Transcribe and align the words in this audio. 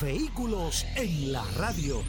Vehículos 0.00 0.86
en 0.96 1.30
la 1.30 1.44
radio. 1.58 2.02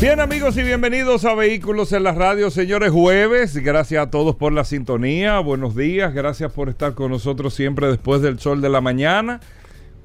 Bien 0.00 0.20
amigos 0.20 0.56
y 0.56 0.62
bienvenidos 0.62 1.24
a 1.24 1.34
Vehículos 1.34 1.92
en 1.92 2.04
la 2.04 2.12
Radio, 2.12 2.50
señores 2.50 2.92
jueves. 2.92 3.56
Gracias 3.56 4.06
a 4.06 4.08
todos 4.08 4.36
por 4.36 4.52
la 4.52 4.64
sintonía. 4.64 5.40
Buenos 5.40 5.74
días, 5.74 6.14
gracias 6.14 6.52
por 6.52 6.68
estar 6.68 6.94
con 6.94 7.10
nosotros 7.10 7.52
siempre 7.52 7.88
después 7.88 8.22
del 8.22 8.38
sol 8.38 8.60
de 8.60 8.68
la 8.68 8.80
mañana, 8.80 9.40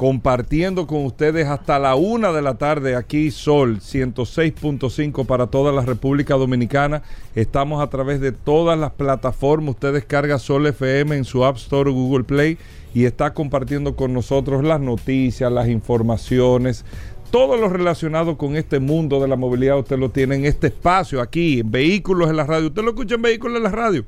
compartiendo 0.03 0.85
con 0.85 1.05
ustedes 1.05 1.47
hasta 1.47 1.79
la 1.79 1.95
una 1.95 2.33
de 2.33 2.41
la 2.41 2.55
tarde 2.55 2.97
aquí 2.97 3.31
Sol 3.31 3.79
106.5 3.79 5.25
para 5.25 5.47
toda 5.47 5.71
la 5.71 5.83
República 5.83 6.33
Dominicana. 6.35 7.03
Estamos 7.35 7.81
a 7.81 7.87
través 7.87 8.19
de 8.19 8.33
todas 8.33 8.77
las 8.77 8.91
plataformas. 8.91 9.75
Usted 9.75 9.93
descarga 9.93 10.39
Sol 10.39 10.67
FM 10.67 11.15
en 11.15 11.23
su 11.23 11.45
App 11.45 11.55
Store 11.55 11.89
o 11.89 11.93
Google 11.93 12.25
Play 12.25 12.57
y 12.93 13.05
está 13.05 13.33
compartiendo 13.33 13.95
con 13.95 14.13
nosotros 14.13 14.61
las 14.61 14.81
noticias, 14.81 15.49
las 15.49 15.69
informaciones 15.69 16.83
todo 17.31 17.55
lo 17.55 17.69
relacionado 17.69 18.37
con 18.37 18.57
este 18.57 18.79
mundo 18.79 19.21
de 19.21 19.29
la 19.29 19.37
movilidad 19.37 19.79
usted 19.79 19.97
lo 19.97 20.09
tiene 20.09 20.35
en 20.35 20.45
este 20.45 20.67
espacio 20.67 21.21
aquí, 21.21 21.61
Vehículos 21.63 22.29
en 22.29 22.35
la 22.35 22.43
Radio. 22.43 22.67
Usted 22.67 22.83
lo 22.83 22.89
escucha 22.89 23.15
en 23.15 23.21
Vehículos 23.21 23.55
en 23.55 23.63
la 23.63 23.71
Radio. 23.71 24.03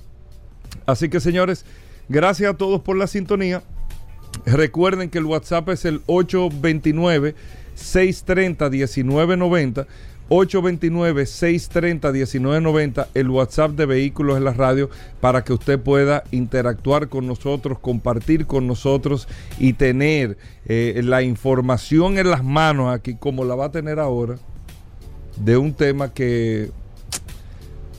Así 0.85 1.07
que 1.07 1.21
señores, 1.21 1.65
gracias 2.09 2.51
a 2.51 2.57
todos 2.57 2.81
por 2.81 2.97
la 2.97 3.07
sintonía. 3.07 3.63
Recuerden 4.45 5.09
que 5.09 5.17
el 5.17 5.25
WhatsApp 5.25 5.69
es 5.69 5.85
el 5.85 6.01
829 6.07 7.35
630 7.75 8.69
1990. 8.69 9.87
829-630-1990, 10.29 13.07
el 13.13 13.29
WhatsApp 13.29 13.71
de 13.71 13.85
Vehículos 13.85 14.35
en 14.37 14.43
la 14.43 14.51
Radio, 14.53 14.89
para 15.21 15.43
que 15.43 15.53
usted 15.53 15.79
pueda 15.79 16.23
interactuar 16.31 17.07
con 17.09 17.27
nosotros, 17.27 17.77
compartir 17.79 18.47
con 18.47 18.65
nosotros 18.67 19.27
y 19.59 19.73
tener 19.73 20.39
eh, 20.65 20.99
la 21.03 21.21
información 21.21 22.17
en 22.17 22.31
las 22.31 22.43
manos 22.43 22.91
aquí, 22.93 23.15
como 23.15 23.45
la 23.45 23.53
va 23.55 23.65
a 23.65 23.71
tener 23.71 23.99
ahora, 23.99 24.37
de 25.37 25.57
un 25.57 25.73
tema 25.73 26.13
que 26.13 26.71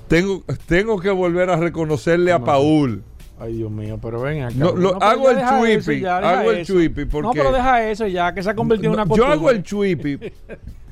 tengo, 0.09 0.43
tengo 0.67 0.99
que 0.99 1.11
volver 1.11 1.51
a 1.51 1.57
reconocerle 1.57 2.33
a 2.33 2.41
Paul. 2.41 3.05
Ay, 3.39 3.59
Dios 3.59 3.71
mío, 3.71 3.99
pero 4.01 4.21
ven 4.23 4.45
acá. 4.45 4.55
No, 4.57 4.73
lo, 4.75 4.93
No, 4.93 4.99
hago 5.01 5.31
el 5.31 5.39
chuipi, 5.85 6.05
hago 6.07 6.51
el 6.53 6.65
chuipi 6.65 7.05
porque... 7.05 7.27
No, 7.27 7.33
pero 7.33 7.53
deja 7.53 7.89
eso 7.91 8.07
ya, 8.07 8.33
que 8.33 8.43
se 8.43 8.51
ha 8.51 8.55
convertido 8.55 8.89
en 8.93 8.95
una 8.95 9.05
yo 9.05 9.09
costumbre. 9.11 9.35
hago 9.35 9.51
el 9.51 9.63
chuipi, 9.63 10.19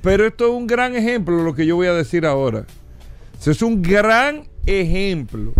pero 0.02 0.26
esto 0.26 0.44
es 0.48 0.50
un 0.50 0.66
gran 0.66 0.94
ejemplo 0.94 1.42
lo 1.42 1.54
que 1.54 1.64
yo 1.64 1.76
voy 1.76 1.86
a 1.86 1.94
decir 1.94 2.26
ahora. 2.26 2.66
Eso 3.40 3.50
es 3.50 3.62
un 3.62 3.80
gran 3.80 4.44
ejemplo 4.66 5.52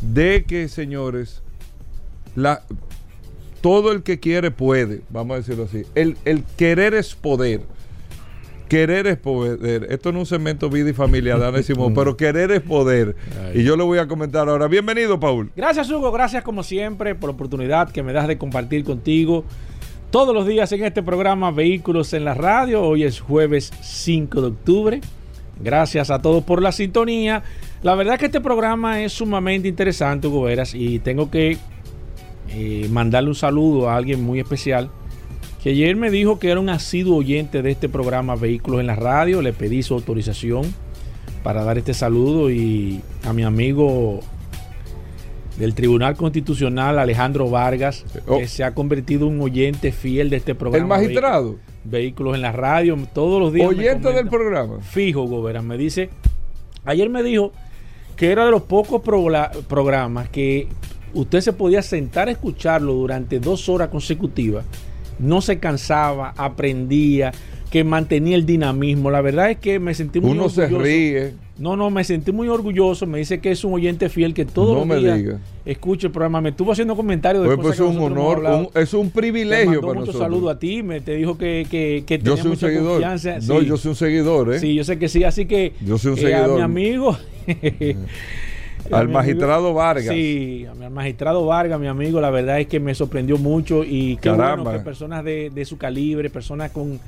de 0.00 0.44
que, 0.44 0.68
señores, 0.68 1.42
la, 2.34 2.62
todo 3.60 3.92
el 3.92 4.02
que 4.02 4.18
quiere 4.18 4.50
puede, 4.50 5.02
vamos 5.10 5.34
a 5.34 5.38
decirlo 5.38 5.64
así. 5.64 5.84
El, 5.94 6.16
el 6.24 6.44
querer 6.56 6.94
es 6.94 7.14
poder. 7.14 7.60
Querer 8.68 9.06
es 9.06 9.16
poder. 9.16 9.86
Esto 9.90 10.10
no 10.10 10.18
es 10.18 10.22
un 10.22 10.26
segmento 10.26 10.68
vida 10.68 10.90
y 10.90 10.92
familia, 10.92 11.36
Dana 11.36 11.62
Simón, 11.62 11.94
pero 11.94 12.16
querer 12.16 12.50
es 12.50 12.62
poder. 12.62 13.14
Y 13.54 13.62
yo 13.62 13.76
le 13.76 13.84
voy 13.84 13.98
a 13.98 14.08
comentar 14.08 14.48
ahora. 14.48 14.66
Bienvenido, 14.66 15.20
Paul. 15.20 15.52
Gracias, 15.54 15.88
Hugo. 15.88 16.10
Gracias, 16.10 16.42
como 16.42 16.64
siempre, 16.64 17.14
por 17.14 17.30
la 17.30 17.34
oportunidad 17.34 17.90
que 17.90 18.02
me 18.02 18.12
das 18.12 18.26
de 18.26 18.38
compartir 18.38 18.82
contigo 18.82 19.44
todos 20.10 20.34
los 20.34 20.46
días 20.46 20.72
en 20.72 20.84
este 20.84 21.02
programa 21.02 21.52
Vehículos 21.52 22.12
en 22.12 22.24
la 22.24 22.34
Radio. 22.34 22.82
Hoy 22.82 23.04
es 23.04 23.20
jueves 23.20 23.72
5 23.82 24.40
de 24.40 24.46
octubre. 24.48 25.00
Gracias 25.60 26.10
a 26.10 26.20
todos 26.20 26.42
por 26.42 26.60
la 26.60 26.72
sintonía. 26.72 27.44
La 27.82 27.94
verdad 27.94 28.14
es 28.14 28.20
que 28.20 28.26
este 28.26 28.40
programa 28.40 29.00
es 29.00 29.12
sumamente 29.12 29.68
interesante, 29.68 30.26
Hugo 30.26 30.42
Veras, 30.42 30.74
y 30.74 30.98
tengo 30.98 31.30
que 31.30 31.56
eh, 32.48 32.88
mandarle 32.90 33.28
un 33.28 33.36
saludo 33.36 33.88
a 33.88 33.96
alguien 33.96 34.24
muy 34.24 34.40
especial 34.40 34.90
que 35.62 35.70
ayer 35.70 35.96
me 35.96 36.10
dijo 36.10 36.38
que 36.38 36.50
era 36.50 36.60
un 36.60 36.68
asiduo 36.68 37.16
oyente 37.16 37.62
de 37.62 37.70
este 37.72 37.88
programa 37.88 38.36
Vehículos 38.36 38.80
en 38.80 38.86
la 38.86 38.94
Radio. 38.96 39.42
Le 39.42 39.52
pedí 39.52 39.82
su 39.82 39.94
autorización 39.94 40.64
para 41.42 41.64
dar 41.64 41.78
este 41.78 41.94
saludo 41.94 42.50
y 42.50 43.00
a 43.24 43.32
mi 43.32 43.42
amigo 43.42 44.20
del 45.58 45.74
Tribunal 45.74 46.16
Constitucional, 46.16 46.98
Alejandro 46.98 47.48
Vargas, 47.48 48.04
Oh. 48.26 48.38
que 48.38 48.46
se 48.46 48.62
ha 48.62 48.74
convertido 48.74 49.26
en 49.26 49.34
un 49.34 49.40
oyente 49.42 49.90
fiel 49.90 50.28
de 50.30 50.36
este 50.36 50.54
programa. 50.54 50.96
El 50.96 51.02
magistrado, 51.02 51.56
Vehículos 51.84 52.34
en 52.34 52.42
la 52.42 52.52
Radio, 52.52 52.96
todos 53.14 53.40
los 53.40 53.52
días. 53.52 53.66
oyente 53.68 54.12
del 54.12 54.28
programa. 54.28 54.80
Fijo, 54.80 55.24
Gobernador. 55.26 55.68
Me 55.68 55.78
dice, 55.78 56.10
ayer 56.84 57.08
me 57.08 57.22
dijo 57.22 57.52
que 58.16 58.30
era 58.30 58.44
de 58.44 58.50
los 58.50 58.62
pocos 58.62 59.00
programas 59.02 60.28
que 60.28 60.68
usted 61.14 61.40
se 61.40 61.52
podía 61.52 61.80
sentar 61.82 62.28
a 62.28 62.32
escucharlo 62.32 62.92
durante 62.92 63.40
dos 63.40 63.68
horas 63.68 63.88
consecutivas. 63.88 64.64
No 65.18 65.40
se 65.40 65.58
cansaba, 65.58 66.34
aprendía, 66.36 67.32
que 67.70 67.84
mantenía 67.84 68.36
el 68.36 68.46
dinamismo. 68.46 69.10
La 69.10 69.20
verdad 69.20 69.50
es 69.50 69.56
que 69.58 69.78
me 69.80 69.94
sentí 69.94 70.20
muy 70.20 70.32
Uno 70.32 70.48
se 70.48 70.62
orgulloso. 70.62 70.84
ríe. 70.84 71.32
No, 71.58 71.74
no, 71.74 71.88
me 71.88 72.04
sentí 72.04 72.32
muy 72.32 72.48
orgulloso. 72.48 73.06
Me 73.06 73.16
dice 73.18 73.40
que 73.40 73.50
es 73.50 73.64
un 73.64 73.72
oyente 73.72 74.10
fiel 74.10 74.34
que 74.34 74.44
todos 74.44 74.72
No 74.74 74.78
los 74.80 74.86
me 74.86 74.96
días 74.98 75.16
diga. 75.16 75.40
escucha 75.64 76.08
el 76.08 76.12
programa. 76.12 76.42
Me 76.42 76.50
estuvo 76.50 76.70
haciendo 76.70 76.94
comentarios 76.94 77.42
de 77.42 77.46
Pues, 77.48 77.56
cosas 77.56 77.78
pues 77.78 77.88
que 77.88 77.94
es 77.94 77.96
un 77.98 78.02
honor, 78.12 78.68
un- 78.74 78.82
es 78.82 78.92
un 78.92 79.10
privilegio 79.10 79.66
mandó 79.66 79.80
para 79.80 79.92
muchos 80.00 80.14
nosotros. 80.14 80.22
saludos 80.34 80.54
a 80.54 80.58
ti. 80.58 80.82
Me 80.82 81.00
te 81.00 81.14
dijo 81.14 81.38
que, 81.38 81.66
que, 81.70 82.04
que 82.06 82.18
Yo 82.18 82.24
tenía 82.34 82.36
soy 82.42 82.44
un 82.44 82.50
mucha 82.56 82.66
seguidor. 82.66 82.90
confianza. 83.00 83.34
No, 83.36 83.60
Sí. 83.60 83.66
yo 83.66 83.76
soy 83.78 83.88
un 83.88 83.96
seguidor, 83.96 84.54
¿eh? 84.54 84.58
Sí, 84.60 84.74
yo 84.74 84.84
sé 84.84 84.98
que 84.98 85.08
sí, 85.08 85.24
así 85.24 85.46
que 85.46 85.72
Yo 85.80 85.96
soy 85.96 86.12
un 86.12 86.18
eh, 86.18 86.20
seguidor. 86.20 86.50
a 86.50 86.54
mi 86.56 86.60
amigo 86.60 87.16
Al 88.90 89.08
magistrado 89.08 89.74
Vargas. 89.74 90.14
Sí, 90.14 90.66
al 90.68 90.90
magistrado 90.90 91.44
Vargas, 91.46 91.78
mi 91.80 91.86
amigo, 91.86 92.20
la 92.20 92.30
verdad 92.30 92.60
es 92.60 92.66
que 92.66 92.80
me 92.80 92.94
sorprendió 92.94 93.38
mucho 93.38 93.84
y 93.84 94.16
qué 94.16 94.30
Caramba. 94.30 94.62
bueno 94.62 94.78
que 94.78 94.84
personas 94.84 95.24
de, 95.24 95.50
de 95.50 95.64
su 95.64 95.76
calibre, 95.78 96.30
personas 96.30 96.70
con, 96.70 96.98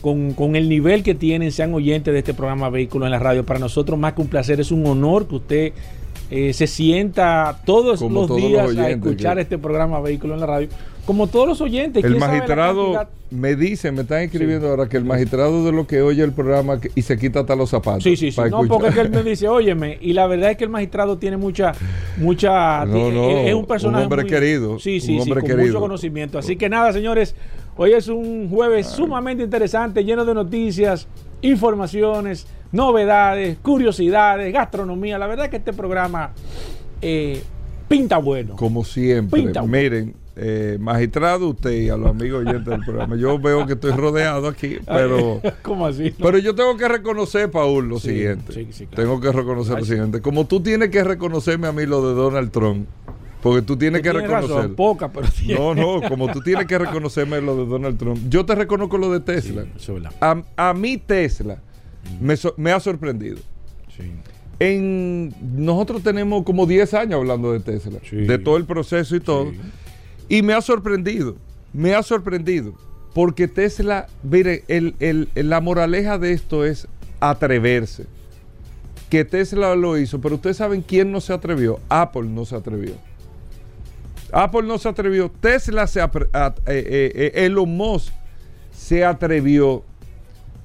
con, 0.00 0.32
con 0.34 0.56
el 0.56 0.68
nivel 0.68 1.02
que 1.02 1.14
tienen, 1.14 1.52
sean 1.52 1.72
oyentes 1.74 2.12
de 2.12 2.18
este 2.20 2.34
programa 2.34 2.70
Vehículos 2.70 3.06
en 3.06 3.12
la 3.12 3.18
Radio. 3.18 3.44
Para 3.44 3.58
nosotros 3.58 3.98
más 3.98 4.12
que 4.12 4.22
un 4.22 4.28
placer, 4.28 4.60
es 4.60 4.70
un 4.70 4.86
honor 4.86 5.26
que 5.26 5.34
usted 5.34 5.72
eh, 6.30 6.52
se 6.52 6.66
sienta 6.66 7.60
todos 7.64 8.00
Como 8.00 8.20
los 8.20 8.26
todos 8.28 8.40
los 8.42 8.50
días 8.74 8.76
a 8.86 8.90
escuchar 8.90 9.38
este 9.38 9.58
programa 9.58 10.00
Vehículos 10.00 10.34
en 10.34 10.40
la 10.40 10.46
Radio, 10.46 10.68
como 11.04 11.28
todos 11.28 11.46
los 11.46 11.60
oyentes. 11.60 12.02
El 12.04 12.10
¿quién 12.10 12.20
sabe 12.20 12.32
la 12.32 12.38
magistrado 12.38 13.06
me 13.30 13.54
dice, 13.56 13.90
me 13.92 14.02
están 14.02 14.22
escribiendo 14.22 14.68
ahora 14.68 14.88
que 14.88 14.96
el 14.96 15.04
magistrado 15.04 15.64
de 15.64 15.72
lo 15.72 15.86
que 15.86 16.00
oye 16.02 16.22
el 16.22 16.32
programa 16.32 16.78
y 16.94 17.02
se 17.02 17.16
quita 17.18 17.40
hasta 17.40 17.54
los 17.56 17.70
zapatos. 17.70 18.04
Sí, 18.04 18.16
sí, 18.16 18.30
sí. 18.30 18.40
No, 18.40 18.46
escuchar. 18.46 18.68
porque 18.68 18.88
es 18.88 18.94
que 18.94 19.00
él 19.00 19.10
me 19.10 19.22
dice, 19.30 19.48
óyeme, 19.48 19.98
y 20.00 20.12
la 20.12 20.26
verdad 20.26 20.50
es 20.52 20.56
que 20.56 20.64
el 20.64 20.70
magistrado 20.70 21.18
tiene 21.18 21.36
mucha, 21.36 21.72
mucha, 22.18 22.84
No, 22.86 23.10
no, 23.10 23.30
es 23.30 23.54
un 23.54 23.66
personaje 23.66 23.98
un 24.06 24.12
hombre 24.12 24.22
muy- 24.22 24.30
querido, 24.30 24.78
sí, 24.78 24.94
un 24.96 25.00
sí, 25.00 25.06
sí, 25.06 25.18
hombre 25.20 25.40
con 25.40 25.50
querido. 25.50 25.66
mucho 25.66 25.80
conocimiento. 25.80 26.38
Así 26.38 26.56
que 26.56 26.68
nada, 26.68 26.92
señores, 26.92 27.34
hoy 27.76 27.92
es 27.92 28.08
un 28.08 28.48
jueves 28.48 28.86
sumamente 28.88 29.42
interesante, 29.44 30.04
lleno 30.04 30.24
de 30.24 30.34
noticias, 30.34 31.06
informaciones, 31.42 32.46
novedades, 32.72 33.58
curiosidades, 33.62 34.52
gastronomía. 34.52 35.18
La 35.18 35.26
verdad 35.26 35.46
es 35.46 35.50
que 35.50 35.56
este 35.58 35.72
programa 35.72 36.32
eh, 37.02 37.42
pinta 37.88 38.18
bueno. 38.18 38.56
Como 38.56 38.84
siempre. 38.84 39.42
Pinta. 39.42 39.62
Miren, 39.62 40.14
eh, 40.38 40.76
magistrado, 40.78 41.48
usted 41.48 41.70
y 41.72 41.88
a 41.88 41.96
los 41.96 42.10
amigos 42.10 42.40
oyentes 42.46 42.66
del 42.66 42.80
programa. 42.84 43.16
Yo 43.16 43.38
veo 43.38 43.66
que 43.66 43.72
estoy 43.74 43.92
rodeado 43.92 44.48
aquí, 44.48 44.76
pero. 44.86 45.40
¿Cómo 45.62 45.86
así? 45.86 46.14
no? 46.18 46.26
Pero 46.26 46.38
yo 46.38 46.54
tengo 46.54 46.76
que 46.76 46.88
reconocer, 46.88 47.50
Paul, 47.50 47.88
lo 47.88 47.98
Sí, 47.98 48.08
siguiente. 48.10 48.52
sí, 48.52 48.68
sí, 48.70 48.86
claro. 48.86 49.02
Tengo 49.02 49.20
que 49.20 49.32
reconocer 49.32 49.72
lo 49.74 49.78
Ay, 49.78 49.84
siguiente. 49.86 50.20
Como 50.20 50.46
tú 50.46 50.60
tienes 50.60 50.90
que 50.90 51.02
reconocerme 51.02 51.68
a 51.68 51.72
mí 51.72 51.86
lo 51.86 52.06
de 52.06 52.14
Donald 52.14 52.50
Trump, 52.50 52.86
porque 53.42 53.62
tú 53.62 53.76
tienes 53.78 54.02
que 54.02 54.12
reconocer. 54.12 54.74
poca, 54.74 55.08
pero 55.10 55.26
tiene- 55.28 55.58
No, 55.58 55.74
no, 55.74 56.06
como 56.08 56.30
tú 56.30 56.40
tienes 56.40 56.66
que 56.66 56.76
reconocerme 56.78 57.40
lo 57.40 57.56
de 57.56 57.64
Donald 57.66 57.96
Trump. 57.98 58.18
Yo 58.28 58.44
te 58.44 58.54
reconozco 58.54 58.98
lo 58.98 59.10
de 59.12 59.20
Tesla. 59.20 59.64
Sí. 59.78 59.92
A, 60.20 60.42
a 60.56 60.74
mí 60.74 60.98
Tesla 60.98 61.62
me, 62.20 62.36
so- 62.36 62.54
me 62.56 62.72
ha 62.72 62.80
sorprendido. 62.80 63.38
Sí. 63.96 64.10
En, 64.58 65.34
nosotros 65.54 66.02
tenemos 66.02 66.44
como 66.44 66.66
10 66.66 66.94
años 66.94 67.14
hablando 67.20 67.52
de 67.52 67.60
Tesla, 67.60 67.98
Sí. 68.08 68.16
de 68.16 68.38
todo 68.38 68.56
el 68.56 68.64
proceso 68.64 69.14
y 69.16 69.20
todo. 69.20 69.50
Sí. 69.50 69.58
Y 70.28 70.42
me 70.42 70.54
ha 70.54 70.60
sorprendido, 70.60 71.36
me 71.72 71.94
ha 71.94 72.02
sorprendido. 72.02 72.74
Porque 73.14 73.48
Tesla, 73.48 74.08
mire, 74.22 74.64
el- 74.68 74.94
el- 75.00 75.28
la 75.34 75.60
moraleja 75.60 76.18
de 76.18 76.32
esto 76.32 76.64
es 76.64 76.86
atreverse. 77.20 78.04
Que 79.08 79.24
Tesla 79.24 79.74
lo 79.76 79.96
hizo, 79.96 80.20
pero 80.20 80.34
ustedes 80.34 80.56
saben 80.58 80.82
quién 80.82 81.12
no 81.12 81.20
se 81.20 81.32
atrevió. 81.32 81.78
Apple 81.88 82.24
no 82.24 82.44
se 82.44 82.56
atrevió. 82.56 82.94
Apple 84.32 84.62
no 84.64 84.78
se 84.78 84.88
atrevió. 84.88 85.30
Tesla 85.40 85.86
se 85.86 86.02
apre- 86.02 86.28
a- 86.32 86.54
eh, 86.66 86.84
eh, 87.14 87.32
eh, 87.34 87.44
Elon 87.46 87.70
Musk 87.76 88.12
se 88.72 89.04
atrevió 89.04 89.84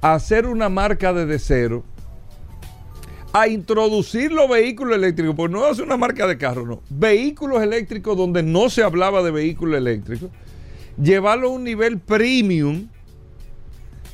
a 0.01 0.15
hacer 0.15 0.47
una 0.47 0.67
marca 0.67 1.13
desde 1.13 1.39
cero, 1.39 1.83
a 3.33 3.47
introducir 3.47 4.31
los 4.31 4.49
vehículos 4.49 4.97
eléctricos, 4.97 5.35
pues 5.35 5.51
no 5.51 5.67
es 5.67 5.79
una 5.79 5.95
marca 5.95 6.27
de 6.27 6.37
carro, 6.37 6.65
no, 6.65 6.81
vehículos 6.89 7.61
eléctricos 7.61 8.17
donde 8.17 8.43
no 8.43 8.69
se 8.69 8.83
hablaba 8.83 9.23
de 9.23 9.31
vehículos 9.31 9.77
eléctricos, 9.77 10.29
llevarlo 11.01 11.47
a 11.47 11.51
un 11.51 11.63
nivel 11.63 11.99
premium, 11.99 12.87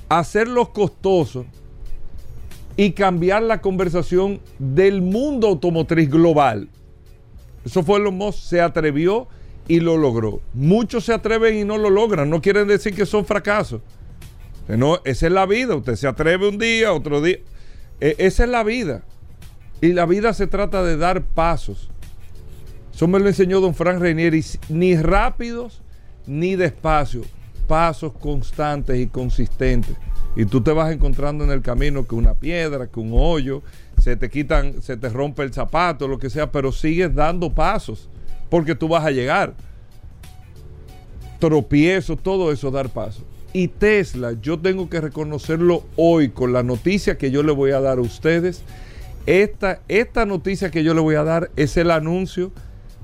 hacerlos 0.10 0.70
costosos 0.70 1.46
y 2.76 2.92
cambiar 2.92 3.42
la 3.42 3.60
conversación 3.62 4.40
del 4.60 5.02
mundo 5.02 5.48
automotriz 5.48 6.10
global. 6.10 6.70
Eso 7.66 7.84
fue 7.84 8.00
lo 8.00 8.12
más, 8.12 8.36
se 8.36 8.62
atrevió 8.62 9.28
y 9.68 9.80
lo 9.80 9.98
logró. 9.98 10.42
Muchos 10.54 11.06
se 11.06 11.14
atreven 11.14 11.58
y 11.58 11.64
no 11.66 11.78
lo 11.78 11.90
logran, 11.90 12.30
no 12.30 12.42
quieren 12.42 12.68
decir 12.68 12.94
que 12.94 13.06
son 13.06 13.26
fracasos. 13.26 13.82
No, 14.68 15.00
esa 15.06 15.28
es 15.28 15.32
la 15.32 15.46
vida, 15.46 15.76
usted 15.76 15.96
se 15.96 16.08
atreve 16.08 16.50
un 16.50 16.58
día, 16.58 16.92
otro 16.92 17.22
día. 17.22 17.38
E, 18.02 18.16
esa 18.18 18.44
es 18.44 18.50
la 18.50 18.64
vida. 18.64 19.04
Y 19.80 19.94
la 19.94 20.06
vida 20.06 20.34
se 20.34 20.48
trata 20.48 20.84
de 20.84 20.98
dar 20.98 21.24
pasos. 21.24 21.90
Eso 22.94 23.08
me 23.08 23.20
lo 23.20 23.28
enseñó 23.28 23.62
don 23.62 23.76
Frank 23.76 24.00
Reinieri, 24.00 24.44
ni 24.70 24.96
rápidos 24.96 25.82
ni 26.26 26.56
despacio, 26.56 27.22
pasos 27.68 28.12
constantes 28.14 29.00
y 29.00 29.08
consistentes. 29.08 29.96
Y 30.36 30.46
tú 30.46 30.62
te 30.62 30.72
vas 30.72 30.92
encontrando 30.92 31.44
en 31.44 31.52
el 31.52 31.62
camino 31.62 32.06
que 32.06 32.16
una 32.16 32.34
piedra, 32.34 32.88
que 32.88 33.00
un 33.00 33.12
hoyo, 33.14 33.64
se 33.98 34.16
te 34.16 34.30
quitan, 34.30 34.82
se 34.82 34.98
te 34.98 35.10
rompe 35.10 35.44
el 35.44 35.54
zapato, 35.54 36.08
lo 36.08 36.20
que 36.20 36.30
sea, 36.30 36.52
pero 36.52 36.72
sigues 36.72 37.16
dando 37.16 37.54
pasos 37.54 38.10
porque 38.50 38.76
tú 38.76 38.88
vas 38.88 39.06
a 39.06 39.12
llegar. 39.12 39.54
Tropiezo, 41.40 42.18
todo 42.18 42.52
eso, 42.52 42.72
dar 42.72 42.90
pasos. 42.90 43.24
Y 43.58 43.70
Tesla, 43.70 44.34
yo 44.40 44.60
tengo 44.60 44.88
que 44.88 45.02
reconocerlo 45.02 45.82
hoy 45.96 46.30
con 46.30 46.54
la 46.54 46.62
noticia 46.62 47.18
que 47.18 47.32
yo 47.32 47.42
le 47.42 47.52
voy 47.52 47.72
a 47.72 47.82
dar 47.82 47.98
a 47.98 48.02
ustedes. 48.02 48.62
Esta, 49.26 49.80
esta 49.88 50.28
noticia 50.28 50.70
que 50.70 50.84
yo 50.84 50.94
le 50.94 51.02
voy 51.02 51.16
a 51.16 51.24
dar 51.24 51.50
es 51.56 51.76
el 51.76 51.90
anuncio 51.90 52.52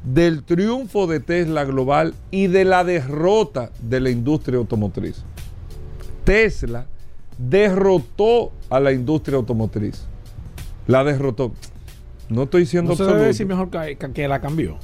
del 0.04 0.44
triunfo 0.44 1.08
de 1.08 1.22
Tesla 1.22 1.64
global 1.66 2.14
y 2.30 2.46
de 2.46 2.66
la 2.66 2.84
derrota 2.84 3.72
de 3.82 4.00
la 4.00 4.12
industria 4.12 4.60
automotriz. 4.60 5.24
Tesla 6.24 6.86
derrotó 7.40 8.52
a 8.70 8.80
la 8.80 8.92
industria 8.92 9.38
automotriz. 9.38 10.06
La 10.86 11.04
derrotó. 11.04 11.52
No 12.30 12.44
estoy 12.44 12.62
diciendo 12.62 12.92
no 12.92 12.96
se 12.96 13.06
debe 13.06 13.26
decir 13.26 13.48
mejor 13.48 13.72
que, 13.72 13.98
que, 14.14 14.28
la 14.28 14.40
cambió. 14.40 14.78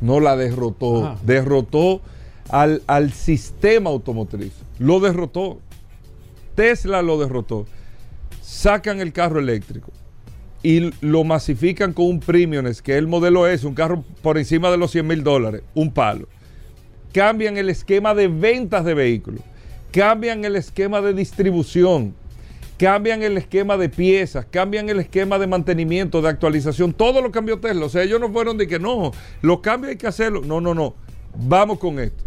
No 0.00 0.20
la 0.20 0.36
derrotó. 0.36 1.04
Ajá. 1.04 1.18
Derrotó 1.24 2.00
al, 2.48 2.82
al 2.86 3.12
sistema 3.12 3.90
automotriz. 3.90 4.52
Lo 4.78 5.00
derrotó. 5.00 5.60
Tesla 6.54 7.02
lo 7.02 7.18
derrotó. 7.18 7.66
Sacan 8.40 9.00
el 9.00 9.12
carro 9.12 9.40
eléctrico 9.40 9.92
y 10.62 10.90
lo 11.00 11.22
masifican 11.22 11.92
con 11.92 12.06
un 12.06 12.18
premium, 12.20 12.64
que 12.82 12.92
es 12.92 12.98
el 12.98 13.06
modelo 13.06 13.46
S, 13.46 13.66
un 13.66 13.74
carro 13.74 14.04
por 14.20 14.38
encima 14.38 14.70
de 14.70 14.76
los 14.76 14.90
100 14.90 15.06
mil 15.06 15.22
dólares, 15.22 15.62
un 15.74 15.92
palo. 15.92 16.26
Cambian 17.12 17.56
el 17.56 17.70
esquema 17.70 18.14
de 18.14 18.28
ventas 18.28 18.84
de 18.84 18.94
vehículos, 18.94 19.42
cambian 19.92 20.44
el 20.44 20.56
esquema 20.56 21.00
de 21.00 21.14
distribución, 21.14 22.14
cambian 22.78 23.22
el 23.22 23.38
esquema 23.38 23.76
de 23.76 23.88
piezas, 23.88 24.46
cambian 24.50 24.88
el 24.88 24.98
esquema 24.98 25.38
de 25.38 25.46
mantenimiento, 25.46 26.20
de 26.20 26.30
actualización, 26.30 26.92
todo 26.92 27.22
lo 27.22 27.30
cambió 27.30 27.60
Tesla. 27.60 27.86
O 27.86 27.88
sea, 27.88 28.02
ellos 28.02 28.20
no 28.20 28.32
fueron 28.32 28.58
de 28.58 28.66
que 28.66 28.78
no, 28.78 29.12
los 29.42 29.60
cambios 29.60 29.90
hay 29.90 29.96
que 29.96 30.08
hacerlo. 30.08 30.42
No, 30.44 30.60
no, 30.60 30.74
no. 30.74 30.94
Vamos 31.36 31.78
con 31.78 32.00
esto. 32.00 32.24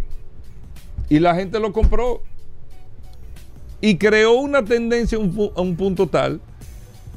Y 1.09 1.19
la 1.19 1.35
gente 1.35 1.59
lo 1.59 1.73
compró. 1.73 2.21
Y 3.81 3.97
creó 3.97 4.33
una 4.33 4.63
tendencia 4.63 5.17
a 5.17 5.21
un, 5.21 5.75
punto 5.75 6.07
tal 6.07 6.41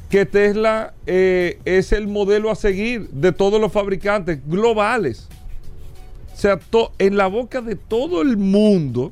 que 0.09 0.25
Tesla 0.25 0.93
eh, 1.05 1.59
es 1.65 1.91
el 1.91 2.07
modelo 2.07 2.51
a 2.51 2.55
seguir 2.55 3.09
de 3.09 3.31
todos 3.31 3.59
los 3.59 3.71
fabricantes 3.71 4.39
globales. 4.47 5.27
O 6.33 6.37
sea, 6.37 6.59
en 6.99 7.17
la 7.17 7.27
boca 7.27 7.61
de 7.61 7.75
todo 7.75 8.21
el 8.21 8.37
mundo, 8.37 9.11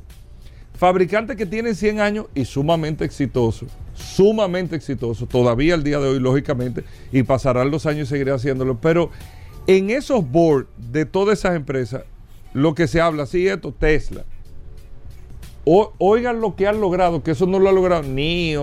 fabricantes 0.76 1.36
que 1.36 1.46
tienen 1.46 1.74
100 1.74 2.00
años 2.00 2.26
y 2.34 2.44
sumamente 2.44 3.04
exitosos, 3.04 3.68
sumamente 3.94 4.76
exitosos, 4.76 5.28
todavía 5.28 5.74
al 5.74 5.84
día 5.84 5.98
de 5.98 6.08
hoy, 6.08 6.20
lógicamente, 6.20 6.84
y 7.12 7.22
pasarán 7.22 7.70
los 7.70 7.86
años 7.86 8.08
y 8.08 8.10
seguiré 8.10 8.32
haciéndolo. 8.32 8.80
Pero 8.80 9.10
en 9.66 9.90
esos 9.90 10.28
boards 10.28 10.68
de 10.76 11.04
todas 11.04 11.38
esas 11.38 11.54
empresas, 11.54 12.02
lo 12.52 12.74
que 12.74 12.88
se 12.88 13.00
habla, 13.00 13.26
sí, 13.26 13.46
esto, 13.46 13.72
Tesla, 13.72 14.24
oigan 15.64 16.40
lo 16.40 16.56
que 16.56 16.66
han 16.66 16.80
logrado, 16.80 17.22
que 17.22 17.32
eso 17.32 17.46
no 17.46 17.58
lo 17.58 17.68
ha 17.68 17.72
logrado 17.72 18.02
ni, 18.02 18.54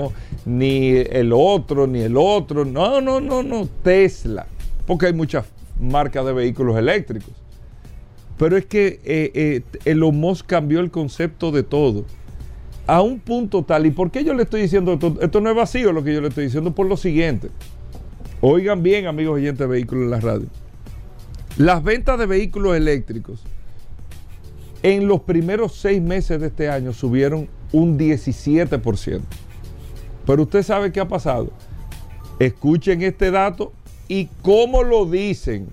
ni 0.45 0.89
el 0.89 1.31
otro, 1.33 1.87
ni 1.87 2.01
el 2.01 2.17
otro. 2.17 2.65
No, 2.65 3.01
no, 3.01 3.21
no, 3.21 3.43
no. 3.43 3.67
Tesla. 3.83 4.47
Porque 4.85 5.07
hay 5.07 5.13
muchas 5.13 5.45
marcas 5.79 6.25
de 6.25 6.33
vehículos 6.33 6.77
eléctricos. 6.77 7.33
Pero 8.37 8.57
es 8.57 8.65
que 8.65 8.99
eh, 9.03 9.31
eh, 9.33 9.61
Elon 9.85 10.17
Musk 10.17 10.45
cambió 10.45 10.79
el 10.79 10.91
concepto 10.91 11.51
de 11.51 11.63
todo. 11.63 12.05
A 12.87 13.01
un 13.01 13.19
punto 13.19 13.63
tal. 13.63 13.85
¿Y 13.85 13.91
por 13.91 14.11
qué 14.11 14.23
yo 14.23 14.33
le 14.33 14.43
estoy 14.43 14.61
diciendo 14.61 14.93
esto? 14.93 15.15
Esto 15.21 15.41
no 15.41 15.49
es 15.49 15.55
vacío 15.55 15.91
lo 15.91 16.03
que 16.03 16.13
yo 16.13 16.21
le 16.21 16.29
estoy 16.29 16.45
diciendo 16.45 16.73
por 16.73 16.87
lo 16.87 16.97
siguiente. 16.97 17.49
Oigan 18.41 18.81
bien, 18.81 19.05
amigos 19.05 19.35
oyentes 19.35 19.59
de 19.59 19.67
vehículos 19.67 20.05
en 20.05 20.11
la 20.11 20.19
radio. 20.19 20.47
Las 21.57 21.83
ventas 21.83 22.17
de 22.17 22.25
vehículos 22.25 22.75
eléctricos 22.75 23.43
en 24.83 25.07
los 25.07 25.21
primeros 25.21 25.75
seis 25.75 26.01
meses 26.01 26.39
de 26.39 26.47
este 26.47 26.69
año 26.69 26.93
subieron 26.93 27.49
un 27.71 27.97
17%. 27.97 29.21
Pero 30.25 30.43
usted 30.43 30.63
sabe 30.63 30.91
qué 30.91 30.99
ha 30.99 31.07
pasado. 31.07 31.51
Escuchen 32.39 33.01
este 33.01 33.31
dato 33.31 33.73
y 34.07 34.27
cómo 34.41 34.83
lo 34.83 35.05
dicen. 35.05 35.67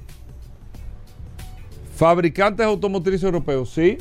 Fabricantes 1.94 2.66
automotrices 2.66 3.22
europeos, 3.22 3.70
sí. 3.70 3.98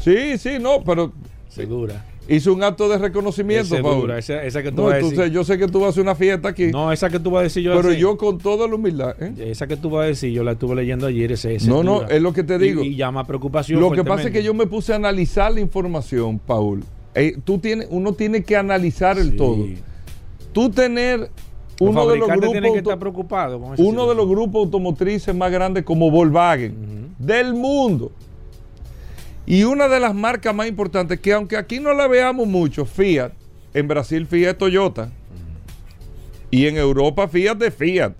Sí, 0.00 0.38
sí, 0.38 0.58
no, 0.60 0.82
pero. 0.84 1.12
Segura 1.48 2.04
hizo 2.28 2.52
un 2.52 2.62
acto 2.62 2.88
de 2.88 2.98
reconocimiento, 2.98 3.80
Paul. 3.82 4.10
Esa, 4.12 4.42
esa, 4.42 4.62
que 4.62 4.70
tú 4.70 4.78
no, 4.78 4.82
vas 4.84 4.94
a 4.94 4.96
decir. 4.98 5.32
yo 5.32 5.44
sé 5.44 5.58
que 5.58 5.68
tú 5.68 5.80
vas 5.80 5.88
a 5.88 5.90
hacer 5.90 6.02
una 6.02 6.14
fiesta 6.14 6.48
aquí. 6.48 6.66
No, 6.68 6.92
esa 6.92 7.10
que 7.10 7.18
tú 7.18 7.30
vas 7.30 7.40
a 7.40 7.42
decir 7.44 7.62
yo 7.62 7.74
Pero 7.74 7.92
yo 7.92 8.16
con 8.16 8.38
toda 8.38 8.66
la 8.66 8.74
humildad. 8.74 9.14
¿eh? 9.22 9.34
Esa 9.50 9.66
que 9.66 9.76
tú 9.76 9.90
vas 9.90 10.04
a 10.04 10.06
decir, 10.08 10.32
yo 10.32 10.44
la 10.44 10.52
estuve 10.52 10.74
leyendo 10.74 11.06
ayer. 11.06 11.32
Ese, 11.32 11.54
ese 11.54 11.68
no, 11.68 11.82
no, 11.82 12.02
es 12.02 12.20
lo 12.20 12.32
que 12.32 12.42
te 12.42 12.58
digo. 12.58 12.82
Y, 12.82 12.88
y 12.88 12.96
llama 12.96 13.26
preocupación. 13.26 13.80
Lo 13.80 13.90
que 13.90 14.04
pasa 14.04 14.28
es 14.28 14.30
que 14.32 14.42
yo 14.42 14.54
me 14.54 14.66
puse 14.66 14.92
a 14.92 14.96
analizar 14.96 15.52
la 15.52 15.60
información, 15.60 16.38
Paul. 16.38 16.84
Eh, 17.14 17.38
tú 17.44 17.58
tienes, 17.58 17.88
uno 17.90 18.12
tiene 18.12 18.42
que 18.42 18.56
analizar 18.56 19.18
el 19.18 19.30
sí. 19.30 19.36
todo. 19.36 19.66
Tú 20.52 20.70
tener 20.70 21.30
uno 21.80 22.06
de 22.08 22.16
los 22.16 22.28
grupos 22.28 22.72
que 22.72 22.78
estar 22.78 22.98
preocupado 22.98 23.60
con 23.60 23.74
uno 23.78 24.08
de 24.08 24.14
los 24.14 24.28
grupos 24.28 24.64
automotrices 24.64 25.34
más 25.34 25.50
grandes 25.50 25.84
como 25.84 26.10
Volkswagen 26.10 26.72
uh 26.72 26.74
-huh. 26.74 27.26
del 27.26 27.54
mundo 27.54 28.12
y 29.46 29.62
una 29.62 29.86
de 29.86 30.00
las 30.00 30.14
marcas 30.14 30.54
más 30.54 30.66
importantes, 30.66 31.20
que 31.20 31.32
aunque 31.32 31.56
aquí 31.56 31.78
no 31.78 31.94
la 31.94 32.08
veamos 32.08 32.48
mucho, 32.48 32.84
Fiat, 32.84 33.32
en 33.72 33.86
Brasil 33.86 34.26
Fiat 34.26 34.50
es 34.50 34.58
Toyota. 34.58 35.10
Y 36.50 36.66
en 36.66 36.76
Europa 36.76 37.28
Fiat 37.28 37.56
de 37.56 37.70
Fiat. 37.70 38.12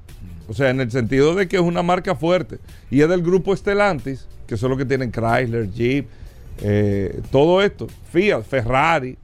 O 0.48 0.54
sea, 0.54 0.70
en 0.70 0.80
el 0.80 0.90
sentido 0.90 1.34
de 1.34 1.48
que 1.48 1.56
es 1.56 1.62
una 1.62 1.82
marca 1.82 2.14
fuerte. 2.14 2.58
Y 2.90 3.00
es 3.00 3.08
del 3.08 3.22
grupo 3.22 3.56
Stellantis, 3.56 4.28
que 4.46 4.56
son 4.56 4.70
los 4.70 4.78
que 4.78 4.84
tienen 4.84 5.10
Chrysler, 5.10 5.70
Jeep, 5.72 6.06
eh, 6.62 7.20
todo 7.32 7.60
esto. 7.60 7.88
Fiat, 8.12 8.42
Ferrari, 8.44 9.16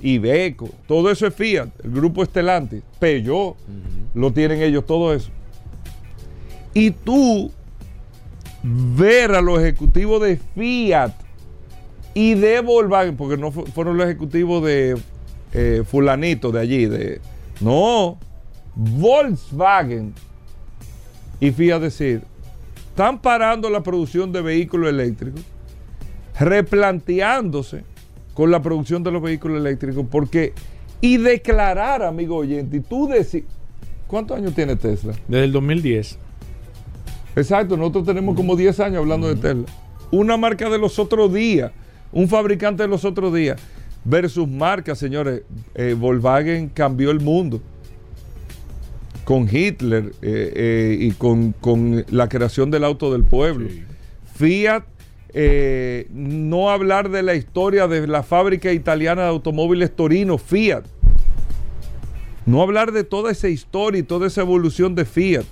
Iveco, 0.00 0.68
todo 0.86 1.10
eso 1.10 1.26
es 1.26 1.34
Fiat, 1.34 1.68
el 1.82 1.90
grupo 1.90 2.24
Stellantis. 2.24 2.82
Peugeot, 3.00 3.34
uh 3.34 3.54
-huh. 3.54 4.20
lo 4.20 4.32
tienen 4.32 4.62
ellos, 4.62 4.86
todo 4.86 5.12
eso. 5.12 5.30
Y 6.74 6.92
tú 6.92 7.50
ver 8.62 9.34
a 9.34 9.40
los 9.40 9.60
ejecutivos 9.60 10.22
de 10.22 10.36
Fiat 10.36 11.12
y 12.14 12.34
de 12.34 12.60
Volkswagen, 12.60 13.16
porque 13.16 13.36
no 13.36 13.50
fueron 13.50 13.96
los 13.96 14.06
ejecutivos 14.06 14.64
de 14.64 14.98
eh, 15.52 15.82
fulanito 15.86 16.50
de 16.50 16.60
allí, 16.60 16.86
de 16.86 17.20
no, 17.60 18.18
Volkswagen 18.74 20.14
y 21.40 21.50
Fiat 21.50 21.80
decir, 21.80 22.22
están 22.88 23.20
parando 23.20 23.70
la 23.70 23.82
producción 23.82 24.32
de 24.32 24.42
vehículos 24.42 24.90
eléctricos, 24.90 25.42
replanteándose 26.38 27.84
con 28.34 28.50
la 28.50 28.62
producción 28.62 29.02
de 29.02 29.10
los 29.10 29.22
vehículos 29.22 29.58
eléctricos, 29.58 30.06
porque 30.10 30.52
y 31.00 31.16
declarar, 31.16 32.02
amigo 32.02 32.36
oyente, 32.36 32.76
y 32.76 32.80
tú 32.80 33.08
decir, 33.08 33.44
¿cuántos 34.06 34.36
años 34.36 34.54
tiene 34.54 34.76
Tesla? 34.76 35.14
Desde 35.26 35.44
el 35.44 35.52
2010. 35.52 36.18
Exacto, 37.34 37.76
nosotros 37.76 38.04
tenemos 38.06 38.36
como 38.36 38.56
10 38.56 38.78
años 38.80 38.98
hablando 38.98 39.26
uh 39.26 39.30
-huh. 39.30 39.34
de 39.34 39.40
Tesla. 39.40 39.64
Una 40.10 40.36
marca 40.36 40.68
de 40.68 40.78
los 40.78 40.98
otros 40.98 41.32
días 41.32 41.72
un 42.12 42.28
fabricante 42.28 42.82
de 42.82 42.88
los 42.88 43.04
otros 43.04 43.34
días 43.34 43.60
versus 44.04 44.48
marcas, 44.48 44.98
señores. 44.98 45.42
Eh, 45.74 45.96
Volkswagen 45.98 46.68
cambió 46.68 47.10
el 47.10 47.20
mundo 47.20 47.60
con 49.24 49.48
Hitler 49.50 50.12
eh, 50.22 50.52
eh, 50.54 50.96
y 51.00 51.10
con, 51.12 51.52
con, 51.52 52.04
la 52.10 52.28
creación 52.28 52.70
del 52.70 52.84
auto 52.84 53.12
del 53.12 53.24
pueblo. 53.24 53.68
Sí. 53.68 53.84
Fiat 54.34 54.84
eh, 55.34 56.08
no 56.10 56.70
hablar 56.70 57.10
de 57.10 57.22
la 57.22 57.34
historia 57.34 57.88
de 57.88 58.06
la 58.06 58.22
fábrica 58.22 58.72
italiana 58.72 59.22
de 59.22 59.28
automóviles 59.28 59.94
Torino, 59.94 60.36
Fiat. 60.36 60.84
No 62.44 62.60
hablar 62.60 62.92
de 62.92 63.04
toda 63.04 63.30
esa 63.30 63.48
historia 63.48 64.00
y 64.00 64.02
toda 64.02 64.26
esa 64.26 64.42
evolución 64.42 64.94
de 64.94 65.04
Fiat, 65.04 65.44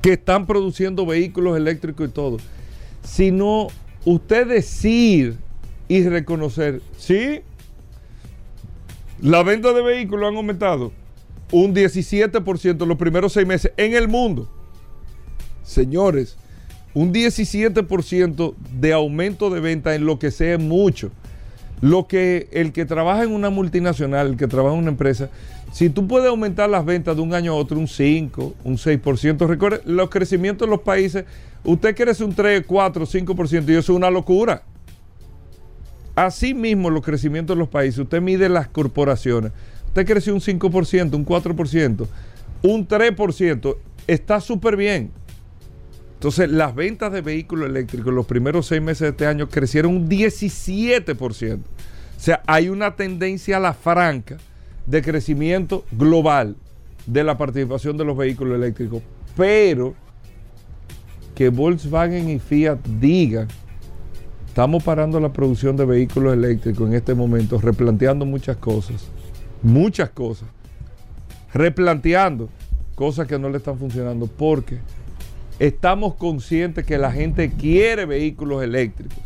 que 0.00 0.14
están 0.14 0.46
produciendo 0.46 1.04
vehículos 1.04 1.56
eléctricos 1.56 2.08
y 2.08 2.12
todo. 2.12 2.38
Sino 3.02 3.68
usted 4.04 4.46
decir 4.46 5.36
y 5.88 6.02
reconocer, 6.04 6.80
sí, 6.96 7.40
la 9.20 9.42
venta 9.42 9.72
de 9.72 9.82
vehículos 9.82 10.30
han 10.30 10.36
aumentado 10.36 10.92
un 11.52 11.74
17% 11.74 12.82
en 12.82 12.88
los 12.88 12.98
primeros 12.98 13.32
seis 13.32 13.46
meses 13.46 13.72
en 13.76 13.94
el 13.94 14.08
mundo. 14.08 14.48
Señores, 15.62 16.36
un 16.94 17.12
17% 17.12 18.54
de 18.78 18.92
aumento 18.92 19.50
de 19.50 19.60
venta 19.60 19.94
en 19.94 20.06
lo 20.06 20.18
que 20.18 20.30
sea 20.30 20.58
mucho. 20.58 21.10
Lo 21.80 22.06
que 22.06 22.48
el 22.52 22.72
que 22.72 22.84
trabaja 22.84 23.22
en 23.22 23.32
una 23.32 23.48
multinacional, 23.48 24.28
el 24.28 24.36
que 24.36 24.46
trabaja 24.46 24.74
en 24.74 24.82
una 24.82 24.90
empresa, 24.90 25.30
si 25.72 25.88
tú 25.88 26.06
puedes 26.06 26.28
aumentar 26.28 26.68
las 26.68 26.84
ventas 26.84 27.16
de 27.16 27.22
un 27.22 27.32
año 27.32 27.52
a 27.52 27.56
otro 27.56 27.78
un 27.78 27.88
5, 27.88 28.54
un 28.64 28.76
6%, 28.76 29.46
recuerde, 29.46 29.80
los 29.86 30.10
crecimientos 30.10 30.66
de 30.68 30.70
los 30.70 30.82
países, 30.82 31.24
usted 31.64 31.94
crece 31.94 32.24
un 32.24 32.34
3, 32.34 32.64
4, 32.66 33.06
5% 33.06 33.68
y 33.68 33.72
eso 33.72 33.78
es 33.78 33.88
una 33.90 34.10
locura. 34.10 34.62
Así 36.14 36.54
mismo 36.54 36.90
los 36.90 37.04
crecimientos 37.04 37.56
de 37.56 37.60
los 37.60 37.68
países, 37.68 38.00
usted 38.00 38.20
mide 38.20 38.48
las 38.48 38.68
corporaciones, 38.68 39.52
usted 39.86 40.06
creció 40.06 40.34
un 40.34 40.40
5%, 40.40 41.14
un 41.14 41.24
4%, 41.24 42.06
un 42.62 42.88
3%, 42.88 43.76
está 44.06 44.40
súper 44.40 44.76
bien. 44.76 45.10
Entonces, 46.14 46.50
las 46.50 46.74
ventas 46.74 47.10
de 47.12 47.22
vehículos 47.22 47.70
eléctricos 47.70 48.08
en 48.08 48.16
los 48.16 48.26
primeros 48.26 48.66
seis 48.66 48.82
meses 48.82 49.00
de 49.00 49.08
este 49.08 49.26
año 49.26 49.48
crecieron 49.48 49.96
un 49.96 50.08
17%. 50.10 51.56
O 51.56 51.60
sea, 52.18 52.42
hay 52.46 52.68
una 52.68 52.94
tendencia 52.94 53.56
a 53.56 53.60
la 53.60 53.72
franca 53.72 54.36
de 54.84 55.00
crecimiento 55.00 55.86
global 55.92 56.56
de 57.06 57.24
la 57.24 57.38
participación 57.38 57.96
de 57.96 58.04
los 58.04 58.18
vehículos 58.18 58.56
eléctricos. 58.56 59.02
Pero 59.34 59.94
que 61.40 61.48
Volkswagen 61.48 62.28
y 62.28 62.38
Fiat 62.38 62.80
digan, 63.00 63.48
estamos 64.46 64.82
parando 64.82 65.18
la 65.20 65.32
producción 65.32 65.74
de 65.74 65.86
vehículos 65.86 66.34
eléctricos 66.34 66.86
en 66.86 66.94
este 66.94 67.14
momento, 67.14 67.58
replanteando 67.58 68.26
muchas 68.26 68.58
cosas, 68.58 69.08
muchas 69.62 70.10
cosas, 70.10 70.50
replanteando 71.54 72.50
cosas 72.94 73.26
que 73.26 73.38
no 73.38 73.48
le 73.48 73.56
están 73.56 73.78
funcionando, 73.78 74.26
porque 74.26 74.80
Estamos 75.58 76.14
conscientes 76.16 76.84
que 76.84 76.98
la 76.98 77.10
gente 77.10 77.50
quiere 77.50 78.04
vehículos 78.04 78.62
eléctricos, 78.62 79.24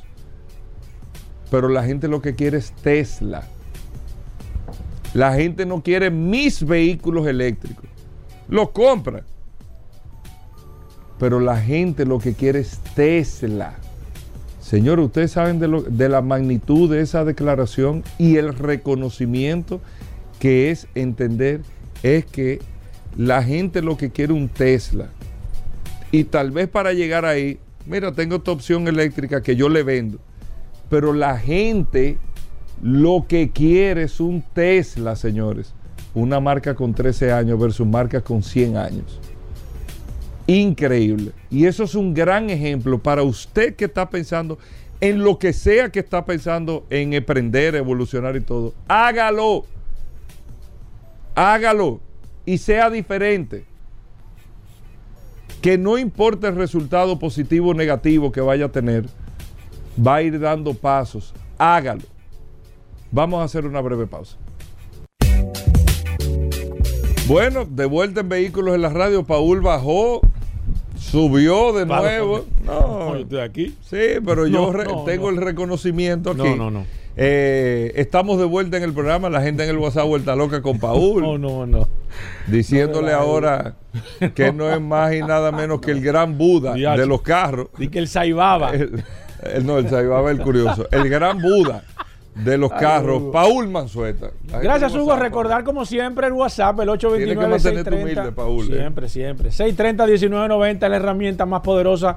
pero 1.51 1.69
la 1.69 1.83
gente 1.83 2.07
lo 2.07 2.23
que 2.23 2.37
quiere 2.37 2.59
es 2.59 2.71
Tesla. 2.71 3.43
La 5.15 5.35
gente 5.35 5.67
no 5.67 5.83
quiere 5.83 6.11
mis 6.11 6.65
vehículos 6.65 7.27
eléctricos. 7.27 7.87
Los 8.49 8.71
compra. 8.71 9.25
Pero 11.19 11.41
la 11.41 11.61
gente 11.61 12.05
lo 12.05 12.19
que 12.19 12.35
quiere 12.35 12.61
es 12.61 12.79
Tesla. 12.95 13.75
Señor, 14.61 14.99
ustedes 14.99 15.33
saben 15.33 15.59
de, 15.61 16.09
la 16.09 16.23
magnitud 16.23 16.91
de 16.91 17.03
esa 17.03 17.25
declaración 17.25 18.03
y 18.19 18.37
el 18.37 18.55
reconocimiento 18.55 19.81
que 20.39 20.71
es 20.71 20.89
entender 20.95 21.61
es 22.03 22.25
que 22.25 22.61
la 23.17 23.43
gente 23.43 23.83
lo 23.83 23.99
que 23.99 24.11
quiere 24.11 24.33
un 24.33 24.49
Tesla. 24.49 25.09
Y 26.11 26.25
tal 26.25 26.51
vez 26.51 26.69
para 26.69 26.95
llegar 26.95 27.27
ahí, 27.27 27.59
mira, 27.85 28.13
tengo 28.13 28.37
esta 28.37 28.53
opción 28.53 28.89
eléctrica 28.89 29.43
que 29.43 29.55
yo 29.55 29.69
le 29.69 29.83
vendo. 29.83 30.19
Pero 30.89 31.13
la 31.13 31.39
gente 31.39 32.17
lo 32.83 33.27
que 33.29 33.51
quiere 33.51 34.05
es 34.05 34.19
un 34.19 34.43
Tesla, 34.55 35.15
señores. 35.15 35.75
Una 36.15 36.41
marca 36.41 36.75
con 36.75 36.95
13 36.95 37.33
años 37.33 37.59
versus 37.59 37.87
marca 37.87 38.23
con 38.23 38.43
100 38.43 38.77
años. 38.77 39.21
Increíble. 40.47 41.33
Y 41.51 41.67
eso 41.67 41.85
es 41.85 41.95
un 41.95 42.15
gran 42.15 42.51
ejemplo 42.51 43.03
para 43.03 43.23
usted 43.23 43.75
que 43.77 43.87
está 43.87 44.11
pensando 44.11 44.59
en 45.01 45.23
lo 45.23 45.39
que 45.39 45.53
sea 45.53 45.91
que 45.91 46.01
está 46.01 46.25
pensando 46.25 46.87
en 46.91 47.13
emprender, 47.13 47.75
evolucionar 47.75 48.37
y 48.37 48.41
todo. 48.41 48.75
Hágalo. 48.89 49.65
Hágalo. 51.35 52.01
Y 52.47 52.59
sea 52.59 52.91
diferente 52.91 53.65
que 55.61 55.79
no 55.79 55.97
importa 55.97 56.49
el 56.49 56.57
resultado 56.57 57.19
positivo 57.19 57.71
o 57.71 57.75
negativo 57.75 58.31
que 58.31 58.43
vaya 58.43 58.67
a 58.67 58.69
tener, 58.69 59.07
va 59.99 60.17
a 60.17 60.23
ir 60.23 60.39
dando 60.39 60.75
pasos. 60.75 61.33
Hágalo. 61.57 62.03
Vamos 63.11 63.41
a 63.41 63.45
hacer 63.45 63.65
una 63.65 63.81
breve 63.81 64.07
pausa. 64.07 64.37
Bueno, 67.27 67.65
de 67.65 67.87
vuelta 67.87 68.21
en 68.21 68.29
Vehículos 68.29 68.75
en 68.75 68.83
la 68.83 68.91
Radio, 68.91 69.25
Paul 69.25 69.63
bajó, 69.63 70.21
subió 71.15 71.73
de 71.73 71.87
nuevo. 71.87 72.45
No, 72.65 73.15
yo 73.15 73.21
estoy 73.21 73.39
aquí. 73.39 73.75
Sí, 73.83 74.21
pero 74.25 74.49
yo 74.49 74.73
tengo 75.07 75.31
el 75.31 75.37
reconocimiento 75.37 76.33
aquí. 76.33 76.43
No, 76.43 76.57
no, 76.57 76.71
no. 76.71 76.85
Eh, 77.17 77.93
estamos 77.95 78.41
de 78.41 78.45
vuelta 78.45 78.77
en 78.77 78.83
el 78.83 78.93
programa, 78.93 79.31
la 79.31 79.41
gente 79.41 79.63
en 79.63 79.71
el 79.71 79.79
WhatsApp 79.79 80.07
vuelta 80.07 80.35
loca 80.35 80.61
con 80.61 80.81
Paul. 80.81 81.23
No, 81.23 81.39
no, 81.39 81.67
no. 81.67 81.89
Diciéndole 82.49 83.13
ahora 83.13 83.77
que 84.35 84.53
no 84.53 84.69
es 84.73 84.81
más 84.81 85.15
y 85.15 85.21
nada 85.21 85.53
menos 85.53 85.81
que 85.81 85.93
el 85.93 86.01
gran 86.01 86.37
Buda 86.37 86.75
de 86.75 87.07
los 87.07 87.23
carros. 87.23 87.69
Y 87.79 87.89
que 87.89 88.01
el 88.01 88.09
Saibaba. 88.09 88.73
no, 89.63 89.79
el 89.79 89.89
Saibaba 89.89 90.33
es 90.33 90.39
el 90.39 90.45
curioso. 90.45 90.89
El 90.91 91.09
gran 91.09 91.41
Buda 91.41 91.85
de 92.35 92.59
los 92.59 92.71
carros, 92.73 93.25
Paul 93.33 93.69
Manzueta. 93.69 94.31
Gracias, 94.63 94.95
Hugo. 94.95 95.17
Recordar, 95.17 95.65
como 95.65 95.85
siempre, 95.85 96.27
el 96.27 96.33
WhatsApp, 96.33 96.81
el 96.81 96.89
829 96.89 97.59
630 97.61 98.35
Paul, 98.35 98.65
¿eh? 98.65 98.77
Siempre, 98.79 99.09
siempre. 99.09 99.51
630-1990 99.51 100.75
es 100.75 100.91
la 100.91 100.97
herramienta 100.97 101.47
más 101.47 101.61
poderosa 101.61 102.17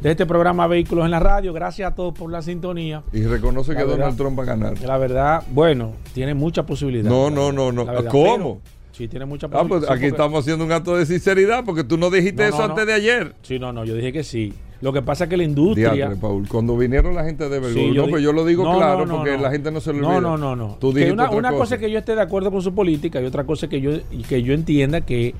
de 0.00 0.10
este 0.10 0.24
programa 0.26 0.66
Vehículos 0.66 1.04
en 1.04 1.10
la 1.10 1.20
Radio. 1.20 1.52
Gracias 1.52 1.92
a 1.92 1.94
todos 1.94 2.14
por 2.14 2.30
la 2.30 2.42
sintonía. 2.42 3.02
Y 3.12 3.24
reconoce 3.24 3.76
que 3.76 3.82
Donald 3.82 4.16
Trump 4.16 4.38
va 4.38 4.44
a 4.44 4.46
ganar. 4.46 4.80
La 4.80 4.98
verdad, 4.98 5.42
bueno, 5.50 5.92
tiene 6.14 6.34
mucha 6.34 6.64
posibilidad. 6.64 7.10
No, 7.10 7.30
no, 7.30 7.52
no, 7.52 7.72
no. 7.72 7.86
¿Cómo? 8.06 8.60
Sí, 8.92 9.08
tiene 9.08 9.24
mucha 9.24 9.48
ah, 9.52 9.64
pues 9.66 9.88
aquí 9.88 10.06
estamos 10.06 10.40
haciendo 10.40 10.62
un 10.62 10.72
acto 10.72 10.94
de 10.94 11.06
sinceridad 11.06 11.64
porque 11.64 11.84
tú 11.84 11.96
no 11.96 12.10
dijiste 12.10 12.46
eso 12.46 12.62
antes 12.62 12.86
de 12.86 12.92
ayer. 12.92 13.34
Sí, 13.42 13.58
no, 13.58 13.72
no, 13.72 13.84
yo 13.84 13.94
dije 13.94 14.12
que 14.12 14.24
sí. 14.24 14.52
Lo 14.80 14.92
que 14.92 15.02
pasa 15.02 15.24
es 15.24 15.30
que 15.30 15.36
la 15.36 15.44
industria. 15.44 16.16
Paul, 16.18 16.48
cuando 16.48 16.76
vinieron 16.76 17.14
la 17.14 17.24
gente 17.24 17.48
de 17.48 17.60
Belgorod, 17.60 17.94
no, 17.94 18.08
pues 18.08 18.22
yo 18.22 18.32
lo 18.32 18.44
digo 18.46 18.62
claro 18.62 19.06
porque 19.06 19.36
la 19.36 19.50
gente 19.50 19.70
no 19.70 19.80
se 19.80 19.92
lo 19.92 19.98
olvida. 19.98 20.20
No, 20.20 20.36
no, 20.36 20.56
no, 20.56 20.78
no. 20.80 21.12
una, 21.12 21.30
una 21.30 21.52
cosa. 21.52 21.74
es 21.74 21.80
que 21.80 21.90
yo 21.90 21.98
esté 21.98 22.14
de 22.14 22.22
acuerdo 22.22 22.50
con 22.50 22.62
su 22.62 22.74
política 22.74 23.20
y 23.20 23.26
otra 23.26 23.44
cosa 23.44 23.66
es 23.66 23.70
que 23.70 23.80
yo, 23.80 23.92
que 24.28 24.42
yo 24.42 24.54
entienda 24.54 25.02
que 25.02 25.34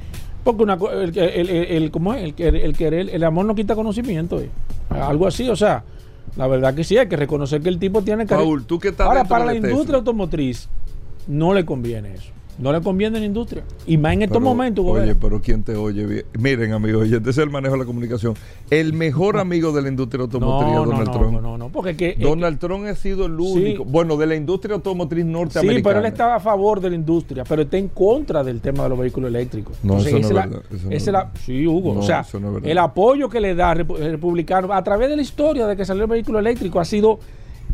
porque 0.45 0.63
una, 0.63 0.79
el, 0.93 1.19
el, 1.19 1.51
el, 1.51 1.91
¿cómo 1.91 2.15
es? 2.15 2.35
El, 2.39 2.75
el, 2.79 3.09
el, 3.11 3.25
amor 3.25 3.45
no 3.45 3.55
quita 3.55 3.75
conocimiento. 3.75 4.41
Eh. 4.41 4.49
Algo 4.89 5.27
así, 5.27 5.49
o 5.49 5.57
sea, 5.57 5.85
la 6.37 6.47
verdad 6.47 6.75
que 6.75 6.85
sí, 6.85 6.97
hay 6.97 7.09
que 7.09 7.17
reconocer 7.17 7.61
que 7.61 7.69
el 7.69 7.79
tipo 7.79 8.03
tiene 8.03 8.27
que... 8.27 8.35
Paul, 8.35 8.65
tú 8.65 8.79
que 8.79 8.89
estás 8.89 9.07
Ahora, 9.07 9.25
para 9.25 9.45
la 9.45 9.55
industria 9.55 9.99
automotriz, 9.99 10.69
no 11.27 11.53
le 11.53 11.65
conviene 11.65 12.15
eso. 12.15 12.31
No 12.61 12.73
le 12.73 12.81
conviene 12.83 13.17
a 13.17 13.21
la 13.21 13.27
industria. 13.27 13.65
Y 13.87 13.97
más 13.97 14.13
en 14.13 14.23
estos 14.23 14.41
momentos. 14.41 14.85
Oye, 14.87 15.15
pero 15.15 15.41
¿quién 15.41 15.63
te 15.63 15.77
oye 15.77 16.07
bien? 16.07 16.25
Miren, 16.39 16.73
amigos, 16.73 17.11
este 17.11 17.31
es 17.31 17.39
el 17.39 17.51
manejo 17.51 17.75
de 17.75 17.81
la 17.81 17.85
comunicación. 17.87 18.35
El 18.71 18.93
mejor 18.93 19.39
amigo 19.39 19.73
de 19.73 19.83
la 19.83 19.89
industria 19.89 20.23
automotriz 20.23 20.71
es 20.71 20.77
Donald 20.77 21.11
Trump. 21.11 21.33
No, 21.33 21.41
no, 21.41 21.59
no. 21.59 21.69
Porque 21.71 21.97
que, 21.97 22.17
Donald 22.19 22.59
Trump 22.59 22.85
ha 22.87 22.95
sido 22.95 23.27
el 23.27 23.41
único. 23.41 23.85
Bueno, 23.85 24.17
de 24.17 24.27
la 24.27 24.35
industria 24.35 24.75
automotriz 24.75 25.25
norteamericana. 25.25 25.79
Sí, 25.79 25.83
pero 25.83 26.01
él 26.01 26.07
estaba 26.07 26.37
a 26.37 26.41
favor 26.41 26.81
de 26.81 26.91
la 26.91 26.97
industria, 26.97 27.45
pero 27.49 27.63
está 27.63 27.79
en 27.79 27.89
contra 27.89 28.45
del 28.45 28.61
tema 28.61 28.83
de 28.85 28.91
los 28.91 28.99
vehículos 28.99 29.29
eléctricos. 29.29 29.77
No, 29.83 29.99
eso 29.99 30.11
no 30.11 30.19
es 30.19 30.29
verdad. 30.29 30.63
es 30.91 31.07
la, 31.07 31.31
sí, 31.45 31.67
Hugo. 31.67 31.99
o 31.99 32.03
sea, 32.03 32.27
el 32.63 32.79
apoyo 32.79 33.29
que 33.29 33.41
le 33.41 33.55
da 33.55 33.73
el 33.73 33.87
republicano 33.87 34.73
a 34.73 34.85
través 34.85 35.09
de 35.09 35.17
la 35.17 35.23
historia 35.23 35.67
de 35.67 35.77
que 35.77 35.85
salió 35.85 36.05
el 36.05 36.11
vehículo 36.11 36.39
eléctrico 36.39 36.79
ha 36.79 36.85
sido 36.85 37.19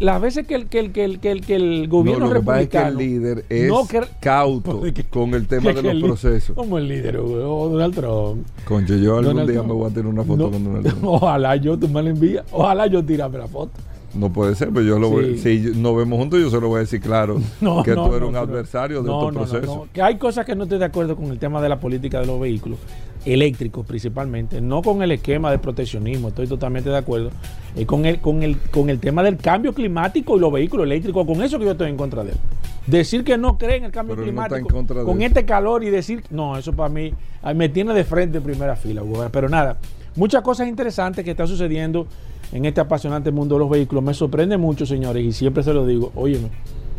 las 0.00 0.21
veces 0.21 0.47
que 0.47 0.55
el, 0.55 0.67
que 0.67 0.81
el, 0.81 0.93
que 0.93 1.05
el, 1.05 1.21
que 1.21 1.31
el, 1.31 1.41
que 1.41 1.57
el 1.57 1.88
gobierno 1.88 2.26
no, 2.26 2.35
lo 2.35 2.41
republicano. 2.41 2.99
Que 2.99 3.05
el 3.05 3.11
líder 3.11 3.45
es 3.49 3.73
cauto 4.21 4.83
con 5.11 5.35
el 5.35 5.47
tema 5.47 5.73
de 5.73 5.95
los 5.95 6.03
procesos. 6.03 6.57
Como 6.57 6.79
el 6.79 6.88
líder, 6.88 7.17
o 7.19 7.69
Donald 7.69 7.95
Trump. 7.95 8.47
Concho, 8.65 8.97
yo 8.97 9.19
algún 9.19 9.47
día 9.47 9.62
me 9.62 9.73
voy 9.73 9.91
a 9.91 9.95
tener 9.95 10.07
una 10.07 10.25
foto 10.25 10.50
con 10.50 10.65
Donald 10.65 10.87
Trump. 10.88 11.05
Ojalá 11.05 11.57
yo, 11.57 11.79
tú 11.79 11.88
me 11.88 12.03
la 12.03 12.11
envías. 12.11 12.45
Ojalá 12.50 12.87
yo 12.87 13.05
tirame 13.05 13.38
la 13.38 13.49
foto. 13.49 13.73
No 14.16 14.32
puede 14.32 14.54
ser, 14.54 14.68
pero 14.68 14.82
yo 14.82 14.99
lo 14.99 15.11
voy, 15.11 15.38
si 15.38 15.73
nos 15.76 15.96
vemos 15.96 16.18
juntos, 16.18 16.40
yo 16.40 16.50
se 16.50 16.61
lo 16.61 16.68
voy 16.68 16.78
a 16.78 16.80
decir 16.80 17.00
claro 17.00 17.37
que 17.85 17.94
tú 17.94 18.14
eres 18.14 18.28
un 18.28 18.37
adversario 18.37 19.02
de 19.02 19.11
estos 19.11 19.32
procesos. 19.32 19.88
Que 19.92 20.02
hay 20.02 20.16
cosas 20.16 20.46
que 20.46 20.54
no 20.54 20.64
estoy 20.64 20.78
de 20.78 20.87
acuerdo 20.87 21.16
con 21.16 21.26
el 21.26 21.38
tema 21.38 21.61
de 21.61 21.68
la 21.68 21.78
política 21.78 22.20
de 22.20 22.26
los 22.26 22.40
vehículos 22.40 22.78
eléctricos 23.26 23.85
principalmente, 23.85 24.61
no 24.61 24.82
con 24.82 25.02
el 25.02 25.11
esquema 25.12 25.50
de 25.50 25.58
proteccionismo, 25.58 26.28
estoy 26.28 26.46
totalmente 26.46 26.88
de 26.88 26.96
acuerdo, 26.96 27.30
eh, 27.75 27.85
con, 27.85 28.06
el, 28.06 28.20
con, 28.20 28.42
el, 28.42 28.56
con 28.70 28.88
el 28.88 29.00
tema 29.00 29.23
del 29.23 29.37
cambio 29.37 29.75
climático 29.75 30.37
y 30.37 30.40
los 30.40 30.52
vehículos 30.52 30.87
eléctricos, 30.87 31.26
con 31.26 31.42
eso 31.42 31.58
que 31.58 31.64
yo 31.64 31.73
estoy 31.73 31.90
en 31.90 31.96
contra 31.96 32.23
de 32.23 32.32
él. 32.32 32.38
Decir 32.87 33.25
que 33.25 33.37
no 33.37 33.58
cree 33.58 33.78
en 33.78 33.85
el 33.85 33.90
cambio 33.90 34.14
climático 34.14 34.68
con 35.04 35.20
este 35.23 35.44
calor 35.44 35.82
y 35.82 35.90
decir, 35.90 36.23
no, 36.30 36.56
eso 36.56 36.73
para 36.73 36.88
mí 36.88 37.12
me 37.56 37.68
tiene 37.68 37.92
de 37.94 38.04
frente 38.04 38.38
en 38.38 38.44
primera 38.44 38.76
fila, 38.76 39.02
pero 39.32 39.49
nada. 39.49 39.76
Muchas 40.16 40.42
cosas 40.42 40.68
interesantes 40.68 41.25
que 41.25 41.32
están 41.32 41.46
sucediendo 41.46 42.06
en 42.52 42.64
este 42.64 42.80
apasionante 42.80 43.30
mundo 43.30 43.54
de 43.54 43.61
los 43.61 43.70
vehículos. 43.70 44.02
Me 44.02 44.14
sorprende 44.14 44.56
mucho, 44.56 44.87
señores, 44.87 45.25
y 45.25 45.32
siempre 45.32 45.62
se 45.62 45.73
lo 45.73 45.87
digo, 45.87 46.12
óyeme, 46.14 46.50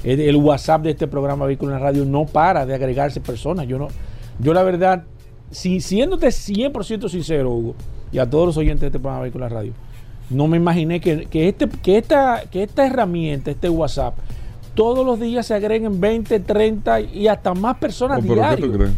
el, 0.04 0.36
WhatsApp 0.38 0.84
de 0.84 0.92
este 0.92 1.08
programa 1.08 1.46
Vehículos 1.46 1.74
en 1.74 1.80
la 1.80 1.86
Radio 1.86 2.06
no 2.06 2.26
para 2.26 2.66
de 2.66 2.74
agregarse 2.74 3.20
personas. 3.20 3.68
Yo 3.68 3.78
no, 3.78 3.88
yo 4.40 4.54
la 4.54 4.64
verdad, 4.64 5.04
si, 5.52 5.82
siéndote 5.82 6.28
100% 6.28 7.10
sincero, 7.10 7.52
Hugo, 7.52 7.76
y 8.12 8.20
a 8.20 8.30
todos 8.30 8.48
los 8.48 8.58
oyentes 8.58 8.82
de 8.82 8.88
este 8.88 9.00
programa 9.00 9.24
Vehículos 9.24 9.48
en 9.48 9.54
la 9.54 9.60
Radio, 9.60 9.74
no 10.30 10.48
me 10.48 10.58
imaginé 10.58 11.00
que, 11.00 11.26
que, 11.26 11.50
este, 11.50 11.68
que, 11.68 11.98
esta, 11.98 12.44
que 12.52 12.64
esta 12.64 12.86
herramienta, 12.86 13.52
este 13.52 13.70
WhatsApp, 13.70 14.16
todos 14.76 15.06
los 15.06 15.20
días 15.20 15.48
se 15.48 15.56
agreguen 15.56 16.00
20, 16.00 16.40
30 16.42 17.02
y 17.02 17.28
hasta 17.28 17.54
más 17.54 17.78
personas 17.78 18.20
¿pero 18.22 18.36
qué 18.36 18.40
diarias. 18.40 18.70
tú 18.70 18.78
crees? 18.78 18.92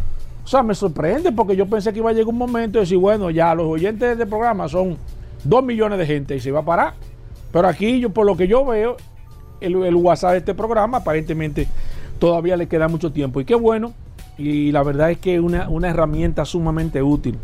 O 0.49 0.51
sea, 0.51 0.63
me 0.63 0.73
sorprende 0.73 1.31
porque 1.31 1.55
yo 1.55 1.67
pensé 1.67 1.93
que 1.93 1.99
iba 1.99 2.09
a 2.09 2.13
llegar 2.13 2.29
un 2.29 2.39
momento 2.39 2.79
y 2.79 2.81
decir, 2.81 2.97
bueno, 2.97 3.29
ya 3.29 3.53
los 3.53 3.67
oyentes 3.67 4.17
del 4.17 4.27
programa 4.27 4.67
son 4.67 4.97
2 5.43 5.63
millones 5.63 5.99
de 5.99 6.07
gente 6.07 6.35
y 6.35 6.39
se 6.39 6.49
va 6.49 6.61
a 6.61 6.65
parar. 6.65 6.95
Pero 7.51 7.67
aquí, 7.67 7.99
yo 7.99 8.09
por 8.09 8.25
lo 8.25 8.35
que 8.35 8.47
yo 8.47 8.65
veo, 8.65 8.97
el, 9.61 9.75
el 9.83 9.93
WhatsApp 9.93 10.31
de 10.31 10.37
este 10.39 10.55
programa 10.55 10.97
aparentemente 10.97 11.67
todavía 12.17 12.57
le 12.57 12.67
queda 12.67 12.87
mucho 12.87 13.11
tiempo. 13.11 13.39
Y 13.39 13.45
qué 13.45 13.53
bueno. 13.53 13.93
Y 14.39 14.71
la 14.71 14.81
verdad 14.81 15.11
es 15.11 15.19
que 15.19 15.35
es 15.35 15.39
una, 15.39 15.69
una 15.69 15.89
herramienta 15.89 16.43
sumamente 16.45 17.03
útil 17.03 17.37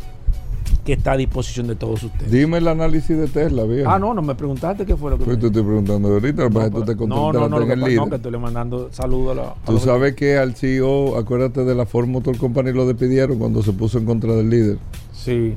que 0.84 0.92
está 0.94 1.12
a 1.12 1.16
disposición 1.16 1.66
de 1.66 1.74
todos 1.76 2.02
ustedes. 2.02 2.30
Dime 2.30 2.58
el 2.58 2.68
análisis 2.68 3.16
de 3.16 3.26
Tesla, 3.26 3.64
viejo. 3.64 3.90
Ah, 3.90 3.98
no, 3.98 4.14
no 4.14 4.22
me 4.22 4.34
preguntaste 4.34 4.86
qué 4.86 4.96
fue 4.96 5.10
lo 5.10 5.18
que 5.18 5.24
Pues 5.24 5.38
te 5.40 5.46
estoy 5.46 5.62
preguntando 5.62 6.08
ahorita, 6.08 6.48
para 6.50 6.66
que 6.66 6.70
tú 6.70 6.84
te 6.84 6.94
no, 7.06 7.32
no, 7.32 7.48
no, 7.48 7.58
lo 7.58 7.66
que 7.66 7.76
no, 7.76 8.08
que 8.08 8.16
estoy 8.16 8.32
le 8.32 8.38
mandando 8.38 8.88
saludos 8.92 9.32
a 9.36 9.40
la- 9.42 9.48
a 9.50 9.54
Tú 9.66 9.78
sabes 9.78 10.14
que 10.14 10.36
al 10.38 10.54
CEO, 10.54 11.16
acuérdate 11.18 11.64
de 11.64 11.74
la 11.74 11.86
Ford 11.86 12.06
Motor 12.06 12.36
Company, 12.38 12.72
lo 12.72 12.86
despidieron 12.86 13.38
cuando 13.38 13.62
se 13.62 13.72
puso 13.72 13.98
en 13.98 14.04
contra 14.06 14.32
del 14.34 14.48
líder. 14.48 14.78
Sí, 15.12 15.54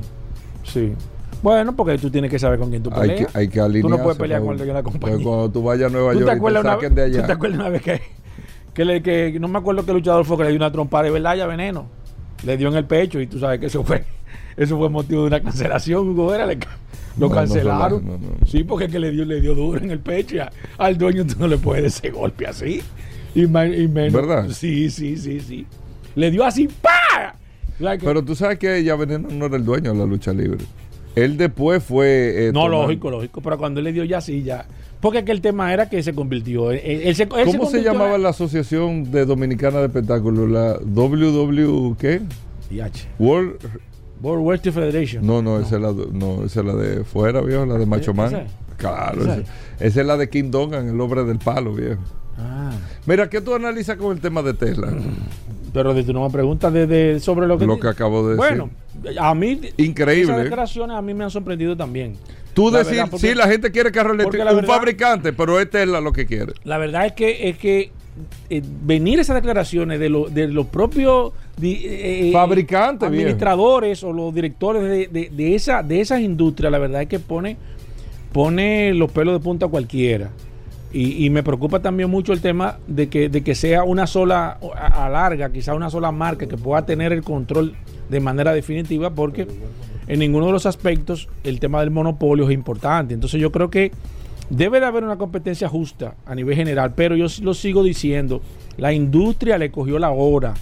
sí. 0.64 0.92
Bueno, 1.42 1.74
porque 1.74 1.96
tú 1.96 2.10
tienes 2.10 2.30
que 2.30 2.38
saber 2.38 2.58
con 2.58 2.68
quién 2.70 2.82
tú 2.82 2.90
Hay 2.92 3.08
peleas. 3.08 3.32
que, 3.32 3.38
hay 3.38 3.48
que 3.48 3.60
alinearse. 3.60 3.88
Tú 3.88 3.96
no 3.96 4.02
puedes 4.02 4.18
pelear 4.18 4.42
con 4.42 4.52
el 4.52 4.58
de 4.58 4.66
la 4.66 4.82
Porque 4.82 4.98
compañía. 4.98 5.24
Cuando 5.24 5.50
tú 5.50 5.62
vayas 5.62 5.90
a 5.90 5.92
Nueva 5.92 6.12
¿Tú 6.12 6.18
York 6.18 6.26
te, 6.26 6.32
y 6.32 6.34
te 6.34 6.38
acuerdas 6.38 6.64
una, 6.64 6.72
saquen 6.74 6.94
de 6.94 7.10
¿Tú 7.10 7.26
te 7.26 7.32
acuerdas 7.32 7.58
una 7.60 7.68
vez 7.70 7.82
que, 7.82 8.00
que, 8.74 8.84
le, 8.84 9.02
que 9.02 9.38
no 9.40 9.48
me 9.48 9.58
acuerdo 9.58 9.86
qué 9.86 9.92
luchador 9.94 10.24
fue 10.26 10.36
que 10.36 10.42
le 10.44 10.48
dio 10.50 10.58
una 10.58 10.70
trompada 10.70 11.04
de 11.04 11.10
verdad 11.10 11.36
ya 11.36 11.46
veneno? 11.46 11.86
Le 12.44 12.56
dio 12.58 12.68
en 12.68 12.74
el 12.74 12.84
pecho 12.84 13.20
y 13.20 13.26
tú 13.26 13.38
sabes 13.38 13.58
que 13.58 13.66
eso 13.66 13.82
fue 13.84 14.04
eso 14.56 14.76
fue 14.78 14.88
motivo 14.88 15.22
de 15.22 15.26
una 15.28 15.40
cancelación. 15.40 16.08
Hugo 16.08 16.26
Vera, 16.28 16.46
le 16.46 16.58
ca- 16.58 16.78
lo 17.18 17.28
No, 17.28 17.34
cancelaron. 17.34 18.00
relaja, 18.04 18.18
no, 18.18 18.28
no. 18.40 18.46
Sí, 18.46 18.64
porque 18.64 18.86
es 18.86 18.92
que 18.92 18.98
le 18.98 19.10
dio, 19.10 19.24
le 19.24 19.40
dio 19.40 19.54
duro 19.54 19.80
en 19.80 19.90
el 19.90 19.98
pecho 20.00 20.36
al 20.78 20.96
dueño 20.98 21.26
tú 21.26 21.34
no 21.38 21.48
le 21.48 21.58
puedes 21.58 21.96
ese 21.96 22.10
golpe 22.10 22.46
así. 22.46 22.82
Y, 23.34 23.46
ma- 23.46 23.66
y 23.66 23.86
menos. 23.88 24.12
¿Verdad? 24.12 24.48
Sí, 24.50 24.90
sí, 24.90 25.16
sí, 25.16 25.40
sí. 25.40 25.66
Le 26.14 26.30
dio 26.30 26.44
así, 26.44 26.68
¡pa! 26.82 27.34
Like- 27.78 28.04
Pero 28.04 28.24
tú 28.24 28.34
sabes 28.34 28.58
que 28.58 28.82
ya 28.84 28.94
Veneno 28.96 29.28
no 29.30 29.46
era 29.46 29.56
el 29.56 29.64
dueño 29.64 29.92
de 29.92 29.98
la 29.98 30.04
lucha 30.06 30.32
libre. 30.32 30.64
Él 31.14 31.36
después 31.36 31.82
fue. 31.82 32.46
eh, 32.48 32.52
no, 32.52 32.62
tomando- 32.64 32.82
lógico, 32.82 33.10
lógico. 33.10 33.40
Pero 33.40 33.58
cuando 33.58 33.80
él 33.80 33.84
le 33.84 33.92
dio 33.92 34.04
ya 34.04 34.20
sí, 34.20 34.42
ya. 34.42 34.66
Porque 35.00 35.24
que 35.24 35.32
el 35.32 35.40
tema 35.40 35.72
era 35.72 35.88
que 35.88 36.02
se 36.02 36.12
convirtió. 36.12 36.70
él- 36.72 36.80
él 36.84 37.14
se- 37.16 37.22
él 37.22 37.28
¿Cómo 37.28 37.46
se, 37.52 37.58
convirtió 37.58 37.92
llamaba 37.92 38.16
en- 38.16 38.22
la 38.22 38.28
Asociación 38.30 39.10
de 39.10 39.24
Dominicana 39.24 39.78
de 39.78 39.86
Espectáculos? 39.86 40.48
La 40.50 40.78
WW, 40.78 41.96
¿qué? 41.98 42.20
DH. 42.70 43.06
World. 43.18 43.56
World 44.22 44.46
Wrestling 44.46 44.72
Federation. 44.72 45.26
No, 45.26 45.40
no, 45.42 45.58
esa 45.60 45.76
es 45.76 45.82
la, 45.82 45.92
no, 46.12 46.44
esa 46.44 46.60
es 46.60 46.66
la 46.66 46.74
de 46.74 47.04
fuera, 47.04 47.40
viejo, 47.40 47.64
la 47.66 47.78
de 47.78 47.86
Macho 47.86 48.12
¿Esa 48.12 48.20
Man. 48.22 48.46
Claro, 48.76 49.22
¿Esa 49.22 49.42
esa, 49.80 50.00
es? 50.00 50.06
la 50.06 50.16
de 50.16 50.28
King 50.28 50.50
Dongan, 50.50 50.88
el 50.88 51.00
hombre 51.00 51.24
del 51.24 51.38
palo, 51.38 51.72
viejo. 51.74 52.00
Ah. 52.38 52.72
Mira, 53.06 53.28
¿qué 53.28 53.40
tú 53.40 53.54
analizas 53.54 53.96
con 53.96 54.12
el 54.16 54.20
tema 54.20 54.42
de 54.42 54.54
Tesla? 54.54 54.88
Pero 55.72 55.94
de 55.94 56.02
tú 56.02 56.12
no 56.12 56.24
me 56.24 56.30
preguntas 56.30 56.72
de, 56.72 56.86
de- 56.86 57.20
sobre 57.20 57.46
lo 57.46 57.58
que. 57.58 57.66
Lo 57.66 57.78
que 57.78 57.88
acabo 57.88 58.28
de 58.28 58.36
Bueno, 58.36 58.70
a 59.20 59.34
mí. 59.34 59.60
Increíble. 59.76 60.32
Esas 60.32 60.44
declaraciones 60.44 60.96
a 60.96 61.02
mí 61.02 61.12
me 61.14 61.24
han 61.24 61.30
sorprendido 61.30 61.76
también. 61.76 62.16
Tú 62.54 62.70
La 62.70 62.78
decir, 62.78 62.96
verdad, 62.96 63.10
porque- 63.10 63.28
sí, 63.28 63.34
la 63.34 63.46
gente 63.46 63.70
quiere 63.70 63.92
carro 63.92 64.12
eléctrico, 64.14 64.44
un 64.48 64.56
verdad- 64.56 64.66
fabricante, 64.66 65.32
pero 65.32 65.60
es 65.60 65.70
Tesla 65.70 66.00
lo 66.00 66.12
que 66.12 66.26
quiere. 66.26 66.54
La 66.64 66.78
verdad 66.78 67.06
es 67.06 67.12
que 67.12 67.48
es 67.50 67.58
que 67.58 67.92
eh, 68.50 68.62
venir 68.82 69.18
esas 69.20 69.36
declaraciones 69.36 69.98
de, 70.00 70.08
lo- 70.08 70.28
de 70.28 70.48
los 70.48 70.66
propios 70.66 71.32
di- 71.56 71.80
eh, 71.84 72.30
Fabricantes, 72.32 73.08
viejo. 73.10 73.22
administradores 73.22 74.02
o 74.04 74.12
los 74.12 74.34
directores 74.34 74.82
de, 74.82 75.06
de- 75.08 75.30
de 75.30 75.54
esa, 75.54 75.82
de 75.82 76.00
esas 76.00 76.20
industrias, 76.20 76.70
la 76.72 76.78
verdad 76.78 77.02
es 77.02 77.08
que 77.08 77.18
pone, 77.18 77.56
pone 78.32 78.94
los 78.94 79.10
pelos 79.10 79.34
de 79.34 79.40
punta 79.40 79.66
a 79.66 79.68
cualquiera. 79.68 80.30
Y, 80.92 81.24
y 81.24 81.30
me 81.30 81.42
preocupa 81.44 81.80
también 81.80 82.10
mucho 82.10 82.32
el 82.32 82.40
tema 82.40 82.78
de 82.88 83.08
que, 83.08 83.28
de 83.28 83.42
que 83.42 83.54
sea 83.54 83.84
una 83.84 84.06
sola, 84.08 84.58
a, 84.74 85.06
a 85.06 85.08
larga, 85.08 85.50
quizá 85.52 85.72
una 85.74 85.88
sola 85.88 86.10
marca 86.10 86.46
que 86.48 86.56
pueda 86.56 86.84
tener 86.84 87.12
el 87.12 87.22
control 87.22 87.74
de 88.08 88.18
manera 88.20 88.52
definitiva, 88.52 89.10
porque 89.10 89.46
en 90.08 90.18
ninguno 90.18 90.46
de 90.46 90.52
los 90.52 90.66
aspectos 90.66 91.28
el 91.44 91.60
tema 91.60 91.78
del 91.80 91.90
monopolio 91.92 92.48
es 92.48 92.52
importante. 92.52 93.14
Entonces 93.14 93.40
yo 93.40 93.52
creo 93.52 93.70
que 93.70 93.92
debe 94.50 94.80
de 94.80 94.86
haber 94.86 95.04
una 95.04 95.16
competencia 95.16 95.68
justa 95.68 96.14
a 96.26 96.34
nivel 96.34 96.54
general, 96.56 96.92
pero 96.94 97.16
yo 97.16 97.26
lo 97.42 97.54
sigo 97.54 97.82
diciendo, 97.82 98.42
la 98.76 98.92
industria 98.92 99.56
le 99.58 99.70
cogió 99.70 99.98
la 99.98 100.10
hora. 100.10 100.54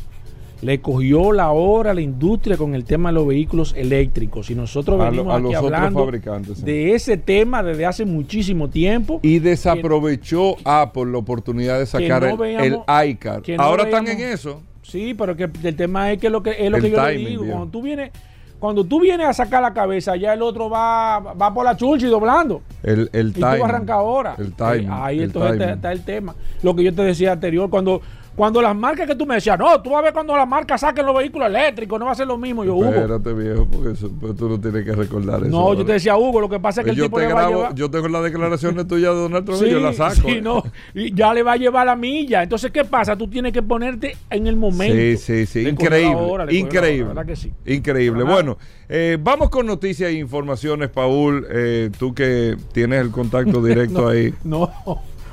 Le 0.61 0.81
cogió 0.81 1.31
la 1.31 1.51
hora 1.53 1.92
a 1.92 1.94
la 1.94 2.01
industria 2.01 2.57
con 2.57 2.74
el 2.74 2.83
tema 2.85 3.11
de 3.11 3.14
los 3.14 3.29
vehículos 3.29 3.74
eléctricos. 3.77 4.51
Y 4.51 4.57
nosotros 4.57 5.01
A 5.01 5.05
lo- 5.05 5.11
venimos 5.12 5.33
a 5.33 5.37
aquí 5.37 5.42
los 5.44 5.55
hablando 5.55 6.01
fabricantes, 6.01 6.59
sí. 6.59 6.64
de 6.64 6.94
ese 6.96 7.16
tema 7.16 7.62
desde 7.62 7.87
hace 7.87 8.05
muchísimo 8.05 8.68
tiempo. 8.68 9.20
Y 9.22 9.38
desaprovechó 9.38 10.57
Apple 10.64 11.07
la 11.12 11.18
oportunidad 11.18 11.79
de 11.79 11.87
sacar 11.87 12.22
no 12.22 12.31
el, 12.44 12.57
veamos- 12.57 12.85
el 12.88 13.11
iCar. 13.11 13.42
que 13.42 13.57
no 13.57 13.62
Ahora 13.62 13.85
están 13.85 14.09
en 14.09 14.18
eso. 14.20 14.61
Sí, 14.83 15.14
pero 15.16 15.37
que 15.37 15.44
el 15.62 15.77
tema 15.77 16.11
es 16.11 16.18
que 16.18 16.29
lo 16.29 16.42
que 16.42 16.57
es 16.59 16.70
lo 16.70 16.79
El 16.79 16.83
que 16.83 16.90
yo 16.90 17.05
le 17.07 17.12
timing, 17.12 17.29
digo. 17.29 17.42
viejo. 17.42 17.57
Cuando 17.59 17.70
tú 17.70 17.83
vienes, 17.83 18.11
cuando 18.59 18.85
tú 18.85 19.01
vienes 19.01 19.27
a 19.29 19.33
sacar 19.33 19.62
la 19.62 19.73
cabeza, 19.73 20.16
ya 20.16 20.33
el 20.35 20.42
otro 20.42 20.68
va, 20.68 21.18
va 21.21 21.55
por 21.55 21.64
la 21.64 21.77
chulcha 21.77 22.07
y 22.07 22.11
doblando. 22.11 22.62
El, 22.83 23.09
el 23.12 23.29
Y 23.29 23.33
tú 23.33 23.40
timing. 23.40 23.62
arrancas 23.62 23.97
ahora. 23.97 24.35
El 24.38 24.53
timing. 24.55 24.88
Ahí 24.90 25.18
el 25.18 25.25
entonces 25.25 25.51
timing. 25.59 25.62
está, 25.62 25.75
está 25.75 25.92
el 25.92 26.05
tema. 26.05 26.35
Lo 26.62 26.75
que 26.75 26.83
yo 26.85 26.94
te 26.94 27.03
decía 27.03 27.33
anterior, 27.33 27.71
cuando, 27.71 28.01
cuando 28.38 28.62
las 28.62 28.77
marcas 28.77 29.09
que 29.09 29.16
tú 29.16 29.27
me 29.27 29.35
decías, 29.35 29.59
no, 29.59 29.83
tú 29.83 29.90
vas 29.90 29.98
a 29.98 30.03
ver 30.03 30.12
cuando 30.12 30.37
las 30.37 30.46
marcas 30.46 30.81
saquen 30.81 31.05
los 31.05 31.16
vehículos 31.16 31.48
eléctricos, 31.48 31.98
no 31.98 32.07
va 32.07 32.12
a 32.12 32.14
ser 32.14 32.29
lo 32.29 32.38
mismo. 32.38 32.64
Yo, 32.64 32.77
Hugo. 32.77 32.85
Espérate, 32.87 33.33
viejo, 33.33 33.66
porque 33.66 33.90
eso- 33.90 34.11
pues 34.20 34.37
tú 34.37 34.48
no 34.48 34.61
tienes 34.61 34.85
que 34.85 34.92
recordar 34.92 35.40
eso. 35.40 35.51
No, 35.51 35.74
yo 35.74 35.85
te 35.85 35.94
decía, 35.94 36.16
Hugo, 36.16 36.40
lo 36.40 36.48
que 36.48 36.61
pasa 36.61 36.81
es 36.81 36.85
que 36.85 36.90
Pues 36.92 36.98
el 36.98 37.03
yo 37.03 37.05
tipo 37.07 37.18
te 37.18 37.27
le 37.27 37.33
va 37.35 37.40
a 37.40 37.42
grabo, 37.42 37.57
llevar. 37.62 37.74
yo 37.74 37.90
tengo 37.90 38.07
las 38.09 38.22
declaraciones 38.22 38.87
tuyas 38.87 39.12
de 39.12 39.20
Donald 39.20 39.44
Trump 39.44 39.59
Sí, 39.61 39.66
y 39.66 39.70
yo 39.70 39.81
las 39.81 39.96
saco. 39.96 40.29
sí, 40.29 40.40
no, 40.40 40.62
y 40.94 41.12
ya 41.12 41.35
le 41.35 41.42
va 41.42 41.53
a 41.55 41.57
llevar 41.57 41.85
la 41.87 41.96
milla. 41.96 42.44
Entonces, 42.44 42.70
¿qué 42.70 42.85
pasa? 42.85 43.16
Tú 43.16 43.29
tienes 43.29 43.53
que 43.53 43.62
ponerte 43.62 44.16
en 44.31 44.46
el 44.46 44.55
momento. 44.57 44.94
Sí, 44.94 45.16
sí, 45.16 45.44
sí, 45.46 45.68
increíble, 45.68 46.14
hora, 46.14 46.44
hora, 46.44 46.53
increíble, 46.55 47.03
la 47.03 47.09
verdad 47.09 47.27
que 47.27 47.35
sí. 47.37 47.53
increíble. 47.66 48.22
Ajá. 48.22 48.33
Bueno, 48.35 48.57
eh, 48.88 49.18
vamos 49.20 49.51
con 49.51 49.66
noticias 49.66 50.11
e 50.11 50.14
informaciones, 50.14 50.90
Paul. 50.90 51.44
Eh, 51.51 51.90
tú 51.98 52.14
que 52.14 52.57
tienes 52.72 53.01
el 53.01 53.11
contacto 53.11 53.61
directo 53.64 54.03
No, 54.03 54.09
ahí 54.09 54.33
No, 54.44 54.70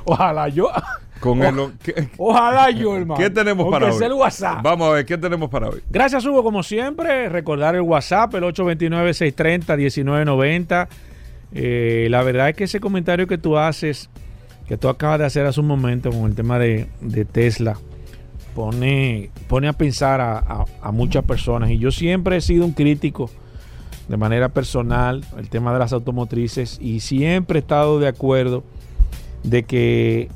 ojalá 0.05 0.49
yo. 0.49 0.69
Con 1.19 1.41
o- 1.41 1.65
el. 1.65 1.71
¿qué, 1.83 2.09
Ojalá 2.17 2.69
yo, 2.71 2.95
hermano. 2.97 3.19
qué 3.19 3.29
tenemos 3.29 3.69
para 3.71 3.91
hoy? 3.93 4.03
el 4.03 4.13
WhatsApp. 4.13 4.61
Vamos 4.63 4.89
a 4.89 4.93
ver 4.93 5.05
qué 5.05 5.17
tenemos 5.17 5.49
para 5.49 5.69
hoy. 5.69 5.81
Gracias, 5.89 6.25
Hugo, 6.25 6.43
como 6.43 6.63
siempre. 6.63 7.29
Recordar 7.29 7.75
el 7.75 7.81
WhatsApp, 7.81 8.33
el 8.35 8.43
829-630-1990. 8.43 10.87
Eh, 11.53 12.07
la 12.09 12.23
verdad 12.23 12.49
es 12.49 12.55
que 12.55 12.63
ese 12.65 12.79
comentario 12.79 13.27
que 13.27 13.37
tú 13.37 13.57
haces, 13.57 14.09
que 14.67 14.77
tú 14.77 14.89
acabas 14.89 15.19
de 15.19 15.25
hacer 15.25 15.45
hace 15.45 15.59
un 15.59 15.67
momento 15.67 16.09
con 16.11 16.25
el 16.25 16.35
tema 16.35 16.59
de, 16.59 16.87
de 17.01 17.25
Tesla, 17.25 17.77
pone, 18.53 19.29
pone 19.47 19.67
a 19.67 19.73
pensar 19.73 20.21
a, 20.21 20.37
a- 20.39 20.65
a 20.81 20.91
muchas 20.91 21.23
personas. 21.23 21.69
Y 21.71 21.77
yo 21.77 21.91
siempre 21.91 22.37
he 22.37 22.41
sido 22.41 22.65
un 22.65 22.73
crítico 22.73 23.29
de 24.07 24.17
manera 24.17 24.49
personal 24.49 25.23
el 25.37 25.49
tema 25.49 25.73
de 25.73 25.79
las 25.79 25.93
automotrices 25.93 26.77
y 26.79 26.99
siempre 26.99 27.59
he 27.59 27.61
estado 27.61 27.99
de 27.99 28.07
acuerdo 28.07 28.63
de 29.43 29.63
que 29.63 30.29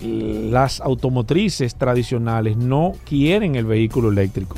las 0.00 0.80
automotrices 0.80 1.74
tradicionales 1.74 2.56
no 2.56 2.92
quieren 3.04 3.56
el 3.56 3.64
vehículo 3.64 4.10
eléctrico. 4.10 4.56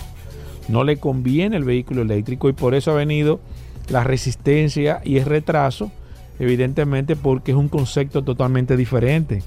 No 0.68 0.84
le 0.84 0.98
conviene 0.98 1.56
el 1.56 1.64
vehículo 1.64 2.02
eléctrico 2.02 2.48
y 2.48 2.52
por 2.52 2.74
eso 2.74 2.92
ha 2.92 2.94
venido 2.94 3.40
la 3.88 4.04
resistencia 4.04 5.00
y 5.04 5.16
el 5.16 5.24
retraso, 5.24 5.90
evidentemente 6.38 7.16
porque 7.16 7.52
es 7.52 7.56
un 7.56 7.68
concepto 7.68 8.22
totalmente 8.22 8.76
diferente. 8.76 9.42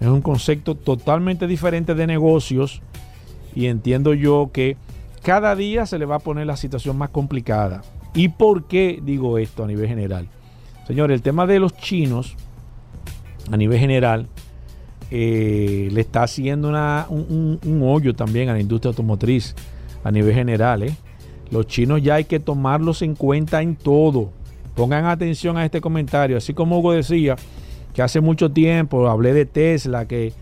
Es 0.00 0.08
un 0.08 0.22
concepto 0.22 0.74
totalmente 0.74 1.46
diferente 1.46 1.94
de 1.94 2.06
negocios 2.06 2.82
y 3.54 3.66
entiendo 3.66 4.12
yo 4.14 4.50
que 4.52 4.76
cada 5.22 5.56
día 5.56 5.86
se 5.86 5.98
le 5.98 6.04
va 6.04 6.16
a 6.16 6.20
poner 6.20 6.46
la 6.46 6.56
situación 6.56 6.98
más 6.98 7.10
complicada. 7.10 7.82
¿Y 8.14 8.28
por 8.28 8.64
qué 8.64 9.00
digo 9.02 9.38
esto 9.38 9.64
a 9.64 9.66
nivel 9.66 9.88
general? 9.88 10.28
Señores, 10.86 11.16
el 11.16 11.22
tema 11.22 11.46
de 11.46 11.58
los 11.58 11.76
chinos 11.76 12.36
a 13.50 13.56
nivel 13.56 13.78
general 13.78 14.28
eh, 15.10 15.88
le 15.92 16.00
está 16.00 16.24
haciendo 16.24 16.68
una- 16.68 17.06
un, 17.08 17.80
hoyo 17.82 18.14
también 18.14 18.48
a 18.48 18.52
la 18.54 18.60
industria 18.60 18.90
automotriz 18.90 19.54
a 20.02 20.10
nivel 20.10 20.34
general. 20.34 20.82
¿eh? 20.82 20.94
Los 21.50 21.66
chinos 21.66 22.02
ya 22.02 22.16
hay 22.16 22.24
que 22.24 22.40
tomarlos 22.40 23.02
en 23.02 23.14
cuenta 23.14 23.62
en 23.62 23.76
todo. 23.76 24.30
Pongan 24.74 25.06
atención 25.06 25.56
a 25.56 25.64
este 25.64 25.80
comentario. 25.80 26.36
Así 26.36 26.52
como 26.54 26.78
Hugo 26.78 26.92
decía 26.92 27.36
que 27.94 28.02
hace 28.02 28.20
mucho 28.20 28.50
tiempo 28.50 29.08
hablé 29.08 29.32
de 29.32 29.46
Tesla, 29.46 30.06
que, 30.06 30.32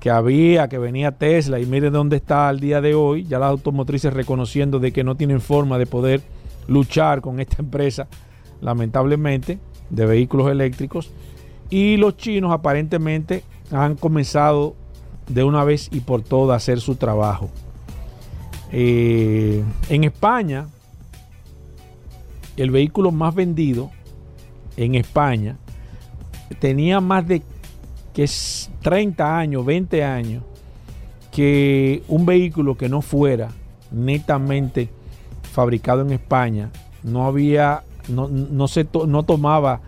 que 0.00 0.10
había, 0.10 0.68
que 0.68 0.78
venía 0.78 1.12
Tesla 1.12 1.58
y 1.60 1.66
miren 1.66 1.92
dónde 1.92 2.16
está 2.16 2.48
al 2.48 2.60
día 2.60 2.80
de 2.80 2.94
hoy. 2.94 3.24
Ya 3.24 3.38
las 3.38 3.50
automotrices 3.50 4.12
reconociendo 4.12 4.78
de 4.80 4.92
que 4.92 5.04
no 5.04 5.14
tienen 5.14 5.40
forma 5.40 5.78
de 5.78 5.86
poder 5.86 6.20
luchar 6.68 7.20
con 7.20 7.40
esta 7.40 7.56
empresa 7.62 8.06
lamentablemente, 8.60 9.58
de 9.88 10.06
vehículos 10.06 10.50
eléctricos. 10.50 11.10
Y 11.70 11.96
los 11.96 12.16
chinos 12.16 12.52
aparentemente 12.52 13.44
han 13.70 13.96
comenzado 13.96 14.74
de 15.28 15.44
una 15.44 15.64
vez 15.64 15.88
y 15.92 16.00
por 16.00 16.22
todas 16.22 16.54
a 16.54 16.56
hacer 16.56 16.80
su 16.80 16.96
trabajo. 16.96 17.50
Eh, 18.72 19.64
en 19.88 20.04
España, 20.04 20.66
el 22.56 22.70
vehículo 22.70 23.10
más 23.10 23.34
vendido 23.34 23.90
en 24.76 24.94
España 24.94 25.56
tenía 26.58 27.00
más 27.00 27.26
de 27.26 27.42
que 28.12 28.28
30 28.82 29.38
años, 29.38 29.64
20 29.64 30.04
años, 30.04 30.42
que 31.30 32.02
un 32.08 32.26
vehículo 32.26 32.76
que 32.76 32.88
no 32.88 33.02
fuera 33.02 33.48
netamente 33.90 34.88
fabricado 35.42 36.02
en 36.02 36.12
España 36.12 36.70
no 37.02 37.26
había, 37.26 37.84
no, 38.08 38.68
se 38.68 38.86
no 39.06 39.22
tomaba 39.22 39.80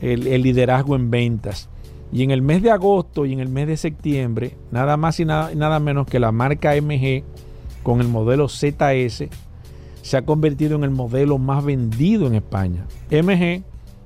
el, 0.00 0.42
liderazgo 0.42 0.96
en 0.96 1.10
ventas. 1.10 1.68
Y 2.12 2.22
en 2.22 2.30
el 2.30 2.42
mes 2.42 2.62
de 2.62 2.70
agosto 2.70 3.24
y 3.24 3.32
en 3.32 3.40
el 3.40 3.48
mes 3.48 3.68
de 3.68 3.76
septiembre, 3.76 4.56
nada 4.72 4.96
más 4.96 5.20
y 5.20 5.24
nada, 5.24 5.54
nada 5.54 5.78
menos 5.78 6.06
que 6.06 6.18
la 6.18 6.32
marca 6.32 6.74
MG 6.74 7.22
con 7.82 8.00
el 8.00 8.08
modelo 8.08 8.48
ZS 8.48 9.28
se 10.02 10.16
ha 10.16 10.22
convertido 10.22 10.76
en 10.76 10.84
el 10.84 10.90
modelo 10.90 11.38
más 11.38 11.64
vendido 11.64 12.26
en 12.26 12.34
España. 12.34 12.86
MG, 13.10 13.62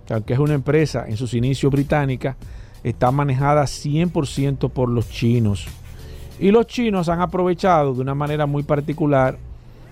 que 0.07 0.15
aunque 0.15 0.35
es 0.35 0.39
una 0.39 0.55
empresa 0.55 1.05
en 1.09 1.17
sus 1.17 1.35
inicios 1.35 1.73
británica, 1.73 2.37
está 2.83 3.11
manejada 3.11 3.63
100% 3.65 4.71
por 4.71 4.89
los 4.89 5.09
chinos. 5.09 5.67
Y 6.39 6.51
los 6.51 6.67
chinos 6.67 7.09
han 7.09 7.21
aprovechado 7.21 7.95
de 7.95 8.01
una 8.01 8.15
manera 8.15 8.47
muy 8.47 8.65
particular 8.65 9.39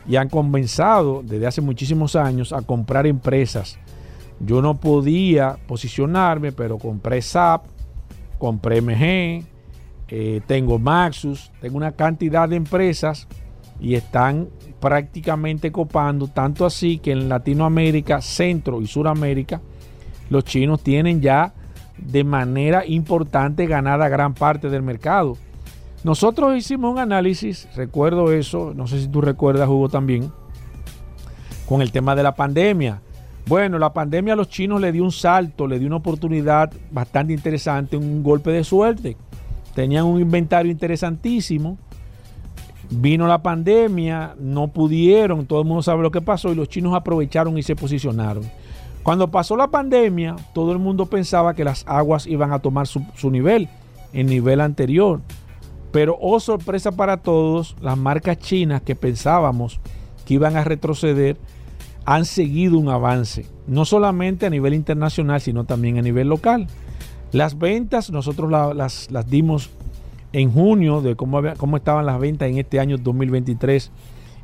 y 0.07 0.16
han 0.16 0.29
comenzado 0.29 1.22
desde 1.25 1.46
hace 1.46 1.61
muchísimos 1.61 2.16
años 2.16 2.53
a 2.53 2.62
comprar 2.62 3.07
empresas. 3.07 3.79
Yo 4.40 4.61
no 4.61 4.77
podía 4.77 5.57
posicionarme, 5.66 6.51
pero 6.51 6.79
compré 6.79 7.22
SAP, 7.22 7.64
compré 8.42 8.83
MG, 8.83 9.44
eh, 10.09 10.40
tengo 10.48 10.81
Maxus, 10.81 11.52
tengo 11.61 11.76
una 11.76 11.92
cantidad 11.92 12.48
de 12.48 12.57
empresas 12.57 13.28
y 13.78 13.94
están 13.94 14.48
prácticamente 14.81 15.70
copando, 15.70 16.26
tanto 16.26 16.66
así 16.66 16.98
que 16.98 17.12
en 17.12 17.28
Latinoamérica, 17.28 18.20
Centro 18.20 18.83
y 18.83 18.88
Suramérica, 18.88 19.61
los 20.28 20.42
chinos 20.42 20.83
tienen 20.83 21.20
ya 21.20 21.55
de 21.96 22.24
manera 22.24 22.85
importante 22.85 23.66
ganada 23.66 24.09
gran 24.09 24.35
parte 24.35 24.70
del 24.70 24.83
mercado. 24.83 25.37
Nosotros 26.02 26.57
hicimos 26.57 26.90
un 26.90 26.98
análisis, 26.98 27.68
recuerdo 27.76 28.33
eso, 28.33 28.72
no 28.74 28.88
sé 28.88 28.98
si 28.98 29.07
tú 29.07 29.20
recuerdas, 29.20 29.68
Hugo, 29.68 29.88
también, 29.88 30.33
con 31.68 31.81
el 31.81 31.92
tema 31.92 32.16
de 32.16 32.24
la 32.24 32.35
pandemia. 32.35 33.02
Bueno, 33.46 33.78
la 33.78 33.92
pandemia 33.92 34.35
a 34.35 34.37
los 34.37 34.48
chinos 34.48 34.81
le 34.81 34.92
dio 34.92 35.02
un 35.02 35.12
salto, 35.12 35.66
le 35.66 35.78
dio 35.78 35.88
una 35.88 35.96
oportunidad 35.96 36.72
bastante 36.90 37.33
interesante, 37.33 37.96
un 37.96 38.22
golpe 38.22 38.50
de 38.50 38.64
suerte. 38.64 39.16
Tenían 39.74 40.05
un 40.05 40.20
inventario 40.20 40.70
interesantísimo. 40.70 41.76
Vino 42.90 43.26
la 43.26 43.42
pandemia, 43.42 44.35
no 44.38 44.68
pudieron, 44.68 45.46
todo 45.46 45.62
el 45.62 45.66
mundo 45.66 45.83
sabe 45.83 46.02
lo 46.02 46.11
que 46.11 46.20
pasó 46.20 46.52
y 46.52 46.55
los 46.55 46.68
chinos 46.68 46.94
aprovecharon 46.94 47.57
y 47.57 47.62
se 47.62 47.74
posicionaron. 47.74 48.44
Cuando 49.02 49.28
pasó 49.28 49.57
la 49.57 49.68
pandemia, 49.68 50.37
todo 50.52 50.72
el 50.72 50.78
mundo 50.78 51.07
pensaba 51.07 51.55
que 51.55 51.64
las 51.64 51.85
aguas 51.88 52.26
iban 52.26 52.52
a 52.52 52.59
tomar 52.61 52.87
su, 52.87 53.05
su 53.14 53.31
nivel, 53.31 53.68
el 54.12 54.26
nivel 54.26 54.61
anterior. 54.61 55.20
Pero, 55.90 56.16
oh 56.20 56.38
sorpresa 56.38 56.92
para 56.92 57.16
todos, 57.16 57.76
las 57.81 57.98
marcas 57.98 58.38
chinas 58.38 58.83
que 58.83 58.94
pensábamos 58.94 59.81
que 60.24 60.35
iban 60.35 60.57
a 60.57 60.64
retroceder 60.64 61.37
han 62.04 62.24
seguido 62.24 62.78
un 62.78 62.88
avance, 62.88 63.46
no 63.66 63.84
solamente 63.84 64.46
a 64.46 64.50
nivel 64.50 64.74
internacional, 64.74 65.40
sino 65.40 65.64
también 65.64 65.98
a 65.98 66.02
nivel 66.02 66.28
local. 66.28 66.66
Las 67.32 67.58
ventas, 67.58 68.10
nosotros 68.10 68.50
las, 68.50 69.08
dimos 69.28 69.70
en 70.32 70.52
junio 70.52 71.00
de 71.00 71.16
cómo, 71.16 71.40
cómo 71.56 71.76
estaban 71.76 72.06
las 72.06 72.18
ventas 72.18 72.48
en 72.48 72.58
este 72.58 72.80
año 72.80 72.98
2023 72.98 73.90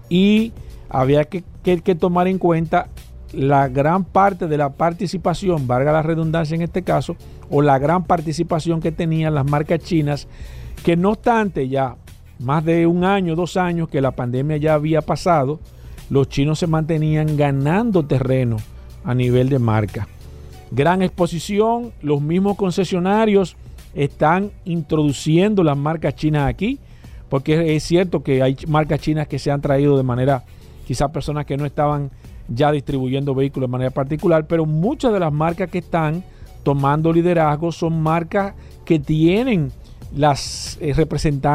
y 0.08 0.52
había 0.88 1.24
que, 1.24 1.44
que 1.62 1.94
tomar 1.94 2.28
en 2.28 2.38
cuenta 2.38 2.88
la 3.32 3.68
gran 3.68 4.04
parte 4.04 4.46
de 4.46 4.56
la 4.56 4.70
participación, 4.70 5.66
valga 5.66 5.92
la 5.92 6.02
redundancia 6.02 6.54
en 6.54 6.62
este 6.62 6.82
caso, 6.82 7.16
o 7.50 7.60
la 7.60 7.78
gran 7.78 8.04
participación 8.04 8.80
que 8.80 8.92
tenían 8.92 9.34
las 9.34 9.44
marcas 9.44 9.80
chinas 9.80 10.28
que 10.84 10.96
no 10.96 11.10
obstante 11.10 11.68
ya 11.68 11.96
más 12.38 12.64
de 12.64 12.86
un 12.86 13.04
año, 13.04 13.34
dos 13.34 13.56
años 13.56 13.88
que 13.88 14.00
la 14.00 14.12
pandemia 14.12 14.56
ya 14.56 14.74
había 14.74 15.02
pasado, 15.02 15.60
los 16.10 16.28
chinos 16.28 16.58
se 16.58 16.66
mantenían 16.66 17.36
ganando 17.36 18.04
terreno 18.04 18.56
a 19.04 19.14
nivel 19.14 19.48
de 19.48 19.58
marca. 19.58 20.08
Gran 20.70 21.02
exposición, 21.02 21.92
los 22.02 22.20
mismos 22.20 22.56
concesionarios 22.56 23.56
están 23.94 24.50
introduciendo 24.64 25.62
las 25.62 25.76
marcas 25.76 26.14
chinas 26.14 26.48
aquí, 26.48 26.78
porque 27.28 27.76
es 27.76 27.82
cierto 27.82 28.22
que 28.22 28.42
hay 28.42 28.56
marcas 28.66 29.00
chinas 29.00 29.28
que 29.28 29.38
se 29.38 29.50
han 29.50 29.60
traído 29.60 29.96
de 29.96 30.02
manera, 30.02 30.44
quizás 30.86 31.10
personas 31.10 31.46
que 31.46 31.56
no 31.56 31.64
estaban 31.64 32.10
ya 32.48 32.72
distribuyendo 32.72 33.34
vehículos 33.34 33.68
de 33.68 33.72
manera 33.72 33.90
particular, 33.90 34.46
pero 34.46 34.64
muchas 34.64 35.12
de 35.12 35.20
las 35.20 35.32
marcas 35.32 35.70
que 35.70 35.78
están 35.78 36.24
tomando 36.62 37.12
liderazgo 37.12 37.72
son 37.72 38.02
marcas 38.02 38.54
que 38.84 38.98
tienen 38.98 39.70
las, 40.14 40.78
eh, 40.80 40.94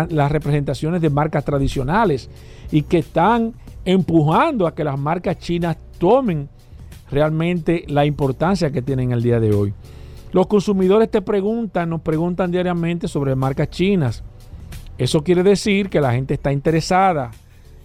las 0.09 0.31
representaciones 0.31 1.01
de 1.01 1.09
marcas 1.09 1.43
tradicionales 1.43 2.29
y 2.71 2.83
que 2.83 2.99
están 2.99 3.53
empujando 3.86 4.67
a 4.67 4.74
que 4.74 4.84
las 4.84 4.98
marcas 4.98 5.38
chinas 5.39 5.78
tomen 5.98 6.50
realmente 7.12 7.84
la 7.88 8.06
importancia 8.06 8.72
que 8.72 8.82
tienen 8.82 9.12
el 9.12 9.22
día 9.22 9.39
de 9.39 9.54
hoy. 9.54 9.74
Los 10.32 10.48
consumidores 10.48 11.12
te 11.12 11.22
preguntan, 11.22 11.89
nos 11.89 12.02
preguntan 12.02 12.52
diariamente 12.52 13.08
sobre 13.08 13.36
marcas 13.36 13.69
chinas. 13.69 14.24
Eso 14.98 15.24
quiere 15.24 15.43
decir 15.43 15.89
que 15.89 16.02
la 16.02 16.13
gente 16.13 16.34
está 16.34 16.52
interesada, 16.52 17.32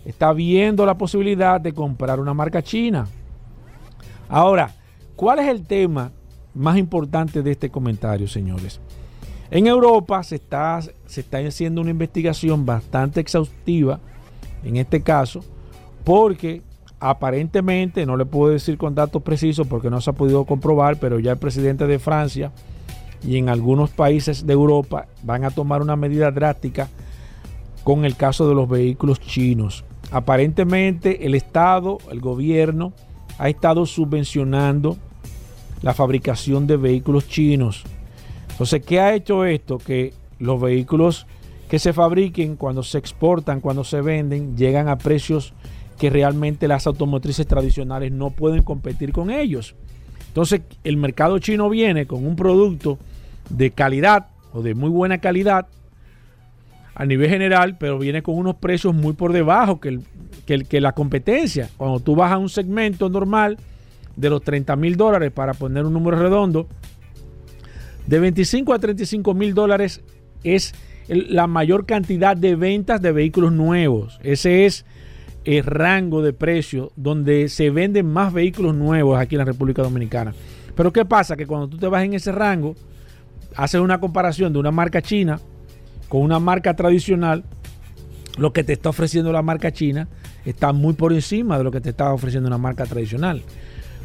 está 0.05 0.33
viendo 0.33 0.87
la 0.87 0.97
posibilidad 0.97 1.61
de 1.61 1.73
comprar 1.73 2.21
una 2.21 2.33
marca 2.33 2.63
china. 2.63 3.07
Ahora, 4.29 4.75
¿cuál 5.17 5.41
es 5.41 5.49
el 5.49 5.67
tema 5.67 6.13
más 6.55 6.79
importante 6.79 7.43
de 7.43 7.51
este 7.51 7.71
comentario, 7.71 8.27
señores? 8.29 8.81
En 9.51 9.67
Europa 9.67 10.23
se 10.23 10.37
está, 10.37 10.81
se 11.07 11.21
está 11.21 11.39
haciendo 11.39 11.81
una 11.81 11.91
investigación 11.91 12.67
bastante 12.67 13.21
exhaustiva, 13.21 14.01
en 14.63 14.77
este 14.77 15.03
caso, 15.03 15.43
porque 16.09 16.63
aparentemente, 17.01 18.07
no 18.07 18.17
le 18.17 18.25
puedo 18.25 18.51
decir 18.51 18.79
con 18.79 18.95
datos 18.95 19.23
precisos 19.23 19.67
porque 19.67 19.91
no 19.91 20.01
se 20.01 20.09
ha 20.09 20.15
podido 20.15 20.47
comprobar, 20.47 20.99
pero 20.99 21.19
ya 21.19 21.33
el 21.33 21.39
presidente 21.39 21.87
de 21.87 21.99
Francia 21.99 22.51
y 23.23 23.37
en 23.37 23.51
algunos 23.51 23.91
países 23.91 24.47
de 24.47 24.55
Europa 24.55 25.07
van 25.23 25.45
a 25.45 25.51
tomar 25.51 25.83
una 25.83 25.97
medida 25.97 26.31
drástica 26.31 26.89
con 27.85 28.07
el 28.07 28.17
caso 28.17 28.49
de 28.49 28.55
los 28.55 28.69
vehículos 28.69 29.21
chinos. 29.21 29.85
Aparentemente 30.11 31.27
el 31.27 31.35
Estado, 31.35 31.99
el 32.11 32.21
gobierno, 32.21 32.95
ha 33.37 33.51
estado 33.51 33.85
subvencionando 33.85 34.97
la 35.83 35.93
fabricación 35.93 36.67
de 36.67 36.79
vehículos 36.79 37.29
chinos 37.29 37.85
entonces, 38.59 38.83
¿qué 38.85 38.99
ha 38.99 39.15
hecho 39.15 39.45
esto? 39.45 39.79
Que 39.79 40.13
los 40.41 40.61
vehículos 40.61 41.29
que 41.69 41.79
se 41.79 41.93
fabriquen, 41.93 42.57
cuando 42.57 42.83
se 42.83 42.99
exportan, 42.99 43.61
cuando 43.61 43.85
se 43.85 44.01
venden, 44.01 44.57
llegan 44.57 44.89
a 44.89 44.99
precios 44.99 45.55
que 45.99 46.11
realmente 46.11 46.69
las 46.69 46.87
automotrices 46.87 47.47
tradicionales 47.47 48.13
no 48.13 48.31
pueden 48.31 48.63
competir 48.63 49.13
con 49.13 49.31
ellos. 49.31 49.75
Entonces, 50.29 50.63
el 50.85 50.97
mercado 50.97 51.39
chino 51.39 51.69
viene 51.69 52.07
con 52.07 52.25
un 52.25 52.37
producto 52.37 52.99
de 53.51 53.71
calidad 53.71 54.29
o 54.53 54.63
de 54.63 54.75
muy 54.75 54.91
buena 54.91 55.19
calidad 55.19 55.67
a 56.95 57.05
nivel 57.05 57.31
general, 57.31 57.77
pero 57.79 57.99
viene 57.99 58.23
con 58.23 58.37
unos 58.37 58.57
precios 58.57 58.95
muy 58.95 59.13
por 59.13 59.33
debajo 59.33 59.81
que, 59.81 60.01
el, 60.47 60.67
que, 60.67 60.81
la 60.81 60.93
competencia. 60.93 61.71
Cuando 61.77 62.01
tú 62.01 62.15
vas 62.17 62.33
a 62.33 62.39
un 62.39 62.49
segmento 62.49 63.09
normal 63.09 63.57
de 64.17 64.31
los 64.31 64.43
30 64.43 64.75
mil 64.77 64.97
dólares, 64.97 65.31
para 65.33 65.55
poner 65.55 65.85
un 65.85 65.93
número 65.93 66.19
redondo, 66.19 66.67
de 68.07 68.19
25 68.19 68.73
a 68.73 68.79
35 68.79 69.35
mil 69.35 69.55
dólares 69.55 70.01
es 70.43 70.75
la 71.09 71.47
mayor 71.47 71.87
cantidad 71.87 72.37
de 72.37 72.57
ventas 72.57 73.01
de 73.01 73.13
vehículos 73.13 73.53
nuevos. 73.53 74.19
Ese 74.23 74.67
es 74.67 74.85
el 75.45 75.65
rango 75.65 76.23
de 76.23 76.33
precio 76.33 76.93
donde 76.97 77.49
se 77.49 77.71
venden 77.71 78.07
más 78.07 78.33
vehículos 78.33 78.75
nuevos 78.75 79.19
aquí 79.19 79.35
en 79.35 79.41
la 79.41 79.45
República 79.45 79.83
Dominicana. 79.83 80.35
Pero 80.75 80.93
¿qué 80.93 81.05
pasa? 81.05 81.37
Que 81.37 81.47
cuando 81.47 81.69
tú 81.69 81.77
te 81.77 81.89
vas 81.89 82.05
en 82.05 82.15
ese 82.15 82.33
rango, 82.33 82.75
haces 83.57 83.81
una 83.81 84.01
comparación 84.01 84.53
de 84.53 84.59
una 84.59 84.71
marca 84.71 85.03
china 85.03 85.41
con 86.09 86.23
una 86.23 86.39
marca 86.39 86.75
tradicional, 86.75 87.45
lo 88.39 88.53
que 88.53 88.65
te 88.65 88.73
está 88.73 88.89
ofreciendo 88.89 89.33
la 89.33 89.43
marca 89.43 89.73
china 89.73 90.09
está 90.45 90.73
muy 90.73 90.95
por 90.95 91.13
encima 91.13 91.59
de 91.59 91.65
lo 91.65 91.71
que 91.71 91.81
te 91.81 91.91
está 91.91 92.13
ofreciendo 92.13 92.47
una 92.47 92.59
marca 92.59 92.87
tradicional. 92.87 93.43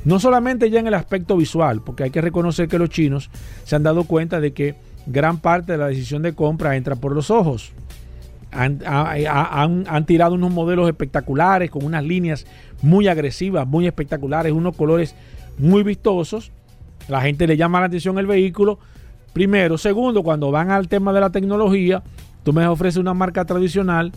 No 0.05 0.19
solamente 0.19 0.69
ya 0.69 0.79
en 0.79 0.87
el 0.87 0.95
aspecto 0.95 1.37
visual, 1.37 1.81
porque 1.81 2.03
hay 2.03 2.09
que 2.09 2.19
reconocer 2.19 2.67
que 2.67 2.77
los 2.77 2.89
chinos 2.89 3.29
se 3.63 3.75
han 3.75 3.83
dado 3.83 4.03
cuenta 4.03 4.41
de 4.41 4.51
que 4.51 4.75
gran 5.05 5.39
parte 5.39 5.73
de 5.73 5.77
la 5.77 5.87
decisión 5.87 6.21
de 6.21 6.33
compra 6.33 6.75
entra 6.75 6.95
por 6.95 7.13
los 7.13 7.31
ojos. 7.31 7.71
Han, 8.55 10.05
tirado 10.05 10.35
unos 10.35 10.51
modelos 10.51 10.87
espectaculares, 10.87 11.71
con 11.71 11.85
unas 11.85 12.03
líneas 12.03 12.45
muy 12.81 13.07
agresivas, 13.07 13.67
muy 13.67 13.87
espectaculares, 13.87 14.51
unos 14.51 14.75
colores 14.75 15.15
muy 15.57 15.83
vistosos. 15.83 16.51
La 17.07 17.21
gente 17.21 17.47
le 17.47 17.57
llama 17.57 17.79
la 17.79 17.87
atención 17.87 18.17
el 18.17 18.27
vehículo. 18.27 18.79
Primero. 19.33 19.77
Segundo, 19.77 20.23
cuando 20.23 20.51
van 20.51 20.71
al 20.71 20.87
tema 20.87 21.11
de 21.11 21.19
la 21.19 21.31
tecnología, 21.31 22.03
tú 22.43 22.53
me 22.53 22.67
ofreces 22.67 22.97
una 22.97 23.13
marca 23.13 23.45
tradicional, 23.45 24.11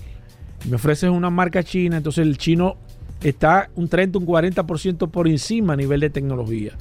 me 0.68 0.76
ofreces 0.76 1.10
una 1.10 1.30
marca 1.30 1.62
china, 1.62 1.96
entonces 1.96 2.26
el 2.26 2.36
chino 2.36 2.76
está 3.22 3.70
un 3.76 3.88
30, 3.88 4.18
un 4.18 4.26
40% 4.26 5.10
por 5.10 5.26
encima 5.26 5.72
a 5.72 5.76
nivel 5.76 6.00
de 6.00 6.10
tecnología. 6.10 6.72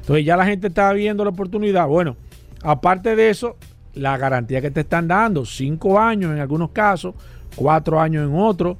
Entonces 0.00 0.24
ya 0.24 0.36
la 0.36 0.46
gente 0.46 0.68
está 0.68 0.92
viendo 0.92 1.24
la 1.24 1.30
oportunidad. 1.30 1.86
Bueno, 1.86 2.16
aparte 2.62 3.16
de 3.16 3.28
eso, 3.30 3.56
la 3.96 4.16
garantía 4.16 4.60
que 4.60 4.70
te 4.70 4.80
están 4.80 5.08
dando, 5.08 5.44
5 5.44 5.98
años 5.98 6.32
en 6.32 6.38
algunos 6.38 6.70
casos, 6.70 7.14
4 7.56 8.00
años 8.00 8.28
en 8.28 8.38
otros, 8.38 8.76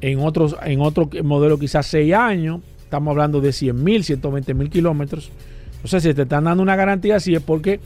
en 0.00 0.20
otros, 0.20 0.56
en 0.62 0.80
otro 0.80 1.08
modelo 1.24 1.58
quizás 1.58 1.86
6 1.86 2.14
años, 2.14 2.60
estamos 2.84 3.10
hablando 3.12 3.40
de 3.40 3.52
100 3.52 3.82
mil, 3.82 4.04
120 4.04 4.54
mil 4.54 4.70
kilómetros. 4.70 5.30
Entonces, 5.76 6.02
si 6.02 6.14
te 6.14 6.22
están 6.22 6.44
dando 6.44 6.62
una 6.62 6.76
garantía 6.76 7.16
así 7.16 7.34
es 7.34 7.42
porque 7.42 7.80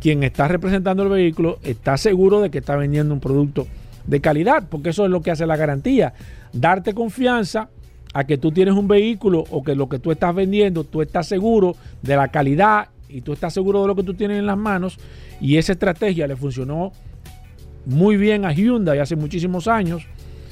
quien 0.00 0.22
está 0.22 0.48
representando 0.48 1.02
el 1.02 1.08
vehículo 1.08 1.58
está 1.62 1.96
seguro 1.96 2.40
de 2.40 2.50
que 2.50 2.58
está 2.58 2.76
vendiendo 2.76 3.12
un 3.12 3.20
producto 3.20 3.66
de 4.06 4.20
calidad, 4.20 4.64
porque 4.68 4.90
eso 4.90 5.04
es 5.04 5.10
lo 5.10 5.20
que 5.20 5.30
hace 5.30 5.46
la 5.46 5.56
garantía, 5.56 6.14
darte 6.52 6.94
confianza 6.94 7.68
a 8.14 8.24
que 8.24 8.38
tú 8.38 8.52
tienes 8.52 8.74
un 8.74 8.88
vehículo 8.88 9.44
o 9.50 9.62
que 9.62 9.74
lo 9.74 9.88
que 9.88 9.98
tú 9.98 10.12
estás 10.12 10.34
vendiendo, 10.34 10.84
tú 10.84 11.02
estás 11.02 11.26
seguro 11.26 11.76
de 12.02 12.16
la 12.16 12.28
calidad 12.28 12.88
y 13.08 13.20
tú 13.22 13.32
estás 13.32 13.54
seguro 13.54 13.82
de 13.82 13.88
lo 13.88 13.96
que 13.96 14.02
tú 14.02 14.14
tienes 14.14 14.38
en 14.38 14.46
las 14.46 14.58
manos 14.58 14.98
y 15.40 15.56
esa 15.56 15.72
estrategia 15.72 16.26
le 16.26 16.36
funcionó 16.36 16.92
muy 17.86 18.16
bien 18.16 18.44
a 18.44 18.52
Hyundai 18.52 18.98
hace 18.98 19.16
muchísimos 19.16 19.66
años. 19.68 20.06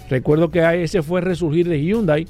Recuerdo 0.09 0.51
que 0.51 0.83
ese 0.83 1.03
fue 1.03 1.21
resurgir 1.21 1.69
de 1.69 1.83
Hyundai 1.83 2.27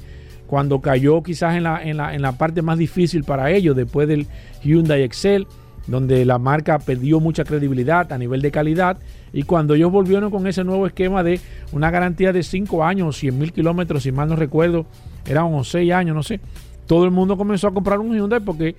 cuando 0.47 0.81
cayó 0.81 1.21
quizás 1.23 1.55
en 1.55 1.63
la, 1.63 1.83
en 1.83 1.97
la, 1.97 2.13
en 2.15 2.21
la 2.21 2.33
parte 2.33 2.61
más 2.61 2.77
difícil 2.77 3.23
para 3.23 3.51
ellos 3.51 3.75
después 3.75 4.07
del 4.07 4.27
Hyundai 4.63 5.03
Excel 5.03 5.47
donde 5.87 6.25
la 6.25 6.37
marca 6.37 6.79
perdió 6.79 7.19
mucha 7.19 7.45
credibilidad 7.45 8.11
a 8.11 8.17
nivel 8.17 8.41
de 8.41 8.51
calidad 8.51 8.97
y 9.33 9.43
cuando 9.43 9.73
ellos 9.73 9.91
volvieron 9.91 10.29
con 10.29 10.45
ese 10.45 10.63
nuevo 10.63 10.85
esquema 10.85 11.23
de 11.23 11.39
una 11.71 11.89
garantía 11.89 12.33
de 12.33 12.43
5 12.43 12.83
años 12.83 13.07
o 13.07 13.11
100 13.13 13.37
mil 13.37 13.53
kilómetros, 13.53 14.03
si 14.03 14.11
mal 14.11 14.27
no 14.27 14.35
recuerdo, 14.35 14.85
eran 15.25 15.45
unos 15.45 15.69
6 15.69 15.91
años, 15.93 16.15
no 16.15 16.23
sé, 16.23 16.39
todo 16.85 17.05
el 17.05 17.11
mundo 17.11 17.37
comenzó 17.37 17.67
a 17.67 17.73
comprar 17.73 17.99
un 17.99 18.15
Hyundai 18.15 18.41
porque 18.41 18.75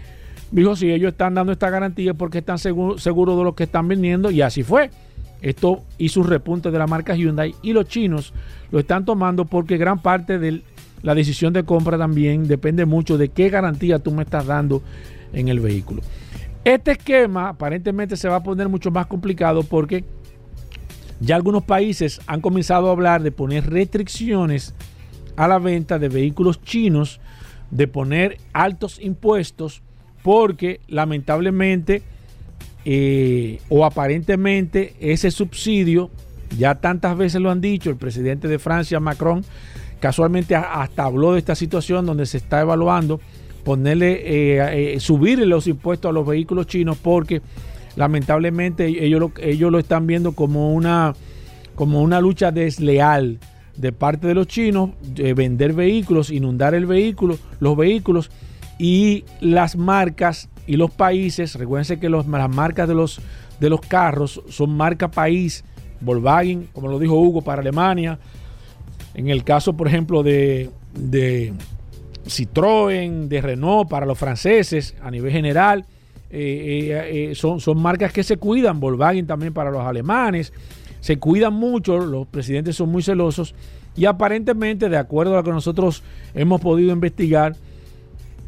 dijo, 0.50 0.76
si 0.76 0.90
ellos 0.90 1.12
están 1.12 1.34
dando 1.34 1.52
esta 1.52 1.70
garantía 1.70 2.14
porque 2.14 2.38
están 2.38 2.58
seguros 2.58 3.02
de 3.04 3.44
lo 3.44 3.54
que 3.54 3.64
están 3.64 3.88
vendiendo 3.88 4.30
y 4.30 4.42
así 4.42 4.62
fue. 4.62 4.90
Esto 5.40 5.84
hizo 5.98 6.20
un 6.20 6.26
repunte 6.26 6.70
de 6.70 6.78
la 6.78 6.86
marca 6.86 7.14
Hyundai 7.14 7.54
y 7.62 7.72
los 7.72 7.86
chinos 7.86 8.32
lo 8.72 8.80
están 8.80 9.04
tomando 9.04 9.44
porque 9.44 9.76
gran 9.76 10.00
parte 10.00 10.38
de 10.38 10.62
la 11.02 11.14
decisión 11.14 11.52
de 11.52 11.62
compra 11.62 11.96
también 11.96 12.48
depende 12.48 12.84
mucho 12.86 13.16
de 13.16 13.28
qué 13.28 13.48
garantía 13.48 14.00
tú 14.00 14.10
me 14.10 14.24
estás 14.24 14.46
dando 14.46 14.82
en 15.32 15.48
el 15.48 15.60
vehículo. 15.60 16.02
Este 16.64 16.92
esquema 16.92 17.50
aparentemente 17.50 18.16
se 18.16 18.28
va 18.28 18.36
a 18.36 18.42
poner 18.42 18.68
mucho 18.68 18.90
más 18.90 19.06
complicado 19.06 19.62
porque 19.62 20.04
ya 21.20 21.36
algunos 21.36 21.62
países 21.62 22.20
han 22.26 22.40
comenzado 22.40 22.88
a 22.88 22.92
hablar 22.92 23.22
de 23.22 23.30
poner 23.30 23.70
restricciones 23.70 24.74
a 25.36 25.46
la 25.46 25.58
venta 25.60 26.00
de 26.00 26.08
vehículos 26.08 26.60
chinos, 26.62 27.20
de 27.70 27.86
poner 27.86 28.38
altos 28.52 28.98
impuestos, 29.00 29.82
porque 30.22 30.80
lamentablemente 30.88 32.02
eh, 32.84 33.60
o 33.68 33.84
aparentemente 33.84 34.94
ese 35.00 35.30
subsidio, 35.30 36.10
ya 36.56 36.76
tantas 36.76 37.18
veces 37.18 37.40
lo 37.40 37.50
han 37.50 37.60
dicho, 37.60 37.90
el 37.90 37.96
presidente 37.96 38.48
de 38.48 38.58
Francia, 38.58 39.00
Macron, 39.00 39.44
casualmente 40.00 40.54
hasta 40.54 41.04
habló 41.04 41.32
de 41.32 41.40
esta 41.40 41.54
situación 41.54 42.06
donde 42.06 42.24
se 42.24 42.38
está 42.38 42.60
evaluando 42.60 43.20
ponerle, 43.64 44.22
eh, 44.24 44.94
eh, 44.94 45.00
subir 45.00 45.40
los 45.40 45.66
impuestos 45.66 46.08
a 46.08 46.12
los 46.12 46.26
vehículos 46.26 46.66
chinos 46.66 46.96
porque 46.96 47.42
lamentablemente 47.96 48.86
ellos 48.86 49.20
lo, 49.20 49.32
ellos 49.42 49.70
lo 49.70 49.78
están 49.78 50.06
viendo 50.06 50.32
como 50.32 50.72
una, 50.72 51.14
como 51.74 52.00
una 52.00 52.20
lucha 52.20 52.52
desleal 52.52 53.38
de 53.76 53.92
parte 53.92 54.26
de 54.26 54.34
los 54.34 54.46
chinos, 54.46 54.90
de 55.02 55.34
vender 55.34 55.74
vehículos, 55.74 56.30
inundar 56.30 56.74
el 56.74 56.86
vehículo, 56.86 57.38
los 57.60 57.76
vehículos 57.76 58.30
y 58.78 59.24
las 59.40 59.76
marcas 59.76 60.48
y 60.66 60.76
los 60.76 60.90
países, 60.90 61.54
recuérdense 61.56 61.98
que 61.98 62.08
las 62.08 62.26
marcas 62.26 62.86
de 62.88 62.94
los, 62.94 63.20
de 63.58 63.70
los 63.70 63.80
carros 63.80 64.42
son 64.48 64.76
marca 64.76 65.10
país, 65.10 65.64
Volkswagen, 66.00 66.68
como 66.72 66.88
lo 66.88 66.98
dijo 66.98 67.14
Hugo, 67.14 67.42
para 67.42 67.60
Alemania, 67.60 68.18
en 69.14 69.28
el 69.28 69.42
caso, 69.44 69.76
por 69.76 69.88
ejemplo, 69.88 70.22
de, 70.22 70.70
de 70.94 71.52
Citroën, 72.26 73.26
de 73.28 73.40
Renault 73.40 73.88
para 73.88 74.06
los 74.06 74.18
franceses 74.18 74.94
a 75.02 75.10
nivel 75.10 75.32
general. 75.32 75.84
Eh, 76.30 76.90
eh, 76.90 77.30
eh, 77.30 77.34
son, 77.34 77.58
son 77.58 77.80
marcas 77.80 78.12
que 78.12 78.22
se 78.22 78.36
cuidan, 78.36 78.80
Volkswagen 78.80 79.26
también 79.26 79.54
para 79.54 79.70
los 79.70 79.82
alemanes, 79.82 80.52
se 81.00 81.18
cuidan 81.18 81.54
mucho, 81.54 81.98
los 81.98 82.26
presidentes 82.26 82.76
son 82.76 82.90
muy 82.90 83.02
celosos. 83.02 83.54
Y 83.96 84.04
aparentemente, 84.04 84.88
de 84.88 84.96
acuerdo 84.96 85.32
a 85.32 85.36
lo 85.38 85.44
que 85.44 85.50
nosotros 85.50 86.02
hemos 86.34 86.60
podido 86.60 86.92
investigar, 86.92 87.56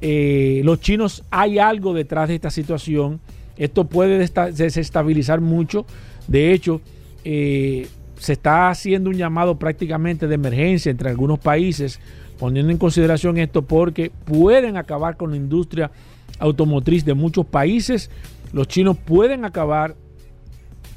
los 0.01 0.81
chinos 0.81 1.25
hay 1.31 1.59
algo 1.59 1.95
detrás 1.95 2.29
de 2.29 2.37
esta 2.37 2.51
situación, 2.51 3.21
esto 3.57 3.85
puede 3.85 4.19
desestabilizar 4.19 5.41
mucho, 5.41 5.85
de 6.27 6.53
hecho, 6.53 6.81
se 7.23 8.33
está 8.33 8.71
haciendo 8.71 9.11
un 9.11 9.17
llamado 9.17 9.59
prácticamente 9.59 10.27
de 10.27 10.35
emergencia 10.35 10.91
entre 10.91 11.11
algunos 11.11 11.39
países 11.39 12.01
poniendo 12.41 12.73
en 12.73 12.79
consideración 12.79 13.37
esto 13.37 13.61
porque 13.61 14.11
pueden 14.25 14.79
acabar 14.79 15.19
con 15.19 15.31
la 15.31 15.37
industria 15.37 15.91
automotriz 16.39 17.05
de 17.05 17.13
muchos 17.13 17.45
países. 17.45 18.11
Los 18.55 18.67
chinos 18.67 18.97
pueden 18.97 19.45
acabar 19.45 19.95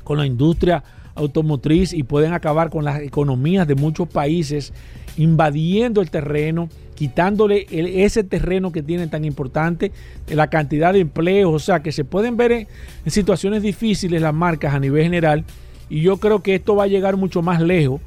con 0.06 0.18
la 0.18 0.26
industria 0.26 0.86
automotriz 1.16 1.92
y 1.92 2.04
pueden 2.04 2.32
acabar 2.32 2.70
con 2.70 2.86
las 2.86 3.02
economías 3.02 3.68
de 3.68 3.76
muchos 3.76 4.08
países, 4.08 4.72
invadiendo 5.18 6.00
el 6.00 6.10
terreno, 6.10 6.70
quitándole 6.95 7.67
ese 7.69 8.23
terreno 8.23 8.71
que 8.71 8.84
tienen 8.84 9.10
tan 9.10 9.25
importante, 9.25 9.91
la 10.27 10.47
cantidad 10.47 10.93
de 10.93 10.99
empleos, 10.99 11.53
o 11.53 11.60
sea 11.60 11.82
que 11.82 11.91
se 11.91 12.06
pueden 12.06 12.38
ver 12.38 12.51
en, 12.51 12.67
en 13.06 13.12
situaciones 13.12 13.62
difíciles 13.62 14.21
las 14.21 14.34
marcas 14.34 14.73
a 14.73 14.79
nivel 14.79 15.03
general. 15.03 15.43
Y 15.89 16.01
yo 16.01 16.17
creo 16.17 16.41
que 16.41 16.56
esto 16.56 16.75
va 16.75 16.86
a 16.86 16.88
llegar 16.88 17.17
mucho 17.17 17.41
más 17.41 17.62
lejos 17.62 18.01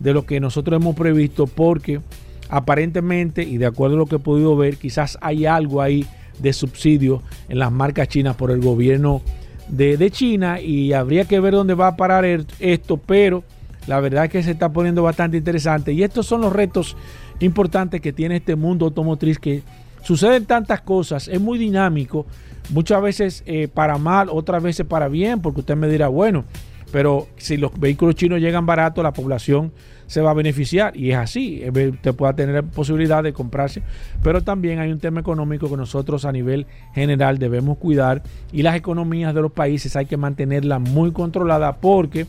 de 0.00 0.12
lo 0.12 0.26
que 0.26 0.40
nosotros 0.40 0.80
hemos 0.80 0.94
previsto 0.94 1.46
porque 1.46 2.00
aparentemente, 2.48 3.42
y 3.42 3.58
de 3.58 3.66
acuerdo 3.66 3.96
a 3.96 3.98
lo 3.98 4.06
que 4.06 4.16
he 4.16 4.20
podido 4.20 4.56
ver, 4.56 4.76
quizás 4.76 5.18
hay 5.20 5.46
algo 5.46 5.82
ahí 5.82 6.06
de 6.38 6.52
subsidio 6.52 7.22
en 7.48 7.58
las 7.58 7.72
marcas 7.72 8.08
chinas 8.08 8.36
por 8.36 8.50
el 8.50 8.60
gobierno 8.60 9.22
de, 9.68 10.10
China 10.10 10.60
y 10.60 10.92
habría 10.92 11.24
que 11.24 11.40
ver 11.40 11.54
dónde 11.54 11.74
va 11.74 11.88
a 11.88 11.96
parar 11.96 12.24
esto, 12.60 12.96
pero 12.98 13.42
la 13.86 14.00
verdad 14.00 14.26
es 14.26 14.30
que 14.30 14.42
se 14.42 14.52
está 14.52 14.72
poniendo 14.72 15.02
bastante 15.02 15.36
interesante. 15.36 15.92
Y 15.92 16.02
estos 16.02 16.26
son 16.26 16.40
los 16.40 16.52
retos 16.52 16.96
importantes 17.40 18.00
que 18.00 18.12
tiene 18.12 18.36
este 18.36 18.56
mundo 18.56 18.86
automotriz 18.86 19.38
que 19.38 19.62
suceden 20.02 20.46
tantas 20.46 20.80
cosas, 20.80 21.28
es 21.28 21.40
muy 21.40 21.58
dinámico, 21.58 22.26
muchas 22.70 23.02
veces 23.02 23.42
eh, 23.46 23.68
para 23.68 23.98
mal, 23.98 24.28
otras 24.30 24.62
veces 24.62 24.86
para 24.86 25.08
bien, 25.08 25.40
porque 25.40 25.60
usted 25.60 25.76
me 25.76 25.88
dirá, 25.88 26.08
bueno, 26.08 26.44
pero 26.92 27.26
si 27.36 27.56
los 27.56 27.78
vehículos 27.78 28.14
chinos 28.14 28.40
llegan 28.40 28.64
baratos, 28.64 29.02
la 29.02 29.12
población 29.12 29.72
se 30.06 30.20
va 30.20 30.30
a 30.30 30.34
beneficiar 30.34 30.96
y 30.96 31.10
es 31.10 31.16
así, 31.16 31.64
usted 31.66 32.14
pueda 32.14 32.32
tener 32.34 32.62
posibilidad 32.64 33.22
de 33.22 33.32
comprarse, 33.32 33.82
pero 34.22 34.42
también 34.42 34.78
hay 34.78 34.92
un 34.92 35.00
tema 35.00 35.20
económico 35.20 35.68
que 35.68 35.76
nosotros 35.76 36.24
a 36.24 36.32
nivel 36.32 36.66
general 36.94 37.38
debemos 37.38 37.78
cuidar 37.78 38.22
y 38.52 38.62
las 38.62 38.76
economías 38.76 39.34
de 39.34 39.42
los 39.42 39.52
países 39.52 39.96
hay 39.96 40.06
que 40.06 40.16
mantenerlas 40.16 40.80
muy 40.80 41.10
controladas 41.10 41.76
porque 41.80 42.26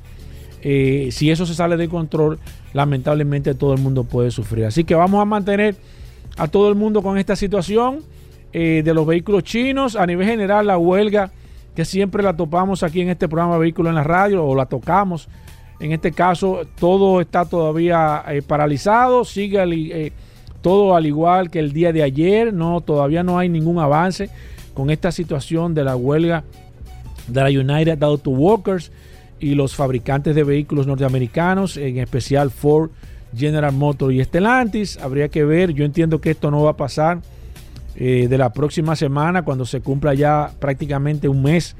eh, 0.61 1.09
si 1.11 1.31
eso 1.31 1.45
se 1.45 1.53
sale 1.53 1.77
de 1.77 1.87
control, 1.89 2.39
lamentablemente 2.73 3.53
todo 3.55 3.73
el 3.73 3.79
mundo 3.79 4.03
puede 4.03 4.31
sufrir. 4.31 4.65
Así 4.65 4.83
que 4.83 4.95
vamos 4.95 5.21
a 5.21 5.25
mantener 5.25 5.75
a 6.37 6.47
todo 6.47 6.69
el 6.69 6.75
mundo 6.75 7.01
con 7.01 7.17
esta 7.17 7.35
situación 7.35 7.99
eh, 8.53 8.81
de 8.83 8.93
los 8.93 9.05
vehículos 9.05 9.43
chinos. 9.43 9.95
A 9.95 10.05
nivel 10.05 10.27
general, 10.27 10.67
la 10.67 10.77
huelga 10.77 11.31
que 11.75 11.85
siempre 11.85 12.23
la 12.23 12.35
topamos 12.35 12.83
aquí 12.83 13.01
en 13.01 13.09
este 13.09 13.27
programa 13.27 13.57
Vehículos 13.57 13.89
en 13.91 13.95
la 13.95 14.03
Radio 14.03 14.43
o 14.45 14.55
la 14.55 14.65
tocamos 14.65 15.29
en 15.79 15.91
este 15.91 16.11
caso, 16.11 16.61
todo 16.79 17.21
está 17.21 17.45
todavía 17.45 18.23
eh, 18.27 18.41
paralizado, 18.41 19.23
sigue 19.23 20.11
todo 20.61 20.95
al 20.95 21.05
igual 21.05 21.51
que 21.51 21.59
el 21.59 21.71
día 21.71 21.93
de 21.93 22.01
ayer. 22.01 22.51
No, 22.51 22.81
todavía 22.81 23.23
no 23.23 23.37
hay 23.37 23.47
ningún 23.47 23.77
avance 23.77 24.29
con 24.73 24.89
esta 24.89 25.11
situación 25.11 25.75
de 25.75 25.83
la 25.83 25.95
huelga 25.95 26.43
de 27.27 27.41
la 27.41 27.49
United 27.49 28.01
Auto 28.01 28.31
Workers 28.31 28.91
y 29.39 29.55
los 29.55 29.75
fabricantes 29.75 30.35
de 30.35 30.43
vehículos 30.43 30.87
norteamericanos, 30.87 31.77
en 31.77 31.97
especial 31.97 32.51
Ford, 32.51 32.89
General 33.35 33.73
Motors 33.73 34.13
y 34.13 34.23
Stellantis. 34.23 34.97
Habría 34.97 35.29
que 35.29 35.43
ver, 35.43 35.73
yo 35.73 35.85
entiendo 35.85 36.21
que 36.21 36.31
esto 36.31 36.51
no 36.51 36.63
va 36.63 36.71
a 36.71 36.77
pasar 36.77 37.21
eh, 37.95 38.27
de 38.29 38.37
la 38.37 38.51
próxima 38.53 38.95
semana 38.95 39.43
cuando 39.43 39.65
se 39.65 39.81
cumpla 39.81 40.13
ya 40.13 40.51
prácticamente 40.59 41.27
un 41.27 41.43
mes 41.43 41.75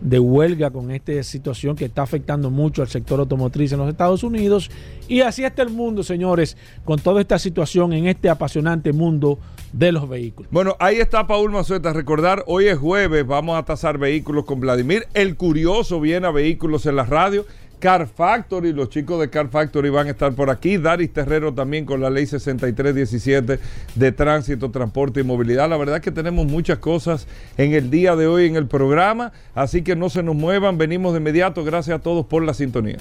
de 0.00 0.18
huelga 0.18 0.70
con 0.70 0.90
esta 0.90 1.22
situación 1.22 1.76
que 1.76 1.86
está 1.86 2.02
afectando 2.02 2.50
mucho 2.50 2.82
al 2.82 2.88
sector 2.88 3.20
automotriz 3.20 3.72
en 3.72 3.78
los 3.78 3.88
Estados 3.88 4.22
Unidos. 4.22 4.70
Y 5.08 5.20
así 5.20 5.44
está 5.44 5.62
el 5.62 5.70
mundo, 5.70 6.02
señores, 6.02 6.56
con 6.84 6.98
toda 6.98 7.20
esta 7.20 7.38
situación 7.38 7.92
en 7.92 8.06
este 8.06 8.28
apasionante 8.28 8.92
mundo 8.92 9.38
de 9.72 9.92
los 9.92 10.08
vehículos. 10.08 10.50
Bueno, 10.50 10.76
ahí 10.78 10.96
está 10.96 11.26
Paul 11.26 11.50
Mazueta. 11.50 11.92
Recordar, 11.92 12.44
hoy 12.46 12.66
es 12.66 12.78
jueves, 12.78 13.26
vamos 13.26 13.58
a 13.58 13.64
tasar 13.64 13.98
vehículos 13.98 14.44
con 14.44 14.60
Vladimir. 14.60 15.06
El 15.14 15.36
curioso 15.36 16.00
viene 16.00 16.26
a 16.26 16.30
vehículos 16.30 16.86
en 16.86 16.96
la 16.96 17.04
radio. 17.04 17.44
Car 17.78 18.06
Factory, 18.06 18.72
los 18.72 18.88
chicos 18.88 19.20
de 19.20 19.30
Car 19.30 19.48
Factory 19.48 19.90
van 19.90 20.06
a 20.08 20.10
estar 20.10 20.32
por 20.32 20.50
aquí. 20.50 20.78
Daris 20.78 21.12
Terrero 21.12 21.54
también 21.54 21.84
con 21.84 22.00
la 22.00 22.10
ley 22.10 22.26
6317 22.26 23.58
de 23.94 24.12
tránsito, 24.12 24.70
transporte 24.70 25.20
y 25.20 25.22
movilidad. 25.22 25.68
La 25.68 25.76
verdad 25.76 25.96
es 25.96 26.02
que 26.02 26.12
tenemos 26.12 26.46
muchas 26.46 26.78
cosas 26.78 27.26
en 27.56 27.72
el 27.72 27.90
día 27.90 28.16
de 28.16 28.26
hoy 28.26 28.46
en 28.46 28.56
el 28.56 28.66
programa, 28.66 29.32
así 29.54 29.82
que 29.82 29.96
no 29.96 30.10
se 30.10 30.22
nos 30.22 30.34
muevan. 30.34 30.78
Venimos 30.78 31.12
de 31.12 31.20
inmediato. 31.20 31.64
Gracias 31.64 31.98
a 31.98 32.02
todos 32.02 32.26
por 32.26 32.42
la 32.42 32.54
sintonía. 32.54 32.98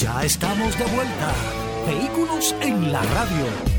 Ya 0.00 0.22
estamos 0.24 0.78
de 0.78 0.84
vuelta. 0.84 1.34
Vehículos 1.86 2.54
en 2.60 2.92
la 2.92 3.02
radio. 3.02 3.78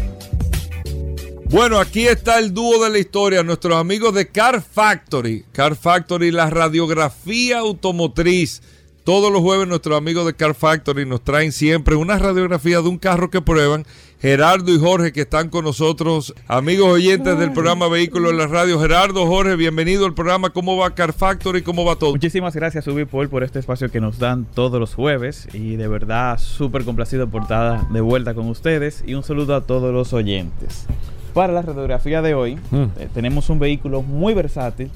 Bueno, 1.51 1.79
aquí 1.79 2.05
está 2.07 2.37
el 2.37 2.53
dúo 2.53 2.83
de 2.83 2.91
la 2.91 2.99
historia, 2.99 3.41
nuestros 3.41 3.75
amigos 3.75 4.13
de 4.13 4.27
Car 4.27 4.61
Factory. 4.61 5.45
Car 5.51 5.75
Factory, 5.75 6.29
la 6.29 6.47
radiografía 6.49 7.57
automotriz. 7.57 8.61
Todos 9.03 9.31
los 9.31 9.41
jueves 9.41 9.67
nuestros 9.67 9.97
amigos 9.97 10.25
de 10.25 10.33
Car 10.35 10.53
Factory 10.53 11.05
nos 11.05 11.21
traen 11.23 11.51
siempre 11.51 11.95
una 11.95 12.19
radiografía 12.19 12.81
de 12.81 12.89
un 12.89 12.97
carro 12.97 13.29
que 13.31 13.41
prueban. 13.41 13.85
Gerardo 14.21 14.71
y 14.73 14.77
Jorge 14.77 15.13
que 15.13 15.21
están 15.21 15.47
con 15.49 15.63
nosotros, 15.63 16.33
amigos 16.47 16.89
oyentes 16.89 17.39
del 17.39 17.53
programa 17.53 17.87
Vehículos 17.87 18.31
en 18.31 18.37
la 18.37 18.47
Radio. 18.47 18.79
Gerardo, 18.79 19.25
Jorge, 19.25 19.55
bienvenido 19.55 20.05
al 20.05 20.13
programa. 20.13 20.49
¿Cómo 20.51 20.75
va 20.75 20.93
Car 20.93 21.13
Factory? 21.13 21.61
¿Cómo 21.63 21.85
va 21.85 21.95
todo? 21.95 22.11
Muchísimas 22.11 22.53
gracias, 22.53 22.85
Ubi 22.87 23.05
Paul, 23.05 23.29
por 23.29 23.43
este 23.43 23.59
espacio 23.59 23.89
que 23.89 24.01
nos 24.01 24.19
dan 24.19 24.45
todos 24.53 24.79
los 24.79 24.93
jueves. 24.93 25.47
Y 25.53 25.77
de 25.77 25.87
verdad, 25.87 26.37
súper 26.37 26.83
complacido 26.83 27.29
por 27.29 27.43
estar 27.43 27.87
de 27.89 28.01
vuelta 28.01 28.33
con 28.35 28.47
ustedes. 28.49 29.03
Y 29.07 29.13
un 29.15 29.23
saludo 29.23 29.55
a 29.55 29.61
todos 29.61 29.93
los 29.93 30.11
oyentes. 30.13 30.85
Para 31.33 31.53
la 31.53 31.61
radiografía 31.61 32.21
de 32.21 32.33
hoy, 32.33 32.55
Mm. 32.71 32.83
eh, 32.99 33.07
tenemos 33.13 33.49
un 33.49 33.57
vehículo 33.59 34.01
muy 34.01 34.33
versátil, 34.33 34.91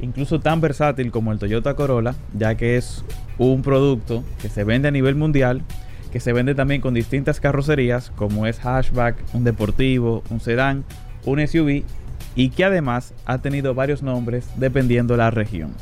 incluso 0.00 0.40
tan 0.40 0.60
versátil 0.60 1.10
como 1.10 1.32
el 1.32 1.38
Toyota 1.38 1.74
Corolla, 1.74 2.14
ya 2.34 2.54
que 2.54 2.76
es 2.76 3.04
un 3.38 3.62
producto 3.62 4.24
que 4.40 4.48
se 4.48 4.64
vende 4.64 4.88
a 4.88 4.90
nivel 4.90 5.14
mundial, 5.14 5.62
que 6.12 6.20
se 6.20 6.32
vende 6.32 6.54
también 6.54 6.80
con 6.80 6.94
distintas 6.94 7.40
carrocerías, 7.40 8.10
como 8.16 8.46
es 8.46 8.58
hatchback, 8.60 9.16
un 9.34 9.44
deportivo, 9.44 10.22
un 10.30 10.40
sedán, 10.40 10.84
un 11.24 11.46
SUV, 11.46 11.82
y 12.34 12.50
que 12.50 12.64
además 12.64 13.14
ha 13.26 13.38
tenido 13.38 13.74
varios 13.74 14.02
nombres 14.02 14.48
dependiendo 14.56 15.16
la 15.16 15.30
región. 15.30 15.72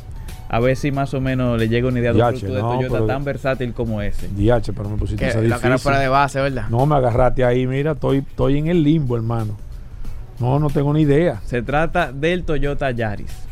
A 0.48 0.60
ver 0.60 0.76
si 0.76 0.92
más 0.92 1.12
o 1.12 1.20
menos 1.20 1.58
le 1.58 1.68
llega 1.68 1.88
una 1.88 1.98
idea 1.98 2.12
de 2.12 2.22
un 2.22 2.28
producto 2.28 2.54
de 2.54 2.62
no, 2.62 2.76
Toyota 2.76 2.94
pero- 2.94 3.06
tan 3.06 3.24
versátil 3.24 3.72
como 3.72 4.00
ese. 4.00 4.28
DH, 4.28 4.72
pero 4.74 4.88
me 4.88 4.96
pusiste 4.96 5.26
esa 5.28 5.40
la 5.40 5.58
cara 5.58 5.76
fuera 5.78 5.98
de 5.98 6.08
base, 6.08 6.40
¿verdad? 6.40 6.68
No 6.70 6.86
me 6.86 6.94
agarraste 6.94 7.44
ahí, 7.44 7.66
mira, 7.66 7.92
estoy, 7.92 8.18
estoy 8.18 8.58
en 8.58 8.68
el 8.68 8.82
limbo, 8.82 9.16
hermano. 9.16 9.56
No, 10.38 10.58
no 10.58 10.70
tengo 10.70 10.92
ni 10.92 11.02
idea. 11.02 11.40
Se 11.44 11.62
trata 11.62 12.12
del 12.12 12.44
Toyota 12.44 12.90
Yaris. 12.90 13.45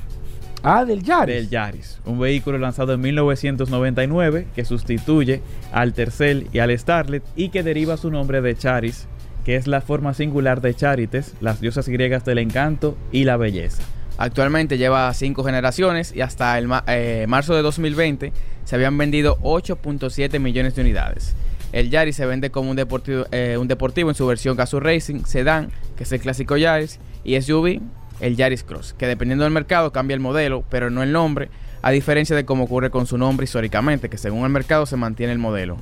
Ah, 0.66 0.85
del 0.85 1.03
Yaris. 1.03 1.35
Del 1.35 1.48
Yaris, 1.50 2.00
un 2.07 2.18
vehículo 2.18 2.57
lanzado 2.59 2.94
en 2.94 3.00
1999 3.03 4.46
que 4.55 4.64
sustituye 4.64 5.42
al 5.72 5.92
Tercel 5.92 6.48
y 6.53 6.59
al 6.59 6.77
Starlet 6.77 7.22
y 7.37 7.50
que 7.50 7.62
deriva 7.62 7.96
su 7.96 8.11
nombre 8.11 8.40
de 8.40 8.57
Charis, 8.57 9.07
que 9.44 9.57
es 9.57 9.66
la 9.66 9.81
forma 9.83 10.14
singular 10.14 10.61
de 10.62 10.74
Charites, 10.74 11.35
las 11.42 11.61
diosas 11.61 11.88
griegas 11.88 12.24
del 12.24 12.38
encanto 12.38 12.96
y 13.12 13.24
la 13.24 13.37
belleza. 13.37 13.83
Actualmente 14.16 14.79
lleva 14.79 15.12
cinco 15.12 15.44
generaciones 15.44 16.14
y 16.16 16.20
hasta 16.22 16.57
el 16.57 16.68
ma- 16.68 16.85
eh, 16.87 17.27
marzo 17.29 17.55
de 17.55 17.62
2020 17.62 18.33
se 18.64 18.74
habían 18.77 18.96
vendido 18.96 19.37
8.7 19.42 20.38
millones 20.40 20.74
de 20.77 20.83
unidades. 20.83 21.35
El 21.72 21.90
Yaris 21.90 22.16
se 22.16 22.24
vende 22.24 22.50
como 22.50 22.70
un 22.70 22.77
deportivo, 22.77 23.27
eh, 23.33 23.57
un 23.61 23.66
deportivo 23.68 24.09
en 24.09 24.14
su 24.14 24.27
versión 24.27 24.57
Gazoo 24.57 24.79
Racing, 24.81 25.24
Sedan, 25.24 25.70
que 25.96 26.05
es 26.05 26.12
el 26.12 26.20
clásico 26.20 26.57
Yaris, 26.57 27.00
y 27.24 27.35
SUV, 27.42 27.81
el 28.24 28.37
Yaris 28.37 28.64
Cross, 28.64 28.94
que 28.96 29.06
dependiendo 29.06 29.44
del 29.44 29.52
mercado 29.52 29.92
cambia 29.92 30.14
el 30.14 30.20
modelo, 30.20 30.64
pero 30.70 30.88
no 30.88 31.02
el 31.02 31.12
nombre, 31.12 31.50
a 31.82 31.90
diferencia 31.90 32.34
de 32.34 32.46
como 32.46 32.64
ocurre 32.64 32.88
con 32.90 33.06
su 33.06 33.18
nombre 33.18 33.44
históricamente, 33.44 34.08
que 34.08 34.16
según 34.16 34.44
el 34.44 34.50
mercado 34.50 34.87
se 34.87 34.96
mantiene 34.96 35.32
el 35.34 35.38
modelo. 35.38 35.76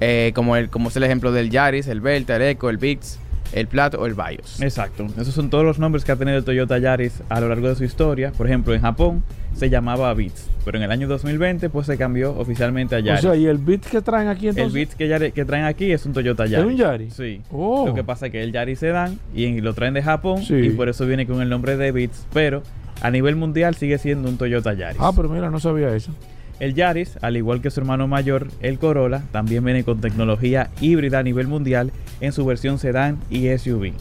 Eh, 0.00 0.32
como, 0.34 0.56
el, 0.56 0.68
como 0.68 0.90
es 0.90 0.96
el 0.96 1.04
ejemplo 1.04 1.32
del 1.32 1.48
Yaris, 1.48 1.88
el 1.88 2.02
Belta, 2.02 2.36
el 2.36 2.42
Eco, 2.42 2.68
el 2.68 2.76
Bix, 2.76 3.18
el 3.52 3.68
Plato 3.68 3.98
o 4.00 4.04
el 4.04 4.12
Bios. 4.12 4.60
Exacto, 4.60 5.06
esos 5.18 5.34
son 5.34 5.48
todos 5.48 5.64
los 5.64 5.78
nombres 5.78 6.04
que 6.04 6.12
ha 6.12 6.16
tenido 6.16 6.36
el 6.36 6.44
Toyota 6.44 6.76
Yaris 6.76 7.22
a 7.30 7.40
lo 7.40 7.48
largo 7.48 7.68
de 7.68 7.74
su 7.74 7.84
historia. 7.84 8.32
Por 8.32 8.46
ejemplo, 8.46 8.74
en 8.74 8.82
Japón 8.82 9.24
se 9.54 9.70
llamaba 9.70 10.12
Beats, 10.12 10.50
pero 10.68 10.76
en 10.76 10.84
el 10.84 10.90
año 10.92 11.08
2020 11.08 11.70
pues 11.70 11.86
se 11.86 11.96
cambió 11.96 12.36
oficialmente 12.38 12.94
a 12.94 12.98
O 12.98 13.00
Yaris. 13.00 13.22
sea, 13.22 13.34
y 13.34 13.46
el 13.46 13.56
beat 13.56 13.80
que 13.86 14.02
traen 14.02 14.28
aquí 14.28 14.48
el 14.48 14.50
entonces. 14.50 14.74
Beats 14.74 14.94
que, 14.96 15.08
Yaris- 15.08 15.32
que 15.32 15.46
traen 15.46 15.64
aquí 15.64 15.90
es 15.92 16.04
un 16.04 16.12
Toyota 16.12 16.44
¿Es 16.44 16.50
Yaris. 16.50 16.66
un 16.66 16.76
Yaris? 16.76 17.14
Sí. 17.14 17.40
Oh. 17.50 17.86
Lo 17.86 17.94
que 17.94 18.04
pasa 18.04 18.26
es 18.26 18.32
que 18.32 18.42
el 18.42 18.52
Yaris 18.52 18.78
se 18.78 18.88
dan 18.88 19.18
y 19.34 19.62
lo 19.62 19.72
traen 19.72 19.94
de 19.94 20.02
Japón 20.02 20.42
Sí. 20.42 20.52
y 20.56 20.68
por 20.68 20.90
eso 20.90 21.06
viene 21.06 21.26
con 21.26 21.40
el 21.40 21.48
nombre 21.48 21.78
de 21.78 21.90
Beats, 21.90 22.26
pero 22.34 22.62
a 23.00 23.10
nivel 23.10 23.34
mundial 23.34 23.76
sigue 23.76 23.96
siendo 23.96 24.28
un 24.28 24.36
Toyota 24.36 24.74
Yaris. 24.74 24.98
Ah, 25.00 25.12
pero 25.16 25.30
mira, 25.30 25.48
no 25.48 25.58
sabía 25.58 25.96
eso. 25.96 26.12
El 26.60 26.74
Yaris, 26.74 27.16
al 27.22 27.38
igual 27.38 27.62
que 27.62 27.70
su 27.70 27.80
hermano 27.80 28.06
mayor, 28.06 28.48
el 28.60 28.78
Corolla, 28.78 29.22
también 29.32 29.64
viene 29.64 29.84
con 29.84 30.02
tecnología 30.02 30.68
híbrida 30.82 31.20
a 31.20 31.22
nivel 31.22 31.46
mundial 31.48 31.92
en 32.20 32.32
su 32.32 32.44
versión 32.44 32.78
sedán 32.78 33.16
y 33.30 33.48
SUV. 33.56 33.92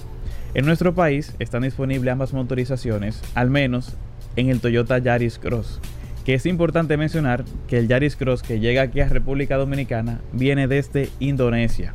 En 0.53 0.65
nuestro 0.65 0.93
país 0.93 1.33
están 1.39 1.61
disponibles 1.61 2.11
ambas 2.11 2.33
motorizaciones, 2.33 3.21
al 3.35 3.49
menos 3.49 3.95
en 4.35 4.49
el 4.49 4.59
Toyota 4.59 4.97
Yaris 4.97 5.39
Cross, 5.39 5.79
que 6.27 6.33
es 6.33 6.45
importante 6.45 6.97
mencionar 6.97 7.45
que 7.69 7.77
el 7.77 7.87
Yaris 7.87 8.17
Cross 8.17 8.43
que 8.43 8.59
llega 8.59 8.81
aquí 8.81 8.99
a 8.99 9.07
República 9.07 9.55
Dominicana 9.55 10.19
viene 10.33 10.67
desde 10.67 11.07
Indonesia. 11.21 11.93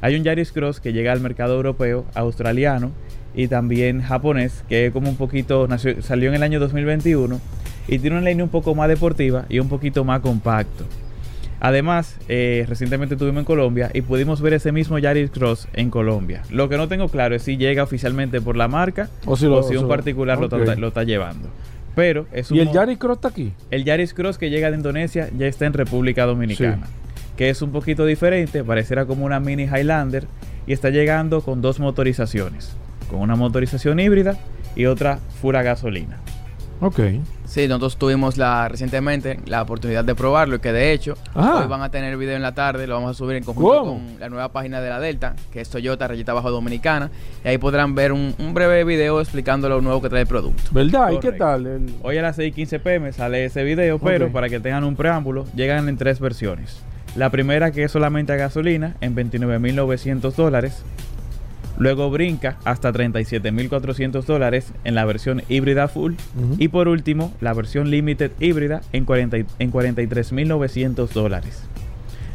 Hay 0.00 0.16
un 0.16 0.24
Yaris 0.24 0.50
Cross 0.50 0.80
que 0.80 0.92
llega 0.92 1.12
al 1.12 1.20
mercado 1.20 1.54
europeo, 1.54 2.04
australiano 2.14 2.90
y 3.36 3.46
también 3.46 4.02
japonés, 4.02 4.64
que 4.68 4.90
como 4.92 5.08
un 5.08 5.16
poquito 5.16 5.68
nació- 5.68 6.02
salió 6.02 6.28
en 6.28 6.34
el 6.34 6.42
año 6.42 6.58
2021 6.58 7.40
y 7.86 8.00
tiene 8.00 8.16
una 8.18 8.28
línea 8.28 8.42
un 8.42 8.50
poco 8.50 8.74
más 8.74 8.88
deportiva 8.88 9.44
y 9.48 9.60
un 9.60 9.68
poquito 9.68 10.02
más 10.02 10.22
compacto. 10.22 10.84
Además, 11.60 12.18
eh, 12.28 12.64
recientemente 12.68 13.14
estuvimos 13.14 13.40
en 13.40 13.44
Colombia 13.44 13.90
y 13.94 14.02
pudimos 14.02 14.40
ver 14.40 14.54
ese 14.54 14.72
mismo 14.72 14.98
Yaris 14.98 15.30
Cross 15.30 15.68
en 15.72 15.90
Colombia. 15.90 16.42
Lo 16.50 16.68
que 16.68 16.76
no 16.76 16.88
tengo 16.88 17.08
claro 17.08 17.36
es 17.36 17.42
si 17.42 17.56
llega 17.56 17.84
oficialmente 17.84 18.40
por 18.40 18.56
la 18.56 18.66
marca 18.66 19.08
O 19.24 19.36
o 19.58 19.62
si 19.62 19.76
un 19.76 19.82
particular 19.88 20.36
lo, 20.38 20.44
está, 20.46 20.56
lo 20.80 20.88
está 20.88 21.04
llevando. 21.04 21.48
Pero 21.98 22.28
es 22.30 22.48
un 22.52 22.58
¿Y 22.58 22.60
el 22.60 22.70
Yaris 22.70 22.96
Cross 22.96 23.16
está 23.16 23.26
aquí? 23.26 23.52
el 23.72 23.82
Yaris 23.84 24.14
Cross 24.14 24.38
que 24.38 24.50
llega 24.50 24.70
de 24.70 24.76
Indonesia 24.76 25.30
ya 25.36 25.48
está 25.48 25.66
en 25.66 25.72
República 25.72 26.26
Dominicana. 26.26 26.86
Que 27.36 27.50
es 27.50 27.60
un 27.60 27.72
poquito 27.72 28.06
diferente, 28.06 28.62
pareciera 28.62 29.04
como 29.04 29.26
una 29.26 29.40
mini 29.40 29.64
Highlander 29.64 30.28
y 30.64 30.72
está 30.74 30.90
llegando 30.90 31.40
con 31.40 31.60
dos 31.60 31.80
motorizaciones. 31.80 32.70
Con 33.10 33.18
una 33.18 33.34
motorización 33.34 33.98
híbrida 33.98 34.38
y 34.76 34.86
otra 34.86 35.18
pura 35.42 35.64
gasolina. 35.64 36.18
Ok. 36.80 37.00
Sí, 37.48 37.66
nosotros 37.66 37.96
tuvimos 37.96 38.36
la, 38.36 38.68
recientemente 38.68 39.40
la 39.46 39.62
oportunidad 39.62 40.04
de 40.04 40.14
probarlo 40.14 40.56
y 40.56 40.58
que 40.58 40.70
de 40.70 40.92
hecho 40.92 41.14
Ah. 41.34 41.60
hoy 41.62 41.66
van 41.66 41.80
a 41.80 41.90
tener 41.90 42.14
video 42.18 42.36
en 42.36 42.42
la 42.42 42.52
tarde, 42.52 42.86
lo 42.86 42.94
vamos 42.94 43.12
a 43.12 43.14
subir 43.14 43.36
en 43.36 43.42
conjunto 43.44 43.70
¿Cómo? 43.80 43.92
con 43.94 44.20
la 44.20 44.28
nueva 44.28 44.50
página 44.52 44.82
de 44.82 44.90
la 44.90 45.00
Delta, 45.00 45.34
que 45.50 45.62
es 45.62 45.70
Toyota 45.70 46.06
Rayita 46.06 46.34
Bajo 46.34 46.50
Dominicana, 46.50 47.10
y 47.42 47.48
ahí 47.48 47.56
podrán 47.56 47.94
ver 47.94 48.12
un, 48.12 48.34
un 48.38 48.52
breve 48.52 48.84
video 48.84 49.18
explicando 49.22 49.66
lo 49.70 49.80
nuevo 49.80 50.02
que 50.02 50.10
trae 50.10 50.20
el 50.22 50.28
producto. 50.28 50.62
¿Verdad? 50.72 51.10
¿Y 51.12 51.20
qué 51.20 51.32
tal? 51.32 51.66
El- 51.66 51.94
Hoy 52.02 52.18
a 52.18 52.22
las 52.22 52.36
6:15 52.38 52.80
pm 52.80 53.12
sale 53.14 53.46
ese 53.46 53.64
video, 53.64 53.98
pero 53.98 54.30
para 54.30 54.50
que 54.50 54.60
tengan 54.60 54.84
un 54.84 54.94
preámbulo, 54.94 55.46
llegan 55.54 55.88
en 55.88 55.96
tres 55.96 56.20
versiones. 56.20 56.82
La 57.16 57.30
primera 57.30 57.70
que 57.72 57.84
es 57.84 57.90
solamente 57.90 58.34
a 58.34 58.36
gasolina 58.36 58.94
en 59.00 59.14
29.900 59.16 60.34
dólares. 60.36 60.82
Luego 61.78 62.10
brinca 62.10 62.56
hasta 62.64 62.92
37.400 62.92 64.24
dólares 64.24 64.72
en 64.84 64.94
la 64.94 65.04
versión 65.04 65.42
híbrida 65.48 65.88
full. 65.88 66.14
Y 66.58 66.68
por 66.68 66.88
último, 66.88 67.32
la 67.40 67.54
versión 67.54 67.90
limited 67.90 68.32
híbrida 68.40 68.80
en, 68.92 69.04
40 69.04 69.38
y- 69.38 69.46
en 69.58 69.70
43.900 69.72 71.08
dólares. 71.12 71.62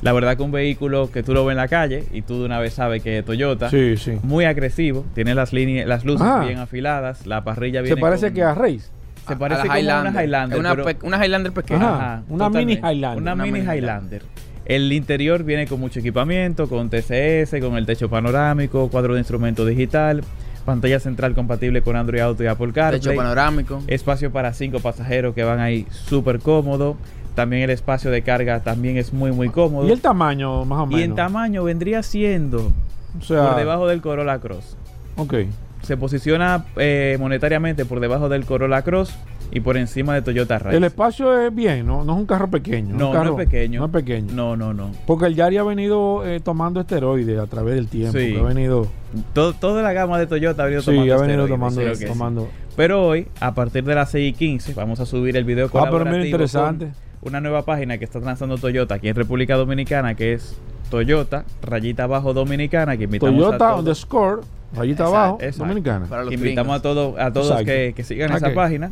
La 0.01 0.11
verdad 0.11 0.35
que 0.35 0.43
un 0.43 0.51
vehículo 0.51 1.09
que 1.11 1.23
tú 1.23 1.33
lo 1.33 1.45
ves 1.45 1.53
en 1.53 1.57
la 1.57 1.67
calle 1.69 2.03
y 2.11 2.21
tú 2.23 2.39
de 2.39 2.45
una 2.45 2.59
vez 2.59 2.73
sabes 2.73 3.01
que 3.01 3.19
es 3.19 3.25
Toyota, 3.25 3.69
Sí, 3.69 3.95
sí. 3.97 4.17
muy 4.23 4.43
agresivo, 4.45 5.05
tiene 5.15 5.33
las 5.33 5.53
líneas, 5.53 5.87
las 5.87 6.03
luces 6.03 6.27
Ah. 6.29 6.43
bien 6.45 6.59
afiladas, 6.59 7.25
la 7.25 7.43
parrilla 7.45 7.79
Se 7.79 7.83
viene 7.85 8.01
parece 8.01 8.27
con- 8.27 8.33
que 8.35 8.43
a 8.43 8.53
Race. 8.53 8.79
se 9.25 9.33
A- 9.33 9.37
parece 9.37 9.61
a 9.61 9.63
como 9.63 9.73
a 9.73 10.01
una 10.01 10.21
Highlander, 10.23 10.57
Es 10.57 10.59
una, 10.59 10.75
pero- 10.75 10.97
una 11.07 11.25
Highlander 11.25 11.51
pequeña. 11.53 11.95
Ajá. 11.95 12.23
una 12.27 12.49
mini 12.49 12.73
Highlander. 12.73 13.17
Una, 13.21 13.33
Una 13.33 13.43
mini 13.45 13.59
mini 13.61 13.73
Highlander. 13.77 14.21
El 14.65 14.91
interior 14.93 15.43
viene 15.43 15.67
con 15.67 15.79
mucho 15.79 15.99
equipamiento, 15.99 16.69
con 16.69 16.89
TCS, 16.89 17.55
con 17.61 17.75
el 17.75 17.85
techo 17.85 18.09
panorámico, 18.09 18.89
cuadro 18.89 19.13
de 19.13 19.19
instrumento 19.19 19.65
digital, 19.65 20.23
pantalla 20.65 20.99
central 20.99 21.35
compatible 21.35 21.81
con 21.81 21.95
Android 21.97 22.21
Auto 22.21 22.43
y 22.43 22.47
Apple 22.47 22.67
Techo 22.67 22.73
CarPlay, 22.75 23.17
panorámico. 23.17 23.81
espacio 23.87 24.31
para 24.31 24.53
cinco 24.53 24.79
pasajeros 24.79 25.35
que 25.35 25.43
van 25.43 25.59
ahí 25.59 25.85
súper 25.91 26.39
cómodo. 26.39 26.95
También 27.35 27.63
el 27.63 27.71
espacio 27.71 28.11
de 28.11 28.21
carga 28.21 28.61
también 28.61 28.95
es 28.97 29.11
muy 29.11 29.31
muy 29.31 29.49
cómodo. 29.49 29.87
¿Y 29.87 29.91
el 29.91 29.99
tamaño, 30.01 30.63
más 30.65 30.79
o 30.79 30.85
menos? 30.85 31.01
Y 31.01 31.03
en 31.03 31.15
tamaño 31.15 31.63
vendría 31.63 32.03
siendo 32.03 32.71
O 33.19 33.23
sea, 33.23 33.47
por 33.49 33.55
debajo 33.57 33.87
del 33.87 34.01
Corolla 34.01 34.39
Cross 34.39 34.77
Ok. 35.17 35.33
se 35.81 35.97
posiciona 35.97 36.63
eh, 36.77 37.17
monetariamente 37.19 37.85
por 37.85 37.99
debajo 37.99 38.29
del 38.29 38.45
Corolla 38.45 38.83
Cross 38.83 39.13
y 39.55 39.59
por 39.59 39.77
encima 39.77 40.15
de 40.15 40.21
Toyota 40.23 40.57
Rise. 40.59 40.77
El 40.77 40.83
espacio 40.83 41.39
es 41.39 41.53
bien, 41.53 41.85
¿no? 41.85 42.03
No 42.03 42.13
es 42.13 42.19
un 42.19 42.25
carro 42.25 42.49
pequeño. 42.49 42.95
no, 42.97 43.07
un 43.09 43.13
carro- 43.13 43.33
no 43.35 43.39
es 43.39 43.47
pequeño. 43.47 43.79
No 43.81 43.85
es 43.85 43.91
pequeño. 43.91 44.33
No, 44.33 44.55
no, 44.57 44.73
no. 44.73 44.91
Porque 45.05 45.27
el 45.27 45.35
Yari 45.35 45.57
ha 45.57 45.63
venido 45.63 46.25
eh, 46.25 46.39
tomando 46.39 46.79
esteroides 46.81 47.37
a 47.39 47.45
través 47.47 47.75
del 47.75 47.87
tiempo. 47.87 48.17
Sí. 48.17 48.35
Ha 48.35 48.41
venido, 48.43 48.87
Todo, 49.33 49.53
toda 49.53 49.81
la 49.83 49.93
gama 49.93 50.17
de 50.17 50.25
Toyota 50.27 50.63
ha 50.63 50.65
venido 50.65 50.81
sí, 50.81 50.87
tomando 50.91 51.13
ha 51.13 51.17
venido 51.17 51.43
esteroides, 51.45 51.49
tomando, 51.79 51.95
sí, 51.95 52.05
tomando. 52.05 52.47
Pero 52.75 53.05
hoy, 53.07 53.27
a 53.39 53.53
partir 53.53 53.83
de 53.83 53.93
las 53.93 54.09
6 54.09 54.31
y 54.31 54.33
15, 54.35 54.73
vamos 54.73 54.99
a 54.99 55.05
subir 55.05 55.37
el 55.37 55.43
video 55.43 55.67
Ah, 55.67 55.69
pero 55.71 55.81
mira, 55.83 55.91
colaborativo 55.91 56.25
interesante. 56.25 56.85
con 57.21 57.29
una 57.29 57.39
nueva 57.39 57.63
página 57.63 57.97
que 57.99 58.05
está 58.05 58.19
lanzando 58.19 58.57
Toyota 58.57 58.95
aquí 58.95 59.07
en 59.09 59.15
República 59.15 59.55
Dominicana, 59.55 60.15
que 60.15 60.33
es 60.33 60.57
Toyota, 60.89 61.45
rayita 61.61 62.03
abajo 62.03 62.33
dominicana, 62.33 62.97
que 62.97 63.03
invitamos 63.05 63.35
a 63.35 63.37
Toyota 63.45 63.57
todos. 63.67 63.79
underscore, 63.79 64.41
rayita 64.75 65.03
Exacto, 65.03 65.15
abajo, 65.17 65.37
exacto. 65.41 65.63
dominicana. 65.63 66.05
Para 66.07 66.23
los 66.23 66.33
Invitamos 66.33 66.75
a 66.75 66.81
todos 66.81 67.19
a 67.19 67.31
todos 67.31 67.61
que, 67.63 67.93
que 67.95 68.03
sigan 68.03 68.31
esa 68.33 68.53
página 68.53 68.91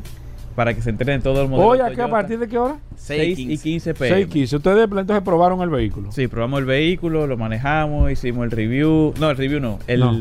para 0.55 0.73
que 0.73 0.81
se 0.81 0.89
enteren 0.89 1.19
de 1.19 1.23
todo 1.23 1.41
el 1.43 1.49
modelo. 1.49 1.67
Hoy, 1.69 1.79
¿a 1.79 1.89
qué, 1.91 2.01
¿a 2.01 2.09
partir 2.09 2.39
de 2.39 2.47
qué 2.47 2.57
hora? 2.57 2.77
6 2.95 3.39
y 3.39 3.57
15 3.57 3.93
pm. 3.93 4.15
6 4.15 4.27
15. 4.27 4.55
Ustedes 4.57 4.83
entonces 4.83 5.21
probaron 5.23 5.61
el 5.61 5.69
vehículo. 5.69 6.11
Sí, 6.11 6.27
probamos 6.27 6.59
el 6.59 6.65
vehículo, 6.65 7.27
lo 7.27 7.37
manejamos, 7.37 8.11
hicimos 8.11 8.45
el 8.45 8.51
review. 8.51 9.13
No, 9.19 9.29
el 9.29 9.37
review 9.37 9.59
no. 9.59 9.79
El, 9.87 9.99
No. 9.99 10.13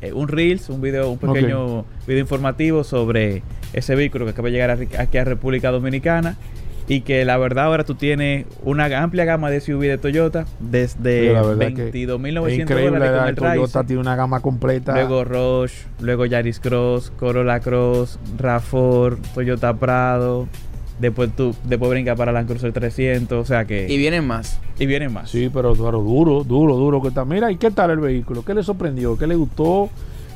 eh, 0.00 0.12
un 0.12 0.28
Reels, 0.28 0.68
un 0.68 0.80
video, 0.80 1.10
un 1.10 1.18
pequeño 1.18 1.84
video 2.06 2.20
informativo 2.20 2.84
sobre 2.84 3.42
ese 3.72 3.94
vehículo 3.94 4.24
que 4.24 4.32
acaba 4.32 4.46
de 4.48 4.52
llegar 4.52 4.70
a 4.70 5.02
aquí 5.02 5.18
a 5.18 5.24
República 5.24 5.70
Dominicana. 5.70 6.36
Y 6.90 7.02
que 7.02 7.24
la 7.26 7.36
verdad 7.36 7.66
ahora 7.66 7.84
tú 7.84 7.94
tienes 7.94 8.46
una 8.64 8.86
amplia 9.02 9.24
gama 9.26 9.50
de 9.50 9.60
SUV 9.60 9.82
de 9.82 9.98
Toyota 9.98 10.46
desde 10.58 11.28
Sí, 11.28 11.32
la 11.34 11.42
verdad 11.42 11.66
que 11.74 11.92
22.900 11.92 12.48
Es 12.48 12.58
increíble, 12.58 12.90
dólares 12.98 13.12
la 13.12 13.18
con 13.18 13.28
el 13.28 13.34
Toyota 13.36 13.84
tiene 13.84 14.00
una 14.00 14.16
gama 14.16 14.40
completa. 14.40 14.92
Luego 14.94 15.24
Rush, 15.24 15.72
luego 16.00 16.24
Yaris 16.24 16.60
Cross, 16.60 17.12
Corolla 17.18 17.60
Cross, 17.60 18.18
RAV4, 18.38 19.18
Toyota 19.34 19.74
Prado. 19.76 20.48
Después 20.98 21.30
tú, 21.36 21.54
después 21.64 21.90
brinca 21.90 22.16
para 22.16 22.32
Land 22.32 22.48
Cruiser 22.48 22.72
300, 22.72 23.38
o 23.38 23.44
sea 23.44 23.64
que... 23.66 23.86
Y 23.88 23.96
vienen 23.98 24.26
más. 24.26 24.58
y 24.80 24.86
vienen 24.86 25.12
más. 25.12 25.30
Sí, 25.30 25.48
pero, 25.52 25.74
pero 25.74 26.00
duro, 26.02 26.42
duro, 26.42 26.74
duro 26.74 27.00
que 27.00 27.08
está. 27.08 27.24
Mira, 27.24 27.52
¿y 27.52 27.56
qué 27.56 27.70
tal 27.70 27.90
el 27.92 28.00
vehículo? 28.00 28.44
¿Qué 28.44 28.52
le 28.52 28.64
sorprendió? 28.64 29.16
¿Qué 29.16 29.28
le 29.28 29.36
gustó? 29.36 29.90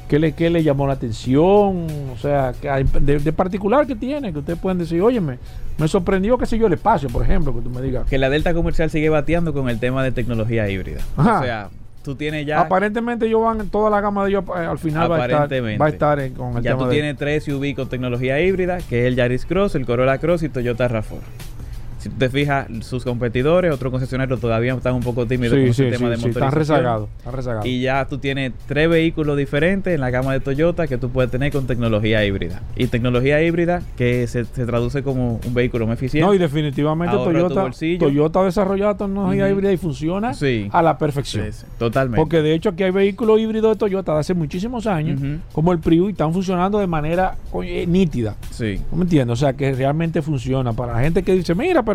¿Qué 0.08 0.20
le, 0.20 0.32
qué 0.34 0.50
le 0.50 0.62
llamó 0.62 0.86
la 0.86 0.92
atención? 0.92 1.86
O 2.14 2.16
sea, 2.20 2.52
que 2.60 2.68
hay- 2.70 2.84
de, 3.00 3.18
de 3.18 3.32
particular 3.32 3.86
que 3.88 3.96
tiene, 3.96 4.32
que 4.32 4.38
ustedes 4.38 4.58
pueden 4.58 4.78
decir, 4.78 5.00
óyeme, 5.02 5.38
me 5.78 5.88
sorprendió, 5.88 6.38
qué 6.38 6.46
sé 6.46 6.58
yo, 6.58 6.66
el 6.66 6.72
espacio, 6.74 7.08
por 7.08 7.22
ejemplo, 7.22 7.54
que 7.54 7.60
tú 7.60 7.70
me 7.70 7.80
digas. 7.82 8.06
que 8.08 8.18
la 8.18 8.28
Delta 8.30 8.54
comercial 8.54 8.90
sigue 8.90 9.08
bateando 9.08 9.52
con 9.52 9.68
el 9.68 9.78
tema 9.80 10.02
de 10.04 10.12
tecnología 10.12 10.68
híbrida. 10.68 11.00
Ajá. 11.16 11.40
O 11.40 11.42
sea, 11.42 11.68
tú 12.02 12.14
tienes 12.16 12.44
ya, 12.46 12.60
Aparentemente 12.60 13.26
ellos 13.26 13.42
van, 13.42 13.68
toda 13.68 13.88
la 13.90 14.00
gama 14.00 14.24
de 14.24 14.30
ellos 14.30 14.44
eh, 14.48 14.60
al 14.60 14.78
final 14.78 15.10
va 15.10 15.16
a 15.16 15.20
estar, 15.20 15.32
Aparentemente. 15.42 15.78
va 15.78 15.86
a 15.86 15.88
estar 15.88 16.20
en- 16.20 16.34
con 16.34 16.56
el 16.56 16.62
ya 16.62 16.72
tema 16.72 16.82
tú 16.84 16.88
de- 16.88 16.94
tienes 16.96 17.16
tres 17.16 17.44
SUV 17.44 17.74
con 17.76 17.88
tecnología 17.88 18.40
híbrida, 18.40 18.78
que 18.78 19.00
es 19.02 19.06
el 19.06 19.14
Yaris 19.16 19.46
Cross, 19.46 19.74
el 19.76 19.86
Corolla 19.86 20.18
Cross 20.18 20.42
y 20.42 20.48
Toyota 20.48 20.88
RAV4. 20.88 21.04
Si 22.02 22.08
tú 22.08 22.16
te 22.18 22.28
fijas, 22.28 22.66
sus 22.80 23.04
competidores, 23.04 23.72
otros 23.72 23.92
concesionarios 23.92 24.40
todavía 24.40 24.74
están 24.74 24.94
un 24.94 25.04
poco 25.04 25.24
tímidos 25.24 25.56
Sí, 25.56 25.64
con 25.66 25.74
sí, 25.74 25.84
ese 25.84 25.96
tema 25.96 26.06
sí, 26.06 26.10
de 26.10 26.16
sí, 26.16 26.28
están 26.30 26.42
motorización. 26.46 26.58
rezagados, 26.78 27.08
están 27.18 27.32
rezagados. 27.32 27.66
Y 27.66 27.80
ya 27.80 28.04
tú 28.06 28.18
tienes 28.18 28.52
tres 28.66 28.88
vehículos 28.90 29.36
diferentes 29.36 29.94
en 29.94 30.00
la 30.00 30.10
gama 30.10 30.32
de 30.32 30.40
Toyota 30.40 30.88
que 30.88 30.98
tú 30.98 31.10
puedes 31.10 31.30
tener 31.30 31.52
con 31.52 31.68
tecnología 31.68 32.24
híbrida. 32.24 32.60
Y 32.74 32.88
tecnología 32.88 33.40
híbrida 33.40 33.82
que 33.96 34.26
se, 34.26 34.44
se 34.46 34.66
traduce 34.66 35.04
como 35.04 35.38
un 35.46 35.54
vehículo 35.54 35.86
más 35.86 35.94
eficiente. 35.94 36.26
No, 36.26 36.34
y 36.34 36.38
definitivamente 36.38 37.14
Toyota. 37.14 37.70
Toyota 38.00 38.40
ha 38.40 38.44
desarrollado 38.46 38.96
tecnología 38.96 39.48
híbrida 39.48 39.72
y 39.72 39.76
funciona 39.76 40.32
a 40.72 40.82
la 40.82 40.98
perfección. 40.98 41.46
Totalmente. 41.78 42.20
Porque 42.20 42.42
de 42.42 42.52
hecho 42.52 42.70
aquí 42.70 42.82
hay 42.82 42.90
vehículos 42.90 43.38
híbridos 43.38 43.76
de 43.76 43.78
Toyota 43.78 44.14
de 44.14 44.18
hace 44.18 44.34
muchísimos 44.34 44.88
años, 44.88 45.20
como 45.52 45.70
el 45.72 45.78
Prius, 45.78 46.08
y 46.08 46.12
están 46.12 46.32
funcionando 46.32 46.80
de 46.80 46.88
manera 46.88 47.36
nítida. 47.86 48.34
Sí. 48.50 48.80
¿No 48.90 48.96
me 48.98 49.04
entiendes? 49.04 49.34
O 49.34 49.36
sea, 49.36 49.52
que 49.52 49.72
realmente 49.72 50.20
funciona. 50.20 50.72
Para 50.72 50.94
la 50.94 51.00
gente 51.00 51.22
que 51.22 51.34
dice, 51.34 51.54
mira, 51.54 51.84
pero... 51.84 51.91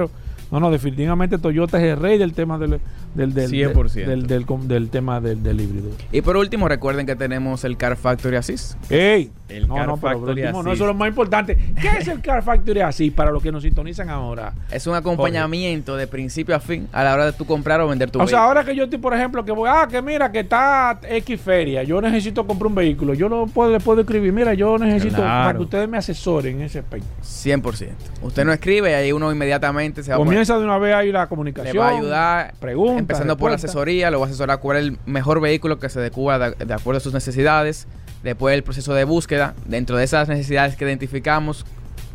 No, 0.51 0.59
no, 0.61 0.71
definitivamente 0.71 1.37
Toyota 1.37 1.77
es 1.77 1.93
el 1.93 1.99
rey 1.99 2.17
del 2.17 2.31
tema 2.33 2.57
del, 2.57 2.79
del, 3.15 3.33
del, 3.33 3.51
100%. 3.51 3.91
del, 4.05 4.27
del, 4.27 4.45
del- 4.67 4.89
tema 4.89 5.19
del, 5.19 5.43
del 5.43 5.59
híbrido. 5.59 5.89
Y 6.11 6.21
por 6.21 6.37
último, 6.37 6.69
recuerden 6.69 7.05
que 7.05 7.15
tenemos 7.17 7.65
el 7.65 7.75
Car 7.75 7.97
Factory 7.97 8.37
Assist. 8.37 8.75
¡Ey! 8.89 9.29
El 9.49 9.67
no, 9.67 9.75
Car 9.75 9.87
no, 9.87 9.95
pero 9.97 10.17
Factory 10.19 10.41
último, 10.43 10.61
no, 10.63 10.73
eso 10.73 10.83
es 10.83 10.87
lo 10.87 10.93
más 10.93 11.07
importante. 11.07 11.55
¿Qué 11.79 11.87
es 11.99 12.07
el 12.09 12.21
Car 12.21 12.43
Factory 12.43 12.81
así 12.81 13.11
para 13.11 13.31
los 13.31 13.41
que 13.41 13.51
nos 13.51 13.63
sintonizan 13.63 14.09
ahora? 14.09 14.51
Es 14.69 14.87
un 14.87 14.95
acompañamiento 14.95 15.95
de 15.95 16.05
principio 16.07 16.53
a 16.55 16.59
fin 16.59 16.87
a 16.91 17.03
la 17.03 17.13
hora 17.13 17.25
de 17.27 17.33
tú 17.33 17.45
comprar 17.45 17.79
o 17.81 17.87
vender 17.87 18.11
tu 18.11 18.19
O 18.19 18.21
sea, 18.23 18.25
vehículo. 18.25 18.41
ahora 18.47 18.63
que 18.65 18.75
yo 18.75 18.83
estoy, 18.83 18.99
por 18.99 19.13
ejemplo, 19.13 19.45
que 19.45 19.51
voy, 19.53 19.69
ah, 19.71 19.87
que 19.89 20.01
mira, 20.01 20.31
que 20.31 20.41
está 20.41 20.99
X 21.07 21.39
feria, 21.39 21.83
yo 21.83 22.01
necesito 22.01 22.45
comprar 22.45 22.67
un 22.67 22.75
vehículo, 22.75 23.13
yo 23.13 23.29
lo 23.29 23.47
puedo, 23.47 23.71
le 23.71 23.79
puedo 23.79 24.01
escribir, 24.01 24.33
mira, 24.33 24.53
yo 24.53 24.77
necesito 24.77 25.15
Claro. 25.15 25.45
para 25.47 25.57
que 25.57 25.63
ustedes 25.63 25.87
me 25.89 25.97
asesoren 25.97 26.57
en 26.57 26.61
ese 26.63 26.79
aspecto. 26.79 27.07
100%. 27.23 27.89
Usted 28.23 28.43
no 28.45 28.51
escribe 28.51 28.91
y 28.91 28.93
ahí 28.93 29.11
uno 29.13 29.31
inmediatamente 29.31 30.03
se 30.03 30.09
va 30.11 30.15
a 30.15 30.17
poner- 30.19 30.27
Comienza 30.31 30.57
de 30.57 30.63
una 30.65 30.77
vez 30.77 30.93
ahí 30.93 31.11
la 31.11 31.21
le 31.23 31.27
comunicación. 31.29 31.77
va 31.77 31.87
a 31.89 31.97
ayudar 31.97 32.53
preguntas, 32.59 32.99
empezando 32.99 33.37
por 33.37 33.49
la 33.51 33.55
asesoría, 33.55 34.11
lo 34.11 34.19
va 34.19 34.25
a 34.25 34.29
asesorar 34.29 34.59
cuál 34.59 34.77
es 34.77 34.83
el 34.83 34.97
mejor 35.05 35.39
vehículo 35.39 35.79
que 35.79 35.87
se 35.89 35.99
adecua 35.99 36.37
de, 36.37 36.65
de 36.65 36.73
acuerdo 36.73 36.97
a 36.97 37.01
sus 37.01 37.13
necesidades. 37.13 37.87
Después 38.27 38.53
el 38.53 38.61
proceso 38.61 38.93
de 38.93 39.05
búsqueda, 39.05 39.53
dentro 39.63 39.95
de 39.95 40.03
esas 40.03 40.27
necesidades 40.27 40.75
que 40.75 40.83
identificamos, 40.83 41.65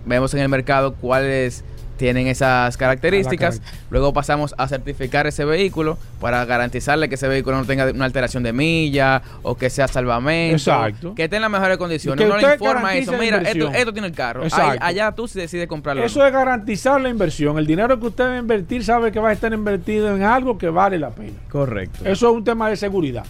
vemos 0.04 0.34
en 0.34 0.40
el 0.40 0.48
mercado 0.50 0.92
cuáles 0.92 1.64
tienen 1.96 2.26
esas 2.26 2.76
características. 2.76 3.62
carac- 3.62 3.64
Luego 3.88 4.12
pasamos 4.12 4.54
a 4.58 4.68
certificar 4.68 5.26
ese 5.26 5.46
vehículo 5.46 5.96
para 6.20 6.44
garantizarle 6.44 7.08
que 7.08 7.14
ese 7.14 7.28
vehículo 7.28 7.56
no 7.56 7.64
tenga 7.64 7.90
una 7.90 8.04
alteración 8.04 8.42
de 8.42 8.52
milla 8.52 9.22
o 9.42 9.54
que 9.56 9.70
sea 9.70 9.88
salvamento. 9.88 10.56
Exacto. 10.56 11.14
Que 11.14 11.24
esté 11.24 11.36
en 11.36 11.42
las 11.42 11.50
mejores 11.50 11.78
condiciones. 11.78 12.22
que 12.22 12.28
No 12.30 12.36
le 12.36 12.42
informa 12.52 12.94
eso. 12.94 13.12
Mira, 13.18 13.38
esto, 13.38 13.70
esto 13.72 13.92
tiene 13.94 14.08
el 14.08 14.14
carro. 14.14 14.42
Ahí- 14.52 14.78
allá 14.82 15.12
tú 15.12 15.26
si 15.26 15.38
decides 15.38 15.66
comprarlo. 15.66 16.04
Eso 16.04 16.26
es 16.26 16.30
garantizar 16.30 17.00
la 17.00 17.08
inversión. 17.08 17.56
El 17.56 17.66
dinero 17.66 17.98
que 17.98 18.06
usted 18.08 18.24
va 18.24 18.34
a 18.34 18.38
invertir 18.38 18.84
sabe 18.84 19.10
que 19.12 19.18
va 19.18 19.30
a 19.30 19.32
estar 19.32 19.50
invertido 19.54 20.14
en 20.14 20.24
algo 20.24 20.58
que 20.58 20.68
vale 20.68 20.98
la 20.98 21.08
pena. 21.08 21.38
Correcto. 21.50 22.00
Eso 22.04 22.28
es 22.28 22.34
un 22.36 22.44
tema 22.44 22.68
de 22.68 22.76
seguridad. 22.76 23.24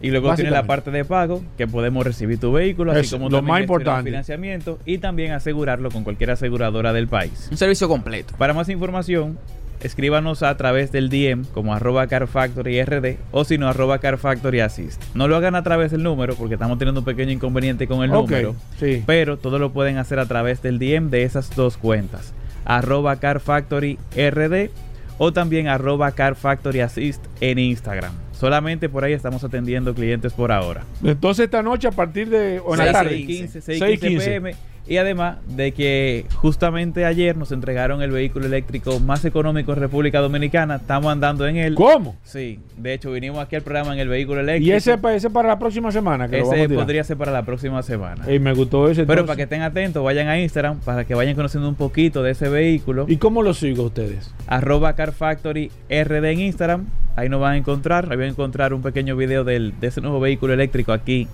Y 0.00 0.10
luego 0.10 0.34
tiene 0.34 0.50
la 0.50 0.64
parte 0.64 0.90
de 0.90 1.04
pago, 1.04 1.42
que 1.56 1.66
podemos 1.66 2.04
recibir 2.04 2.38
tu 2.38 2.52
vehículo, 2.52 2.92
así 2.92 3.10
como 3.10 3.28
lo 3.28 3.38
también 3.38 3.52
más 3.52 3.60
importante. 3.62 4.10
financiamiento 4.10 4.78
y 4.84 4.98
también 4.98 5.32
asegurarlo 5.32 5.90
con 5.90 6.04
cualquier 6.04 6.30
aseguradora 6.30 6.92
del 6.92 7.08
país. 7.08 7.48
Un 7.50 7.56
servicio 7.56 7.88
completo. 7.88 8.34
Para 8.38 8.54
más 8.54 8.68
información, 8.68 9.38
escríbanos 9.82 10.42
a 10.42 10.56
través 10.56 10.92
del 10.92 11.08
DM 11.08 11.44
como 11.52 11.74
arroba 11.74 12.06
carfactoryRD 12.06 13.16
o 13.32 13.44
si 13.44 13.58
no 13.58 13.68
arroba 13.68 13.98
carfactoryassist. 13.98 15.02
No 15.14 15.28
lo 15.28 15.36
hagan 15.36 15.54
a 15.54 15.62
través 15.62 15.90
del 15.90 16.02
número 16.02 16.34
porque 16.36 16.54
estamos 16.54 16.78
teniendo 16.78 17.00
un 17.00 17.04
pequeño 17.04 17.32
inconveniente 17.32 17.86
con 17.86 18.02
el 18.02 18.10
número, 18.10 18.54
sí. 18.78 19.02
pero 19.06 19.36
todo 19.36 19.58
lo 19.58 19.72
pueden 19.72 19.98
hacer 19.98 20.18
a 20.18 20.26
través 20.26 20.62
del 20.62 20.78
DM 20.78 21.10
de 21.10 21.24
esas 21.24 21.54
dos 21.54 21.76
cuentas, 21.76 22.32
arroba 22.64 23.16
carfactoryrd 23.16 24.70
o 25.18 25.32
también 25.32 25.66
arroba 25.66 26.12
carfactoryassist 26.12 27.24
en 27.40 27.58
Instagram. 27.58 28.27
Solamente 28.38 28.88
por 28.88 29.02
ahí 29.02 29.12
estamos 29.14 29.42
atendiendo 29.42 29.92
clientes 29.94 30.32
por 30.32 30.52
ahora. 30.52 30.84
Entonces 31.02 31.46
esta 31.46 31.60
noche 31.60 31.88
a 31.88 31.90
partir 31.90 32.28
de... 32.28 32.60
O 32.64 32.74
en 32.74 32.78
la 32.78 32.92
tarde. 32.92 33.10
seis. 33.10 33.26
15, 33.26 33.60
6, 33.60 33.78
6, 33.80 34.00
15. 34.00 34.26
pm. 34.30 34.54
Y 34.88 34.96
además 34.96 35.36
de 35.46 35.72
que 35.72 36.24
justamente 36.36 37.04
ayer 37.04 37.36
nos 37.36 37.52
entregaron 37.52 38.00
el 38.00 38.10
vehículo 38.10 38.46
eléctrico 38.46 38.98
más 39.00 39.22
económico 39.26 39.74
en 39.74 39.80
República 39.80 40.20
Dominicana. 40.20 40.76
Estamos 40.76 41.12
andando 41.12 41.46
en 41.46 41.56
él. 41.56 41.74
¿Cómo? 41.74 42.16
Sí, 42.24 42.58
de 42.78 42.94
hecho 42.94 43.12
vinimos 43.12 43.38
aquí 43.40 43.54
al 43.56 43.62
programa 43.62 43.92
en 43.92 44.00
el 44.00 44.08
vehículo 44.08 44.40
eléctrico. 44.40 44.70
Y 44.70 44.72
ese, 44.72 44.98
ese 45.14 45.28
para 45.28 45.48
la 45.48 45.58
próxima 45.58 45.92
semana. 45.92 46.26
Que 46.28 46.38
lo 46.38 46.44
vamos 46.44 46.54
a 46.54 46.56
Ese 46.60 46.68
tirar. 46.68 46.84
podría 46.84 47.04
ser 47.04 47.16
para 47.18 47.32
la 47.32 47.42
próxima 47.42 47.82
semana. 47.82 48.24
Ey, 48.26 48.38
me 48.38 48.54
gustó 48.54 48.88
ese. 48.88 49.02
Pero 49.04 49.20
entonces. 49.20 49.26
para 49.26 49.36
que 49.36 49.42
estén 49.42 49.60
atentos, 49.60 50.02
vayan 50.02 50.28
a 50.28 50.40
Instagram 50.40 50.78
para 50.80 51.04
que 51.04 51.14
vayan 51.14 51.34
conociendo 51.34 51.68
un 51.68 51.74
poquito 51.74 52.22
de 52.22 52.30
ese 52.30 52.48
vehículo. 52.48 53.04
¿Y 53.08 53.18
cómo 53.18 53.42
lo 53.42 53.52
sigo 53.52 53.82
ustedes? 53.84 54.32
Arroba 54.46 54.94
Car 54.94 55.12
Factory 55.12 55.70
RD 55.90 56.24
en 56.24 56.40
Instagram. 56.40 56.86
Ahí 57.14 57.28
nos 57.28 57.40
van 57.42 57.54
a 57.54 57.56
encontrar. 57.58 58.04
Ahí 58.10 58.16
van 58.16 58.28
a 58.28 58.30
encontrar 58.30 58.72
un 58.72 58.80
pequeño 58.80 59.16
video 59.16 59.44
del, 59.44 59.74
de 59.80 59.88
ese 59.88 60.00
nuevo 60.00 60.18
vehículo 60.18 60.54
eléctrico 60.54 60.92
aquí 60.92 61.28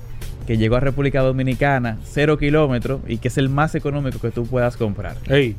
que 0.46 0.56
llegó 0.56 0.76
a 0.76 0.80
República 0.80 1.20
Dominicana, 1.20 1.98
cero 2.04 2.38
kilómetros 2.38 3.00
y 3.06 3.18
que 3.18 3.28
es 3.28 3.38
el 3.38 3.48
más 3.48 3.74
económico 3.74 4.18
que 4.20 4.30
tú 4.30 4.46
puedas 4.46 4.76
comprar. 4.76 5.16
Ey, 5.28 5.56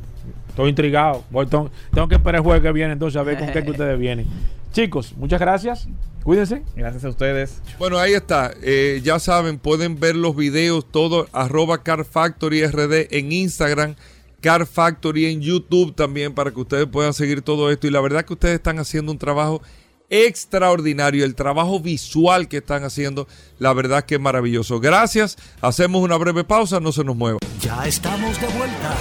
estoy 0.48 0.70
intrigado. 0.70 1.24
Voy, 1.30 1.46
tengo, 1.46 1.70
tengo 1.92 2.08
que 2.08 2.14
esperar 2.14 2.36
el 2.36 2.42
jueves 2.42 2.62
que 2.62 2.72
viene 2.72 2.92
entonces 2.92 3.18
a 3.18 3.22
ver 3.22 3.38
con 3.38 3.48
qué 3.48 3.62
que 3.64 3.70
ustedes 3.70 3.98
vienen. 3.98 4.26
Chicos, 4.72 5.14
muchas 5.16 5.40
gracias. 5.40 5.88
Cuídense. 6.22 6.62
Gracias 6.74 7.04
a 7.04 7.08
ustedes. 7.08 7.62
Bueno, 7.78 7.98
ahí 7.98 8.12
está. 8.12 8.52
Eh, 8.62 9.00
ya 9.02 9.18
saben, 9.18 9.58
pueden 9.58 9.98
ver 9.98 10.16
los 10.16 10.34
videos, 10.34 10.84
todo, 10.90 11.28
arroba 11.32 11.82
Car 11.82 12.04
Factory 12.04 12.66
RD 12.66 13.06
en 13.10 13.30
Instagram, 13.30 13.94
Car 14.40 14.66
Factory 14.66 15.26
en 15.26 15.40
YouTube 15.40 15.94
también, 15.94 16.34
para 16.34 16.50
que 16.50 16.60
ustedes 16.60 16.86
puedan 16.86 17.14
seguir 17.14 17.42
todo 17.42 17.70
esto. 17.70 17.86
Y 17.86 17.90
la 17.90 18.00
verdad 18.00 18.24
que 18.24 18.32
ustedes 18.32 18.56
están 18.56 18.78
haciendo 18.80 19.12
un 19.12 19.18
trabajo 19.18 19.62
extraordinario. 20.10 21.24
El 21.24 21.34
trabajo 21.34 21.80
visual 21.80 22.48
que 22.48 22.58
están 22.58 22.84
haciendo, 22.84 23.26
la 23.58 23.72
verdad 23.72 24.04
que 24.04 24.16
es 24.16 24.20
maravilloso. 24.20 24.80
Gracias. 24.80 25.36
Hacemos 25.60 26.02
una 26.02 26.16
breve 26.16 26.44
pausa, 26.44 26.80
no 26.80 26.92
se 26.92 27.04
nos 27.04 27.16
mueva. 27.16 27.38
Ya 27.60 27.86
estamos 27.86 28.40
de 28.40 28.46
vuelta. 28.48 28.94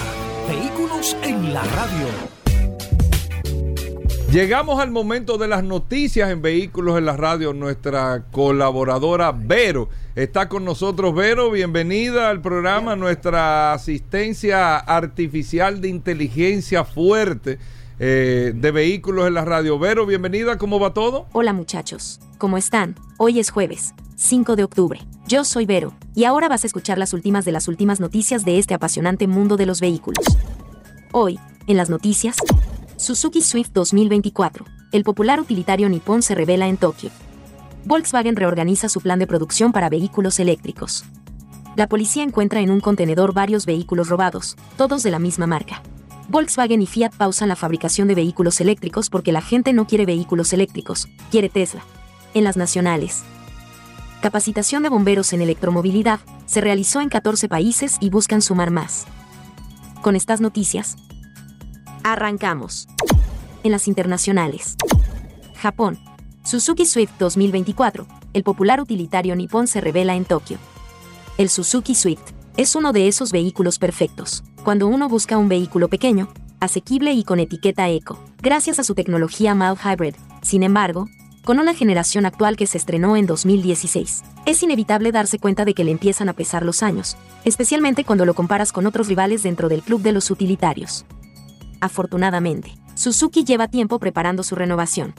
Vehículos 0.47 1.15
en 1.23 1.53
la 1.53 1.63
radio. 1.63 2.07
Llegamos 4.31 4.81
al 4.81 4.91
momento 4.91 5.37
de 5.37 5.47
las 5.47 5.63
noticias 5.63 6.29
en 6.29 6.41
Vehículos 6.41 6.97
en 6.97 7.05
la 7.05 7.15
Radio. 7.15 7.53
Nuestra 7.53 8.25
colaboradora 8.31 9.31
Vero 9.31 9.87
está 10.13 10.49
con 10.49 10.65
nosotros. 10.65 11.15
Vero, 11.15 11.51
bienvenida 11.51 12.29
al 12.29 12.41
programa. 12.41 12.97
Nuestra 12.97 13.71
asistencia 13.71 14.75
artificial 14.75 15.79
de 15.79 15.87
inteligencia 15.87 16.83
fuerte 16.83 17.59
eh, 17.99 18.53
de 18.55 18.71
Vehículos 18.71 19.27
en 19.27 19.33
la 19.33 19.45
Radio. 19.45 19.79
Vero, 19.79 20.05
bienvenida. 20.05 20.57
¿Cómo 20.57 20.79
va 20.79 20.93
todo? 20.93 21.27
Hola 21.33 21.53
muchachos. 21.53 22.19
¿Cómo 22.37 22.57
están? 22.57 22.95
Hoy 23.17 23.39
es 23.39 23.49
jueves, 23.49 23.93
5 24.15 24.55
de 24.55 24.63
octubre. 24.63 25.01
Yo 25.27 25.43
soy 25.43 25.65
Vero, 25.65 25.93
y 26.13 26.25
ahora 26.25 26.49
vas 26.49 26.63
a 26.63 26.67
escuchar 26.67 26.97
las 26.97 27.13
últimas 27.13 27.45
de 27.45 27.51
las 27.51 27.67
últimas 27.67 27.99
noticias 27.99 28.45
de 28.45 28.59
este 28.59 28.73
apasionante 28.73 29.27
mundo 29.27 29.57
de 29.57 29.65
los 29.65 29.79
vehículos. 29.81 30.25
Hoy, 31.11 31.39
en 31.67 31.77
las 31.77 31.89
noticias, 31.89 32.37
Suzuki 32.97 33.41
Swift 33.41 33.71
2024. 33.73 34.65
El 34.91 35.03
popular 35.03 35.39
utilitario 35.39 35.89
nipón 35.89 36.21
se 36.21 36.35
revela 36.35 36.67
en 36.67 36.77
Tokio. 36.77 37.09
Volkswagen 37.85 38.35
reorganiza 38.35 38.89
su 38.89 39.01
plan 39.01 39.19
de 39.19 39.27
producción 39.27 39.71
para 39.71 39.89
vehículos 39.89 40.39
eléctricos. 40.39 41.05
La 41.75 41.87
policía 41.87 42.23
encuentra 42.23 42.61
en 42.61 42.71
un 42.71 42.79
contenedor 42.79 43.33
varios 43.33 43.65
vehículos 43.65 44.09
robados, 44.09 44.55
todos 44.77 45.03
de 45.03 45.11
la 45.11 45.19
misma 45.19 45.47
marca. 45.47 45.81
Volkswagen 46.27 46.81
y 46.81 46.87
Fiat 46.87 47.15
pausan 47.15 47.49
la 47.49 47.55
fabricación 47.55 48.07
de 48.07 48.15
vehículos 48.15 48.59
eléctricos 48.61 49.09
porque 49.09 49.31
la 49.31 49.41
gente 49.41 49.73
no 49.73 49.87
quiere 49.87 50.05
vehículos 50.05 50.53
eléctricos, 50.53 51.07
quiere 51.31 51.49
Tesla. 51.49 51.83
En 52.33 52.43
las 52.43 52.57
nacionales. 52.57 53.23
Capacitación 54.21 54.83
de 54.83 54.89
bomberos 54.89 55.33
en 55.33 55.41
electromovilidad 55.41 56.19
se 56.45 56.61
realizó 56.61 56.99
en 57.01 57.09
14 57.09 57.47
países 57.47 57.97
y 57.99 58.09
buscan 58.09 58.41
sumar 58.41 58.71
más. 58.71 59.05
Con 60.01 60.15
estas 60.15 60.41
noticias, 60.41 60.97
Arrancamos. 62.07 62.87
En 63.63 63.71
las 63.71 63.87
internacionales. 63.87 64.75
Japón. 65.55 65.97
Suzuki 66.43 66.85
Swift 66.85 67.13
2024. 67.17 68.05
El 68.33 68.43
popular 68.43 68.79
utilitario 68.79 69.35
nipón 69.35 69.65
se 69.65 69.81
revela 69.81 70.15
en 70.15 70.23
Tokio. 70.23 70.59
El 71.39 71.49
Suzuki 71.49 71.95
Swift 71.95 72.21
es 72.57 72.75
uno 72.75 72.93
de 72.93 73.07
esos 73.07 73.31
vehículos 73.31 73.79
perfectos. 73.79 74.43
Cuando 74.65 74.87
uno 74.87 75.07
busca 75.07 75.37
un 75.37 75.47
vehículo 75.47 75.89
pequeño, 75.89 76.27
asequible 76.59 77.13
y 77.13 77.23
con 77.23 77.39
etiqueta 77.39 77.87
eco, 77.87 78.19
gracias 78.41 78.79
a 78.79 78.83
su 78.83 78.95
tecnología 78.95 79.53
mild 79.53 79.77
hybrid. 79.77 80.15
Sin 80.41 80.63
embargo, 80.63 81.07
con 81.43 81.59
una 81.59 81.75
generación 81.75 82.25
actual 82.25 82.57
que 82.57 82.65
se 82.65 82.79
estrenó 82.79 83.15
en 83.15 83.27
2016. 83.27 84.23
Es 84.47 84.63
inevitable 84.63 85.11
darse 85.11 85.37
cuenta 85.37 85.65
de 85.65 85.75
que 85.75 85.83
le 85.83 85.91
empiezan 85.91 86.29
a 86.29 86.33
pesar 86.33 86.65
los 86.65 86.81
años, 86.81 87.15
especialmente 87.43 88.03
cuando 88.05 88.25
lo 88.25 88.33
comparas 88.33 88.71
con 88.71 88.87
otros 88.87 89.07
rivales 89.07 89.43
dentro 89.43 89.69
del 89.69 89.83
club 89.83 90.01
de 90.01 90.13
los 90.13 90.31
utilitarios. 90.31 91.05
Afortunadamente, 91.79 92.73
Suzuki 92.95 93.43
lleva 93.43 93.67
tiempo 93.67 93.99
preparando 93.99 94.41
su 94.41 94.55
renovación. 94.55 95.13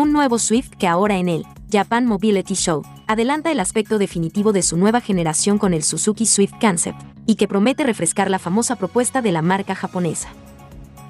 Un 0.00 0.14
nuevo 0.14 0.38
Swift 0.38 0.70
que 0.78 0.86
ahora 0.86 1.18
en 1.18 1.28
el 1.28 1.44
Japan 1.70 2.06
Mobility 2.06 2.54
Show 2.54 2.82
adelanta 3.06 3.52
el 3.52 3.60
aspecto 3.60 3.98
definitivo 3.98 4.50
de 4.54 4.62
su 4.62 4.78
nueva 4.78 5.02
generación 5.02 5.58
con 5.58 5.74
el 5.74 5.82
Suzuki 5.82 6.24
Swift 6.24 6.54
Concept, 6.58 6.98
y 7.26 7.34
que 7.34 7.46
promete 7.46 7.84
refrescar 7.84 8.30
la 8.30 8.38
famosa 8.38 8.76
propuesta 8.76 9.20
de 9.20 9.30
la 9.30 9.42
marca 9.42 9.74
japonesa. 9.74 10.30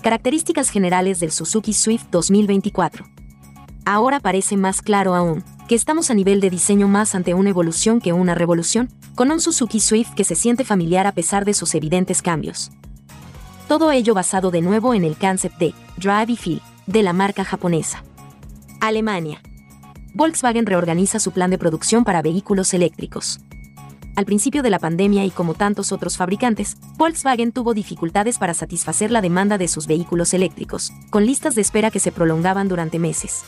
Características 0.03 0.71
generales 0.71 1.21
del 1.21 1.31
Suzuki 1.31 1.73
Swift 1.73 2.07
2024. 2.11 3.07
Ahora 3.85 4.19
parece 4.19 4.57
más 4.57 4.83
claro 4.83 5.15
aún 5.15 5.45
que 5.69 5.77
estamos 5.77 6.11
a 6.11 6.15
nivel 6.15 6.41
de 6.41 6.51
diseño 6.51 6.89
más 6.89 7.15
ante 7.15 7.33
una 7.33 7.51
evolución 7.51 8.01
que 8.01 8.13
una 8.13 8.35
revolución, 8.35 8.89
con 9.15 9.31
un 9.31 9.41
Suzuki 9.41 9.79
Swift 9.79 10.15
que 10.17 10.25
se 10.25 10.35
siente 10.35 10.65
familiar 10.65 11.07
a 11.07 11.13
pesar 11.13 11.45
de 11.45 11.55
sus 11.55 11.77
evidentes 11.77 12.23
cambios. 12.23 12.73
Todo 13.69 13.93
ello 13.93 14.15
basado 14.15 14.51
de 14.51 14.63
nuevo 14.63 14.95
en 14.95 15.05
el 15.05 15.17
concept 15.17 15.61
de 15.61 15.75
Drive 15.97 16.33
y 16.33 16.37
Feel 16.37 16.63
de 16.89 17.05
la 17.05 17.13
marca 17.13 17.45
japonesa. 17.45 18.03
Alemania. 18.81 19.43
Volkswagen 20.15 20.67
reorganiza 20.67 21.21
su 21.21 21.33
plan 21.33 21.51
de 21.51 21.59
producción 21.59 22.05
para 22.05 22.23
vehículos 22.23 22.75
eléctricos. 22.75 23.41
Al 24.17 24.25
principio 24.25 24.63
de 24.63 24.71
la 24.71 24.79
pandemia 24.79 25.25
y 25.25 25.31
como 25.31 25.55
tantos 25.55 25.93
otros 25.93 26.17
fabricantes, 26.17 26.77
Volkswagen 26.97 27.53
tuvo 27.53 27.75
dificultades 27.75 28.39
para 28.39 28.55
satisfacer 28.55 29.11
la 29.11 29.21
demanda 29.21 29.59
de 29.59 29.69
sus 29.69 29.87
vehículos 29.87 30.35
eléctricos, 30.35 30.93
con 31.11 31.27
listas 31.27 31.55
de 31.55 31.63
espera 31.63 31.91
que 31.91 32.01
se 32.01 32.11
prolongaban 32.11 32.69
durante 32.69 32.99
meses 32.99 33.45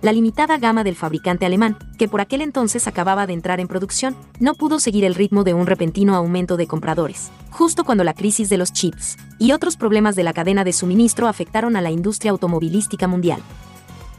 la 0.00 0.12
limitada 0.12 0.58
gama 0.58 0.84
del 0.84 0.94
fabricante 0.94 1.44
alemán, 1.44 1.76
que 1.98 2.08
por 2.08 2.20
aquel 2.20 2.40
entonces 2.40 2.86
acababa 2.86 3.26
de 3.26 3.32
entrar 3.32 3.58
en 3.58 3.66
producción, 3.66 4.14
no 4.38 4.54
pudo 4.54 4.78
seguir 4.78 5.04
el 5.04 5.14
ritmo 5.14 5.42
de 5.42 5.54
un 5.54 5.66
repentino 5.66 6.14
aumento 6.14 6.56
de 6.56 6.68
compradores, 6.68 7.30
justo 7.50 7.84
cuando 7.84 8.04
la 8.04 8.14
crisis 8.14 8.48
de 8.48 8.58
los 8.58 8.72
chips 8.72 9.16
y 9.38 9.52
otros 9.52 9.76
problemas 9.76 10.14
de 10.14 10.22
la 10.22 10.32
cadena 10.32 10.62
de 10.62 10.72
suministro 10.72 11.26
afectaron 11.26 11.76
a 11.76 11.80
la 11.80 11.90
industria 11.90 12.30
automovilística 12.30 13.08
mundial. 13.08 13.42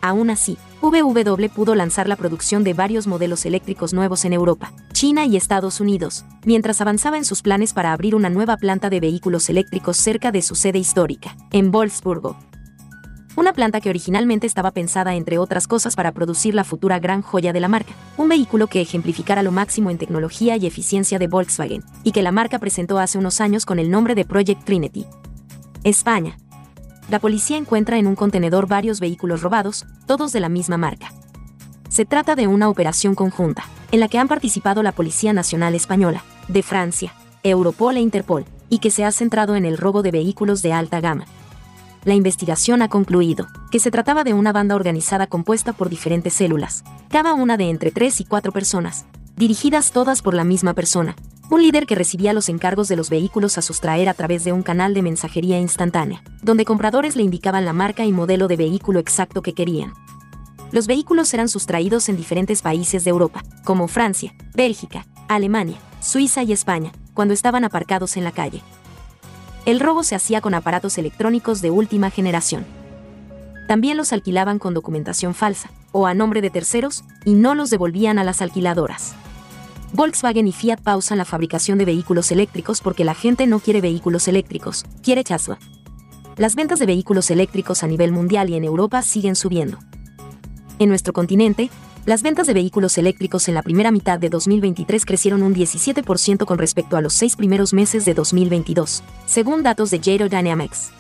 Aún 0.02 0.30
así, 0.30 0.58
VW 0.82 1.50
pudo 1.54 1.76
lanzar 1.76 2.08
la 2.08 2.16
producción 2.16 2.64
de 2.64 2.74
varios 2.74 3.08
modelos 3.08 3.46
eléctricos 3.46 3.94
nuevos 3.94 4.26
en 4.26 4.34
Europa, 4.34 4.74
China 4.94 5.26
y 5.26 5.36
Estados 5.36 5.80
Unidos, 5.80 6.26
mientras 6.46 6.82
avanzaba 6.82 7.18
en 7.18 7.26
sus 7.26 7.42
planes 7.42 7.74
para 7.74 7.94
abrir 7.94 8.16
una 8.16 8.30
nueva 8.30 8.58
planta 8.58 8.90
de 8.90 9.00
vehículos 9.00 9.50
eléctricos 9.50 9.98
cerca 9.98 10.32
de 10.32 10.42
su 10.42 10.56
sede 10.56 10.80
histórica, 10.80 11.36
en 11.52 11.72
Wolfsburgo, 11.72 12.38
una 13.40 13.54
planta 13.54 13.80
que 13.80 13.90
originalmente 13.90 14.48
estaba 14.48 14.72
pensada 14.72 15.16
entre 15.16 15.38
otras 15.38 15.68
cosas 15.68 15.96
para 15.96 16.12
producir 16.12 16.54
la 16.54 16.64
futura 16.66 17.00
gran 17.00 17.22
joya 17.22 17.54
de 17.54 17.60
la 17.60 17.68
marca, 17.70 17.94
un 18.18 18.28
vehículo 18.28 18.68
que 18.68 18.82
ejemplificara 18.82 19.44
lo 19.44 19.52
máximo 19.52 19.90
en 19.90 19.98
tecnología 19.98 20.58
y 20.58 20.66
eficiencia 20.66 21.20
de 21.20 21.28
Volkswagen, 21.28 21.84
y 22.04 22.12
que 22.12 22.22
la 22.22 22.34
marca 22.34 22.60
presentó 22.60 23.00
hace 23.00 23.18
unos 23.18 23.40
años 23.40 23.66
con 23.66 23.80
el 23.80 23.92
nombre 23.92 24.14
de 24.14 24.26
Project 24.26 24.66
Trinity. 24.66 25.06
España. 25.84 26.38
La 27.10 27.20
policía 27.20 27.58
encuentra 27.58 27.98
en 27.98 28.08
un 28.08 28.16
contenedor 28.16 28.68
varios 28.68 29.00
vehículos 29.00 29.42
robados, 29.42 29.86
todos 30.06 30.32
de 30.32 30.40
la 30.40 30.50
misma 30.50 30.78
marca. 30.78 31.12
Se 31.90 32.06
trata 32.06 32.36
de 32.36 32.48
una 32.48 32.70
operación 32.70 33.16
conjunta, 33.16 33.64
en 33.92 34.00
la 34.00 34.08
que 34.08 34.20
han 34.20 34.28
participado 34.28 34.84
la 34.84 34.92
Policía 34.92 35.34
Nacional 35.34 35.74
Española, 35.74 36.24
de 36.48 36.62
Francia, 36.62 37.14
Europol 37.44 37.98
e 37.98 38.02
Interpol, 38.02 38.46
y 38.70 38.78
que 38.78 38.92
se 38.92 39.06
ha 39.06 39.12
centrado 39.12 39.56
en 39.56 39.66
el 39.66 39.78
robo 39.78 40.04
de 40.04 40.12
vehículos 40.12 40.62
de 40.62 40.74
alta 40.74 41.02
gama, 41.02 41.26
la 42.06 42.16
investigación 42.16 42.82
ha 42.82 42.88
concluido 42.88 43.48
que 43.72 43.80
se 43.80 43.92
trataba 43.92 44.24
de 44.24 44.34
una 44.34 44.54
banda 44.54 44.76
organizada 44.76 45.28
compuesta 45.28 45.74
por 45.74 45.90
diferentes 45.90 46.34
células, 46.34 46.84
cada 47.10 47.34
una 47.34 47.58
de 47.58 47.70
entre 47.70 47.92
tres 47.92 48.22
y 48.22 48.26
cuatro 48.26 48.54
personas, 48.54 49.06
dirigidas 49.36 49.92
todas 49.92 50.22
por 50.22 50.34
la 50.34 50.46
misma 50.46 50.74
persona, 50.74 51.16
un 51.50 51.64
líder 51.64 51.88
que 51.88 51.96
recibía 51.96 52.34
los 52.34 52.48
encargos 52.48 52.88
de 52.88 52.96
los 52.96 53.10
vehículos 53.10 53.58
a 53.58 53.62
sustraer 53.62 54.08
a 54.08 54.14
través 54.14 54.44
de 54.44 54.54
un 54.54 54.62
canal 54.62 54.94
de 54.94 55.02
mensajería 55.02 55.60
instantánea, 55.60 56.24
donde 56.44 56.66
compradores 56.66 57.16
le 57.16 57.24
indicaban 57.24 57.66
la 57.66 57.74
marca 57.74 58.06
y 58.06 58.12
modelo 58.12 58.48
de 58.48 58.58
vehículo 58.58 59.00
exacto 59.00 59.42
que 59.42 59.54
querían. 59.54 59.94
Los 60.72 60.86
vehículos 60.86 61.34
eran 61.34 61.50
sustraídos 61.50 62.08
en 62.10 62.18
diferentes 62.18 62.62
países 62.62 63.04
de 63.04 63.10
Europa, 63.10 63.44
como 63.64 63.88
Francia, 63.88 64.36
Bélgica, 64.54 65.08
Alemania, 65.28 65.78
Suiza 66.00 66.44
y 66.44 66.52
España, 66.52 66.92
cuando 67.16 67.34
estaban 67.34 67.64
aparcados 67.64 68.16
en 68.18 68.24
la 68.24 68.32
calle. 68.32 68.62
El 69.66 69.80
robo 69.80 70.04
se 70.04 70.16
hacía 70.16 70.42
con 70.42 70.54
aparatos 70.54 70.98
electrónicos 71.00 71.62
de 71.62 71.72
última 71.72 72.12
generación. 72.12 72.66
También 73.68 73.98
los 73.98 74.14
alquilaban 74.14 74.60
con 74.60 74.76
documentación 74.76 75.34
falsa, 75.34 75.72
o 75.92 76.06
a 76.06 76.14
nombre 76.14 76.42
de 76.42 76.52
terceros, 76.52 77.04
y 77.26 77.34
no 77.34 77.56
los 77.56 77.72
devolvían 77.72 78.20
a 78.20 78.24
las 78.24 78.42
alquiladoras. 78.44 79.16
Volkswagen 79.92 80.48
y 80.48 80.52
Fiat 80.52 80.82
pausan 80.82 81.18
la 81.18 81.26
fabricación 81.26 81.80
de 81.80 81.86
vehículos 81.86 82.32
eléctricos 82.32 82.82
porque 82.82 83.04
la 83.04 83.16
gente 83.16 83.48
no 83.48 83.60
quiere 83.60 83.82
vehículos 83.82 84.28
eléctricos, 84.28 84.86
quiere 85.02 85.24
Tesla. 85.24 85.58
Las 86.38 86.56
ventas 86.56 86.80
de 86.80 86.86
vehículos 86.86 87.32
eléctricos 87.32 87.84
a 87.84 87.88
nivel 87.88 88.12
mundial 88.12 88.50
y 88.50 88.56
en 88.56 88.64
Europa 88.64 89.02
siguen 89.02 89.36
subiendo. 89.36 89.80
En 90.78 90.90
nuestro 90.90 91.12
continente, 91.12 91.70
las 92.06 92.22
ventas 92.22 92.46
de 92.48 92.54
vehículos 92.54 92.98
eléctricos 92.98 93.48
en 93.50 93.56
la 93.56 93.64
primera 93.64 93.92
mitad 93.92 94.20
de 94.20 94.30
2023 94.30 95.06
crecieron 95.06 95.42
un 95.42 95.56
17% 95.56 96.46
con 96.46 96.58
respecto 96.60 96.96
a 96.96 97.02
los 97.02 97.14
seis 97.14 97.36
primeros 97.36 97.74
meses 97.74 98.06
de 98.06 98.14
2022, 98.14 99.04
según 99.26 99.64
datos 99.64 99.90
de 99.90 99.98
Jato 99.98 100.30
Dynamics. 100.30 100.92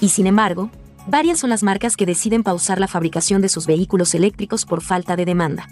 Y 0.00 0.10
sin 0.10 0.28
embargo, 0.28 0.70
varias 1.08 1.40
son 1.40 1.50
las 1.50 1.64
marcas 1.64 1.96
que 1.96 2.06
deciden 2.06 2.44
pausar 2.44 2.78
la 2.78 2.88
fabricación 2.88 3.42
de 3.42 3.48
sus 3.48 3.66
vehículos 3.66 4.14
eléctricos 4.14 4.64
por 4.64 4.82
falta 4.82 5.16
de 5.16 5.24
demanda. 5.24 5.68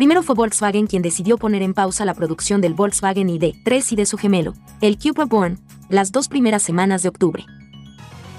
Primero 0.00 0.22
fue 0.22 0.34
Volkswagen 0.34 0.86
quien 0.86 1.02
decidió 1.02 1.36
poner 1.36 1.60
en 1.60 1.74
pausa 1.74 2.06
la 2.06 2.14
producción 2.14 2.62
del 2.62 2.72
Volkswagen 2.72 3.28
ID3 3.28 3.92
y 3.92 3.96
de 3.96 4.06
su 4.06 4.16
gemelo, 4.16 4.54
el 4.80 4.98
Cupra 4.98 5.26
Born, 5.26 5.60
las 5.90 6.10
dos 6.10 6.28
primeras 6.28 6.62
semanas 6.62 7.02
de 7.02 7.10
octubre. 7.10 7.44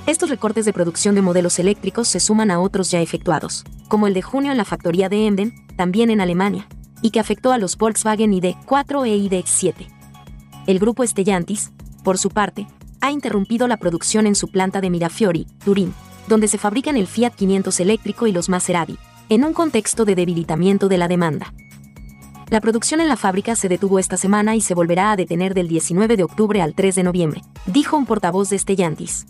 Estos 0.07 0.31
recortes 0.31 0.65
de 0.65 0.73
producción 0.73 1.13
de 1.13 1.21
modelos 1.21 1.59
eléctricos 1.59 2.07
se 2.07 2.19
suman 2.19 2.49
a 2.49 2.59
otros 2.59 2.89
ya 2.89 2.99
efectuados, 2.99 3.63
como 3.89 4.07
el 4.07 4.15
de 4.15 4.23
junio 4.23 4.49
en 4.49 4.57
la 4.57 4.65
factoría 4.65 5.07
de 5.07 5.27
Emden, 5.27 5.53
también 5.77 6.09
en 6.09 6.19
Alemania, 6.19 6.67
y 7.03 7.11
que 7.11 7.19
afectó 7.19 7.51
a 7.51 7.59
los 7.59 7.77
Volkswagen 7.77 8.31
ID4 8.31 9.05
e 9.05 9.29
ID7. 9.29 9.75
El 10.65 10.79
grupo 10.79 11.05
Stellantis, 11.05 11.71
por 12.03 12.17
su 12.17 12.31
parte, 12.31 12.65
ha 13.01 13.11
interrumpido 13.11 13.67
la 13.67 13.77
producción 13.77 14.25
en 14.25 14.33
su 14.33 14.47
planta 14.47 14.81
de 14.81 14.89
Mirafiori, 14.89 15.45
Turín, 15.63 15.93
donde 16.27 16.47
se 16.47 16.57
fabrican 16.57 16.97
el 16.97 17.05
Fiat 17.05 17.35
500 17.35 17.79
eléctrico 17.81 18.25
y 18.25 18.31
los 18.31 18.49
Maserati, 18.49 18.97
en 19.31 19.45
un 19.45 19.53
contexto 19.53 20.03
de 20.03 20.13
debilitamiento 20.13 20.89
de 20.89 20.97
la 20.97 21.07
demanda. 21.07 21.53
La 22.49 22.59
producción 22.59 22.99
en 22.99 23.07
la 23.07 23.15
fábrica 23.15 23.55
se 23.55 23.69
detuvo 23.69 23.97
esta 23.97 24.17
semana 24.17 24.57
y 24.57 24.59
se 24.59 24.73
volverá 24.73 25.13
a 25.13 25.15
detener 25.15 25.53
del 25.53 25.69
19 25.69 26.17
de 26.17 26.23
octubre 26.23 26.61
al 26.61 26.75
3 26.75 26.95
de 26.95 27.03
noviembre, 27.03 27.41
dijo 27.65 27.95
un 27.95 28.05
portavoz 28.05 28.49
de 28.49 28.59
Stellantis. 28.59 29.25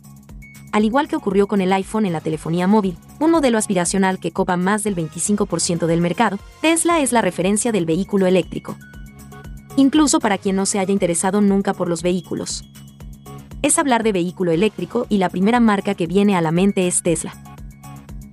Al 0.72 0.86
igual 0.86 1.08
que 1.08 1.16
ocurrió 1.16 1.46
con 1.46 1.62
el 1.62 1.72
iPhone 1.72 2.08
en 2.08 2.14
la 2.14 2.20
telefonía 2.20 2.66
móvil, 2.66 2.98
un 3.20 3.30
modelo 3.30 3.60
aspiracional 3.60 4.20
que 4.20 4.32
copa 4.32 4.58
más 4.58 4.84
del 4.84 4.96
25% 4.96 5.86
del 5.86 6.02
mercado, 6.02 6.40
Tesla 6.62 7.00
es 7.00 7.12
la 7.12 7.22
referencia 7.22 7.72
del 7.72 7.86
vehículo 7.86 8.26
eléctrico. 8.26 8.78
Incluso 9.76 10.20
para 10.20 10.40
quien 10.40 10.56
no 10.56 10.66
se 10.66 10.80
haya 10.80 10.94
interesado 10.94 11.42
nunca 11.42 11.76
por 11.76 11.88
los 11.88 12.02
vehículos. 12.02 12.66
Es 13.62 13.78
hablar 13.78 14.02
de 14.02 14.14
vehículo 14.14 14.50
eléctrico 14.50 15.06
y 15.10 15.20
la 15.20 15.30
primera 15.30 15.60
marca 15.60 15.94
que 15.94 16.08
viene 16.08 16.36
a 16.36 16.42
la 16.42 16.52
mente 16.52 16.88
es 16.88 17.04
Tesla. 17.04 17.51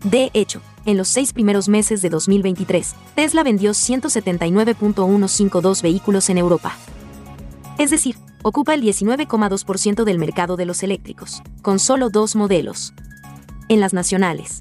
De 0.04 0.30
hecho, 0.32 0.62
en 0.86 0.96
los 0.96 1.08
seis 1.08 1.32
primeros 1.32 1.68
meses 1.68 2.00
de 2.02 2.08
2023, 2.08 2.94
Tesla 3.16 3.42
vendió 3.42 3.72
179.152 3.72 5.82
vehículos 5.82 6.30
en 6.30 6.38
Europa. 6.38 6.76
Es 7.78 7.90
decir, 7.90 8.14
ocupa 8.42 8.74
el 8.74 8.82
19,2% 8.82 10.04
del 10.04 10.18
mercado 10.18 10.56
de 10.56 10.66
los 10.66 10.84
eléctricos, 10.84 11.42
con 11.62 11.80
solo 11.80 12.10
dos 12.10 12.36
modelos. 12.36 12.92
En 13.68 13.80
las 13.80 13.92
nacionales. 13.92 14.60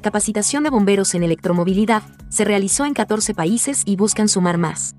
Capacitación 0.00 0.62
de 0.62 0.70
bomberos 0.70 1.14
en 1.14 1.24
electromovilidad 1.24 2.04
se 2.28 2.44
realizó 2.44 2.86
en 2.86 2.94
14 2.94 3.34
países 3.34 3.82
y 3.84 3.96
buscan 3.96 4.28
sumar 4.28 4.58
más. 4.58 4.94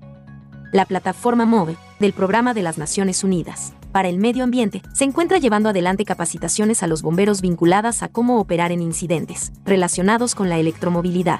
La 0.72 0.84
plataforma 0.84 1.46
MOVE, 1.46 1.76
del 2.00 2.12
Programa 2.12 2.52
de 2.54 2.62
las 2.62 2.78
Naciones 2.78 3.24
Unidas, 3.24 3.72
para 3.94 4.08
el 4.08 4.18
medio 4.18 4.42
ambiente, 4.42 4.82
se 4.92 5.04
encuentra 5.04 5.38
llevando 5.38 5.68
adelante 5.68 6.04
capacitaciones 6.04 6.82
a 6.82 6.88
los 6.88 7.00
bomberos 7.00 7.40
vinculadas 7.40 8.02
a 8.02 8.08
cómo 8.08 8.40
operar 8.40 8.72
en 8.72 8.82
incidentes 8.82 9.52
relacionados 9.64 10.34
con 10.34 10.48
la 10.48 10.58
electromovilidad. 10.58 11.38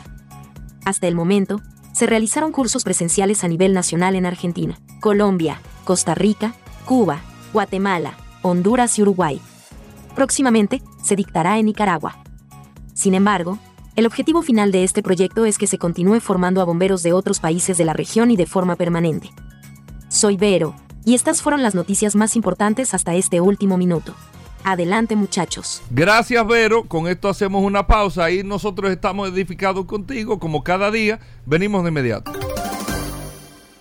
Hasta 0.85 1.09
el 1.09 1.17
momento, 1.17 1.61
se 1.93 2.07
realizaron 2.07 2.53
cursos 2.53 2.85
presenciales 2.85 3.43
a 3.43 3.49
nivel 3.49 3.73
nacional 3.73 4.15
en 4.15 4.25
Argentina, 4.25 4.79
Colombia, 5.01 5.61
Costa 5.83 6.15
Rica, 6.15 6.55
Cuba, 6.85 7.23
Guatemala, 7.53 8.15
Honduras 8.43 9.01
y 9.01 9.03
Uruguay. 9.03 9.41
Próximamente, 10.15 10.81
se 11.03 11.17
dictará 11.17 11.59
en 11.59 11.67
Nicaragua. 11.67 12.23
Sin 12.93 13.15
embargo, 13.15 13.59
el 13.97 14.07
objetivo 14.07 14.43
final 14.43 14.71
de 14.71 14.85
este 14.85 15.03
proyecto 15.03 15.45
es 15.45 15.59
que 15.59 15.67
se 15.67 15.79
continúe 15.79 16.21
formando 16.21 16.61
a 16.61 16.65
bomberos 16.65 17.03
de 17.03 17.15
otros 17.15 17.41
países 17.41 17.79
de 17.79 17.85
la 17.85 17.95
región 17.95 18.31
y 18.31 18.37
de 18.37 18.47
forma 18.47 18.77
permanente. 18.77 19.31
Soy 20.07 20.37
Vero, 20.37 20.77
y 21.05 21.15
estas 21.15 21.43
fueron 21.43 21.63
las 21.63 21.75
noticias 21.75 22.17
más 22.17 22.37
importantes 22.37 22.95
hasta 22.95 23.15
este 23.15 23.41
último 23.41 23.77
minuto. 23.77 24.15
Adelante 24.65 25.15
muchachos. 25.15 25.83
Gracias 25.91 26.47
Vero, 26.47 26.85
con 26.85 27.07
esto 27.07 27.29
hacemos 27.29 27.63
una 27.63 27.87
pausa 27.87 28.31
y 28.31 28.43
nosotros 28.43 28.91
estamos 28.91 29.29
edificados 29.29 29.85
contigo 29.85 30.39
como 30.39 30.65
cada 30.65 30.91
día, 30.91 31.21
venimos 31.45 31.83
de 31.85 31.91
inmediato. 31.91 32.33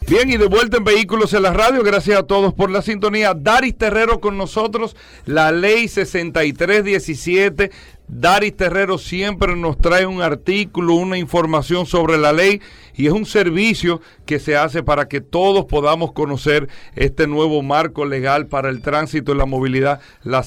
Bien, 0.07 0.29
y 0.29 0.35
de 0.35 0.47
vuelta 0.47 0.77
en 0.77 0.83
Vehículos 0.83 1.33
en 1.33 1.43
la 1.43 1.53
Radio, 1.53 1.81
gracias 1.81 2.19
a 2.19 2.23
todos 2.23 2.53
por 2.53 2.69
la 2.69 2.81
sintonía. 2.81 3.33
Daris 3.33 3.77
Terrero 3.77 4.19
con 4.19 4.37
nosotros, 4.37 4.97
la 5.25 5.53
ley 5.53 5.87
6317 5.87 7.71
Daris 8.07 8.55
Terrero 8.55 8.97
siempre 8.97 9.55
nos 9.55 9.77
trae 9.77 10.05
un 10.05 10.21
artículo, 10.21 10.95
una 10.95 11.17
información 11.17 11.85
sobre 11.85 12.17
la 12.17 12.33
ley 12.33 12.61
y 12.95 13.07
es 13.07 13.13
un 13.13 13.25
servicio 13.25 14.01
que 14.25 14.39
se 14.39 14.55
hace 14.55 14.83
para 14.83 15.07
que 15.07 15.21
todos 15.21 15.65
podamos 15.65 16.11
conocer 16.11 16.67
este 16.95 17.27
nuevo 17.27 17.61
marco 17.63 18.05
legal 18.05 18.47
para 18.47 18.69
el 18.69 18.81
tránsito 18.81 19.33
y 19.33 19.37
la 19.37 19.45
movilidad, 19.45 20.01
la, 20.23 20.43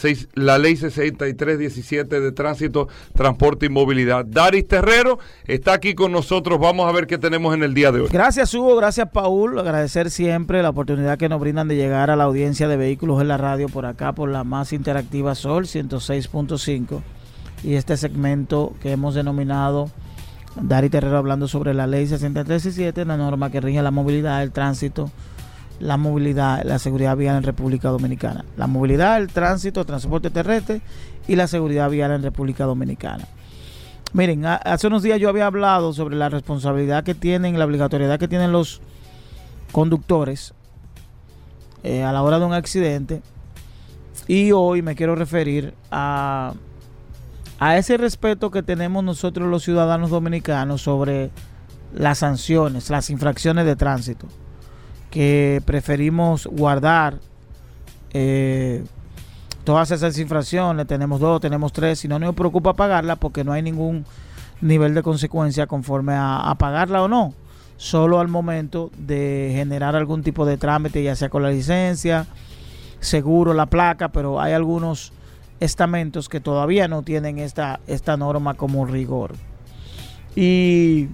ley 0.58 0.76
6317 0.76 2.20
de 2.20 2.32
tránsito, 2.32 2.88
transporte 3.14 3.66
y 3.66 3.68
movilidad. 3.68 4.24
Daris 4.24 4.68
Terrero 4.68 5.18
está 5.46 5.72
aquí 5.72 5.94
con 5.94 6.12
nosotros, 6.12 6.60
vamos 6.60 6.88
a 6.88 6.92
ver 6.92 7.06
qué 7.06 7.18
tenemos 7.18 7.54
en 7.54 7.62
el 7.62 7.74
día 7.74 7.90
de 7.90 8.02
hoy. 8.02 8.08
Gracias 8.12 8.54
Hugo, 8.54 8.76
gracias 8.76 9.08
Paul, 9.12 9.58
agradecer 9.58 10.10
siempre 10.10 10.62
la 10.62 10.70
oportunidad 10.70 11.18
que 11.18 11.28
nos 11.28 11.40
brindan 11.40 11.68
de 11.68 11.76
llegar 11.76 12.10
a 12.10 12.16
la 12.16 12.24
audiencia 12.24 12.68
de 12.68 12.76
vehículos 12.76 13.20
en 13.20 13.28
la 13.28 13.38
radio 13.38 13.68
por 13.68 13.86
acá, 13.86 14.12
por 14.12 14.28
la 14.28 14.44
más 14.44 14.72
interactiva 14.72 15.34
Sol 15.34 15.64
106.5 15.64 17.15
y 17.62 17.74
este 17.74 17.96
segmento 17.96 18.74
que 18.80 18.92
hemos 18.92 19.14
denominado 19.14 19.90
Dari 20.60 20.88
Terrero 20.88 21.18
hablando 21.18 21.48
sobre 21.48 21.74
la 21.74 21.86
ley 21.86 22.06
6317, 22.06 23.04
la 23.04 23.16
norma 23.16 23.50
que 23.50 23.60
rige 23.60 23.82
la 23.82 23.90
movilidad, 23.90 24.42
el 24.42 24.52
tránsito, 24.52 25.10
la 25.80 25.98
movilidad, 25.98 26.62
la 26.64 26.78
seguridad 26.78 27.16
vial 27.16 27.36
en 27.36 27.42
República 27.42 27.90
Dominicana. 27.90 28.44
La 28.56 28.66
movilidad, 28.66 29.18
el 29.18 29.28
tránsito, 29.28 29.80
el 29.80 29.86
transporte 29.86 30.30
terrestre 30.30 30.80
y 31.28 31.36
la 31.36 31.46
seguridad 31.46 31.90
vial 31.90 32.12
en 32.12 32.22
República 32.22 32.64
Dominicana. 32.64 33.26
Miren, 34.14 34.46
hace 34.46 34.86
unos 34.86 35.02
días 35.02 35.20
yo 35.20 35.28
había 35.28 35.46
hablado 35.46 35.92
sobre 35.92 36.16
la 36.16 36.30
responsabilidad 36.30 37.04
que 37.04 37.14
tienen, 37.14 37.58
la 37.58 37.66
obligatoriedad 37.66 38.18
que 38.18 38.28
tienen 38.28 38.50
los 38.50 38.80
conductores 39.72 40.54
eh, 41.82 42.02
a 42.02 42.12
la 42.12 42.22
hora 42.22 42.38
de 42.38 42.46
un 42.46 42.54
accidente. 42.54 43.20
Y 44.26 44.52
hoy 44.52 44.80
me 44.80 44.94
quiero 44.94 45.14
referir 45.16 45.74
a 45.90 46.54
a 47.58 47.78
ese 47.78 47.96
respeto 47.96 48.50
que 48.50 48.62
tenemos 48.62 49.02
nosotros 49.02 49.48
los 49.48 49.62
ciudadanos 49.62 50.10
dominicanos 50.10 50.82
sobre 50.82 51.30
las 51.94 52.18
sanciones, 52.18 52.90
las 52.90 53.08
infracciones 53.10 53.64
de 53.64 53.76
tránsito, 53.76 54.26
que 55.10 55.62
preferimos 55.64 56.46
guardar 56.46 57.18
eh, 58.12 58.84
todas 59.64 59.90
esas 59.90 60.18
infracciones, 60.18 60.86
tenemos 60.86 61.20
dos, 61.20 61.40
tenemos 61.40 61.72
tres, 61.72 62.04
y 62.04 62.08
no 62.08 62.18
nos 62.18 62.34
preocupa 62.34 62.74
pagarla 62.74 63.16
porque 63.16 63.44
no 63.44 63.52
hay 63.52 63.62
ningún 63.62 64.04
nivel 64.60 64.94
de 64.94 65.02
consecuencia 65.02 65.66
conforme 65.66 66.12
a, 66.12 66.50
a 66.50 66.54
pagarla 66.56 67.02
o 67.02 67.08
no, 67.08 67.32
solo 67.78 68.20
al 68.20 68.28
momento 68.28 68.90
de 68.98 69.52
generar 69.54 69.96
algún 69.96 70.22
tipo 70.22 70.44
de 70.44 70.58
trámite, 70.58 71.02
ya 71.02 71.16
sea 71.16 71.30
con 71.30 71.42
la 71.42 71.50
licencia, 71.50 72.26
seguro, 73.00 73.54
la 73.54 73.66
placa, 73.66 74.08
pero 74.08 74.40
hay 74.40 74.52
algunos 74.52 75.12
estamentos 75.60 76.28
que 76.28 76.40
todavía 76.40 76.88
no 76.88 77.02
tienen 77.02 77.38
esta, 77.38 77.80
esta 77.86 78.16
norma 78.16 78.54
como 78.54 78.86
rigor. 78.86 79.34
Y 80.34 81.08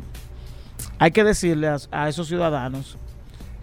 hay 0.99 1.11
que 1.13 1.25
decirle 1.25 1.69
a, 1.91 2.09
esos 2.09 2.29
ciudadanos 2.29 2.97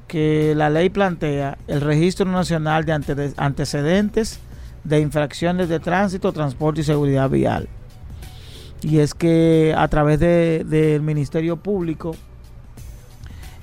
que 0.07 0.53
la 0.55 0.69
ley 0.69 0.89
plantea 0.89 1.57
el 1.67 1.81
registro 1.81 2.25
nacional 2.25 2.85
de 2.85 3.33
antecedentes 3.37 4.39
de 4.83 4.99
infracciones 4.99 5.69
de 5.69 5.79
tránsito, 5.79 6.31
transporte 6.31 6.81
y 6.81 6.83
seguridad 6.83 7.29
vial. 7.29 7.67
Y 8.81 8.99
es 8.99 9.13
que 9.13 9.75
a 9.77 9.87
través 9.89 10.19
del 10.19 11.01
Ministerio 11.01 11.57
Público, 11.57 12.15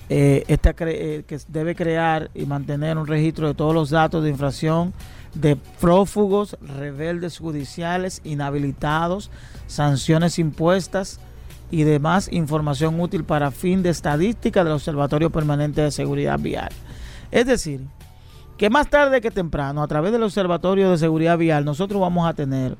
eh, 0.08 0.44
eh, 0.46 1.24
que 1.26 1.38
debe 1.48 1.74
crear 1.74 2.30
y 2.34 2.46
mantener 2.46 2.96
un 2.96 3.06
registro 3.06 3.48
de 3.48 3.54
todos 3.54 3.74
los 3.74 3.90
datos 3.90 4.22
de 4.22 4.30
infracción 4.30 4.92
de 5.40 5.56
prófugos, 5.56 6.56
rebeldes 6.60 7.38
judiciales, 7.38 8.20
inhabilitados, 8.24 9.30
sanciones 9.66 10.38
impuestas 10.38 11.20
y 11.70 11.82
demás 11.82 12.28
información 12.32 13.00
útil 13.00 13.24
para 13.24 13.50
fin 13.50 13.82
de 13.82 13.90
estadística 13.90 14.64
del 14.64 14.74
Observatorio 14.74 15.30
Permanente 15.30 15.82
de 15.82 15.90
Seguridad 15.90 16.38
Vial. 16.38 16.70
Es 17.30 17.46
decir, 17.46 17.80
que 18.56 18.70
más 18.70 18.88
tarde 18.88 19.20
que 19.20 19.30
temprano, 19.30 19.82
a 19.82 19.88
través 19.88 20.12
del 20.12 20.22
Observatorio 20.22 20.90
de 20.90 20.98
Seguridad 20.98 21.36
Vial, 21.36 21.64
nosotros 21.64 22.00
vamos 22.00 22.26
a 22.26 22.32
tener 22.32 22.76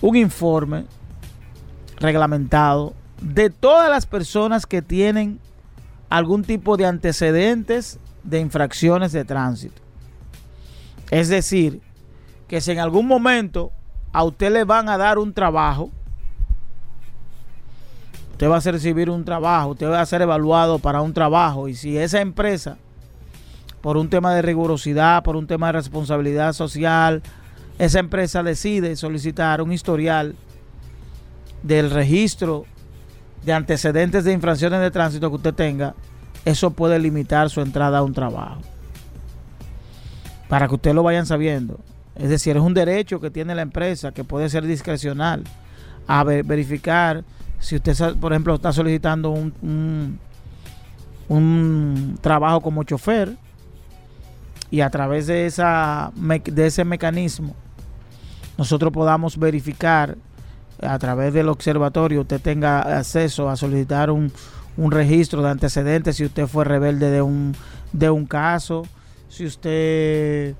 un 0.00 0.16
informe 0.16 0.86
reglamentado 1.98 2.94
de 3.20 3.50
todas 3.50 3.88
las 3.88 4.06
personas 4.06 4.66
que 4.66 4.82
tienen 4.82 5.38
algún 6.10 6.42
tipo 6.42 6.76
de 6.76 6.86
antecedentes 6.86 7.98
de 8.24 8.40
infracciones 8.40 9.12
de 9.12 9.24
tránsito. 9.24 9.85
Es 11.10 11.28
decir, 11.28 11.80
que 12.48 12.60
si 12.60 12.72
en 12.72 12.78
algún 12.78 13.06
momento 13.06 13.72
a 14.12 14.24
usted 14.24 14.52
le 14.52 14.64
van 14.64 14.88
a 14.88 14.96
dar 14.96 15.18
un 15.18 15.32
trabajo, 15.32 15.90
usted 18.32 18.48
va 18.48 18.56
a 18.56 18.60
recibir 18.60 19.10
un 19.10 19.24
trabajo, 19.24 19.70
usted 19.70 19.88
va 19.88 20.00
a 20.00 20.06
ser 20.06 20.22
evaluado 20.22 20.78
para 20.78 21.02
un 21.02 21.12
trabajo. 21.12 21.68
Y 21.68 21.74
si 21.74 21.96
esa 21.96 22.20
empresa, 22.20 22.76
por 23.80 23.96
un 23.96 24.08
tema 24.08 24.34
de 24.34 24.42
rigurosidad, 24.42 25.22
por 25.22 25.36
un 25.36 25.46
tema 25.46 25.66
de 25.68 25.72
responsabilidad 25.72 26.52
social, 26.52 27.22
esa 27.78 27.98
empresa 27.98 28.42
decide 28.42 28.96
solicitar 28.96 29.60
un 29.62 29.72
historial 29.72 30.34
del 31.62 31.90
registro 31.90 32.64
de 33.44 33.52
antecedentes 33.52 34.24
de 34.24 34.32
infracciones 34.32 34.80
de 34.80 34.90
tránsito 34.90 35.30
que 35.30 35.36
usted 35.36 35.54
tenga, 35.54 35.94
eso 36.44 36.70
puede 36.70 36.98
limitar 36.98 37.50
su 37.50 37.60
entrada 37.60 37.98
a 37.98 38.02
un 38.02 38.12
trabajo 38.12 38.60
para 40.48 40.68
que 40.68 40.74
ustedes 40.74 40.94
lo 40.94 41.02
vayan 41.02 41.26
sabiendo. 41.26 41.80
Es 42.14 42.28
decir, 42.28 42.56
es 42.56 42.62
un 42.62 42.74
derecho 42.74 43.20
que 43.20 43.30
tiene 43.30 43.54
la 43.54 43.62
empresa 43.62 44.12
que 44.12 44.24
puede 44.24 44.48
ser 44.48 44.66
discrecional 44.66 45.44
a 46.06 46.24
verificar 46.24 47.24
si 47.58 47.76
usted, 47.76 48.16
por 48.18 48.32
ejemplo, 48.32 48.54
está 48.54 48.72
solicitando 48.72 49.30
un, 49.30 50.18
un, 51.28 52.18
trabajo 52.20 52.60
como 52.60 52.84
chofer 52.84 53.36
y 54.70 54.80
a 54.80 54.90
través 54.90 55.26
de, 55.26 55.46
esa, 55.46 56.12
de 56.14 56.66
ese 56.66 56.84
mecanismo 56.84 57.54
nosotros 58.58 58.92
podamos 58.92 59.38
verificar 59.38 60.16
a 60.82 60.98
través 60.98 61.32
del 61.32 61.48
observatorio 61.48 62.22
usted 62.22 62.40
tenga 62.40 62.80
acceso 62.98 63.48
a 63.48 63.56
solicitar 63.56 64.10
un, 64.10 64.32
un 64.76 64.90
registro 64.90 65.42
de 65.42 65.50
antecedentes 65.50 66.16
si 66.16 66.24
usted 66.24 66.46
fue 66.46 66.64
rebelde 66.64 67.10
de 67.10 67.22
un, 67.22 67.54
de 67.92 68.10
un 68.10 68.26
caso 68.26 68.84
si 69.28 69.46
usted 69.46 70.54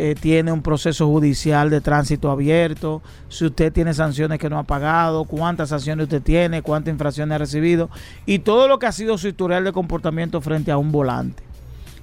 eh, 0.00 0.14
tiene 0.20 0.52
un 0.52 0.62
proceso 0.62 1.08
judicial 1.08 1.70
de 1.70 1.80
tránsito 1.80 2.30
abierto, 2.30 3.02
si 3.28 3.46
usted 3.46 3.72
tiene 3.72 3.92
sanciones 3.94 4.38
que 4.38 4.48
no 4.48 4.58
ha 4.58 4.62
pagado, 4.62 5.24
cuántas 5.24 5.70
sanciones 5.70 6.04
usted 6.04 6.22
tiene, 6.22 6.62
cuántas 6.62 6.92
infracciones 6.92 7.34
ha 7.34 7.38
recibido 7.38 7.90
y 8.24 8.38
todo 8.38 8.68
lo 8.68 8.78
que 8.78 8.86
ha 8.86 8.92
sido 8.92 9.18
su 9.18 9.26
historial 9.26 9.64
de 9.64 9.72
comportamiento 9.72 10.40
frente 10.40 10.70
a 10.70 10.78
un 10.78 10.92
volante. 10.92 11.42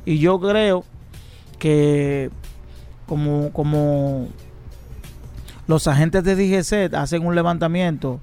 Y 0.05 0.19
yo 0.19 0.39
creo 0.39 0.83
que 1.57 2.29
como, 3.05 3.51
como 3.53 4.27
los 5.67 5.87
agentes 5.87 6.23
de 6.23 6.35
DGC 6.35 6.93
hacen 6.95 7.25
un 7.25 7.33
levantamiento, 7.33 8.19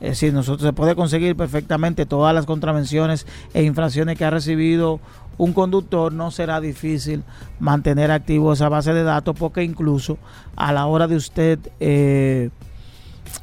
es 0.00 0.10
decir, 0.10 0.32
nosotros 0.32 0.66
se 0.66 0.72
puede 0.72 0.94
conseguir 0.94 1.36
perfectamente 1.36 2.06
todas 2.06 2.34
las 2.34 2.46
contravenciones 2.46 3.26
e 3.54 3.62
infracciones 3.62 4.18
que 4.18 4.24
ha 4.24 4.30
recibido 4.30 5.00
un 5.38 5.52
conductor, 5.52 6.12
no 6.12 6.30
será 6.30 6.60
difícil 6.60 7.22
mantener 7.60 8.10
activo 8.10 8.52
esa 8.52 8.68
base 8.68 8.92
de 8.92 9.02
datos 9.02 9.36
porque 9.38 9.62
incluso 9.62 10.18
a 10.56 10.72
la 10.72 10.86
hora 10.86 11.06
de 11.06 11.16
usted 11.16 11.58
eh, 11.80 12.50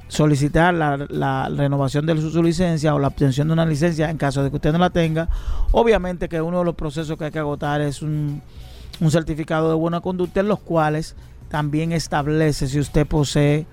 solicitar 0.08 0.74
la, 0.74 1.50
renovación 1.50 2.06
de 2.06 2.20
su, 2.20 2.44
licencia 2.44 2.96
o 2.96 3.00
la 3.00 3.08
obtención 3.08 3.48
de 3.48 3.54
una 3.54 3.66
licencia 3.66 4.10
en 4.10 4.18
caso 4.18 4.44
de 4.44 4.50
que 4.50 4.56
usted 4.56 4.72
no 4.72 4.80
la 4.80 4.90
tenga, 4.90 5.30
obviamente 5.72 6.30
que 6.30 6.42
uno 6.42 6.60
de 6.60 6.66
los 6.66 6.76
procesos 6.76 7.18
que 7.18 7.26
hay 7.26 7.32
que 7.32 7.40
agotar 7.40 7.82
es 7.82 8.02
un, 8.02 8.42
un 9.00 9.12
certificado 9.12 9.70
de 9.70 9.76
buena 9.76 10.02
conducta 10.02 10.40
en 10.40 10.48
los 10.48 10.60
cuales 10.60 11.16
también 11.50 11.92
establece 11.92 12.68
si 12.68 12.80
usted 12.80 13.06
posee 13.06 13.68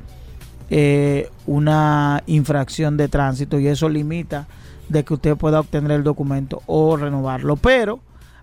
eh, 0.72 1.28
una 1.46 2.22
infracción 2.26 2.96
de 2.96 3.08
tránsito 3.08 3.58
y 3.58 3.66
eso 3.66 3.88
limita 3.88 4.46
de 4.88 5.04
que 5.04 5.14
usted 5.14 5.36
pueda 5.36 5.58
obtener 5.58 5.90
el 5.90 6.04
documento 6.04 6.62
o 6.66 6.96
renovarlo. 6.96 7.56
Pero 7.56 7.98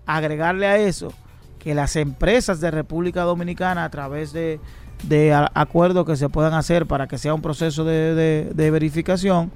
agregarle 0.06 0.66
a 0.66 0.78
eso 0.78 1.12
que 1.58 1.74
las 1.74 1.96
empresas 1.96 2.60
de 2.60 2.70
República 2.70 3.22
Dominicana 3.22 3.84
a 3.84 3.90
través 3.90 4.32
de, 4.32 4.60
acuerdos 5.54 6.06
que 6.06 6.16
se 6.16 6.28
puedan 6.28 6.54
hacer 6.54 6.86
para 6.86 7.06
que 7.06 7.18
sea 7.18 7.32
un 7.32 7.42
proceso 7.42 7.84
de, 7.84 8.52
verificación, 8.54 9.50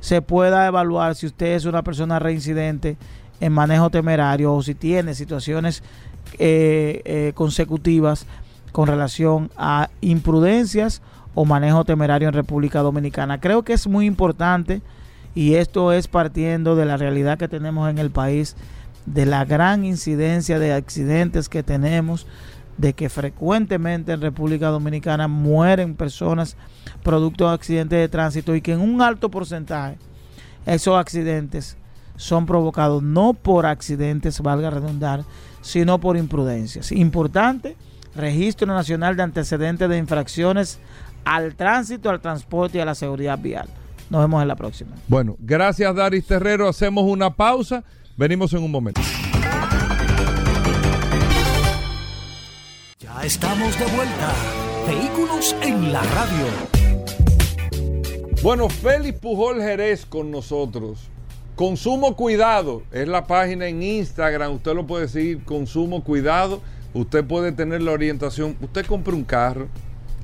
se 0.00 0.20
pueda 0.20 0.66
evaluar 0.66 1.14
si 1.14 1.26
usted 1.26 1.54
es 1.54 1.64
una 1.64 1.82
persona 1.82 2.18
reincidente 2.18 2.96
en 3.40 3.52
manejo 3.52 3.90
temerario 3.90 4.52
o 4.52 4.62
si 4.62 4.74
tiene 4.74 5.14
situaciones 5.14 5.82
eh, 6.38 7.02
eh, 7.04 7.32
consecutivas 7.34 8.26
con 8.72 8.86
relación 8.86 9.50
a 9.56 9.88
imprudencias 10.00 11.02
o 11.34 11.44
manejo 11.44 11.84
temerario 11.84 12.28
en 12.28 12.34
República 12.34 12.80
Dominicana. 12.80 13.40
Creo 13.40 13.62
que 13.62 13.72
es 13.72 13.86
muy 13.86 14.06
importante 14.06 14.82
y 15.34 15.54
esto 15.54 15.92
es 15.92 16.08
partiendo 16.08 16.76
de 16.76 16.84
la 16.84 16.96
realidad 16.96 17.38
que 17.38 17.48
tenemos 17.48 17.88
en 17.90 17.98
el 17.98 18.10
país 18.10 18.56
de 19.06 19.26
la 19.26 19.44
gran 19.44 19.84
incidencia 19.84 20.58
de 20.58 20.72
accidentes 20.72 21.48
que 21.48 21.62
tenemos, 21.62 22.26
de 22.78 22.92
que 22.92 23.08
frecuentemente 23.08 24.12
en 24.12 24.20
República 24.20 24.68
Dominicana 24.68 25.28
mueren 25.28 25.94
personas 25.94 26.56
producto 27.02 27.48
de 27.48 27.54
accidentes 27.54 27.98
de 27.98 28.08
tránsito 28.08 28.54
y 28.54 28.60
que 28.60 28.72
en 28.72 28.80
un 28.80 29.02
alto 29.02 29.30
porcentaje 29.30 29.98
esos 30.66 30.98
accidentes 30.98 31.76
son 32.16 32.46
provocados 32.46 33.02
no 33.02 33.34
por 33.34 33.66
accidentes, 33.66 34.40
valga 34.40 34.70
redundar, 34.70 35.24
sino 35.60 35.98
por 35.98 36.16
imprudencias. 36.16 36.92
Importante, 36.92 37.76
Registro 38.14 38.66
Nacional 38.66 39.16
de 39.16 39.22
Antecedentes 39.22 39.88
de 39.88 39.98
Infracciones 39.98 40.78
al 41.24 41.54
Tránsito, 41.54 42.10
al 42.10 42.20
Transporte 42.20 42.78
y 42.78 42.80
a 42.80 42.84
la 42.84 42.94
Seguridad 42.94 43.38
Vial. 43.38 43.68
Nos 44.10 44.20
vemos 44.20 44.42
en 44.42 44.48
la 44.48 44.56
próxima. 44.56 44.92
Bueno, 45.08 45.36
gracias 45.38 45.94
Daris 45.94 46.26
Terrero. 46.26 46.68
Hacemos 46.68 47.04
una 47.04 47.30
pausa. 47.30 47.82
Venimos 48.16 48.52
en 48.52 48.62
un 48.62 48.70
momento. 48.70 49.00
Ya 52.98 53.22
estamos 53.24 53.78
de 53.78 53.86
vuelta. 53.86 54.32
Vehículos 54.86 55.56
en 55.62 55.92
la 55.92 56.02
radio. 56.02 56.46
Bueno, 58.42 58.68
Félix 58.68 59.18
Pujol 59.20 59.60
Jerez 59.60 60.04
con 60.04 60.30
nosotros. 60.30 61.08
Consumo 61.54 62.16
Cuidado 62.16 62.82
es 62.90 63.06
la 63.06 63.26
página 63.26 63.68
en 63.68 63.82
Instagram. 63.82 64.52
Usted 64.54 64.74
lo 64.74 64.86
puede 64.86 65.06
seguir, 65.06 65.44
Consumo 65.44 66.02
Cuidado. 66.02 66.60
Usted 66.92 67.24
puede 67.24 67.52
tener 67.52 67.82
la 67.82 67.92
orientación. 67.92 68.56
Usted 68.60 68.84
compra 68.86 69.14
un 69.14 69.24
carro, 69.24 69.68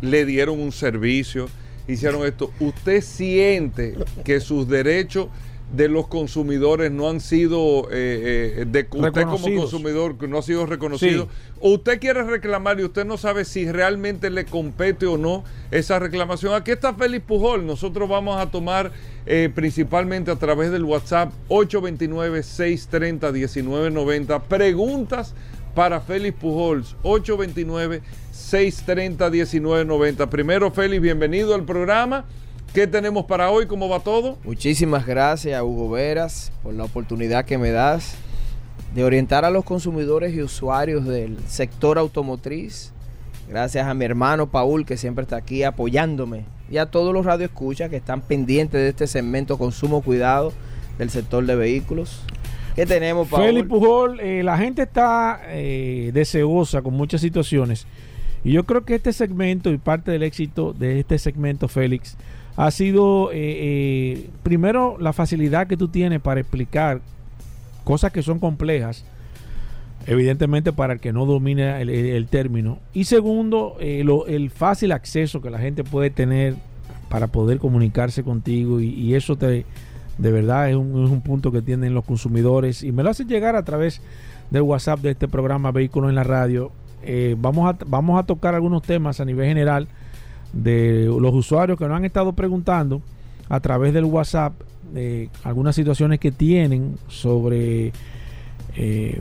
le 0.01 0.25
dieron 0.25 0.61
un 0.61 0.73
servicio, 0.73 1.49
hicieron 1.87 2.27
esto. 2.27 2.53
Usted 2.61 3.03
siente 3.03 3.97
que 4.25 4.41
sus 4.41 4.69
derechos 4.69 5.29
de 5.73 5.89
los 5.89 6.07
consumidores 6.07 6.91
no 6.91 7.11
han 7.11 7.21
sido 7.21 7.89
eh, 7.91 8.61
eh, 8.61 8.65
de 8.67 8.89
usted 8.91 9.25
como 9.25 9.55
consumidor 9.55 10.17
no 10.27 10.39
ha 10.39 10.43
sido 10.43 10.65
reconocido 10.65 11.29
usted 11.61 12.01
quiere 12.01 12.23
reclamar 12.23 12.81
y 12.81 12.85
usted 12.85 13.05
no 13.05 13.19
sabe 13.19 13.45
si 13.45 13.71
realmente 13.71 14.31
le 14.31 14.47
compete 14.47 15.05
o 15.05 15.19
no 15.19 15.45
esa 15.71 15.99
reclamación 15.99 16.55
aquí 16.55 16.71
está 16.71 16.95
Félix 16.95 17.25
Pujol. 17.27 17.67
Nosotros 17.67 18.09
vamos 18.09 18.41
a 18.41 18.51
tomar 18.51 18.93
eh, 19.27 19.51
principalmente 19.55 20.31
a 20.31 20.37
través 20.37 20.71
del 20.71 20.85
WhatsApp 20.85 21.33
829 21.49 22.43
630 22.43 23.33
1990 23.33 24.43
preguntas 24.45 25.35
para 25.75 26.01
Félix 26.01 26.39
Pujols 26.39 26.97
829 27.03 28.01
630 28.49 29.29
1990 29.29 30.31
primero 30.31 30.71
Félix 30.71 31.03
bienvenido 31.03 31.55
al 31.55 31.65
programa 31.65 32.25
¿Qué 32.73 32.87
tenemos 32.87 33.27
para 33.27 33.51
hoy? 33.51 33.67
¿Cómo 33.67 33.91
va 33.91 34.01
todo? 34.01 34.39
Muchísimas 34.43 35.07
gracias, 35.07 35.61
Hugo 35.61 35.91
Veras, 35.91 36.51
por 36.63 36.73
la 36.73 36.85
oportunidad 36.85 37.45
que 37.45 37.59
me 37.59 37.71
das 37.73 38.15
de 38.95 39.05
orientar 39.05 39.45
a 39.45 39.51
los 39.51 39.65
consumidores 39.65 40.35
y 40.35 40.41
usuarios 40.41 41.05
del 41.05 41.37
sector 41.47 41.99
automotriz. 41.99 42.93
Gracias 43.51 43.87
a 43.87 43.93
mi 43.93 44.07
hermano 44.07 44.51
Paul, 44.51 44.87
que 44.87 44.97
siempre 44.97 45.25
está 45.25 45.37
aquí 45.37 45.63
apoyándome, 45.63 46.45
y 46.71 46.79
a 46.79 46.87
todos 46.87 47.13
los 47.13 47.27
radioescuchas 47.27 47.91
que 47.91 47.97
están 47.97 48.23
pendientes 48.23 48.81
de 48.81 48.89
este 48.89 49.07
segmento 49.07 49.59
Consumo 49.59 50.01
Cuidado 50.01 50.55
del 50.97 51.11
sector 51.11 51.45
de 51.45 51.55
vehículos. 51.55 52.23
¿Qué 52.75 52.87
tenemos, 52.87 53.29
Paul? 53.29 53.45
Félix 53.45 53.69
Pujol, 53.69 54.21
eh, 54.21 54.43
la 54.43 54.57
gente 54.57 54.83
está 54.83 55.41
eh, 55.49 56.13
deseosa 56.15 56.81
con 56.81 56.95
muchas 56.95 57.21
situaciones. 57.21 57.87
Y 58.45 58.53
yo 58.53 58.65
creo 58.65 58.85
que 58.85 58.95
este 58.95 59.13
segmento 59.13 59.71
y 59.71 59.79
parte 59.79 60.11
del 60.11 60.23
éxito 60.23 60.73
de 60.73 61.01
este 61.01 61.19
segmento, 61.19 61.69
Félix, 61.69 62.17
ha 62.57 62.71
sido, 62.71 63.31
eh, 63.31 63.37
eh, 63.37 64.31
primero, 64.43 64.97
la 64.99 65.13
facilidad 65.13 65.67
que 65.67 65.77
tú 65.77 65.89
tienes 65.89 66.21
para 66.21 66.41
explicar 66.41 67.01
cosas 67.85 68.13
que 68.13 68.23
son 68.23 68.39
complejas, 68.39 69.05
evidentemente 70.07 70.73
para 70.73 70.95
el 70.95 71.01
que 71.01 71.13
no 71.13 71.25
domine 71.25 71.81
el, 71.81 72.27
término. 72.27 72.81
Y 72.93 73.05
segundo, 73.05 73.77
eh, 73.81 74.05
el 74.29 74.51
fácil 74.51 74.93
acceso 74.93 75.41
que 75.41 75.51
la 75.51 75.59
gente 75.59 75.85
puede 75.85 76.11
tener 76.11 76.57
para 77.09 77.29
poder 77.29 77.59
comunicarse 77.59 78.23
contigo 78.23 78.81
y, 78.81 79.15
eso 79.15 79.37
te, 79.37 79.65
de 80.19 80.33
verdad 80.33 80.69
es 80.69 80.77
un, 80.77 81.21
punto 81.23 81.53
que 81.53 81.63
tienen 81.63 81.95
los 81.95 82.05
consumidores 82.05 82.83
y 82.83 82.93
me 82.93 83.03
lo 83.03 83.11
hacen 83.11 83.29
llegar 83.29 83.57
a 83.57 83.65
través 83.65 84.01
del 84.51 84.63
WhatsApp 84.63 85.01
de 85.01 85.11
este 85.13 85.29
programa 85.29 85.71
Vehículos 85.71 86.11
en 86.11 86.17
la 86.17 86.25
Radio. 86.25 86.73
Vamos, 87.39 87.75
a, 87.75 87.79
vamos 87.87 88.19
a 88.19 88.25
tocar 88.25 88.55
algunos 88.55 88.83
temas 88.83 89.21
a 89.21 89.25
nivel 89.25 89.47
general 89.47 89.89
de 90.53 91.05
los 91.05 91.35
usuarios 91.35 91.79
que 91.79 91.87
nos 91.87 91.97
han 91.97 92.05
estado 92.05 92.33
preguntando 92.33 93.03
a 93.49 93.61
través 93.61 93.95
del 93.95 94.05
WhatsApp 94.05 94.53
de 94.93 95.31
algunas 95.45 95.75
situaciones 95.75 96.19
que 96.19 96.33
tienen 96.33 96.97
sobre, 97.09 97.93
eh, 98.77 99.21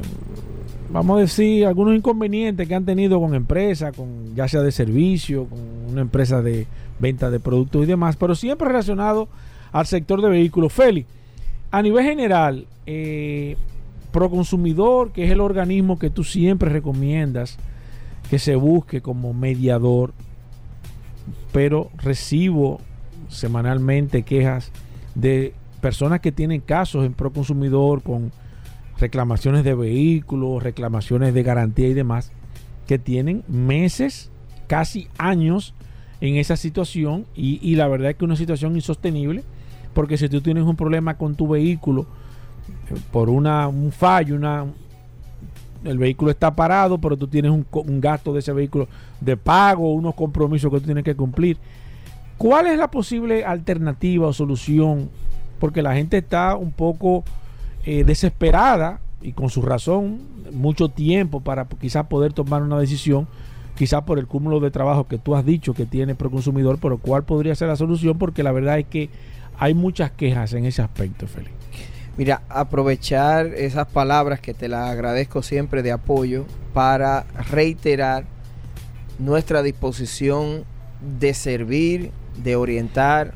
vamos 0.89 1.17
a 1.17 1.21
decir, 1.21 1.65
algunos 1.65 1.95
inconvenientes 1.95 2.67
que 2.67 2.75
han 2.75 2.85
tenido 2.85 3.19
con 3.19 3.35
empresas, 3.35 3.95
con, 3.95 4.35
ya 4.35 4.47
sea 4.47 4.61
de 4.61 4.71
servicio, 4.71 5.45
con 5.45 5.59
una 5.91 6.01
empresa 6.01 6.41
de 6.41 6.67
venta 6.99 7.29
de 7.29 7.39
productos 7.39 7.83
y 7.83 7.85
demás, 7.85 8.15
pero 8.15 8.35
siempre 8.35 8.67
relacionado 8.67 9.27
al 9.71 9.85
sector 9.85 10.21
de 10.21 10.29
vehículos. 10.29 10.73
Félix, 10.73 11.07
a 11.71 11.81
nivel 11.81 12.03
general, 12.03 12.65
eh, 12.85 13.57
Proconsumidor, 14.11 15.11
que 15.11 15.25
es 15.25 15.31
el 15.31 15.41
organismo 15.41 15.99
que 15.99 16.09
tú 16.09 16.23
siempre 16.23 16.69
recomiendas 16.69 17.59
que 18.29 18.39
se 18.39 18.55
busque 18.55 19.01
como 19.01 19.33
mediador 19.33 20.13
pero 21.51 21.89
recibo 21.97 22.79
semanalmente 23.29 24.23
quejas 24.23 24.71
de 25.15 25.53
personas 25.81 26.19
que 26.19 26.31
tienen 26.31 26.61
casos 26.61 27.05
en 27.05 27.13
Proconsumidor 27.13 28.03
con 28.03 28.31
reclamaciones 28.99 29.63
de 29.63 29.75
vehículos, 29.75 30.63
reclamaciones 30.63 31.33
de 31.33 31.43
garantía 31.43 31.87
y 31.87 31.93
demás, 31.93 32.31
que 32.87 32.97
tienen 32.97 33.43
meses, 33.47 34.31
casi 34.67 35.07
años 35.17 35.73
en 36.21 36.35
esa 36.35 36.57
situación 36.57 37.25
y, 37.35 37.75
la 37.75 37.87
verdad 37.87 38.11
es 38.11 38.17
que 38.17 38.25
una 38.25 38.35
situación 38.35 38.75
insostenible 38.75 39.43
porque 39.93 40.17
si 40.17 40.29
tú 40.29 40.41
tienes 40.41 40.63
un 40.63 40.75
problema 40.75 41.17
con 41.17 41.35
tu 41.35 41.47
vehículo 41.47 42.05
eh, 42.89 42.95
por 43.11 43.29
una, 43.29 43.67
un 43.67 43.91
fallo, 43.91 44.35
una, 44.35 44.65
el 45.83 45.97
vehículo 45.97 46.31
está 46.31 46.55
parado, 46.55 46.97
pero 46.97 47.17
tú 47.17 47.27
tienes 47.27 47.51
un, 47.51 47.65
gasto 48.01 48.33
de 48.33 48.39
ese 48.39 48.53
vehículo 48.53 48.87
de 49.21 49.37
pago, 49.37 49.93
unos 49.93 50.15
compromisos 50.15 50.71
que 50.71 50.79
tú 50.79 50.85
tienes 50.85 51.03
que 51.03 51.15
cumplir. 51.15 51.57
¿Cuál 52.37 52.67
es 52.67 52.77
la 52.77 52.89
posible 52.89 53.45
alternativa 53.45 54.27
o 54.27 54.33
solución? 54.33 55.09
Porque 55.59 55.81
la 55.81 55.95
gente 55.95 56.17
está 56.17 56.55
un 56.55 56.71
poco 56.71 57.23
eh, 57.85 58.03
desesperada 58.03 58.99
y 59.21 59.33
con 59.33 59.49
su 59.49 59.61
razón, 59.61 60.19
mucho 60.51 60.89
tiempo 60.89 61.41
para 61.41 61.65
quizás 61.65 62.05
poder 62.05 62.33
tomar 62.33 62.61
una 62.61 62.79
decisión 62.79 63.27
quizás 63.77 64.03
por 64.03 64.19
el 64.19 64.27
cúmulo 64.27 64.59
de 64.59 64.71
trabajo 64.71 65.07
que 65.07 65.17
tú 65.17 65.35
has 65.35 65.45
dicho 65.45 65.73
que 65.73 65.85
tiene 65.85 66.15
Proconsumidor, 66.15 66.79
pero 66.79 66.97
cuál 66.97 67.23
podría 67.23 67.55
ser 67.55 67.67
la 67.67 67.75
solución, 67.75 68.17
porque 68.17 68.43
la 68.43 68.51
verdad 68.51 68.79
es 68.79 68.87
que 68.87 69.09
hay 69.57 69.73
muchas 69.73 70.11
quejas 70.11 70.53
en 70.53 70.65
ese 70.65 70.81
aspecto, 70.81 71.27
Félix. 71.27 71.56
Mira, 72.17 72.41
aprovechar 72.49 73.53
esas 73.53 73.87
palabras 73.87 74.39
que 74.39 74.55
te 74.55 74.67
las 74.67 74.89
agradezco 74.89 75.43
siempre 75.43 75.83
de 75.83 75.91
apoyo 75.91 76.45
para 76.73 77.25
reiterar 77.51 78.25
nuestra 79.19 79.61
disposición 79.61 80.65
de 81.19 81.35
servir, 81.35 82.11
de 82.43 82.55
orientar 82.55 83.35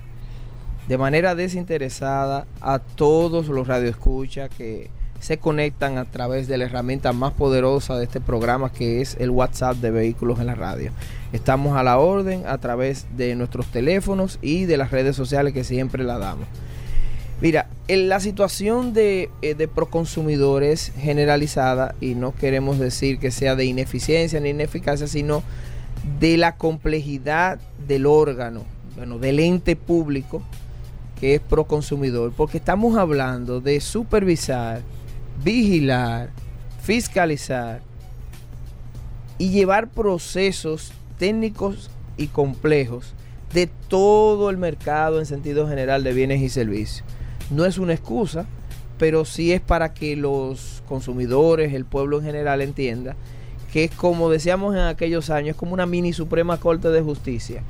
de 0.87 0.97
manera 0.97 1.35
desinteresada 1.35 2.47
a 2.59 2.79
todos 2.79 3.49
los 3.49 3.67
radioescuchas 3.67 4.49
que 4.49 4.89
se 5.19 5.37
conectan 5.37 5.99
a 5.99 6.05
través 6.05 6.47
de 6.47 6.57
la 6.57 6.65
herramienta 6.65 7.13
más 7.13 7.33
poderosa 7.33 7.95
de 7.97 8.05
este 8.05 8.19
programa 8.19 8.71
que 8.71 9.01
es 9.01 9.15
el 9.19 9.29
WhatsApp 9.29 9.77
de 9.77 9.91
vehículos 9.91 10.39
en 10.39 10.47
la 10.47 10.55
radio. 10.55 10.91
Estamos 11.33 11.77
a 11.77 11.83
la 11.83 11.99
orden 11.99 12.47
a 12.47 12.57
través 12.57 13.05
de 13.15 13.35
nuestros 13.35 13.67
teléfonos 13.67 14.39
y 14.41 14.65
de 14.65 14.77
las 14.77 14.89
redes 14.89 15.15
sociales 15.15 15.53
que 15.53 15.63
siempre 15.63 16.03
la 16.03 16.17
damos. 16.17 16.47
Mira, 17.41 17.67
la 17.87 18.19
situación 18.19 18.93
de, 18.93 19.31
eh, 19.41 19.55
de 19.55 19.67
proconsumidores 19.67 20.93
generalizada, 20.95 21.95
y 21.99 22.13
no 22.13 22.35
queremos 22.35 22.77
decir 22.77 23.17
que 23.17 23.31
sea 23.31 23.55
de 23.55 23.65
ineficiencia 23.65 24.39
ni 24.39 24.49
ineficacia, 24.49 25.07
sino 25.07 25.41
de 26.19 26.37
la 26.37 26.55
complejidad 26.55 27.59
del 27.87 28.05
órgano, 28.05 28.63
bueno, 28.95 29.17
del 29.17 29.39
ente 29.39 29.75
público 29.75 30.43
que 31.19 31.35
es 31.35 31.41
proconsumidor, 31.41 32.31
porque 32.31 32.57
estamos 32.57 32.95
hablando 32.97 33.59
de 33.59 33.79
supervisar, 33.79 34.81
vigilar, 35.43 36.29
fiscalizar 36.81 37.81
y 39.37 39.49
llevar 39.49 39.89
procesos 39.89 40.91
técnicos 41.17 41.89
y 42.17 42.27
complejos 42.27 43.13
de 43.53 43.67
todo 43.87 44.49
el 44.51 44.57
mercado 44.57 45.19
en 45.19 45.25
sentido 45.25 45.67
general 45.67 46.03
de 46.03 46.13
bienes 46.13 46.41
y 46.41 46.49
servicios. 46.49 47.03
No 47.51 47.65
es 47.65 47.77
una 47.77 47.93
excusa, 47.93 48.45
pero 48.97 49.25
sí 49.25 49.51
es 49.51 49.61
para 49.61 49.93
que 49.93 50.15
los 50.15 50.83
consumidores, 50.87 51.73
el 51.73 51.85
pueblo 51.85 52.19
en 52.19 52.25
general 52.25 52.61
entienda 52.61 53.15
que 53.71 53.85
es 53.85 53.91
como 53.91 54.29
decíamos 54.29 54.75
en 54.75 54.81
aquellos 54.81 55.29
años, 55.29 55.51
es 55.51 55.55
como 55.55 55.73
una 55.73 55.85
mini 55.85 56.11
Suprema 56.11 56.57
Corte 56.57 56.89
de 56.89 57.01
Justicia 57.01 57.63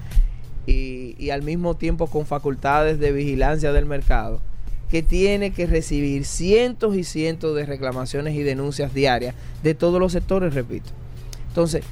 y, 0.65 1.15
y 1.19 1.29
al 1.29 1.43
mismo 1.43 1.75
tiempo 1.75 2.07
con 2.07 2.25
facultades 2.25 2.99
de 2.99 3.11
vigilancia 3.11 3.71
del 3.71 3.85
mercado 3.85 4.41
que 4.89 5.03
tiene 5.03 5.51
que 5.51 5.67
recibir 5.67 6.25
cientos 6.25 6.95
y 6.97 7.03
cientos 7.03 7.55
de 7.55 7.65
reclamaciones 7.65 8.35
y 8.35 8.43
denuncias 8.43 8.93
diarias 8.93 9.35
de 9.63 9.73
todos 9.73 10.01
los 10.01 10.11
sectores, 10.11 10.53
repito. 10.53 10.89
Entonces, 11.47 11.83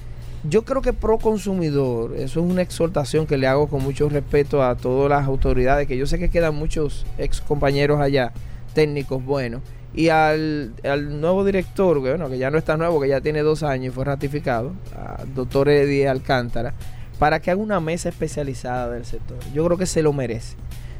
yo 0.43 0.63
creo 0.63 0.81
que 0.81 0.93
pro 0.93 1.17
consumidor, 1.17 2.15
eso 2.15 2.39
es 2.39 2.51
una 2.51 2.61
exhortación 2.61 3.27
que 3.27 3.37
le 3.37 3.47
hago 3.47 3.67
con 3.67 3.83
mucho 3.83 4.09
respeto 4.09 4.63
a 4.63 4.75
todas 4.75 5.09
las 5.09 5.27
autoridades, 5.27 5.87
que 5.87 5.97
yo 5.97 6.05
sé 6.05 6.19
que 6.19 6.29
quedan 6.29 6.55
muchos 6.55 7.05
ex 7.17 7.41
compañeros 7.41 7.99
allá, 7.99 8.33
técnicos 8.73 9.23
buenos, 9.23 9.61
y 9.93 10.09
al, 10.09 10.73
al 10.83 11.19
nuevo 11.19 11.43
director, 11.43 12.01
que, 12.03 12.09
bueno, 12.09 12.29
que 12.29 12.37
ya 12.37 12.51
no 12.51 12.57
está 12.57 12.77
nuevo, 12.77 13.01
que 13.01 13.09
ya 13.09 13.21
tiene 13.21 13.41
dos 13.41 13.63
años 13.63 13.93
y 13.93 13.95
fue 13.95 14.05
ratificado, 14.05 14.73
al 14.95 15.33
doctor 15.33 15.69
Eddie 15.69 16.07
Alcántara, 16.07 16.73
para 17.17 17.41
que 17.41 17.51
haga 17.51 17.61
una 17.61 17.79
mesa 17.79 18.09
especializada 18.09 18.89
del 18.89 19.05
sector. 19.05 19.37
Yo 19.53 19.65
creo 19.65 19.77
que 19.77 19.85
se 19.85 20.01
lo 20.01 20.13
merece 20.13 20.55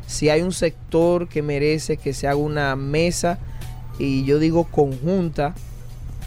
si 0.10 0.30
hay 0.30 0.42
un 0.42 0.52
sector 0.52 1.28
que 1.30 1.44
merece 1.44 1.98
que 1.98 2.14
se 2.14 2.28
haga 2.28 2.38
una 2.38 2.76
mesa, 2.76 3.38
y 4.00 4.26
yo 4.26 4.40
digo 4.40 4.64
conjunta, 4.64 5.54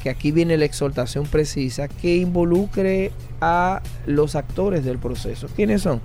que 0.03 0.11
aquí 0.11 0.33
viene 0.33 0.57
la 0.57 0.65
exhortación 0.65 1.27
precisa, 1.27 1.87
que 1.87 2.17
involucre 2.17 3.13
a 3.41 3.83
los 4.07 4.35
actores 4.35 4.85
del 4.85 4.99
proceso. 4.99 5.47
¿Quiénes 5.55 5.83
son? 5.83 6.01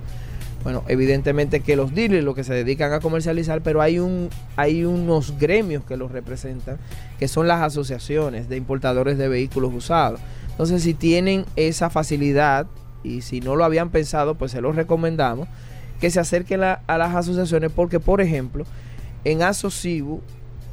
Bueno, 0.62 0.84
evidentemente 0.88 1.60
que 1.60 1.76
los 1.76 1.94
dealers, 1.94 2.24
los 2.24 2.34
que 2.34 2.44
se 2.44 2.54
dedican 2.54 2.92
a 2.92 3.00
comercializar, 3.00 3.62
pero 3.62 3.80
hay, 3.80 3.98
un, 3.98 4.28
hay 4.56 4.84
unos 4.84 5.38
gremios 5.38 5.84
que 5.84 5.96
los 5.96 6.12
representan, 6.12 6.78
que 7.18 7.26
son 7.26 7.48
las 7.48 7.62
asociaciones 7.62 8.48
de 8.48 8.56
importadores 8.56 9.18
de 9.18 9.28
vehículos 9.28 9.72
usados. 9.74 10.20
Entonces, 10.50 10.82
si 10.82 10.94
tienen 10.94 11.44
esa 11.56 11.90
facilidad 11.90 12.66
y 13.02 13.22
si 13.22 13.40
no 13.40 13.56
lo 13.56 13.64
habían 13.64 13.90
pensado, 13.90 14.36
pues 14.36 14.52
se 14.52 14.60
los 14.60 14.76
recomendamos 14.76 15.48
que 16.00 16.10
se 16.10 16.20
acerquen 16.20 16.62
a 16.62 16.80
las 16.86 17.14
asociaciones 17.14 17.72
porque, 17.74 17.98
por 17.98 18.20
ejemplo, 18.20 18.64
en 19.24 19.42
Asocibu, 19.42 20.20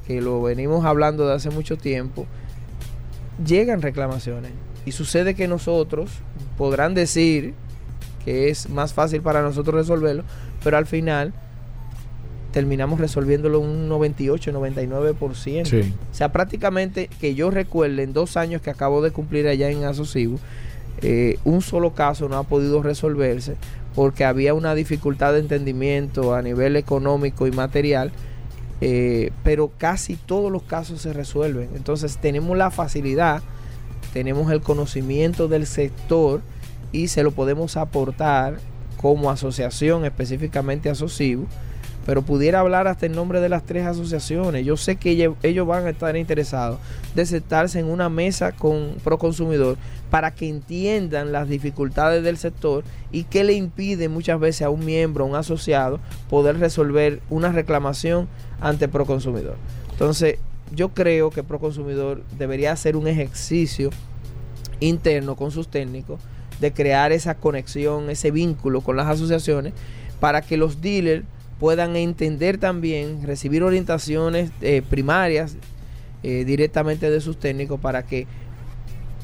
que 0.06 0.22
lo 0.22 0.42
venimos 0.44 0.86
hablando 0.86 1.28
de 1.28 1.34
hace 1.34 1.50
mucho 1.50 1.78
tiempo, 1.78 2.28
llegan 3.44 3.82
reclamaciones. 3.82 4.52
Y 4.86 4.92
sucede 4.92 5.34
que 5.34 5.48
nosotros 5.48 6.12
podrán 6.58 6.94
decir 6.94 7.54
que 8.24 8.50
es 8.50 8.70
más 8.70 8.94
fácil 8.94 9.22
para 9.22 9.42
nosotros 9.42 9.76
resolverlo, 9.76 10.24
pero 10.64 10.78
al 10.78 10.86
final 10.86 11.34
terminamos 12.52 13.00
resolviéndolo 13.00 13.60
un 13.60 13.90
98, 13.90 14.54
99%. 14.54 15.94
O 16.12 16.16
sea, 16.16 16.32
prácticamente 16.32 17.10
que 17.20 17.36
yo 17.36 17.52
recuerde 17.52 18.04
en 18.04 18.14
dos 18.14 18.38
años 18.38 18.62
que 18.62 18.70
acabo 18.70 19.02
de 19.02 19.12
cumplir 19.12 19.48
allá 19.48 19.70
en 19.70 19.84
Asocibu, 19.84 20.40
eh, 21.02 21.38
un 21.44 21.62
solo 21.62 21.94
caso 21.94 22.30
no 22.30 22.38
ha 22.38 22.44
podido 22.44 22.82
resolverse 22.82 23.56
porque 23.96 24.24
había 24.24 24.54
una 24.54 24.74
dificultad 24.76 25.34
de 25.34 25.40
entendimiento 25.40 26.34
a 26.34 26.42
nivel 26.42 26.76
económico 26.76 27.48
y 27.48 27.52
material, 27.52 28.12
eh, 28.82 29.32
pero 29.44 29.72
casi 29.78 30.16
todos 30.16 30.52
los 30.52 30.64
casos 30.64 31.02
se 31.02 31.14
resuelven. 31.14 31.70
Entonces 31.76 32.18
tenemos 32.18 32.58
la 32.58 32.72
facilidad, 32.72 33.42
tenemos 34.14 34.52
el 34.52 34.62
conocimiento 34.62 35.48
del 35.48 35.66
sector 35.66 36.42
y 36.92 37.08
se 37.08 37.24
lo 37.24 37.32
podemos 37.32 37.78
aportar 37.78 38.58
como 38.98 39.30
asociación, 39.30 40.06
específicamente 40.06 40.90
a 40.90 40.96
pero 42.06 42.22
pudiera 42.22 42.60
hablar 42.60 42.88
hasta 42.88 43.08
en 43.08 43.14
nombre 43.14 43.42
de 43.42 43.50
las 43.50 43.66
tres 43.66 43.86
asociaciones. 43.86 44.66
Yo 44.66 44.78
sé 44.78 44.96
que 44.96 45.34
ellos 45.42 45.68
van 45.68 45.88
a 45.88 45.90
estar 45.90 46.16
interesados 46.16 46.80
de 47.16 47.26
sentarse 47.26 47.80
en 47.80 47.88
una 47.88 48.10
mesa 48.10 48.52
con 48.52 48.96
Proconsumidor 49.04 49.78
para 50.12 50.32
que 50.32 50.48
entiendan 50.48 51.32
las 51.32 51.50
dificultades 51.50 52.24
del 52.24 52.38
sector 52.38 52.84
y 53.12 53.24
qué 53.24 53.44
le 53.44 53.54
impide 53.54 54.08
muchas 54.08 54.40
veces 54.40 54.62
a 54.62 54.70
un 54.70 54.86
miembro, 54.86 55.24
a 55.24 55.28
un 55.28 55.36
asociado, 55.36 56.00
poder 56.30 56.60
resolver 56.60 57.22
una 57.30 57.52
reclamación 57.52 58.28
ante 58.62 58.88
Proconsumidor. 58.88 59.56
Entonces, 59.92 60.38
yo 60.74 60.90
creo 60.90 61.32
que 61.32 61.44
Proconsumidor 61.44 62.22
debería 62.38 62.72
hacer 62.72 62.96
un 62.96 63.08
ejercicio 63.08 63.90
interno 64.80 65.36
con 65.36 65.52
sus 65.52 65.70
técnicos 65.70 66.20
de 66.60 66.72
crear 66.72 67.12
esa 67.12 67.36
conexión, 67.36 68.10
ese 68.10 68.30
vínculo 68.30 68.82
con 68.82 68.96
las 68.96 69.08
asociaciones 69.08 69.74
para 70.20 70.42
que 70.42 70.56
los 70.56 70.82
dealers 70.82 71.26
puedan 71.60 71.96
entender 71.96 72.58
también, 72.58 73.24
recibir 73.24 73.64
orientaciones 73.64 74.52
eh, 74.62 74.82
primarias 74.88 75.58
eh, 76.24 76.44
directamente 76.46 77.10
de 77.10 77.22
sus 77.22 77.38
técnicos 77.40 77.80
para 77.80 78.04
que 78.04 78.28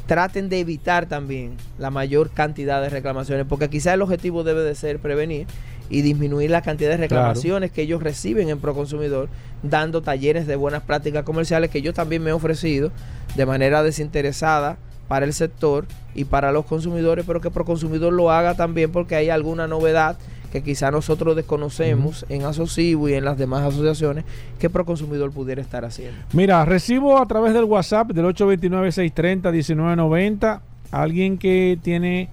traten 0.06 0.50
de 0.50 0.60
evitar 0.60 1.06
también 1.08 1.56
la 1.78 1.90
mayor 1.90 2.32
cantidad 2.32 2.82
de 2.82 2.90
reclamaciones, 2.90 3.46
porque 3.48 3.70
quizá 3.70 3.94
el 3.94 4.02
objetivo 4.02 4.44
debe 4.44 4.62
de 4.62 4.76
ser 4.76 5.00
prevenir 5.00 5.48
y 5.90 6.02
disminuir 6.02 6.50
la 6.52 6.62
cantidad 6.62 6.90
de 6.90 6.98
reclamaciones 6.98 7.72
que 7.72 7.82
ellos 7.82 8.02
reciben 8.02 8.50
en 8.50 8.60
Proconsumidor, 8.60 9.30
dando 9.62 10.02
talleres 10.02 10.48
de 10.48 10.56
buenas 10.56 10.84
prácticas 10.84 11.24
comerciales 11.24 11.70
que 11.70 11.82
yo 11.82 11.94
también 11.94 12.24
me 12.24 12.30
he 12.30 12.34
ofrecido 12.34 12.92
de 13.36 13.46
manera 13.46 13.84
desinteresada 13.84 14.78
para 15.08 15.26
el 15.26 15.34
sector 15.34 15.86
y 16.16 16.24
para 16.26 16.54
los 16.54 16.66
consumidores, 16.66 17.26
pero 17.28 17.42
que 17.42 17.52
Proconsumidor 17.52 18.14
lo 18.14 18.32
haga 18.32 18.56
también 18.56 18.92
porque 18.92 19.16
hay 19.16 19.30
alguna 19.30 19.68
novedad 19.68 20.18
que 20.52 20.62
quizá 20.62 20.92
nosotros 20.92 21.36
desconocemos 21.36 22.26
en 22.30 22.44
Asocibu 22.44 23.08
y 23.08 23.14
en 23.14 23.26
las 23.26 23.38
demás 23.38 23.64
asociaciones 23.64 24.26
que 24.60 24.70
Proconsumidor 24.70 25.32
pudiera 25.32 25.62
estar 25.62 25.86
haciendo. 25.86 26.18
Mira, 26.34 26.66
recibo 26.66 27.20
a 27.20 27.26
través 27.26 27.54
del 27.54 27.64
WhatsApp 27.64 28.12
del 28.12 28.26
829-630-1990 28.26 30.60
alguien 30.92 31.38
que 31.38 31.80
tiene 31.82 32.30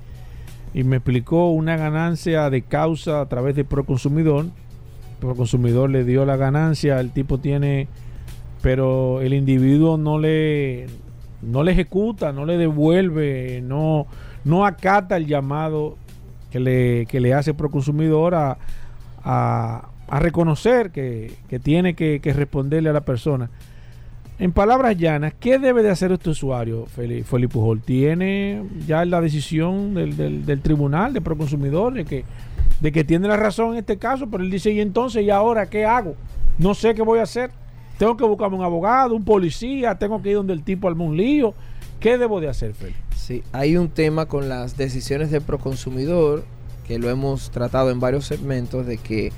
y 0.75 0.85
me 0.85 0.97
explicó 0.97 1.51
una 1.51 1.77
ganancia 1.77 2.51
de 2.51 2.63
causa 2.63 3.21
a 3.21 3.27
través 3.27 3.55
de 3.55 3.65
Proconsumidor. 3.65 4.47
Proconsumidor 5.21 5.91
le 5.91 6.05
dio 6.05 6.27
la 6.27 6.37
ganancia, 6.37 7.01
el 7.01 7.11
tipo 7.11 7.39
tiene, 7.39 7.89
pero 8.63 9.21
el 9.21 9.33
individuo 9.33 9.97
no 9.97 10.19
le 10.19 10.87
no 11.41 11.63
le 11.63 11.73
ejecuta, 11.73 12.33
no 12.33 12.45
le 12.45 12.59
devuelve, 12.59 13.61
no, 13.63 14.07
no 14.45 14.67
acata 14.67 15.17
el 15.17 15.27
llamado 15.27 15.97
que 16.51 16.61
le, 16.61 17.07
que 17.07 17.21
le 17.21 17.35
hace 17.35 17.55
Proconsumidor 17.55 18.35
a, 18.35 18.59
a, 19.25 19.89
a 20.09 20.21
reconocer 20.21 20.91
que, 20.91 21.33
que 21.49 21.59
tiene 21.59 21.95
que, 21.95 22.21
responderle 22.35 22.91
a 22.91 22.93
la 22.93 23.03
persona. 23.03 23.51
En 24.39 24.53
palabras 24.53 24.97
llanas, 24.97 25.35
¿qué 25.39 25.59
debe 25.59 25.83
de 25.83 25.91
hacer 25.91 26.13
este 26.13 26.31
usuario, 26.31 26.87
Felipe 26.87 27.49
Pujol? 27.49 27.81
¿Tiene 27.81 28.63
ya 28.87 29.05
la 29.05 29.21
decisión 29.21 29.95
del, 29.95 30.17
del, 30.17 30.47
del, 30.47 30.61
tribunal 30.61 31.13
de 31.13 31.21
Proconsumidor 31.21 31.93
de 31.93 32.05
que, 32.05 32.25
de 32.81 32.93
que 32.93 33.03
tiene 33.03 33.27
la 33.27 33.37
razón 33.37 33.73
en 33.73 33.79
este 33.79 33.99
caso? 33.99 34.29
Pero 34.31 34.45
él 34.45 34.51
dice, 34.51 34.71
¿y 34.71 34.81
entonces? 34.81 35.25
¿Y 35.25 35.31
ahora 35.31 35.69
qué 35.69 35.85
hago? 35.85 36.15
No 36.57 36.75
sé 36.75 36.95
qué 36.95 37.03
voy 37.03 37.19
a 37.19 37.25
hacer. 37.25 37.51
Tengo 37.99 38.17
que 38.17 38.25
buscarme 38.25 38.57
un 38.57 38.65
abogado, 38.65 39.17
un 39.17 39.25
policía, 39.25 39.97
tengo 39.97 40.23
que 40.23 40.31
ir 40.31 40.37
donde 40.37 40.53
el 40.53 40.63
tipo 40.63 40.87
arme 40.87 41.03
un 41.03 41.17
lío. 41.17 41.53
¿Qué 42.01 42.17
debo 42.17 42.41
de 42.41 42.49
hacer, 42.49 42.75
Felipe? 42.75 42.99
Sí, 43.17 43.43
hay 43.53 43.77
un 43.77 43.89
tema 43.89 44.27
con 44.27 44.49
las 44.49 44.77
decisiones 44.77 45.31
del 45.31 45.43
proconsumidor, 45.43 46.45
que 46.87 46.99
lo 46.99 47.11
hemos 47.11 47.51
tratado 47.51 47.91
en 47.91 47.99
varios 47.99 48.25
segmentos, 48.25 48.87
de 48.87 48.99
que 48.99 49.33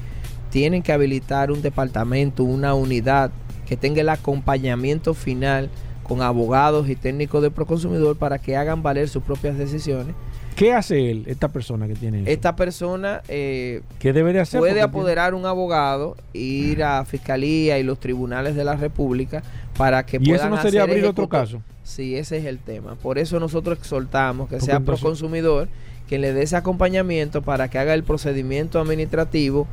tienen 0.51 0.83
que 0.83 0.93
habilitar 0.93 1.51
un 1.51 1.63
departamento, 1.63 2.45
una 2.45 2.75
unidad 2.75 3.31
que 3.67 3.77
tenga 3.77 4.03
el 4.03 4.09
acompañamiento 4.09 5.15
final 5.15 5.71
con 6.03 6.23
abogados 6.23 6.89
y 6.89 6.97
técnicos 6.97 7.41
de 7.41 7.51
proconsumidor 7.51 8.17
para 8.17 8.39
que 8.39 8.57
hagan 8.57 8.83
valer 8.83 9.09
sus 9.09 9.23
propias 9.23 9.57
decisiones. 9.57 10.15
¿Qué 10.57 10.73
hace 10.75 11.11
él, 11.11 11.25
esta 11.27 11.49
persona 11.49 11.87
que 11.87 11.95
tiene 11.95 12.23
eso? 12.23 12.31
Esta 12.31 12.57
persona 12.57 13.23
eh, 13.29 13.83
¿Qué 13.99 14.13
debe 14.13 14.33
de 14.33 14.41
hacer? 14.41 14.59
puede 14.61 14.83
apoderar 14.83 15.35
un 15.35 15.47
abogado, 15.47 16.17
ir 16.33 16.83
a 16.83 17.05
fiscalía 17.05 17.79
y 17.79 17.85
los 17.85 18.01
tribunales 18.01 18.57
de 18.57 18.65
la 18.65 18.75
República 18.75 19.43
para 19.81 20.05
que 20.05 20.19
tiene- 20.19 20.33
¿Y 20.35 20.37
eso 20.37 20.51
no 20.51 20.61
sería 20.61 20.83
hacer 20.83 20.91
abrir 20.95 21.07
otro 21.07 21.29
caso? 21.29 21.63
Sí, 21.83 22.15
ese 22.15 22.37
es 22.37 22.45
el 22.45 22.59
tema. 22.59 22.97
Por 22.97 23.19
eso 23.19 23.41
nosotros 23.41 23.79
exhortamos 23.79 24.49
que 24.49 24.57
Porque 24.57 24.67
sea 24.67 24.77
entonces- 24.77 25.01
proconsumidor 25.01 25.69
quien 26.07 26.21
le 26.21 26.33
dé 26.35 26.43
ese 26.43 26.57
acompañamiento 26.57 27.41
para 27.41 27.69
que 27.71 27.79
haga 27.79 27.95
el 27.95 28.05
procedimiento 28.05 28.79
administrativo 28.79 29.67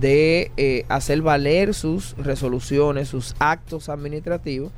de 0.00 0.50
eh, 0.56 0.84
hacer 0.88 1.20
valer 1.20 1.74
sus 1.74 2.16
resoluciones, 2.16 3.08
sus 3.08 3.34
actos 3.38 3.88
administrativos 3.88 4.72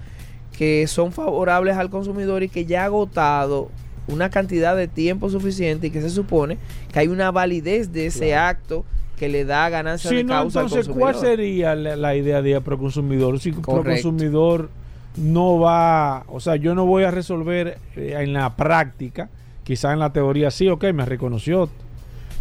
que 0.59 0.87
son 0.89 1.13
favorables 1.13 1.77
al 1.77 1.89
consumidor 1.91 2.43
y 2.43 2.49
que 2.49 2.65
ya 2.67 2.83
ha 2.83 2.87
agotado 2.87 3.71
una 4.09 4.31
cantidad 4.31 4.75
de 4.77 4.89
tiempo 4.89 5.31
suficiente 5.31 5.87
y 5.87 5.91
que 5.91 6.01
se 6.01 6.11
supone 6.11 6.59
que 6.93 6.99
hay 6.99 7.09
una 7.09 7.31
validez 7.31 7.93
de 7.93 8.07
ese 8.07 8.35
acto 8.35 8.85
que 9.17 9.29
le 9.29 9.45
da 9.45 9.69
ganancia 9.71 10.11
Si 10.11 10.17
de 10.17 10.25
no, 10.25 10.35
causa 10.35 10.61
al 10.61 10.67
entonces, 10.67 10.87
consumidor. 10.89 11.13
¿cuál 11.15 11.27
sería 11.27 11.75
la, 11.75 11.97
la 11.97 12.15
idea 12.17 12.43
de 12.43 12.61
proconsumidor? 12.61 13.41
Si 13.41 13.53
proconsumidor 13.53 14.69
no 15.17 15.59
va, 15.59 16.25
o 16.29 16.41
sea, 16.41 16.57
yo 16.57 16.75
no 16.75 16.85
voy 16.85 17.05
a 17.05 17.11
resolver 17.11 17.79
eh, 17.97 18.15
en 18.19 18.33
la 18.35 18.55
práctica, 18.57 19.31
quizá 19.65 19.93
en 19.93 19.99
la 20.01 20.13
teoría 20.13 20.51
sí, 20.51 20.69
ok, 20.69 20.85
me 20.93 21.07
reconoció, 21.07 21.71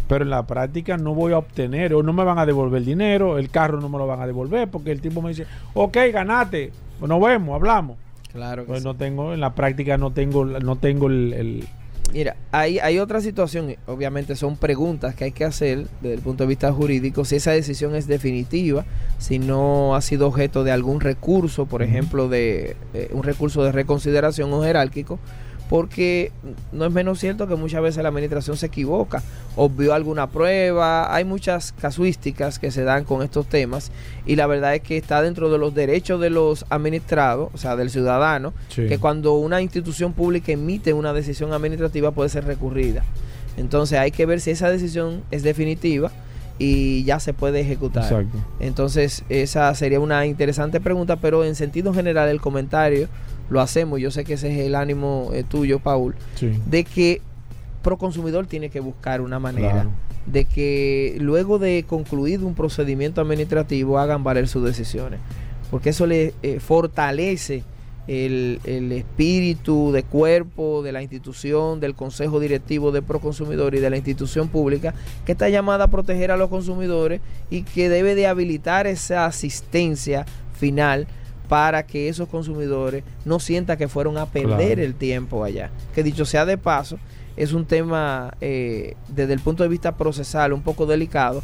pero 0.08 0.24
en 0.24 0.30
la 0.30 0.46
práctica 0.46 0.96
no 0.98 1.14
voy 1.14 1.32
a 1.32 1.38
obtener 1.38 1.94
o 1.94 2.02
no 2.02 2.12
me 2.12 2.22
van 2.24 2.38
a 2.38 2.44
devolver 2.46 2.78
el 2.80 2.84
dinero, 2.84 3.38
el 3.38 3.48
carro 3.48 3.80
no 3.80 3.88
me 3.88 3.96
lo 3.98 4.06
van 4.06 4.20
a 4.20 4.26
devolver 4.26 4.68
porque 4.68 4.92
el 4.92 5.00
tipo 5.00 5.22
me 5.22 5.30
dice, 5.30 5.46
ok, 5.74 5.96
ganate, 6.12 6.70
nos 7.00 7.20
vemos, 7.20 7.54
hablamos. 7.54 7.96
Claro 8.32 8.62
que 8.64 8.68
Pues 8.68 8.82
sí. 8.82 8.84
no 8.86 8.94
tengo, 8.94 9.32
en 9.32 9.40
la 9.40 9.54
práctica 9.54 9.96
no 9.96 10.10
tengo, 10.10 10.44
no 10.44 10.76
tengo 10.76 11.06
el, 11.08 11.32
el- 11.32 11.68
Mira, 12.12 12.36
hay, 12.50 12.78
hay 12.78 12.98
otra 12.98 13.20
situación, 13.20 13.76
obviamente 13.86 14.36
son 14.36 14.56
preguntas 14.56 15.14
que 15.14 15.24
hay 15.24 15.32
que 15.32 15.44
hacer 15.44 15.86
desde 16.00 16.14
el 16.14 16.20
punto 16.20 16.44
de 16.44 16.48
vista 16.48 16.72
jurídico, 16.72 17.24
si 17.24 17.36
esa 17.36 17.50
decisión 17.50 17.94
es 17.94 18.06
definitiva, 18.06 18.86
si 19.18 19.38
no 19.38 19.94
ha 19.94 20.00
sido 20.00 20.28
objeto 20.28 20.64
de 20.64 20.72
algún 20.72 21.00
recurso, 21.00 21.66
por 21.66 21.82
ejemplo, 21.82 22.28
de 22.28 22.76
eh, 22.94 23.10
un 23.12 23.22
recurso 23.22 23.62
de 23.64 23.72
reconsideración 23.72 24.52
o 24.52 24.62
jerárquico, 24.62 25.18
porque 25.68 26.30
no 26.72 26.84
es 26.84 26.92
menos 26.92 27.18
cierto 27.18 27.48
que 27.48 27.56
muchas 27.56 27.82
veces 27.82 28.02
la 28.02 28.08
administración 28.10 28.56
se 28.56 28.66
equivoca, 28.66 29.22
obvió 29.56 29.94
alguna 29.94 30.28
prueba, 30.28 31.12
hay 31.14 31.24
muchas 31.24 31.72
casuísticas 31.72 32.58
que 32.58 32.70
se 32.70 32.84
dan 32.84 33.04
con 33.04 33.22
estos 33.22 33.46
temas 33.46 33.90
y 34.26 34.36
la 34.36 34.46
verdad 34.46 34.74
es 34.76 34.82
que 34.82 34.96
está 34.96 35.22
dentro 35.22 35.50
de 35.50 35.58
los 35.58 35.74
derechos 35.74 36.20
de 36.20 36.30
los 36.30 36.64
administrados, 36.70 37.50
o 37.52 37.58
sea, 37.58 37.74
del 37.76 37.90
ciudadano, 37.90 38.52
Sí. 38.68 38.86
que 38.86 38.98
cuando 38.98 39.34
una 39.34 39.60
institución 39.60 40.12
pública 40.12 40.52
emite 40.52 40.92
una 40.92 41.12
decisión 41.12 41.52
administrativa 41.52 42.12
puede 42.12 42.28
ser 42.28 42.44
recurrida. 42.44 43.02
Entonces 43.56 43.98
hay 43.98 44.10
que 44.10 44.26
ver 44.26 44.40
si 44.40 44.50
esa 44.50 44.70
decisión 44.70 45.22
es 45.30 45.42
definitiva 45.42 46.10
y 46.58 47.04
ya 47.04 47.20
se 47.20 47.32
puede 47.32 47.60
ejecutar. 47.60 48.04
Exacto. 48.04 48.38
Entonces 48.60 49.24
esa 49.28 49.74
sería 49.74 49.98
una 50.00 50.26
interesante 50.26 50.80
pregunta, 50.80 51.16
pero 51.16 51.44
en 51.44 51.54
sentido 51.54 51.92
general 51.92 52.28
el 52.28 52.40
comentario 52.40 53.08
lo 53.50 53.60
hacemos, 53.60 54.00
yo 54.00 54.10
sé 54.10 54.24
que 54.24 54.34
ese 54.34 54.52
es 54.52 54.66
el 54.66 54.74
ánimo 54.74 55.30
eh, 55.32 55.44
tuyo, 55.44 55.78
Paul, 55.78 56.14
Sí. 56.34 56.50
de 56.66 56.84
que 56.84 57.20
Proconsumidor 57.82 58.46
tiene 58.46 58.68
que 58.68 58.80
buscar 58.80 59.20
una 59.20 59.38
manera 59.38 59.70
Claro. 59.72 59.90
de 60.26 60.44
que 60.44 61.16
luego 61.20 61.58
de 61.60 61.84
concluido 61.86 62.44
un 62.46 62.54
procedimiento 62.54 63.20
administrativo 63.20 63.98
hagan 64.00 64.24
valer 64.24 64.48
sus 64.48 64.64
decisiones. 64.64 65.20
Porque 65.70 65.90
eso 65.90 66.06
le 66.06 66.34
eh, 66.42 66.58
fortalece 66.58 67.62
el, 68.08 68.60
el 68.64 68.90
espíritu 68.92 69.90
de 69.92 70.02
cuerpo 70.04 70.82
de 70.82 70.92
la 70.92 71.02
institución, 71.02 71.78
del 71.80 71.94
consejo 71.94 72.38
directivo 72.40 72.90
de 72.92 73.02
Proconsumidor 73.02 73.74
y 73.76 73.80
de 73.80 73.90
la 73.90 73.96
institución 73.96 74.48
pública 74.48 74.94
que 75.24 75.32
está 75.32 75.48
llamada 75.48 75.84
a 75.84 75.88
proteger 75.88 76.30
a 76.32 76.36
los 76.36 76.48
consumidores 76.48 77.20
y 77.50 77.62
que 77.62 77.88
debe 77.88 78.14
de 78.16 78.26
habilitar 78.28 78.86
esa 78.88 79.26
asistencia 79.26 80.24
final 80.58 81.06
para 81.48 81.86
que 81.86 82.08
esos 82.08 82.28
consumidores 82.28 83.04
no 83.24 83.38
sientan 83.40 83.78
que 83.78 83.88
fueron 83.88 84.18
a 84.18 84.26
perder 84.26 84.74
Claro. 84.74 84.82
el 84.82 84.94
tiempo 84.94 85.44
allá. 85.44 85.70
Que 85.94 86.02
dicho 86.02 86.24
sea 86.24 86.44
de 86.44 86.58
paso, 86.58 86.98
es 87.36 87.52
un 87.52 87.66
tema 87.66 88.34
eh, 88.40 88.96
desde 89.08 89.32
el 89.32 89.40
punto 89.40 89.62
de 89.62 89.68
vista 89.68 89.96
procesal 89.96 90.52
un 90.52 90.62
poco 90.62 90.86
delicado 90.86 91.42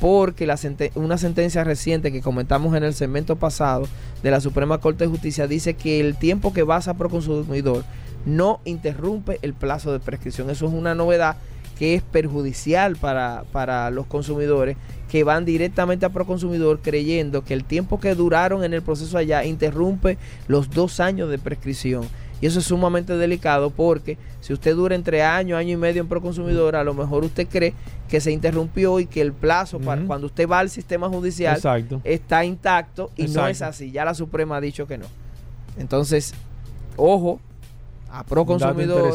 porque 0.00 0.46
la 0.46 0.58
una 0.96 1.16
sentencia 1.16 1.62
reciente 1.62 2.10
que 2.10 2.22
comentamos 2.22 2.74
en 2.76 2.82
el 2.82 2.92
segmento 2.92 3.36
pasado 3.36 3.86
de 4.22 4.30
la 4.32 4.40
Suprema 4.40 4.78
Corte 4.78 5.04
de 5.04 5.10
Justicia 5.10 5.46
dice 5.46 5.74
que 5.74 6.00
el 6.00 6.16
tiempo 6.16 6.52
que 6.52 6.64
vas 6.64 6.88
a 6.88 6.94
Proconsumidor 6.94 7.84
no 8.26 8.60
interrumpe 8.64 9.38
el 9.42 9.54
plazo 9.54 9.92
de 9.92 10.00
prescripción. 10.00 10.50
Eso 10.50 10.66
es 10.66 10.72
una 10.72 10.94
novedad 10.96 11.36
que 11.78 11.94
es 11.94 12.02
perjudicial 12.02 12.96
para, 12.96 13.44
para 13.52 13.90
los 13.90 14.06
consumidores 14.06 14.76
que 15.12 15.24
van 15.24 15.44
directamente 15.44 16.06
a 16.06 16.08
Proconsumidor 16.08 16.80
creyendo 16.80 17.44
que 17.44 17.52
el 17.52 17.64
tiempo 17.64 18.00
que 18.00 18.14
duraron 18.14 18.64
en 18.64 18.72
el 18.72 18.80
proceso 18.80 19.18
allá 19.18 19.44
interrumpe 19.44 20.16
los 20.48 20.70
dos 20.70 21.00
años 21.00 21.28
de 21.28 21.38
prescripción. 21.38 22.04
Y 22.40 22.46
eso 22.46 22.60
es 22.60 22.64
sumamente 22.64 23.14
delicado 23.18 23.68
porque 23.68 24.16
si 24.40 24.54
usted 24.54 24.74
dura 24.74 24.94
entre 24.94 25.22
año, 25.22 25.58
año 25.58 25.74
y 25.74 25.76
medio 25.76 26.00
en 26.00 26.08
Proconsumidor, 26.08 26.76
a 26.76 26.82
lo 26.82 26.94
mejor 26.94 27.24
usted 27.24 27.46
cree 27.46 27.74
que 28.08 28.22
se 28.22 28.32
interrumpió 28.32 29.00
y 29.00 29.06
que 29.06 29.20
el 29.20 29.34
plazo 29.34 29.78
para 29.80 30.00
cuando 30.06 30.28
usted 30.28 30.48
va 30.48 30.60
al 30.60 30.70
sistema 30.70 31.10
judicial 31.10 31.56
Exacto. 31.56 32.00
está 32.04 32.46
intacto 32.46 33.10
y 33.14 33.26
no 33.26 33.46
es 33.46 33.60
así. 33.60 33.90
Ya 33.90 34.06
la 34.06 34.14
Suprema 34.14 34.56
ha 34.56 34.60
dicho 34.62 34.86
que 34.86 34.96
no. 34.96 35.04
Entonces, 35.76 36.32
ojo, 36.96 37.38
a 38.10 38.24
Proconsumidor 38.24 39.12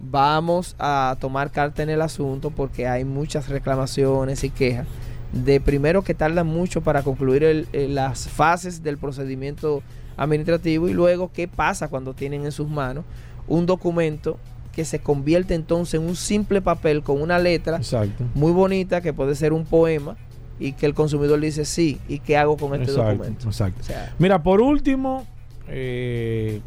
vamos 0.00 0.76
a 0.78 1.14
tomar 1.20 1.50
carta 1.50 1.82
en 1.82 1.90
el 1.90 2.00
asunto 2.00 2.48
porque 2.48 2.88
hay 2.88 3.04
muchas 3.04 3.50
reclamaciones 3.50 4.42
y 4.42 4.48
quejas 4.48 4.86
de 5.32 5.60
primero 5.60 6.02
que 6.02 6.14
tardan 6.14 6.46
mucho 6.46 6.80
para 6.80 7.02
concluir 7.02 7.42
el- 7.44 7.68
eh, 7.72 7.88
las 7.88 8.28
fases 8.28 8.82
del 8.82 8.96
procedimiento 8.98 9.82
administrativo 10.16 10.88
y 10.88 10.94
luego 10.94 11.30
qué 11.32 11.46
pasa 11.48 11.88
cuando 11.88 12.14
tienen 12.14 12.44
en 12.44 12.52
sus 12.52 12.68
manos 12.68 13.04
un 13.48 13.66
documento 13.66 14.38
que 14.72 14.84
se 14.84 14.98
convierte 14.98 15.54
entonces 15.54 16.00
en 16.00 16.06
un 16.06 16.16
simple 16.16 16.60
papel 16.62 17.02
con 17.02 17.20
una 17.20 17.38
letra 17.38 17.76
Exacto. 17.78 18.24
muy 18.34 18.52
bonita 18.52 19.00
que 19.00 19.12
puede 19.12 19.34
ser 19.34 19.52
un 19.52 19.64
poema 19.64 20.16
y 20.58 20.72
que 20.72 20.86
el 20.86 20.94
consumidor 20.94 21.38
dice 21.40 21.64
sí 21.66 21.98
y 22.08 22.18
qué 22.20 22.36
hago 22.36 22.56
con 22.56 22.72
este 22.74 22.90
Exacto, 22.92 23.10
documento. 23.12 23.46
exacto. 23.48 23.80
O 23.80 23.84
sea, 23.84 24.14
Mira, 24.18 24.42
por 24.42 24.60
último, 24.62 25.26
eh, 25.68 26.60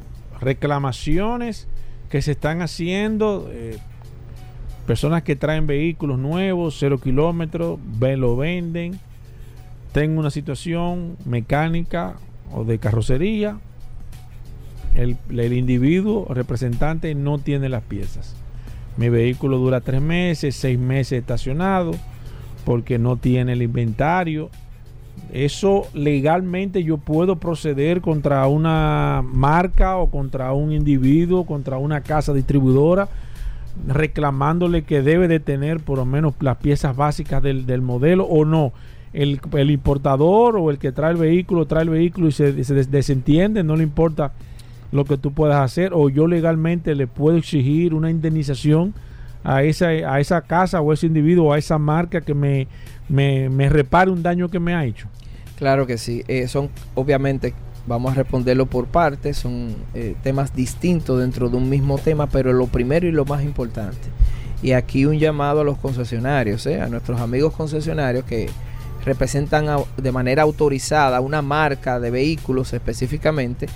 reclamaciones 0.59 1.67
que 2.09 2.21
se 2.21 2.31
están 2.31 2.61
haciendo. 2.61 3.47
eh, 3.51 3.77
personas 4.89 5.21
que 5.21 5.35
traen 5.35 5.67
vehículos 5.67 6.17
nuevos, 6.17 6.77
cero 6.79 6.99
kilómetros, 6.99 7.77
lo 7.99 8.35
venden. 8.35 8.99
Tengo 9.91 10.19
una 10.19 10.31
situación 10.31 11.15
mecánica 11.25 12.15
o 12.51 12.63
de 12.63 12.79
carrocería. 12.79 13.59
El, 14.95 15.17
el 15.29 15.53
individuo 15.53 16.25
representante 16.33 17.13
no 17.13 17.37
tiene 17.37 17.69
las 17.69 17.83
piezas. 17.83 18.35
Mi 18.97 19.09
vehículo 19.09 19.59
dura 19.59 19.81
tres 19.81 20.01
meses, 20.01 20.55
seis 20.55 20.79
meses 20.79 21.19
estacionado 21.19 21.91
porque 22.65 22.97
no 22.97 23.15
tiene 23.15 23.53
el 23.53 23.61
inventario. 23.61 24.49
Eso 25.31 25.83
legalmente 25.93 26.83
yo 26.83 26.97
puedo 26.97 27.35
proceder 27.35 28.01
contra 28.01 28.47
una 28.47 29.21
marca 29.23 29.97
o 29.97 30.09
contra 30.09 30.51
un 30.53 30.71
individuo, 30.71 31.45
contra 31.45 31.77
una 31.77 32.01
casa 32.01 32.33
distribuidora, 32.33 33.07
reclamándole 33.87 34.83
que 34.83 35.01
debe 35.01 35.27
de 35.27 35.39
tener 35.39 35.79
por 35.79 35.97
lo 35.97 36.05
menos 36.05 36.33
las 36.39 36.57
piezas 36.57 36.95
básicas 36.95 37.41
del, 37.43 37.65
del 37.65 37.81
modelo 37.81 38.25
o 38.25 38.45
no. 38.45 38.73
El, 39.13 39.39
el 39.53 39.71
importador 39.71 40.55
o 40.57 40.69
el 40.69 40.77
que 40.77 40.91
trae 40.91 41.11
el 41.11 41.17
vehículo 41.17 41.65
trae 41.65 41.83
el 41.83 41.89
vehículo 41.89 42.27
y 42.27 42.31
se, 42.31 42.63
se 42.63 42.73
des- 42.75 42.91
desentiende, 42.91 43.63
no 43.63 43.75
le 43.75 43.83
importa 43.83 44.33
lo 44.91 45.05
que 45.05 45.17
tú 45.17 45.31
puedas 45.31 45.57
hacer 45.61 45.91
o 45.93 46.09
yo 46.09 46.27
legalmente 46.27 46.93
le 46.95 47.07
puedo 47.07 47.37
exigir 47.37 47.93
una 47.93 48.11
indemnización 48.11 48.93
a 49.43 49.63
esa, 49.63 49.87
a 49.87 50.19
esa 50.19 50.41
casa 50.41 50.81
o 50.81 50.91
a 50.91 50.93
ese 50.93 51.07
individuo 51.07 51.53
a 51.53 51.57
esa 51.57 51.77
marca 51.79 52.21
que 52.21 52.33
me, 52.33 52.67
me, 53.07 53.49
me 53.49 53.69
repare 53.69 54.11
un 54.11 54.21
daño 54.21 54.49
que 54.49 54.59
me 54.59 54.75
ha 54.75 54.85
hecho. 54.85 55.07
Claro 55.57 55.87
que 55.87 55.97
sí. 55.97 56.23
Eh, 56.27 56.47
son, 56.47 56.69
obviamente, 56.95 57.53
vamos 57.87 58.11
a 58.11 58.15
responderlo 58.15 58.65
por 58.65 58.87
partes, 58.87 59.37
son 59.37 59.75
eh, 59.93 60.15
temas 60.23 60.55
distintos 60.55 61.19
dentro 61.19 61.49
de 61.49 61.57
un 61.57 61.69
mismo 61.69 61.97
tema, 61.97 62.27
pero 62.27 62.53
lo 62.53 62.67
primero 62.67 63.07
y 63.07 63.11
lo 63.11 63.25
más 63.25 63.43
importante. 63.43 64.09
Y 64.61 64.73
aquí 64.73 65.05
un 65.05 65.19
llamado 65.19 65.61
a 65.61 65.63
los 65.63 65.77
concesionarios, 65.77 66.65
eh, 66.65 66.81
a 66.81 66.87
nuestros 66.87 67.19
amigos 67.21 67.53
concesionarios 67.53 68.25
que 68.25 68.49
representan 69.05 69.67
de 69.97 70.11
manera 70.11 70.43
autorizada 70.43 71.21
una 71.21 71.41
marca 71.41 71.99
de 71.99 72.11
vehículos 72.11 72.73
específicamente, 72.73 73.67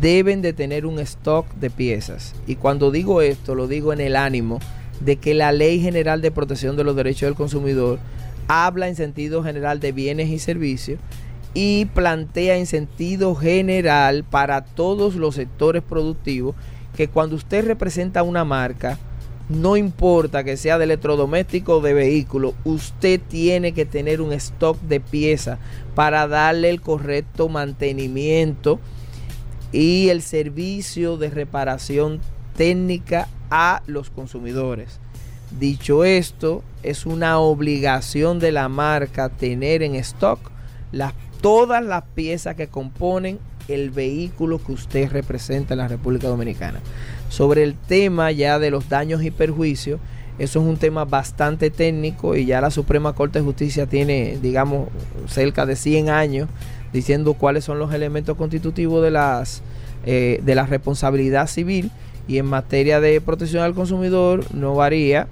deben 0.00 0.42
de 0.42 0.52
tener 0.52 0.86
un 0.86 0.98
stock 1.00 1.46
de 1.54 1.70
piezas. 1.70 2.34
Y 2.46 2.56
cuando 2.56 2.90
digo 2.90 3.20
esto, 3.20 3.54
lo 3.54 3.68
digo 3.68 3.92
en 3.92 4.00
el 4.00 4.16
ánimo 4.16 4.58
de 5.00 5.16
que 5.16 5.34
la 5.34 5.52
Ley 5.52 5.80
General 5.80 6.22
de 6.22 6.30
Protección 6.30 6.76
de 6.76 6.84
los 6.84 6.96
Derechos 6.96 7.26
del 7.26 7.34
Consumidor 7.34 7.98
habla 8.48 8.88
en 8.88 8.96
sentido 8.96 9.42
general 9.42 9.80
de 9.80 9.92
bienes 9.92 10.28
y 10.28 10.38
servicios 10.38 10.98
y 11.54 11.86
plantea 11.86 12.56
en 12.56 12.66
sentido 12.66 13.34
general 13.34 14.24
para 14.24 14.64
todos 14.64 15.14
los 15.14 15.34
sectores 15.34 15.82
productivos 15.82 16.54
que 16.96 17.08
cuando 17.08 17.36
usted 17.36 17.66
representa 17.66 18.22
una 18.22 18.44
marca, 18.44 18.98
no 19.48 19.76
importa 19.76 20.44
que 20.44 20.56
sea 20.56 20.78
de 20.78 20.84
electrodoméstico 20.84 21.76
o 21.76 21.80
de 21.80 21.94
vehículo, 21.94 22.54
usted 22.64 23.20
tiene 23.20 23.72
que 23.72 23.84
tener 23.84 24.20
un 24.20 24.32
stock 24.32 24.80
de 24.82 25.00
piezas 25.00 25.58
para 25.94 26.26
darle 26.26 26.70
el 26.70 26.80
correcto 26.80 27.48
mantenimiento 27.48 28.78
y 29.72 30.08
el 30.08 30.22
servicio 30.22 31.16
de 31.16 31.30
reparación 31.30 32.20
técnica 32.56 33.28
a 33.50 33.82
los 33.86 34.10
consumidores. 34.10 35.00
Dicho 35.58 36.04
esto, 36.04 36.62
es 36.82 37.04
una 37.04 37.38
obligación 37.38 38.38
de 38.38 38.52
la 38.52 38.68
marca 38.68 39.28
tener 39.28 39.82
en 39.82 39.94
stock 39.96 40.38
las, 40.92 41.12
todas 41.42 41.84
las 41.84 42.04
piezas 42.14 42.54
que 42.54 42.68
componen 42.68 43.38
el 43.68 43.90
vehículo 43.90 44.62
que 44.64 44.72
usted 44.72 45.10
representa 45.10 45.74
en 45.74 45.78
la 45.78 45.88
República 45.88 46.28
Dominicana. 46.28 46.80
Sobre 47.28 47.62
el 47.64 47.74
tema 47.74 48.30
ya 48.32 48.58
de 48.58 48.70
los 48.70 48.88
daños 48.88 49.22
y 49.22 49.30
perjuicios, 49.30 50.00
eso 50.38 50.60
es 50.60 50.66
un 50.66 50.76
tema 50.78 51.04
bastante 51.04 51.70
técnico 51.70 52.36
y 52.36 52.46
ya 52.46 52.60
la 52.60 52.70
Suprema 52.70 53.12
Corte 53.12 53.40
de 53.40 53.44
Justicia 53.44 53.86
tiene, 53.86 54.38
digamos, 54.40 54.88
cerca 55.26 55.66
de 55.66 55.76
100 55.76 56.08
años 56.08 56.48
diciendo 56.92 57.34
cuáles 57.34 57.64
son 57.64 57.78
los 57.78 57.92
elementos 57.92 58.36
constitutivos 58.36 59.02
de, 59.02 59.10
las, 59.10 59.62
eh, 60.06 60.40
de 60.42 60.54
la 60.54 60.66
responsabilidad 60.66 61.48
civil 61.48 61.90
y 62.28 62.38
en 62.38 62.46
materia 62.46 63.00
de 63.00 63.20
protección 63.20 63.62
al 63.62 63.74
consumidor 63.74 64.44
no 64.54 64.74
varía, 64.74 65.26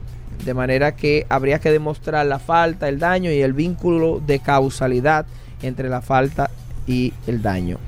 de 0.45 0.55
manera 0.55 0.97
que 0.97 1.27
habría 1.29 1.61
que 1.61 1.71
demostrar 1.71 2.27
la 2.27 2.39
falta, 2.39 2.89
el 2.89 2.99
daño 2.99 3.31
y 3.31 3.41
el 3.41 3.53
vínculo 3.53 4.21
de 4.27 4.39
causalidad 4.39 5.27
entre 5.63 5.89
la 5.89 6.01
falta 6.01 6.51
y 6.87 7.13
el 7.27 7.43
daño. 7.43 7.79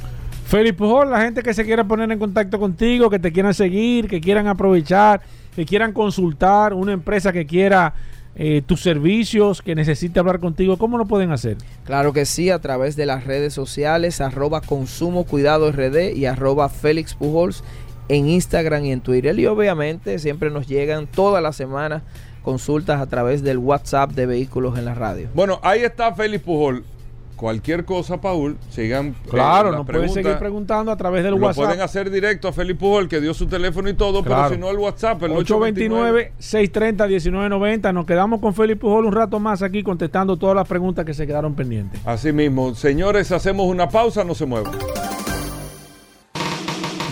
Felipe 0.46 0.78
Pujol, 0.78 1.10
la 1.10 1.22
gente 1.22 1.42
que 1.42 1.54
se 1.54 1.64
quiera 1.64 1.84
poner 1.84 2.10
en 2.12 2.18
contacto 2.18 2.58
contigo, 2.58 3.08
que 3.08 3.18
te 3.18 3.32
quieran 3.32 3.54
seguir, 3.54 4.06
que 4.06 4.20
quieran 4.20 4.46
aprovechar, 4.46 5.22
que 5.56 5.64
quieran 5.64 5.92
consultar, 5.92 6.74
una 6.74 6.92
empresa 6.92 7.32
que 7.32 7.46
quiera 7.46 7.94
eh, 8.34 8.62
tus 8.64 8.80
servicios, 8.80 9.60
que 9.60 9.74
necesite 9.74 10.18
hablar 10.18 10.40
contigo, 10.40 10.78
¿cómo 10.78 10.98
lo 10.98 11.06
pueden 11.06 11.32
hacer? 11.32 11.56
Claro 11.84 12.12
que 12.12 12.24
sí, 12.24 12.50
a 12.50 12.58
través 12.60 12.96
de 12.96 13.06
las 13.06 13.24
redes 13.24 13.52
sociales, 13.52 14.20
arroba 14.20 14.60
consumo 14.60 15.24
cuidado 15.24 15.70
RD 15.70 16.14
y 16.14 16.26
arroba 16.26 16.68
Félix 16.68 17.14
Pujols 17.14 17.62
en 18.08 18.28
Instagram 18.28 18.84
y 18.86 18.92
en 18.92 19.00
Twitter. 19.00 19.38
Y 19.38 19.46
obviamente 19.46 20.18
siempre 20.18 20.50
nos 20.50 20.66
llegan 20.66 21.06
todas 21.06 21.42
las 21.42 21.56
semanas 21.56 22.02
consultas 22.42 23.00
a 23.00 23.06
través 23.06 23.42
del 23.42 23.58
WhatsApp 23.58 24.12
de 24.12 24.26
vehículos 24.26 24.78
en 24.78 24.84
la 24.84 24.94
radio. 24.94 25.28
Bueno, 25.34 25.60
ahí 25.62 25.80
está 25.80 26.14
Félix 26.14 26.42
Pujol. 26.42 26.84
Cualquier 27.42 27.84
cosa, 27.84 28.20
Paul, 28.20 28.56
sigan. 28.70 29.08
eh, 29.08 29.14
Claro, 29.28 29.70
las 29.72 29.78
nos 29.78 29.86
pueden 29.86 30.00
preguntas. 30.02 30.14
seguir 30.22 30.38
preguntando 30.38 30.92
a 30.92 30.96
través 30.96 31.24
del 31.24 31.32
Lo 31.32 31.38
WhatsApp. 31.38 31.64
pueden 31.64 31.80
hacer 31.80 32.08
directo 32.08 32.46
a 32.46 32.52
Félix 32.52 32.78
Pujol, 32.78 33.08
que 33.08 33.20
dio 33.20 33.34
su 33.34 33.48
teléfono 33.48 33.88
y 33.88 33.94
todo, 33.94 34.22
Claro. 34.22 34.42
pero 34.44 34.54
si 34.54 34.60
no 34.60 34.70
el 34.70 34.78
WhatsApp, 34.78 35.20
el 35.24 35.32
829. 35.32 36.34
829-630-1990. 36.38 37.92
Nos 37.92 38.06
quedamos 38.06 38.38
con 38.40 38.54
Felipe 38.54 38.82
Pujol 38.82 39.06
un 39.06 39.12
rato 39.12 39.40
más 39.40 39.60
aquí 39.62 39.82
contestando 39.82 40.36
todas 40.36 40.54
las 40.54 40.68
preguntas 40.68 41.04
que 41.04 41.14
se 41.14 41.26
quedaron 41.26 41.54
pendientes. 41.54 42.00
Así 42.06 42.30
mismo, 42.32 42.76
señores, 42.76 43.32
hacemos 43.32 43.66
una 43.66 43.88
pausa, 43.88 44.22
no 44.22 44.36
se 44.36 44.46
muevan. 44.46 44.72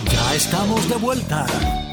Ya 0.09 0.33
estamos 0.33 0.87
de 0.87 0.95
vuelta. 0.95 1.45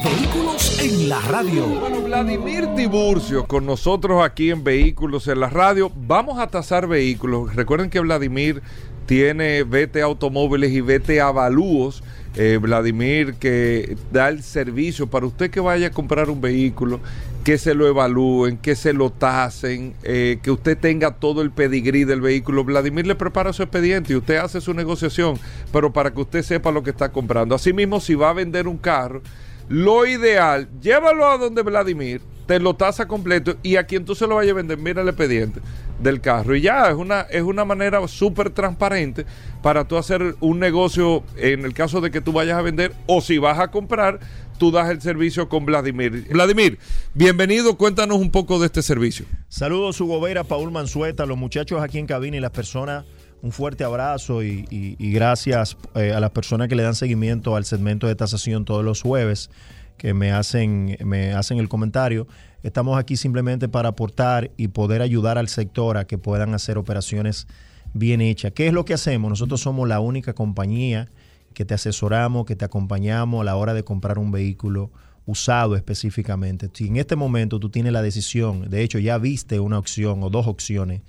Vehículos 0.05 0.78
en 0.80 1.09
la 1.09 1.20
radio. 1.22 1.66
Bueno, 1.66 2.03
Vladimir 2.03 2.68
Tiburcio 2.76 3.46
con 3.46 3.66
nosotros 3.66 4.24
aquí 4.24 4.51
en 4.51 4.62
Vehículos 4.62 5.26
en 5.26 5.40
la 5.40 5.49
radio. 5.49 5.90
Vamos 5.94 6.38
a 6.38 6.46
tasar 6.46 6.86
vehículos. 6.86 7.57
Recuerden 7.57 7.90
que 7.90 7.99
Vladimir 7.99 8.62
tiene 9.07 9.64
VT 9.64 10.03
Automóviles 10.03 10.70
y 10.70 10.82
VT 10.82 11.20
Avalúos. 11.20 12.05
Eh, 12.36 12.59
Vladimir 12.61 13.34
que 13.34 13.96
da 14.12 14.28
el 14.28 14.44
servicio 14.44 15.09
para 15.09 15.26
usted 15.26 15.51
que 15.51 15.59
vaya 15.59 15.88
a 15.88 15.90
comprar 15.90 16.30
un 16.30 16.40
vehículo, 16.40 17.01
que 17.42 17.59
se 17.59 17.74
lo 17.74 17.88
evalúen, 17.88 18.59
que 18.59 18.76
se 18.76 18.92
lo 18.92 19.11
tasen, 19.11 19.94
eh, 20.05 20.38
que 20.42 20.53
usted 20.53 20.78
tenga 20.78 21.16
todo 21.16 21.42
el 21.42 21.51
pedigrí 21.51 22.05
del 22.05 22.20
vehículo. 22.20 22.62
Vladimir 22.62 23.07
le 23.07 23.16
prepara 23.16 23.53
su 23.53 23.64
expediente 23.64 24.12
y 24.12 24.16
usted 24.16 24.36
hace 24.36 24.61
su 24.61 24.74
negociación, 24.74 25.40
pero 25.72 25.92
para 25.92 26.12
que 26.12 26.20
usted 26.20 26.42
sepa 26.42 26.70
lo 26.70 26.84
que 26.84 26.90
está 26.90 27.11
comprando. 27.11 27.57
Asimismo, 27.57 27.99
si 27.99 28.14
va 28.14 28.30
a 28.30 28.34
vender 28.34 28.68
un 28.68 28.78
carro, 28.78 29.22
lo 29.68 30.06
ideal, 30.06 30.68
llévalo 30.80 31.26
a 31.26 31.38
donde 31.38 31.62
Vladimir, 31.62 32.20
te 32.46 32.58
lo 32.58 32.74
tasa 32.74 33.06
completo 33.06 33.56
y 33.62 33.76
a 33.76 33.84
quien 33.84 34.06
tú 34.06 34.14
se 34.14 34.26
lo 34.26 34.36
vayas 34.36 34.52
a 34.52 34.56
vender, 34.56 34.78
mira 34.78 35.02
el 35.02 35.08
expediente 35.08 35.60
del 36.00 36.22
carro. 36.22 36.56
Y 36.56 36.62
ya, 36.62 36.88
es 36.88 36.94
una, 36.94 37.20
es 37.22 37.42
una 37.42 37.66
manera 37.66 38.06
súper 38.08 38.48
transparente 38.50 39.26
para 39.62 39.86
tú 39.86 39.98
hacer 39.98 40.34
un 40.40 40.58
negocio 40.58 41.22
en 41.36 41.66
el 41.66 41.74
caso 41.74 42.00
de 42.00 42.10
que 42.10 42.22
tú 42.22 42.32
vayas 42.32 42.58
a 42.58 42.62
vender 42.62 42.94
o 43.06 43.20
si 43.20 43.36
vas 43.36 43.58
a 43.58 43.70
comprar, 43.70 44.20
tú 44.58 44.70
das 44.70 44.88
el 44.88 45.02
servicio 45.02 45.50
con 45.50 45.66
Vladimir. 45.66 46.26
Vladimir, 46.30 46.78
bienvenido, 47.12 47.76
cuéntanos 47.76 48.16
un 48.16 48.30
poco 48.30 48.58
de 48.58 48.66
este 48.66 48.82
servicio. 48.82 49.26
Saludos, 49.48 50.00
Hugo 50.00 50.18
Vera, 50.18 50.44
Paul 50.44 50.70
Manzueta, 50.70 51.26
los 51.26 51.36
muchachos 51.36 51.82
aquí 51.82 51.98
en 51.98 52.06
cabina 52.06 52.38
y 52.38 52.40
las 52.40 52.52
personas. 52.52 53.04
Un 53.41 53.53
fuerte 53.53 53.84
abrazo 53.84 54.43
y, 54.43 54.97
gracias 54.99 55.76
eh, 55.95 56.12
a 56.12 56.18
las 56.18 56.30
personas 56.30 56.68
que 56.68 56.74
le 56.74 56.82
dan 56.82 56.97
seguimiento 56.97 57.55
al 57.55 57.64
segmento 57.64 58.09
de 58.09 58.16
tasación 58.16 58.64
todos 58.64 58.84
los 58.84 59.03
jueves, 59.03 59.51
que 59.97 60.12
me 60.12 60.32
hacen, 60.32 60.97
me 61.05 61.32
hacen 61.32 61.59
el 61.59 61.68
comentario. 61.68 62.26
Estamos 62.64 62.99
aquí 62.99 63.16
simplemente 63.16 63.68
para 63.68 63.91
aportar 63.91 64.51
y 64.57 64.68
poder 64.68 65.03
ayudar 65.03 65.39
al 65.39 65.49
sector 65.49 65.97
a 65.99 66.07
que 66.07 66.18
puedan 66.18 66.53
hacer 66.55 66.78
operaciones 66.78 67.47
bien 67.95 68.20
hechas. 68.20 68.53
¿Qué 68.53 68.66
es 68.66 68.72
lo 68.72 68.84
que 68.84 68.95
hacemos? 68.95 69.30
Nosotros 69.30 69.61
somos 69.61 69.89
la 69.89 70.01
única 70.01 70.34
compañía 70.34 71.09
que 71.55 71.64
te 71.64 71.74
asesoramos, 71.74 72.45
que 72.45 72.57
te 72.57 72.64
acompañamos 72.64 73.41
a 73.41 73.45
la 73.45 73.57
hora 73.57 73.74
de 73.74 73.84
comprar 73.84 74.18
un 74.18 74.32
vehículo 74.32 74.91
usado 75.26 75.76
específicamente. 75.76 76.70
Si 76.72 76.86
en 76.86 76.97
este 76.97 77.14
momento 77.14 77.61
tú 77.61 77.70
tienes 77.70 77.93
la 77.93 78.03
decisión, 78.03 78.68
de 78.68 78.82
hecho 78.82 78.99
ya 78.99 79.18
viste 79.18 79.61
una 79.61 79.78
opción 79.78 80.22
o 80.22 80.30
dos 80.30 80.47
opciones, 80.47 81.03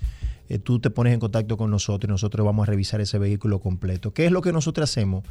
eh, 0.50 0.60
tú 0.60 0.80
te 0.80 0.90
pones 0.90 1.14
en 1.14 1.20
contacto 1.20 1.56
con 1.58 1.72
nosotros 1.72 2.10
y 2.10 2.12
nosotros 2.12 2.46
vamos 2.46 2.68
a 2.68 2.72
revisar 2.72 3.00
ese 3.02 3.18
vehículo 3.20 3.60
completo. 3.60 4.14
¿Qué 4.14 4.26
es 4.26 4.32
lo 4.32 4.42
que 4.42 4.52
nosotros 4.52 4.90
hacemos? 4.90 5.24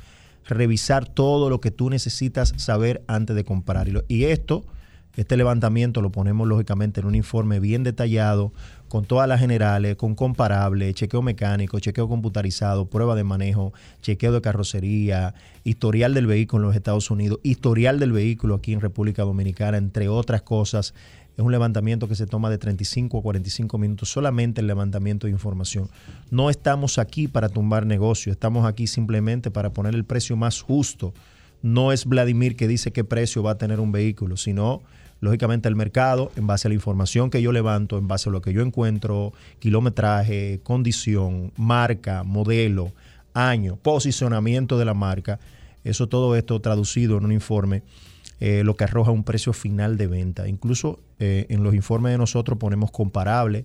Revisar 0.46 1.06
todo 1.06 1.50
lo 1.50 1.60
que 1.60 1.70
tú 1.70 1.90
necesitas 1.90 2.54
saber 2.56 3.02
antes 3.06 3.36
de 3.36 3.44
comprar. 3.44 3.88
Y, 3.88 3.90
lo- 3.90 4.04
y 4.08 4.24
esto, 4.24 4.64
este 5.16 5.36
levantamiento 5.36 6.00
lo 6.00 6.10
ponemos 6.10 6.46
lógicamente 6.48 7.00
en 7.00 7.06
un 7.06 7.14
informe 7.16 7.60
bien 7.60 7.82
detallado, 7.82 8.52
con 8.88 9.04
todas 9.04 9.28
las 9.28 9.40
generales, 9.40 9.96
con 9.96 10.14
comparable, 10.14 10.92
chequeo 10.94 11.22
mecánico, 11.22 11.78
chequeo 11.78 12.08
computarizado, 12.08 12.86
prueba 12.86 13.14
de 13.14 13.24
manejo, 13.24 13.72
chequeo 14.02 14.32
de 14.32 14.40
carrocería, 14.40 15.34
historial 15.64 16.14
del 16.14 16.26
vehículo 16.26 16.64
en 16.64 16.68
los 16.68 16.76
Estados 16.76 17.10
Unidos, 17.10 17.38
historial 17.42 17.98
del 17.98 18.12
vehículo 18.12 18.54
aquí 18.54 18.72
en 18.72 18.80
República 18.80 19.22
Dominicana, 19.22 19.76
entre 19.76 20.08
otras 20.08 20.42
cosas. 20.42 20.94
Es 21.36 21.44
un 21.44 21.52
levantamiento 21.52 22.08
que 22.08 22.16
se 22.16 22.26
toma 22.26 22.50
de 22.50 22.58
35 22.58 23.18
a 23.18 23.22
45 23.22 23.78
minutos, 23.78 24.08
solamente 24.08 24.60
el 24.60 24.66
levantamiento 24.66 25.28
de 25.28 25.32
información. 25.32 25.88
No 26.30 26.50
estamos 26.50 26.98
aquí 26.98 27.28
para 27.28 27.48
tumbar 27.48 27.86
negocio, 27.86 28.32
estamos 28.32 28.66
aquí 28.66 28.88
simplemente 28.88 29.50
para 29.52 29.70
poner 29.70 29.94
el 29.94 30.04
precio 30.04 30.36
más 30.36 30.62
justo. 30.62 31.14
No 31.62 31.92
es 31.92 32.06
Vladimir 32.06 32.56
que 32.56 32.66
dice 32.66 32.90
qué 32.90 33.04
precio 33.04 33.42
va 33.44 33.52
a 33.52 33.58
tener 33.58 33.78
un 33.78 33.92
vehículo, 33.92 34.36
sino 34.36 34.82
lógicamente 35.20 35.68
el 35.68 35.76
mercado, 35.76 36.30
en 36.36 36.46
base 36.46 36.68
a 36.68 36.70
la 36.70 36.74
información 36.74 37.30
que 37.30 37.42
yo 37.42 37.52
levanto, 37.52 37.98
en 37.98 38.08
base 38.08 38.28
a 38.28 38.32
lo 38.32 38.40
que 38.40 38.52
yo 38.52 38.62
encuentro, 38.62 39.32
kilometraje, 39.58 40.60
condición, 40.62 41.52
marca, 41.56 42.22
modelo, 42.24 42.92
año, 43.34 43.76
posicionamiento 43.76 44.78
de 44.78 44.84
la 44.84 44.94
marca, 44.94 45.38
eso 45.84 46.08
todo 46.08 46.36
esto 46.36 46.60
traducido 46.60 47.18
en 47.18 47.24
un 47.24 47.32
informe, 47.32 47.82
eh, 48.40 48.62
lo 48.64 48.76
que 48.76 48.84
arroja 48.84 49.10
un 49.10 49.24
precio 49.24 49.52
final 49.52 49.96
de 49.96 50.06
venta. 50.06 50.48
Incluso 50.48 51.00
eh, 51.18 51.46
en 51.48 51.62
los 51.62 51.74
informes 51.74 52.12
de 52.12 52.18
nosotros 52.18 52.58
ponemos 52.58 52.90
comparable, 52.90 53.64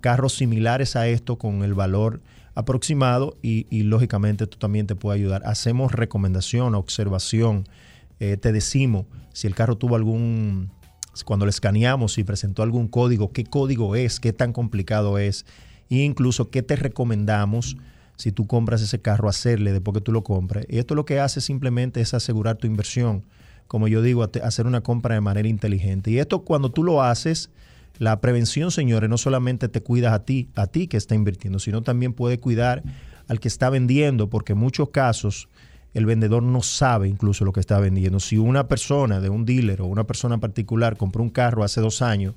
carros 0.00 0.34
similares 0.34 0.96
a 0.96 1.08
esto 1.08 1.36
con 1.36 1.62
el 1.62 1.74
valor 1.74 2.20
aproximado 2.54 3.36
y, 3.42 3.66
y, 3.68 3.82
lógicamente 3.82 4.44
esto 4.44 4.58
también 4.58 4.86
te 4.86 4.94
puede 4.94 5.18
ayudar. 5.18 5.42
Hacemos 5.44 5.92
recomendación, 5.92 6.74
observación, 6.74 7.64
eh, 8.20 8.36
te 8.36 8.52
decimos 8.52 9.06
si 9.32 9.46
el 9.46 9.54
carro 9.54 9.76
tuvo 9.76 9.96
algún 9.96 10.70
cuando 11.22 11.46
le 11.46 11.50
escaneamos 11.50 12.18
y 12.18 12.24
presentó 12.24 12.62
algún 12.62 12.88
código, 12.88 13.30
qué 13.30 13.44
código 13.44 13.94
es, 13.94 14.18
qué 14.18 14.32
tan 14.32 14.52
complicado 14.52 15.18
es, 15.18 15.46
e 15.90 15.96
incluso 15.98 16.50
qué 16.50 16.62
te 16.62 16.74
recomendamos 16.74 17.76
si 18.16 18.32
tú 18.32 18.46
compras 18.46 18.80
ese 18.80 19.00
carro, 19.00 19.28
hacerle 19.28 19.72
después 19.72 19.94
que 19.94 20.00
tú 20.00 20.12
lo 20.12 20.22
compres. 20.24 20.66
Y 20.68 20.78
esto 20.78 20.94
lo 20.94 21.04
que 21.04 21.20
hace 21.20 21.40
simplemente 21.40 22.00
es 22.00 22.14
asegurar 22.14 22.56
tu 22.56 22.66
inversión. 22.66 23.24
Como 23.66 23.88
yo 23.88 24.02
digo, 24.02 24.28
hacer 24.42 24.66
una 24.66 24.82
compra 24.82 25.14
de 25.14 25.20
manera 25.20 25.48
inteligente. 25.48 26.10
Y 26.10 26.18
esto 26.18 26.44
cuando 26.44 26.70
tú 26.70 26.82
lo 26.82 27.02
haces, 27.02 27.50
la 27.98 28.20
prevención, 28.20 28.70
señores, 28.70 29.08
no 29.08 29.18
solamente 29.18 29.68
te 29.68 29.80
cuidas 29.80 30.12
a 30.12 30.24
ti, 30.24 30.48
a 30.54 30.66
ti 30.66 30.86
que 30.86 30.96
está 30.96 31.14
invirtiendo, 31.14 31.58
sino 31.58 31.82
también 31.82 32.12
puede 32.12 32.38
cuidar 32.38 32.82
al 33.28 33.40
que 33.40 33.48
está 33.48 33.70
vendiendo, 33.70 34.28
porque 34.28 34.52
en 34.52 34.58
muchos 34.58 34.90
casos 34.90 35.48
el 35.94 36.06
vendedor 36.06 36.42
no 36.42 36.60
sabe 36.60 37.08
incluso 37.08 37.44
lo 37.44 37.52
que 37.52 37.60
está 37.60 37.78
vendiendo. 37.78 38.18
Si 38.20 38.36
una 38.36 38.66
persona 38.66 39.20
de 39.20 39.28
un 39.30 39.44
dealer 39.44 39.80
o 39.80 39.86
una 39.86 40.04
persona 40.04 40.38
particular 40.38 40.96
compró 40.96 41.22
un 41.22 41.30
carro 41.30 41.62
hace 41.62 41.80
dos 41.80 42.02
años 42.02 42.34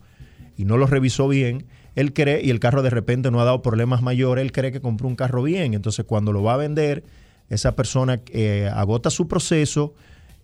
y 0.55 0.65
no 0.65 0.77
lo 0.77 0.85
revisó 0.85 1.27
bien, 1.27 1.65
él 1.95 2.13
cree, 2.13 2.41
y 2.43 2.51
el 2.51 2.59
carro 2.59 2.84
de 2.84 2.91
repente 2.91 3.31
no 3.31 3.41
ha 3.41 3.45
dado 3.45 3.63
problemas 3.63 4.03
mayores, 4.03 4.43
él 4.43 4.51
cree 4.51 4.71
que 4.71 4.79
compró 4.79 5.07
un 5.07 5.15
carro 5.15 5.41
bien. 5.41 5.73
Entonces 5.73 6.05
cuando 6.05 6.31
lo 6.31 6.43
va 6.43 6.53
a 6.53 6.57
vender, 6.57 7.03
esa 7.49 7.75
persona 7.75 8.21
eh, 8.31 8.69
agota 8.71 9.09
su 9.09 9.27
proceso 9.27 9.95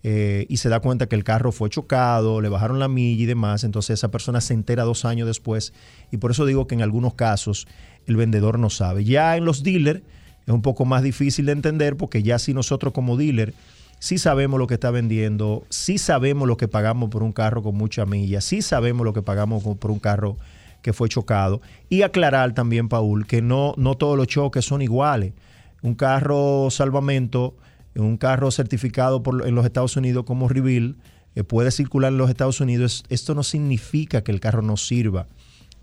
eh, 0.02 0.46
y 0.48 0.56
se 0.56 0.68
da 0.68 0.80
cuenta 0.80 1.06
que 1.06 1.14
el 1.14 1.22
carro 1.22 1.52
fue 1.52 1.70
chocado, 1.70 2.40
le 2.40 2.48
bajaron 2.48 2.80
la 2.80 2.88
milla 2.88 3.22
y 3.22 3.26
demás. 3.26 3.62
Entonces 3.62 4.00
esa 4.00 4.10
persona 4.10 4.40
se 4.40 4.54
entera 4.54 4.82
dos 4.82 5.04
años 5.04 5.28
después. 5.28 5.72
Y 6.10 6.16
por 6.16 6.32
eso 6.32 6.46
digo 6.46 6.66
que 6.66 6.74
en 6.74 6.82
algunos 6.82 7.14
casos 7.14 7.68
el 8.06 8.16
vendedor 8.16 8.58
no 8.58 8.70
sabe. 8.70 9.04
Ya 9.04 9.36
en 9.36 9.44
los 9.44 9.62
dealers 9.62 10.02
es 10.46 10.52
un 10.52 10.62
poco 10.62 10.84
más 10.84 11.02
difícil 11.02 11.46
de 11.46 11.52
entender 11.52 11.96
porque 11.96 12.22
ya 12.22 12.38
si 12.38 12.54
nosotros 12.54 12.92
como 12.92 13.16
dealer 13.16 13.54
sí 13.98 14.18
sabemos 14.18 14.58
lo 14.58 14.66
que 14.66 14.74
está 14.74 14.90
vendiendo, 14.90 15.64
sí 15.70 15.98
sabemos 15.98 16.46
lo 16.46 16.56
que 16.56 16.68
pagamos 16.68 17.08
por 17.10 17.22
un 17.22 17.32
carro 17.32 17.62
con 17.62 17.74
mucha 17.74 18.04
milla, 18.04 18.40
sí 18.40 18.60
sabemos 18.60 19.04
lo 19.04 19.12
que 19.12 19.22
pagamos 19.22 19.62
por 19.62 19.90
un 19.90 19.98
carro 19.98 20.36
que 20.82 20.92
fue 20.92 21.08
chocado. 21.08 21.62
Y 21.88 22.02
aclarar 22.02 22.52
también, 22.52 22.90
Paul, 22.90 23.26
que 23.26 23.40
no, 23.40 23.72
no 23.78 23.94
todos 23.96 24.18
los 24.18 24.26
choques 24.26 24.66
son 24.66 24.82
iguales. 24.82 25.32
Un 25.80 25.94
carro 25.94 26.68
salvamento, 26.70 27.56
un 27.96 28.18
carro 28.18 28.50
certificado 28.50 29.22
por, 29.22 29.48
en 29.48 29.54
los 29.54 29.64
Estados 29.64 29.96
Unidos 29.96 30.24
como 30.26 30.46
Reveal, 30.46 30.96
eh, 31.34 31.42
puede 31.42 31.70
circular 31.70 32.12
en 32.12 32.18
los 32.18 32.28
Estados 32.28 32.60
Unidos. 32.60 33.04
Esto 33.08 33.34
no 33.34 33.42
significa 33.42 34.22
que 34.22 34.32
el 34.32 34.40
carro 34.40 34.60
no 34.60 34.76
sirva 34.76 35.26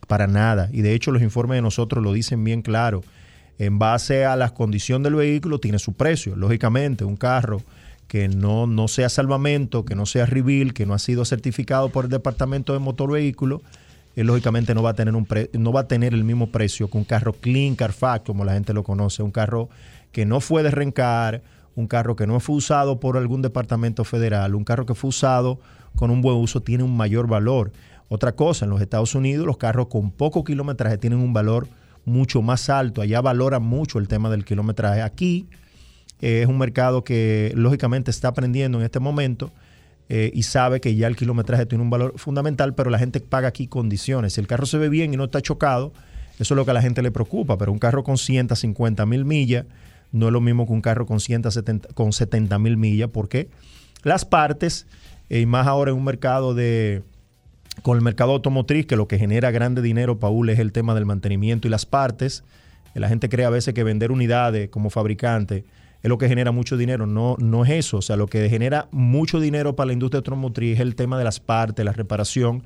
para 0.07 0.27
nada. 0.27 0.69
Y 0.71 0.81
de 0.81 0.93
hecho 0.93 1.09
los 1.09 1.23
informes 1.23 1.57
de 1.57 1.63
nosotros 1.63 2.03
lo 2.03 2.13
dicen 2.13 2.43
bien 2.43 2.61
claro 2.61 3.01
en 3.61 3.77
base 3.77 4.25
a 4.25 4.35
las 4.35 4.53
condiciones 4.53 5.03
del 5.03 5.13
vehículo, 5.13 5.59
tiene 5.59 5.77
su 5.77 5.93
precio. 5.93 6.35
Lógicamente, 6.35 7.05
un 7.05 7.15
carro 7.15 7.61
que 8.07 8.27
no, 8.27 8.65
no 8.65 8.87
sea 8.87 9.07
salvamento, 9.07 9.85
que 9.85 9.93
no 9.93 10.07
sea 10.07 10.25
reveal, 10.25 10.73
que 10.73 10.87
no 10.87 10.95
ha 10.95 10.99
sido 10.99 11.25
certificado 11.25 11.89
por 11.89 12.05
el 12.05 12.09
Departamento 12.09 12.73
de 12.73 12.79
Motor 12.79 13.11
Vehículo, 13.11 13.61
eh, 14.15 14.23
lógicamente 14.23 14.73
no 14.73 14.81
va, 14.81 14.89
a 14.89 14.93
tener 14.95 15.15
un 15.15 15.27
no 15.53 15.71
va 15.71 15.81
a 15.81 15.87
tener 15.87 16.15
el 16.15 16.23
mismo 16.23 16.47
precio 16.47 16.89
que 16.89 16.97
un 16.97 17.03
carro 17.03 17.33
clean 17.33 17.75
Carfax, 17.75 18.25
como 18.25 18.45
la 18.45 18.53
gente 18.53 18.73
lo 18.73 18.81
conoce, 18.81 19.21
un 19.21 19.29
carro 19.29 19.69
que 20.11 20.25
no 20.25 20.39
fue 20.39 20.63
de 20.63 20.71
rencar, 20.71 21.43
un 21.75 21.85
carro 21.85 22.15
que 22.15 22.25
no 22.25 22.39
fue 22.39 22.55
usado 22.55 22.99
por 22.99 23.15
algún 23.15 23.43
departamento 23.43 24.03
federal, 24.05 24.55
un 24.55 24.63
carro 24.63 24.87
que 24.87 24.95
fue 24.95 25.09
usado 25.09 25.59
con 25.95 26.09
un 26.09 26.23
buen 26.23 26.37
uso, 26.37 26.63
tiene 26.63 26.83
un 26.83 26.97
mayor 26.97 27.27
valor. 27.27 27.71
Otra 28.09 28.31
cosa, 28.31 28.65
en 28.65 28.71
los 28.71 28.81
Estados 28.81 29.13
Unidos 29.13 29.45
los 29.45 29.57
carros 29.57 29.85
con 29.85 30.09
poco 30.09 30.43
kilometraje 30.43 30.97
tienen 30.97 31.19
un 31.19 31.31
valor 31.31 31.67
mucho 32.05 32.41
más 32.41 32.69
alto. 32.69 33.01
Allá 33.01 33.21
valoran 33.21 33.63
mucho 33.63 33.99
el 33.99 34.07
tema 34.07 34.29
del 34.29 34.45
kilometraje. 34.45 35.01
Aquí 35.01 35.47
eh, 36.21 36.41
es 36.43 36.47
un 36.47 36.57
mercado 36.57 37.03
que 37.03 37.51
lógicamente 37.55 38.11
está 38.11 38.29
aprendiendo 38.29 38.79
en 38.79 38.85
este 38.85 38.99
momento 38.99 39.51
eh, 40.09 40.31
y 40.33 40.43
sabe 40.43 40.81
que 40.81 40.95
ya 40.95 41.07
el 41.07 41.15
kilometraje 41.15 41.65
tiene 41.65 41.83
un 41.83 41.89
valor 41.89 42.13
fundamental, 42.17 42.75
pero 42.75 42.89
la 42.89 42.99
gente 42.99 43.19
paga 43.19 43.47
aquí 43.47 43.67
condiciones. 43.67 44.33
Si 44.33 44.41
el 44.41 44.47
carro 44.47 44.65
se 44.65 44.77
ve 44.77 44.89
bien 44.89 45.13
y 45.13 45.17
no 45.17 45.25
está 45.25 45.41
chocado, 45.41 45.93
eso 46.39 46.53
es 46.53 46.55
lo 46.55 46.65
que 46.65 46.71
a 46.71 46.73
la 46.73 46.81
gente 46.81 47.01
le 47.01 47.11
preocupa. 47.11 47.57
Pero 47.57 47.71
un 47.71 47.79
carro 47.79 48.03
con 48.03 48.17
150 48.17 49.05
mil 49.05 49.25
millas 49.25 49.65
no 50.11 50.27
es 50.27 50.33
lo 50.33 50.41
mismo 50.41 50.67
que 50.67 50.73
un 50.73 50.81
carro 50.81 51.05
con, 51.05 51.19
170, 51.19 51.89
con 51.93 52.11
70 52.11 52.59
mil 52.59 52.77
millas, 52.77 53.09
porque 53.11 53.49
las 54.03 54.25
partes, 54.25 54.87
eh, 55.29 55.41
y 55.41 55.45
más 55.45 55.67
ahora 55.67 55.91
en 55.91 55.97
un 55.97 56.03
mercado 56.03 56.53
de 56.53 57.03
con 57.81 57.97
el 57.97 58.03
mercado 58.03 58.33
automotriz, 58.33 58.85
que 58.85 58.95
lo 58.95 59.07
que 59.07 59.17
genera 59.17 59.51
grande 59.51 59.81
dinero, 59.81 60.19
Paul, 60.19 60.49
es 60.49 60.59
el 60.59 60.71
tema 60.71 60.93
del 60.93 61.05
mantenimiento 61.05 61.67
y 61.67 61.71
las 61.71 61.85
partes. 61.85 62.43
La 62.93 63.07
gente 63.07 63.29
cree 63.29 63.45
a 63.45 63.49
veces 63.49 63.73
que 63.73 63.83
vender 63.83 64.11
unidades 64.11 64.69
como 64.69 64.89
fabricante 64.89 65.63
es 66.03 66.09
lo 66.09 66.17
que 66.17 66.27
genera 66.27 66.51
mucho 66.51 66.77
dinero. 66.77 67.05
No, 67.05 67.35
no 67.39 67.63
es 67.63 67.71
eso. 67.71 67.97
O 67.97 68.01
sea, 68.01 68.15
lo 68.15 68.27
que 68.27 68.49
genera 68.49 68.87
mucho 68.91 69.39
dinero 69.39 69.75
para 69.75 69.87
la 69.87 69.93
industria 69.93 70.19
automotriz 70.19 70.75
es 70.75 70.79
el 70.81 70.95
tema 70.95 71.17
de 71.17 71.23
las 71.23 71.39
partes, 71.39 71.85
la 71.85 71.93
reparación. 71.93 72.63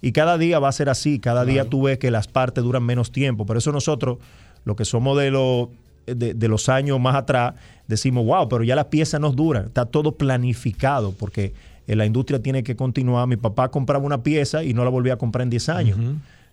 Y 0.00 0.12
cada 0.12 0.38
día 0.38 0.58
va 0.58 0.68
a 0.68 0.72
ser 0.72 0.88
así. 0.88 1.18
Cada 1.18 1.44
día 1.44 1.64
tú 1.64 1.82
ves 1.82 1.98
que 1.98 2.10
las 2.10 2.28
partes 2.28 2.62
duran 2.62 2.84
menos 2.84 3.12
tiempo. 3.12 3.44
Por 3.44 3.56
eso 3.56 3.72
nosotros, 3.72 4.18
lo 4.64 4.76
que 4.76 4.84
somos 4.84 5.18
de, 5.18 5.30
lo, 5.30 5.70
de, 6.06 6.34
de 6.34 6.48
los 6.48 6.68
años 6.68 7.00
más 7.00 7.16
atrás, 7.16 7.54
decimos, 7.88 8.24
wow, 8.24 8.48
pero 8.48 8.62
ya 8.62 8.76
las 8.76 8.86
piezas 8.86 9.20
nos 9.20 9.36
duran. 9.36 9.66
Está 9.66 9.86
todo 9.86 10.12
planificado 10.12 11.12
porque 11.12 11.54
la 11.86 12.06
industria 12.06 12.42
tiene 12.42 12.62
que 12.62 12.74
continuar. 12.74 13.28
Mi 13.28 13.36
papá 13.36 13.70
compraba 13.70 14.04
una 14.04 14.22
pieza 14.22 14.64
y 14.64 14.74
no 14.74 14.84
la 14.84 14.90
volvía 14.90 15.14
a 15.14 15.16
comprar 15.16 15.42
en 15.42 15.50
10 15.50 15.68
años. 15.68 15.98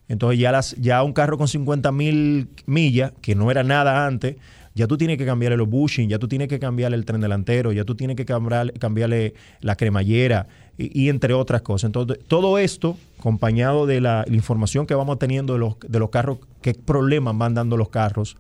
Entonces 0.08 0.40
ya, 0.40 0.52
las, 0.52 0.76
ya 0.76 1.02
un 1.02 1.14
carro 1.14 1.38
con 1.38 1.48
50 1.48 1.92
mil 1.92 2.50
millas, 2.66 3.14
que 3.22 3.36
no 3.36 3.50
era 3.50 3.64
nada 3.64 4.06
antes, 4.06 4.36
ya 4.76 4.88
tú 4.88 4.98
tienes 4.98 5.18
que 5.18 5.26
cambiarle 5.26 5.58
los 5.58 5.70
bushing, 5.70 6.10
ya 6.10 6.20
tú 6.20 6.28
tienes 6.28 6.48
que 6.48 6.60
cambiarle 6.60 6.98
el 6.98 7.06
tren 7.06 7.22
delantero, 7.22 7.72
ya 7.72 7.86
tú 7.86 7.96
tienes 7.96 8.18
que 8.18 8.26
cambiar, 8.26 8.74
cambiarle 8.74 9.34
la 9.62 9.76
cremallera 9.76 10.48
y, 10.78 11.10
entre 11.10 11.34
otras 11.34 11.62
cosas. 11.62 11.90
Entonces, 11.90 12.20
todo 12.28 12.58
esto, 12.58 12.98
acompañado 13.20 13.86
de 13.86 14.02
la, 14.02 14.26
información 14.30 14.88
que 14.88 14.96
vamos 14.96 15.20
teniendo 15.20 15.54
de 15.54 15.60
los, 15.60 15.76
de 15.88 16.00
los 16.00 16.10
carros, 16.10 16.40
qué 16.62 16.74
problemas 16.74 17.38
van 17.38 17.54
dando 17.54 17.78
los 17.78 17.90
carros 17.90 18.36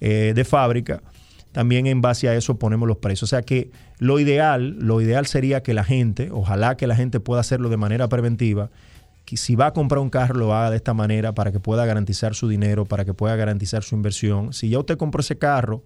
eh, 0.00 0.32
de 0.34 0.44
fábrica, 0.44 1.02
también 1.56 1.86
en 1.86 2.02
base 2.02 2.28
a 2.28 2.34
eso 2.34 2.58
ponemos 2.58 2.86
los 2.86 2.98
precios. 2.98 3.22
O 3.22 3.26
sea 3.28 3.40
que 3.40 3.70
lo 3.98 4.20
ideal, 4.20 4.76
lo 4.78 5.00
ideal 5.00 5.24
sería 5.24 5.62
que 5.62 5.72
la 5.72 5.84
gente, 5.84 6.28
ojalá 6.30 6.76
que 6.76 6.86
la 6.86 6.94
gente 6.94 7.18
pueda 7.18 7.40
hacerlo 7.40 7.70
de 7.70 7.78
manera 7.78 8.10
preventiva, 8.10 8.68
que 9.24 9.38
si 9.38 9.56
va 9.56 9.68
a 9.68 9.72
comprar 9.72 10.00
un 10.00 10.10
carro 10.10 10.34
lo 10.34 10.54
haga 10.54 10.68
de 10.68 10.76
esta 10.76 10.92
manera 10.92 11.34
para 11.34 11.52
que 11.52 11.58
pueda 11.58 11.86
garantizar 11.86 12.34
su 12.34 12.46
dinero, 12.46 12.84
para 12.84 13.06
que 13.06 13.14
pueda 13.14 13.36
garantizar 13.36 13.84
su 13.84 13.94
inversión. 13.94 14.52
Si 14.52 14.68
ya 14.68 14.78
usted 14.78 14.98
compró 14.98 15.22
ese 15.22 15.38
carro 15.38 15.82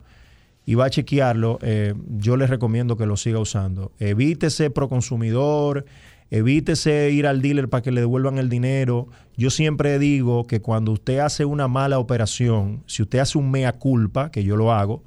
y 0.67 0.75
va 0.75 0.87
a 0.87 0.91
chequearlo, 0.91 1.61
eh, 1.63 1.95
yo 2.19 2.37
les 2.37 2.51
recomiendo 2.51 2.97
que 2.97 3.07
lo 3.07 3.17
siga 3.17 3.39
usando. 3.39 3.93
Evítese 4.01 4.71
pro 4.71 4.89
consumidor, 4.89 5.85
evítese 6.33 7.13
ir 7.13 7.29
al 7.29 7.43
dealer 7.43 7.69
para 7.69 7.83
que 7.83 7.93
le 7.93 8.01
devuelvan 8.01 8.39
el 8.39 8.49
dinero. 8.49 9.07
Yo 9.37 9.51
siempre 9.51 10.01
digo 10.01 10.49
que 10.49 10.61
cuando 10.61 10.91
usted 10.91 11.21
hace 11.21 11.45
una 11.45 11.69
mala 11.69 12.01
operación, 12.01 12.83
si 12.87 13.03
usted 13.03 13.21
hace 13.21 13.39
un 13.39 13.53
mea 13.53 13.75
culpa, 13.75 14.33
que 14.33 14.43
yo 14.43 14.57
lo 14.57 14.73
hago, 14.73 15.05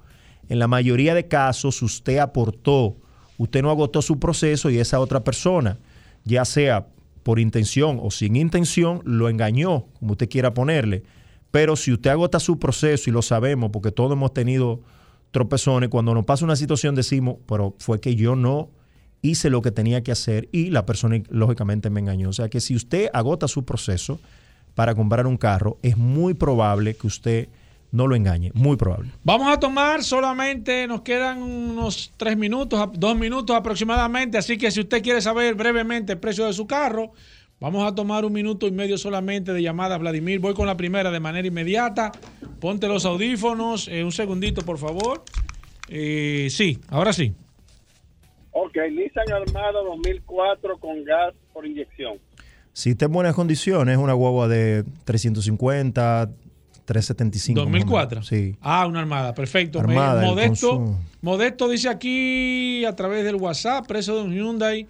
en 0.49 0.59
la 0.59 0.67
mayoría 0.67 1.13
de 1.13 1.27
casos 1.27 1.81
usted 1.81 2.17
aportó, 2.17 2.97
usted 3.37 3.61
no 3.61 3.69
agotó 3.69 4.01
su 4.01 4.19
proceso 4.19 4.69
y 4.69 4.79
esa 4.79 4.99
otra 4.99 5.23
persona, 5.23 5.77
ya 6.25 6.45
sea 6.45 6.87
por 7.23 7.39
intención 7.39 7.99
o 8.01 8.11
sin 8.11 8.35
intención, 8.35 9.01
lo 9.05 9.29
engañó, 9.29 9.85
como 9.99 10.11
usted 10.11 10.29
quiera 10.29 10.53
ponerle. 10.53 11.03
Pero 11.51 11.75
si 11.75 11.93
usted 11.93 12.09
agota 12.09 12.39
su 12.39 12.59
proceso 12.59 13.09
y 13.09 13.13
lo 13.13 13.21
sabemos, 13.21 13.69
porque 13.71 13.91
todos 13.91 14.13
hemos 14.13 14.33
tenido 14.33 14.81
tropezones, 15.31 15.89
cuando 15.89 16.13
nos 16.13 16.25
pasa 16.25 16.45
una 16.45 16.55
situación 16.55 16.95
decimos, 16.95 17.37
pero 17.47 17.75
fue 17.79 17.99
que 17.99 18.15
yo 18.15 18.35
no 18.35 18.69
hice 19.21 19.49
lo 19.49 19.61
que 19.61 19.71
tenía 19.71 20.03
que 20.03 20.11
hacer 20.11 20.49
y 20.51 20.69
la 20.69 20.85
persona 20.85 21.21
lógicamente 21.29 21.89
me 21.89 22.01
engañó. 22.01 22.29
O 22.29 22.33
sea 22.33 22.49
que 22.49 22.59
si 22.59 22.75
usted 22.75 23.09
agota 23.13 23.47
su 23.47 23.63
proceso 23.63 24.19
para 24.75 24.95
comprar 24.95 25.25
un 25.25 25.37
carro, 25.37 25.77
es 25.81 25.97
muy 25.97 26.33
probable 26.33 26.95
que 26.95 27.07
usted 27.07 27.49
no 27.93 28.07
lo 28.07 28.15
engañe, 28.15 28.51
muy 28.55 28.75
probable. 28.75 29.11
Vamos 29.23 29.53
a 29.53 29.59
tomar 29.59 30.03
solamente, 30.03 30.87
nos 30.87 31.01
quedan 31.01 31.43
unos 31.43 32.11
tres 32.17 32.35
minutos, 32.35 32.89
dos 32.93 33.15
minutos 33.15 33.55
aproximadamente, 33.55 34.39
así 34.39 34.57
que 34.57 34.71
si 34.71 34.81
usted 34.81 35.03
quiere 35.03 35.21
saber 35.21 35.53
brevemente 35.53 36.13
el 36.13 36.19
precio 36.19 36.45
de 36.47 36.53
su 36.53 36.65
carro, 36.65 37.11
vamos 37.59 37.87
a 37.89 37.93
tomar 37.93 38.25
un 38.25 38.33
minuto 38.33 38.65
y 38.65 38.71
medio 38.71 38.97
solamente 38.97 39.53
de 39.53 39.61
llamada, 39.61 39.99
Vladimir. 39.99 40.39
Voy 40.39 40.55
con 40.55 40.65
la 40.65 40.75
primera 40.75 41.11
de 41.11 41.19
manera 41.19 41.47
inmediata. 41.47 42.11
Ponte 42.59 42.87
los 42.87 43.05
audífonos, 43.05 43.87
eh, 43.87 44.03
un 44.03 44.11
segundito, 44.11 44.63
por 44.63 44.79
favor. 44.79 45.23
Eh, 45.87 46.47
sí, 46.49 46.79
ahora 46.89 47.13
sí. 47.13 47.35
Ok, 48.53 48.75
Nissan 48.91 49.31
Armada 49.31 49.83
2004 49.83 50.79
con 50.79 51.03
gas 51.03 51.35
por 51.53 51.67
inyección. 51.67 52.17
Si 52.71 52.89
está 52.89 53.05
en 53.05 53.11
buenas 53.11 53.35
condiciones, 53.35 53.97
una 53.97 54.13
guagua 54.13 54.47
de 54.47 54.83
350, 55.05 56.31
375. 56.85 57.59
2004. 57.59 58.23
Sí. 58.23 58.55
Ah, 58.61 58.85
una 58.87 58.99
armada, 58.99 59.33
perfecto. 59.33 59.79
Armada, 59.79 60.21
Modesto, 60.21 60.97
Modesto 61.21 61.69
dice 61.69 61.89
aquí 61.89 62.85
a 62.85 62.95
través 62.95 63.23
del 63.23 63.35
WhatsApp, 63.35 63.85
precio 63.87 64.15
de 64.15 64.23
un 64.23 64.33
Hyundai 64.33 64.87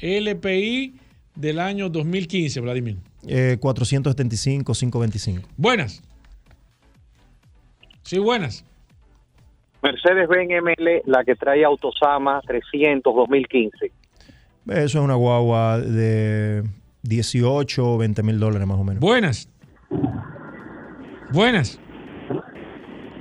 LPI 0.00 0.94
del 1.34 1.58
año 1.58 1.88
2015, 1.88 2.60
Vladimir. 2.60 2.96
Eh, 3.26 3.56
475, 3.60 4.72
525. 4.72 5.48
Buenas. 5.56 6.02
Sí, 8.02 8.18
buenas. 8.18 8.64
Mercedes-Benz 9.82 10.50
ML, 10.62 11.02
la 11.06 11.24
que 11.24 11.34
trae 11.34 11.64
Autosama 11.64 12.40
300 12.46 13.14
2015. 13.14 13.92
Eso 14.66 14.82
es 14.84 14.94
una 14.94 15.14
guagua 15.14 15.78
de 15.78 16.64
18 17.02 17.94
o 17.94 17.98
20 17.98 18.22
mil 18.22 18.38
dólares 18.38 18.66
más 18.66 18.78
o 18.78 18.84
menos. 18.84 19.00
Buenas. 19.00 19.48
Buenas. 21.32 21.78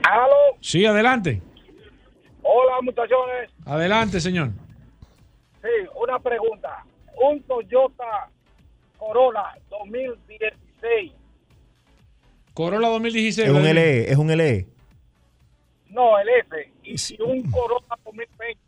¿Aló? 0.04 0.58
Sí, 0.62 0.86
adelante. 0.86 1.42
Hola, 2.42 2.82
muchachones. 2.82 3.52
Adelante, 3.66 4.20
señor. 4.20 4.50
Sí, 5.62 5.70
una 5.96 6.20
pregunta. 6.20 6.86
Un 7.16 7.42
Toyota 7.44 8.30
Corolla 8.98 9.58
2016. 9.70 11.12
Corolla 12.54 12.90
2016. 12.90 13.48
Es 13.48 13.54
un. 13.54 13.64
LE, 13.64 14.12
es 14.12 14.18
un 14.18 14.28
LE. 14.38 14.68
No, 15.90 16.20
el 16.20 16.28
F. 16.30 16.72
Y 16.84 16.98
si 16.98 17.18
un 17.22 17.50
Corolla 17.50 17.98
2020. 18.04 18.60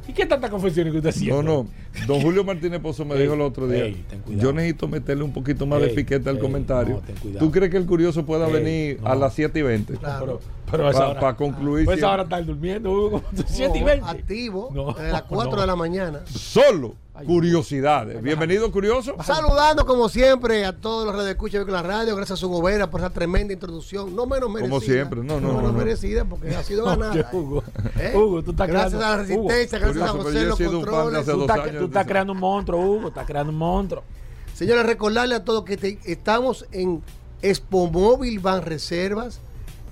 ¿Y 0.09 0.13
qué 0.13 0.25
tantas 0.27 0.51
confesiones 0.51 0.91
que 0.93 0.99
usted 0.99 1.11
hacía? 1.11 1.33
No, 1.35 1.43
no. 1.43 1.67
Don 2.07 2.21
Julio 2.23 2.43
Martínez 2.43 2.81
Pozo 2.81 3.05
me 3.05 3.15
Ey, 3.15 3.23
dijo 3.23 3.35
el 3.35 3.43
otro 3.43 3.69
día. 3.69 3.85
ey, 3.85 4.05
ten 4.09 4.21
cuidado. 4.21 4.43
yo 4.43 4.53
necesito 4.55 4.89
meterle 4.89 5.23
un 5.23 5.33
poquito 5.33 5.67
más 5.67 5.81
de 5.83 5.89
piquete 5.89 6.31
al 6.31 6.37
ey, 6.37 6.43
comentario. 6.43 7.03
no. 7.25 7.39
¿Tú 7.39 7.51
crees 7.51 7.71
que 7.71 7.77
el 7.77 7.85
curioso 7.87 8.25
pueda 8.25 8.47
Ey, 8.47 8.53
venir 8.53 9.01
a 9.05 9.15
las 9.15 9.35
7 9.35 9.59
y 9.59 9.63
20? 9.63 9.95
Claro. 9.99 10.25
Pero, 10.27 10.41
pero 10.71 10.87
a 10.87 10.91
esa 10.91 10.99
Pa- 11.01 11.09
hora- 11.09 11.21
pa 11.21 11.37
concluir 11.37 11.85
Pues 11.85 12.03
ahora 12.03 12.23
están 12.25 12.47
durmiendo, 12.47 12.91
Hugo, 12.91 13.11
como 13.11 13.23
tú, 13.35 13.45
7 13.47 13.77
y 13.77 13.81
No, 13.81 13.87
20. 13.87 14.09
Activo 14.11 14.71
No, 14.73 14.93
desde 14.93 15.13
las 15.13 15.23
4 15.23 15.53
no. 15.57 15.61
de 15.61 15.67
la 15.67 15.77
mañana. 15.77 16.21
Solo 16.27 16.95
curiosidades. 17.27 18.23
Bienvenido, 18.23 18.71
curioso. 18.71 19.15
Saludando 19.25 19.85
como 19.87 20.09
siempre 20.09 20.65
a 20.65 20.73
todos 20.73 21.05
los 21.07 21.15
radioescuchas 21.17 21.65
de 21.67 21.73
la 21.73 21.83
radio, 21.83 22.15
gracias 22.15 22.39
a 22.39 22.41
su 22.41 22.49
gobera 22.49 22.91
por 22.91 23.01
esa 23.01 23.11
tremenda 23.11 23.53
introducción, 23.53 24.15
no 24.15 24.27
menos 24.27 24.49
merecida. 24.51 24.69
Como 24.71 24.81
siempre, 24.81 25.21
no, 25.25 25.41
no, 25.41 25.49
menos 25.49 25.63
no, 25.63 25.73
no. 25.73 25.79
merecida 25.79 26.25
porque 26.25 26.55
ha 26.55 26.63
sido 26.63 26.85
ganada. 26.87 27.13
Oye, 27.13 27.25
Hugo, 27.33 27.65
¿eh? 27.99 28.13
Hugo, 28.15 28.43
tú 28.43 28.51
estás 28.53 28.69
gracias 28.69 28.93
creando- 28.95 29.07
a 29.07 29.11
la 29.11 29.23
resistencia, 29.23 29.79
gracias 29.79 30.09
a 30.09 30.13
Curioso, 30.13 30.51
José 30.51 30.65
los 30.65 30.73
controles. 30.73 31.25
tú 31.27 31.53
años. 31.53 31.79
tú 31.79 31.85
estás 31.87 32.07
creando 32.07 32.33
un 32.33 32.39
monstruo, 32.41 32.81
Hugo, 32.81 33.09
estás 33.09 33.27
creando 33.27 33.53
un 33.53 33.59
monstruo. 33.59 34.03
Señores, 34.55 34.87
recordarle 34.87 35.35
a 35.37 35.45
todos 35.45 35.65
que 35.65 35.77
te- 35.77 35.99
estamos 36.05 36.67
en 36.73 37.03
Expo 37.43 37.89
Móvil 37.91 38.39
Van 38.41 38.63
Reservas, 38.63 39.41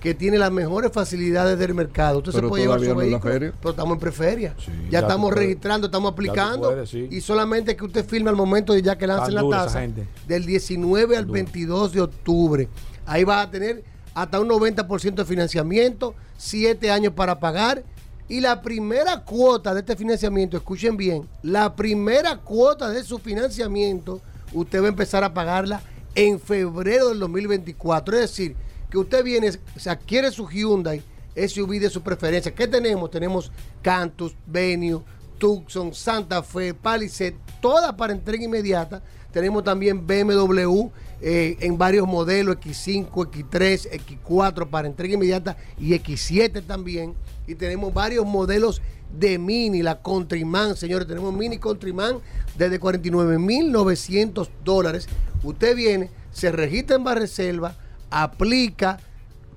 que 0.07 0.15
tiene 0.15 0.39
las 0.39 0.53
mejores 0.53 0.93
facilidades 0.93 1.59
del 1.59 1.74
mercado. 1.74 2.19
Usted 2.19 2.31
Pero 2.31 2.47
se 2.47 2.49
puede 2.49 2.62
llevar 2.62 2.78
su 2.78 2.95
vehículo, 2.95 3.20
pero 3.61 3.70
estamos 3.70 3.95
en 3.95 3.99
preferia. 3.99 4.55
Sí, 4.57 4.70
ya, 4.89 5.01
estamos 5.01 5.35
registrando, 5.35 5.89
estamos 5.89 6.12
aplicando. 6.12 6.69
puedes, 6.69 6.91
sí. 6.91 7.09
Y 7.11 7.20
solamente 7.20 7.74
que 7.74 7.85
usted 7.85 8.07
firme 8.07 8.31
al 8.31 8.37
momento 8.37 8.73
de 8.73 8.83
ya 8.83 8.97
que 8.97 9.05
lancen 9.05 9.35
la 9.35 9.49
tasa. 9.51 9.83
Del 10.28 10.47
19 10.47 11.16
al 11.16 11.27
22 11.27 11.93
de 11.93 12.03
octubre. 12.03 12.69
Ahí 13.05 13.24
vas 13.24 13.49
a 13.49 13.51
tener 13.51 13.83
hasta 14.15 14.39
un 14.39 14.49
90% 14.49 15.15
de 15.16 15.24
financiamiento, 15.24 16.15
7 16.37 16.89
años 16.89 17.12
para 17.12 17.41
pagar. 17.41 17.83
Y 18.28 18.39
la 18.39 18.62
primera 18.62 19.24
cuota 19.24 19.74
de 19.74 19.81
este 19.81 19.97
financiamiento, 19.97 20.57
escuchen 20.57 20.97
bien, 20.97 21.28
la 21.43 21.74
primera 21.74 22.37
cuota 22.37 22.91
de 22.91 23.03
su 23.03 23.19
financiamiento, 23.19 24.20
usted 24.53 24.83
va 24.83 24.87
a 24.87 24.91
empezar 24.91 25.24
a 25.24 25.35
pagarla 25.35 25.83
en 26.15 26.39
febrero 26.39 27.09
del 27.09 27.19
2024. 27.19 28.15
Es 28.15 28.20
decir, 28.20 28.57
que 28.91 28.99
usted 28.99 29.25
viene, 29.25 29.51
se 29.77 29.91
adquiere 29.91 30.31
su 30.31 30.49
Hyundai 30.49 31.03
SUV 31.37 31.81
de 31.81 31.91
su 31.91 32.03
preferencia. 32.03 32.55
¿Qué 32.55 32.67
tenemos? 32.67 33.11
Tenemos 33.11 33.53
Cantus, 33.83 34.35
Venue, 34.47 35.03
Tucson, 35.39 35.93
Santa 35.95 36.43
Fe, 36.43 36.73
Palisade, 36.73 37.37
todas 37.61 37.93
para 37.95 38.13
entrega 38.13 38.45
inmediata. 38.45 39.03
Tenemos 39.33 39.63
también 39.65 40.07
BMW 40.07 40.89
eh, 41.21 41.57
en 41.61 41.77
varios 41.77 42.07
modelos, 42.07 42.57
X5, 42.57 43.11
X3, 43.11 44.01
X4 44.25 44.69
para 44.71 44.89
entrega 44.89 45.15
inmediata 45.15 45.57
y 45.79 45.93
X7 45.93 46.65
también. 46.67 47.15
Y 47.47 47.55
tenemos 47.55 47.93
varios 47.93 48.25
modelos 48.25 48.81
de 49.13 49.39
Mini, 49.39 49.83
la 49.83 50.01
Countryman, 50.01 50.75
señores. 50.75 51.07
Tenemos 51.07 51.35
Mini 51.35 51.59
Countryman 51.59 52.19
desde 52.57 52.81
49.900 52.81 54.49
dólares. 54.65 55.07
Usted 55.43 55.77
viene, 55.77 56.11
se 56.33 56.51
registra 56.51 56.97
en 56.97 57.05
Barreselva, 57.05 57.77
aplica, 58.11 58.99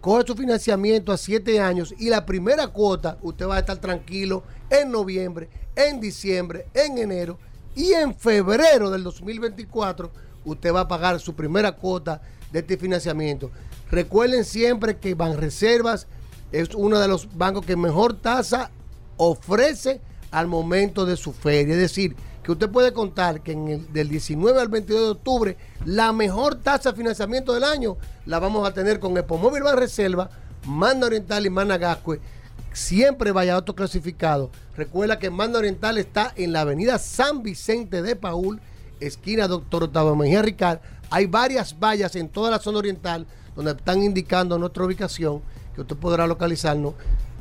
coge 0.02 0.28
su 0.28 0.36
financiamiento 0.36 1.12
a 1.12 1.18
7 1.18 1.60
años 1.60 1.94
y 1.98 2.10
la 2.10 2.26
primera 2.26 2.68
cuota 2.68 3.18
usted 3.22 3.48
va 3.48 3.58
a 3.58 3.60
estar 3.60 3.78
tranquilo 3.78 4.44
en 4.70 4.92
noviembre, 4.92 5.50
en 5.76 6.00
diciembre, 6.00 6.68
en 6.74 6.98
enero 6.98 7.38
y 7.76 7.94
en 7.94 8.16
febrero 8.16 8.90
del 8.90 9.04
2024 9.04 10.12
usted 10.46 10.74
va 10.74 10.82
a 10.82 10.88
pagar 10.88 11.20
su 11.20 11.34
primera 11.34 11.74
cuota 11.74 12.22
de 12.52 12.60
este 12.60 12.78
financiamiento. 12.78 13.52
Recuerden 13.92 14.46
siempre 14.46 14.98
que 14.98 15.16
Banreservas 15.16 16.08
es 16.52 16.74
uno 16.76 17.00
de 17.00 17.08
los 17.08 17.38
bancos 17.38 17.66
que 17.66 17.76
mejor 17.76 18.14
tasa 18.14 18.72
ofrece 19.18 20.02
al 20.32 20.48
momento 20.48 21.06
de 21.06 21.18
su 21.18 21.34
feria. 21.34 21.74
Es 21.74 21.82
decir, 21.82 22.16
que 22.50 22.54
usted 22.54 22.72
puede 22.72 22.94
contar 22.94 23.42
que 23.42 23.52
en 23.52 23.68
el, 23.68 23.94
del 23.94 24.10
19 24.10 24.60
al 24.60 24.70
22 24.70 25.04
de 25.04 25.10
octubre 25.12 25.58
la 25.86 26.12
mejor 26.12 26.56
tasa 26.56 26.90
de 26.90 26.98
financiamiento 26.98 27.54
del 27.54 27.64
año 27.64 27.96
la 28.26 28.40
vamos 28.40 28.68
a 28.68 28.74
tener 28.74 29.00
con 29.00 29.16
Epomóvil 29.16 29.62
Banreserva, 29.62 30.32
Manda 30.66 31.06
Oriental 31.06 31.46
y 31.46 31.52
Mana 31.52 31.78
Gascue. 31.78 32.20
Siempre 32.74 33.32
vaya 33.32 33.54
autoclasificado. 33.54 34.50
Recuerda 34.76 35.20
que 35.20 35.30
Manda 35.30 35.60
Oriental 35.60 36.00
está 36.00 36.34
en 36.36 36.52
la 36.52 36.62
avenida 36.62 36.98
San 36.98 37.44
Vicente 37.44 38.02
de 38.02 38.16
Paul, 38.16 38.60
esquina 39.00 39.48
Doctor 39.48 39.84
Octavio 39.84 40.16
Mejía 40.16 40.42
Ricard. 40.42 40.80
Hay 41.12 41.28
varias 41.28 41.78
vallas 41.80 42.16
en 42.16 42.30
toda 42.30 42.50
la 42.50 42.58
zona 42.58 42.80
oriental 42.80 43.28
donde 43.56 43.74
están 43.74 44.02
indicando 44.02 44.58
nuestra 44.58 44.86
ubicación, 44.86 45.44
que 45.76 45.82
usted 45.82 45.98
podrá 45.98 46.26
localizarnos. 46.26 46.96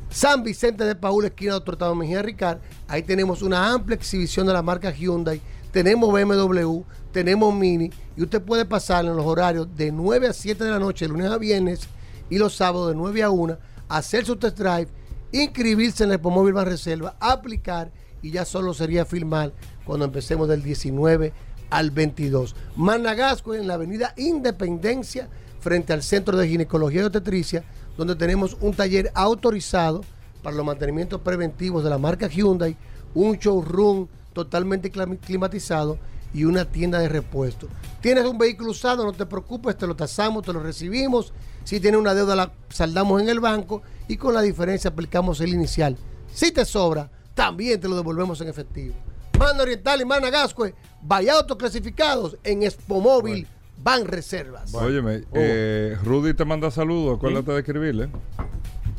San 0.09 0.43
Vicente 0.43 0.83
de 0.85 0.95
Paul, 0.95 1.25
esquina 1.25 1.53
Doctor 1.53 1.75
Octavio 1.75 1.95
Mejía 1.95 2.21
Ricard. 2.21 2.59
Ahí 2.87 3.03
tenemos 3.03 3.41
una 3.43 3.71
amplia 3.71 3.95
exhibición 3.95 4.47
de 4.47 4.53
la 4.53 4.63
marca 4.63 4.91
Hyundai. 4.91 5.39
Tenemos 5.71 6.11
BMW, 6.11 6.81
tenemos 7.11 7.53
Mini. 7.53 7.91
Y 8.17 8.23
usted 8.23 8.41
puede 8.41 8.65
pasar 8.65 9.05
en 9.05 9.15
los 9.15 9.25
horarios 9.25 9.67
de 9.75 9.91
9 9.91 10.27
a 10.27 10.33
7 10.33 10.63
de 10.63 10.71
la 10.71 10.79
noche, 10.79 11.05
de 11.05 11.09
lunes 11.09 11.29
a 11.29 11.37
viernes, 11.37 11.81
y 12.29 12.39
los 12.39 12.55
sábados 12.55 12.89
de 12.89 12.95
9 12.95 13.23
a 13.23 13.29
1, 13.29 13.57
hacer 13.87 14.25
su 14.25 14.35
test 14.35 14.57
drive, 14.57 14.87
inscribirse 15.31 16.03
en 16.03 16.09
el 16.09 16.15
Epomóvil 16.15 16.53
Ban 16.53 16.65
Reserva, 16.65 17.15
aplicar 17.19 17.91
y 18.21 18.31
ya 18.31 18.45
solo 18.45 18.73
sería 18.73 19.05
firmar 19.05 19.53
cuando 19.85 20.05
empecemos 20.05 20.47
del 20.47 20.63
19 20.63 21.33
al 21.69 21.91
22. 21.91 22.55
Managasco 22.75 23.53
en 23.53 23.67
la 23.67 23.75
avenida 23.75 24.13
Independencia, 24.17 25.29
frente 25.59 25.93
al 25.93 26.01
Centro 26.01 26.37
de 26.37 26.47
Ginecología 26.47 27.01
y 27.01 27.05
Obstetricia, 27.05 27.63
donde 27.99 28.15
tenemos 28.15 28.55
un 28.61 28.73
taller 28.73 29.11
autorizado 29.13 30.05
para 30.41 30.55
los 30.55 30.65
mantenimientos 30.65 31.19
preventivos 31.19 31.83
de 31.83 31.89
la 31.89 31.97
marca 31.97 32.27
Hyundai, 32.29 32.77
un 33.13 33.35
showroom 33.37 34.07
totalmente 34.31 34.89
clim- 34.89 35.19
climatizado 35.19 35.97
y 36.33 36.45
una 36.45 36.63
tienda 36.63 36.99
de 36.99 37.09
repuesto. 37.09 37.67
Tienes 37.99 38.23
un 38.23 38.37
vehículo 38.37 38.71
usado, 38.71 39.03
no 39.03 39.11
te 39.11 39.25
preocupes, 39.25 39.77
te 39.77 39.85
lo 39.85 39.97
tasamos, 39.97 40.45
te 40.45 40.53
lo 40.53 40.61
recibimos. 40.61 41.33
Si 41.65 41.81
tienes 41.81 41.99
una 41.99 42.13
deuda, 42.13 42.37
la 42.37 42.53
saldamos 42.69 43.21
en 43.21 43.27
el 43.27 43.41
banco 43.41 43.81
y 44.07 44.15
con 44.15 44.33
la 44.33 44.41
diferencia 44.41 44.91
aplicamos 44.91 45.41
el 45.41 45.49
inicial 45.49 45.97
Si 46.33 46.53
te 46.53 46.63
sobra, 46.63 47.11
también 47.33 47.81
te 47.81 47.89
lo 47.89 47.97
devolvemos 47.97 48.39
en 48.39 48.47
efectivo. 48.47 48.95
Mano 49.37 49.63
Oriental 49.63 49.99
y 49.99 50.05
Managascue, 50.05 50.73
vaya 51.01 51.33
autoclasificados 51.33 52.37
en 52.45 52.63
Expomóvil 52.63 53.45
Ban 53.81 54.05
Reservas. 54.05 54.73
Óyeme, 54.73 55.23
Oh. 55.29 55.35
eh, 55.35 55.97
Rudy 56.03 56.33
te 56.33 56.45
manda 56.45 56.69
saludos, 56.71 57.17
acuérdate 57.17 57.51
de 57.51 57.59
escribirle. 57.59 58.09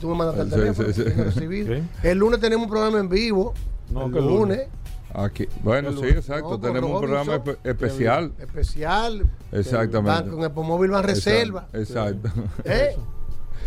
Tú 0.00 0.08
me 0.08 0.14
mandas 0.16 0.38
el 0.38 0.48
Sí, 0.50 0.54
teléfono. 0.56 0.88
sí, 0.92 1.02
sí. 1.04 1.64
Sí. 1.66 1.82
El 2.02 2.18
lunes 2.18 2.40
tenemos 2.40 2.64
un 2.64 2.70
programa 2.70 2.98
en 2.98 3.08
vivo. 3.08 3.52
No, 3.90 4.06
el 4.06 4.12
que 4.12 4.20
lunes. 4.20 4.38
lunes. 4.38 4.60
Aquí. 5.12 5.48
Bueno, 5.62 5.88
El 5.88 5.94
sí, 5.96 6.00
lunes. 6.02 6.16
exacto. 6.16 6.50
No, 6.50 6.60
Tenemos 6.60 6.90
un 6.90 7.00
programa 7.00 7.34
espe- 7.36 7.58
especial. 7.64 8.32
Especial. 8.38 9.26
Exactamente. 9.52 10.22
Van- 10.22 10.30
con 10.30 10.44
Expomóvil 10.44 10.90
Ban 10.92 11.02
Reserva. 11.04 11.66
Exacto. 11.72 12.30
¿Eh? 12.64 12.96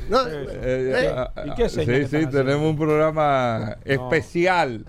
No, 0.09 0.21
Eh, 0.27 0.47
eh, 0.61 1.25
¿Y 1.45 1.53
qué 1.55 1.69
sí, 1.69 1.85
sí, 2.09 2.25
tenemos 2.27 2.69
un 2.69 2.77
programa 2.77 3.77
especial 3.85 4.85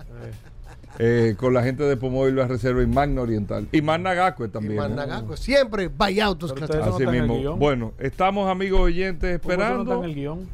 eh, 0.99 1.35
con 1.37 1.55
la 1.55 1.63
gente 1.63 1.83
de 1.85 1.97
Pomóvil 1.97 2.37
La 2.37 2.47
Reserva 2.47 2.83
y 2.83 2.87
Magna 2.87 3.23
Oriental. 3.23 3.69
Y 3.73 3.83
Magna 3.83 4.15
Gacue 4.15 4.49
también. 4.49 4.75
¿eh? 4.75 4.89
Managaco. 4.89 5.37
Siempre 5.37 5.89
vaya 5.89 6.27
autos 6.27 6.53
ustedes 6.53 6.71
clasificados. 6.71 6.95
Así 6.97 7.05
no 7.05 7.13
el 7.13 7.29
mismo. 7.29 7.57
Bueno, 7.57 7.93
estamos 7.99 8.49
amigos 8.51 8.81
oyentes 8.81 9.41
¿Cómo 9.41 9.53
eso 9.53 9.59
no 9.59 9.65
esperando. 9.65 10.05
en 10.05 10.11
el 10.11 10.15
guion? 10.15 10.49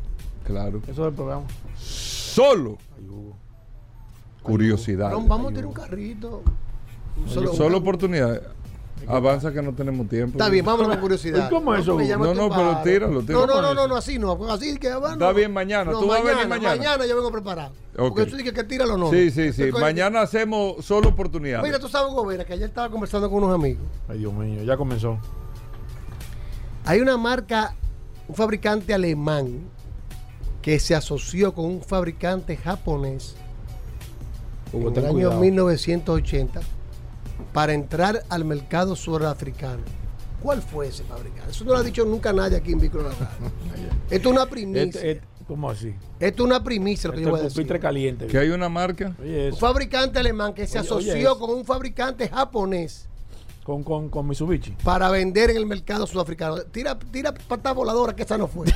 Claro. 0.44 0.82
Eso 0.88 1.04
del 1.04 1.14
programa. 1.14 1.44
Solo. 1.76 2.78
Curiosidad. 4.42 5.10
Vamos, 5.10 5.28
vamos 5.28 5.46
a 5.46 5.54
tener 5.54 5.66
un 5.66 5.72
carrito. 5.72 6.42
Solo, 7.26 7.52
Solo, 7.52 7.78
oportunidad. 7.78 8.40
Avanza 9.06 9.52
que 9.52 9.62
no 9.62 9.72
tenemos 9.74 10.08
tiempo. 10.08 10.38
Está 10.38 10.48
bien, 10.48 10.64
vámonos 10.64 10.92
con 10.92 11.00
curiosidad. 11.00 11.46
¿Y 11.46 11.50
cómo 11.50 11.74
es 11.74 11.82
eso, 11.82 11.98
No, 11.98 12.34
no, 12.34 12.48
pero 12.48 12.82
tíralo, 12.82 13.22
tíralo. 13.22 13.46
No, 13.46 13.46
no, 13.46 13.52
¿Cómo 13.68 13.74
no, 13.74 13.88
no, 13.88 13.96
así 13.96 14.18
no. 14.18 14.32
Así 14.50 14.78
que 14.78 14.94
bueno, 14.94 15.14
Está 15.14 15.32
bien 15.32 15.52
mañana. 15.52 15.90
No, 15.90 16.00
Tú 16.00 16.06
vas 16.08 16.20
a 16.20 16.24
venir 16.24 16.48
mañana. 16.48 16.76
mañana. 16.76 17.06
Yo 17.06 17.16
vengo 17.16 17.32
preparado. 17.32 17.72
Ok. 17.96 18.08
Porque 18.08 18.26
tú 18.26 18.36
dices 18.36 18.52
que 18.52 18.64
tíralo 18.64 18.96
no. 18.96 19.10
Sí, 19.10 19.30
sí, 19.30 19.52
sí. 19.52 19.70
Mañana 19.72 20.20
hacemos 20.20 20.84
solo 20.84 21.08
oportunidades. 21.08 21.64
Mira, 21.64 21.78
tú 21.78 21.88
sabes, 21.88 22.12
Gobera, 22.12 22.44
que 22.44 22.52
ayer 22.52 22.68
estaba 22.68 22.88
conversando 22.90 23.28
con 23.28 23.42
unos 23.42 23.54
amigos. 23.54 23.84
Ay, 24.08 24.18
Dios 24.18 24.32
mío, 24.32 24.62
ya 24.62 24.76
comenzó. 24.76 25.18
Hay 26.84 27.00
una 27.00 27.16
marca, 27.16 27.74
un 28.28 28.34
fabricante 28.34 28.94
alemán 28.94 29.60
que 30.62 30.78
se 30.78 30.94
asoció 30.94 31.54
con 31.54 31.64
un 31.64 31.82
fabricante 31.82 32.56
japonés 32.56 33.34
Hugo, 34.72 34.88
en 34.90 34.96
el 34.96 35.04
año 35.04 35.12
cuidado. 35.12 35.40
1980 35.40 36.60
para 37.52 37.72
entrar 37.72 38.22
al 38.28 38.44
mercado 38.44 38.94
sudafricano. 38.96 39.82
¿Cuál 40.42 40.62
fue 40.62 40.88
ese 40.88 41.04
fabricante? 41.04 41.50
Eso 41.50 41.64
no 41.64 41.72
lo 41.72 41.78
ha 41.78 41.82
dicho 41.82 42.04
nunca 42.04 42.32
nadie 42.32 42.56
aquí 42.56 42.72
en 42.72 42.80
Vínculo. 42.80 43.10
Esto 44.10 44.28
es 44.28 44.34
una 44.34 44.46
primicia. 44.46 44.82
Este- 44.84 45.10
este- 45.12 45.30
¿Cómo 45.46 45.68
así? 45.68 45.92
Esto 46.20 46.44
es 46.44 46.46
una 46.46 46.62
primicia 46.62 47.08
lo 47.08 47.14
que 47.14 47.18
Este 47.18 47.26
yo 47.26 47.30
voy 47.32 47.40
a 47.40 47.42
decir. 47.42 47.80
caliente. 47.80 48.26
Que 48.28 48.38
hay 48.38 48.50
una 48.50 48.68
marca. 48.68 49.16
Oye, 49.20 49.50
Un 49.50 49.56
fabricante 49.58 50.20
alemán 50.20 50.54
que 50.54 50.64
se 50.68 50.78
Oye, 50.78 50.86
asoció 50.86 51.36
con 51.40 51.50
un 51.50 51.64
fabricante 51.64 52.28
japonés 52.28 53.08
Con, 53.64 53.82
con, 53.82 54.08
con 54.10 54.28
Mitsubishi. 54.28 54.76
para 54.84 55.10
vender 55.10 55.50
en 55.50 55.56
el 55.56 55.66
mercado 55.66 56.06
sudafricano. 56.06 56.62
Tira, 56.70 56.96
tira 56.96 57.34
pata 57.34 57.72
voladora 57.72 58.14
que 58.14 58.22
esa 58.22 58.38
no 58.38 58.46
fue. 58.46 58.68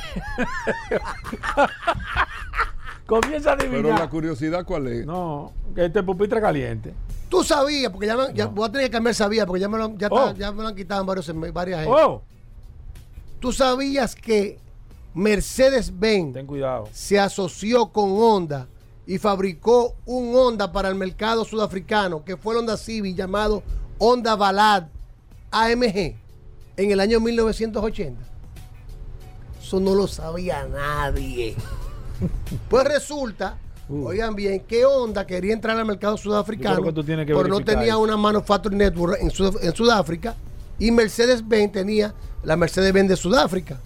Comienza 3.05 3.53
a 3.53 3.57
Pero 3.57 3.71
adivinar. 3.73 3.99
la 3.99 4.09
curiosidad, 4.09 4.65
¿cuál 4.65 4.87
es? 4.87 5.05
No, 5.05 5.51
que 5.75 5.85
este 5.85 5.99
es 5.99 6.05
pupitre 6.05 6.41
caliente. 6.41 6.93
Tú 7.29 7.43
sabías, 7.43 7.91
porque 7.91 8.07
ya, 8.07 8.17
me- 8.17 8.33
ya 8.33 8.47
voy 8.47 8.67
a 8.67 8.71
tener 8.71 8.87
que 8.87 8.91
cambiar 8.91 9.13
sabía, 9.15 9.45
porque 9.45 9.61
ya 9.61 9.69
me 9.69 9.77
lo, 9.77 9.87
está- 9.87 10.07
Oh. 10.11 10.33
ya 10.33 10.51
me 10.51 10.61
lo 10.63 10.69
han 10.69 10.75
quitado 10.75 11.01
en 11.01 11.07
varios, 11.07 11.29
en 11.29 11.53
varias 11.53 11.81
gente. 11.83 11.93
¡Oh! 11.95 12.21
Tú 13.39 13.51
sabías 13.51 14.15
que 14.15 14.57
Mercedes-Benz 15.13 16.33
Ten 16.33 16.47
cuidado. 16.47 16.87
se 16.91 17.19
asoció 17.19 17.87
con 17.87 18.11
Honda 18.17 18.67
y 19.05 19.17
fabricó 19.19 19.95
un 20.05 20.35
Honda 20.35 20.71
para 20.71 20.89
el 20.89 20.95
mercado 20.95 21.45
sudafricano, 21.45 22.23
que 22.23 22.37
fue 22.37 22.53
el 22.53 22.59
Honda 22.61 22.75
Civic 22.77 23.15
llamado 23.15 23.61
Honda 23.99 24.35
Ballad 24.35 24.85
AMG 25.51 26.15
en 26.77 26.91
el 26.91 26.99
año 26.99 27.19
1980. 27.19 28.19
Eso 29.61 29.79
no 29.79 29.93
lo 29.95 30.07
sabía 30.07 30.65
nadie. 30.67 31.55
Pues 32.69 32.83
resulta, 32.85 33.57
Uh. 33.87 34.07
oigan 34.07 34.35
bien, 34.35 34.61
que 34.61 34.83
Honda 34.83 35.27
quería 35.27 35.53
entrar 35.53 35.77
al 35.77 35.85
mercado 35.85 36.17
sudafricano, 36.17 36.81
pero 36.83 37.47
no 37.47 37.63
tenía 37.63 37.89
eso. 37.89 37.99
una 37.99 38.17
manufacturing 38.17 38.79
network 38.79 39.21
en, 39.21 39.29
Sud- 39.29 39.59
en 39.61 39.75
Sudáfrica 39.75 40.35
y 40.79 40.89
Mercedes-Benz 40.89 41.71
tenía 41.71 42.13
la 42.43 42.55
Mercedes-Benz 42.55 43.09
de 43.09 43.15
Sudáfrica. 43.15 43.77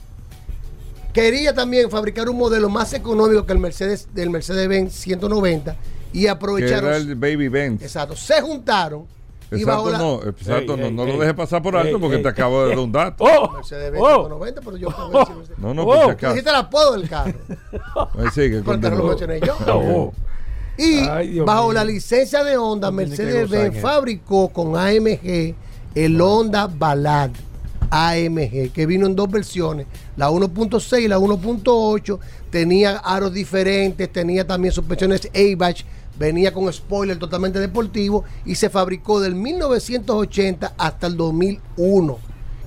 Quería 1.13 1.53
también 1.53 1.89
fabricar 1.89 2.29
un 2.29 2.37
modelo 2.37 2.69
más 2.69 2.93
económico 2.93 3.45
que 3.45 3.51
el 3.51 3.59
Mercedes 3.59 4.07
del 4.13 4.29
Mercedes-Benz 4.29 4.93
190 4.93 5.75
y 6.13 6.21
Que 6.21 6.29
aprovecharon. 6.29 6.85
era 6.85 6.97
el 6.97 7.15
Baby 7.15 7.47
Benz. 7.49 7.81
Exacto, 7.81 8.15
se 8.15 8.39
juntaron 8.41 9.05
Exacto, 9.51 9.91
no, 9.97 10.21
exacto, 10.29 10.73
Ey, 10.75 10.79
no, 10.79 10.85
ey, 10.87 10.93
no 10.93 11.03
ey. 11.05 11.11
lo 11.13 11.19
dejes 11.19 11.33
pasar 11.35 11.61
por 11.61 11.75
alto 11.75 11.95
Ey, 11.95 12.01
porque 12.01 12.17
ey, 12.17 12.21
te 12.23 12.29
acabo 12.29 12.63
de 12.63 12.69
dar 12.69 12.79
un 12.79 12.91
dato. 12.91 13.23
¡Oh! 13.27 13.51
Mercedes-Benz 13.53 14.03
¡Oh! 14.03 14.27
190, 14.27 14.61
pero 14.61 14.77
yo 14.77 14.89
Mercedes- 14.89 15.57
No, 15.57 15.73
no, 15.73 15.83
Oh. 15.83 15.93
si 15.95 15.99
Tú 16.05 16.09
acaso. 16.11 16.33
dijiste 16.33 16.49
el 16.49 16.55
apodo 16.55 16.91
del 16.93 17.09
carro. 17.09 17.33
Ahí 18.19 18.27
sigue, 18.33 18.61
Pero 18.63 18.79
te 18.79 18.89
lo 18.91 19.03
mencioné 19.05 19.39
yo. 19.39 19.55
Oh. 19.67 20.13
Y 20.77 20.99
Ay, 20.99 21.39
bajo 21.41 21.63
mío. 21.65 21.73
la 21.73 21.83
licencia 21.83 22.43
de 22.43 22.55
Honda, 22.57 22.87
No 22.87 22.93
Mercedes-Benz 22.97 23.81
fabricó 23.81 24.47
con 24.49 24.77
AMG 24.77 25.53
el 25.95 26.21
Honda 26.21 26.67
Ballad 26.67 27.31
AMG, 27.91 28.71
que 28.71 28.85
vino 28.85 29.05
en 29.07 29.15
dos 29.15 29.29
versiones, 29.31 29.87
la 30.15 30.29
1.6 30.29 31.01
y 31.01 31.07
la 31.07 31.17
1.8. 31.17 32.19
Tenía 32.51 32.97
aros 32.97 33.33
diferentes, 33.33 34.11
tenía 34.13 34.45
también 34.45 34.71
suspensiones 34.73 35.27
ABAC, 35.33 35.83
venía 36.19 36.53
con 36.53 36.71
spoiler 36.71 37.17
totalmente 37.17 37.59
deportivo 37.59 38.25
y 38.45 38.55
se 38.55 38.69
fabricó 38.69 39.19
del 39.21 39.35
1980 39.35 40.73
hasta 40.77 41.07
el 41.07 41.17
2001. 41.17 42.17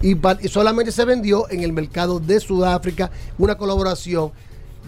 Y, 0.03 0.17
y 0.45 0.49
solamente 0.49 0.91
se 0.91 1.05
vendió 1.05 1.49
en 1.51 1.63
el 1.63 1.73
mercado 1.73 2.19
de 2.19 2.41
Sudáfrica, 2.41 3.11
una 3.39 3.57
colaboración 3.57 4.33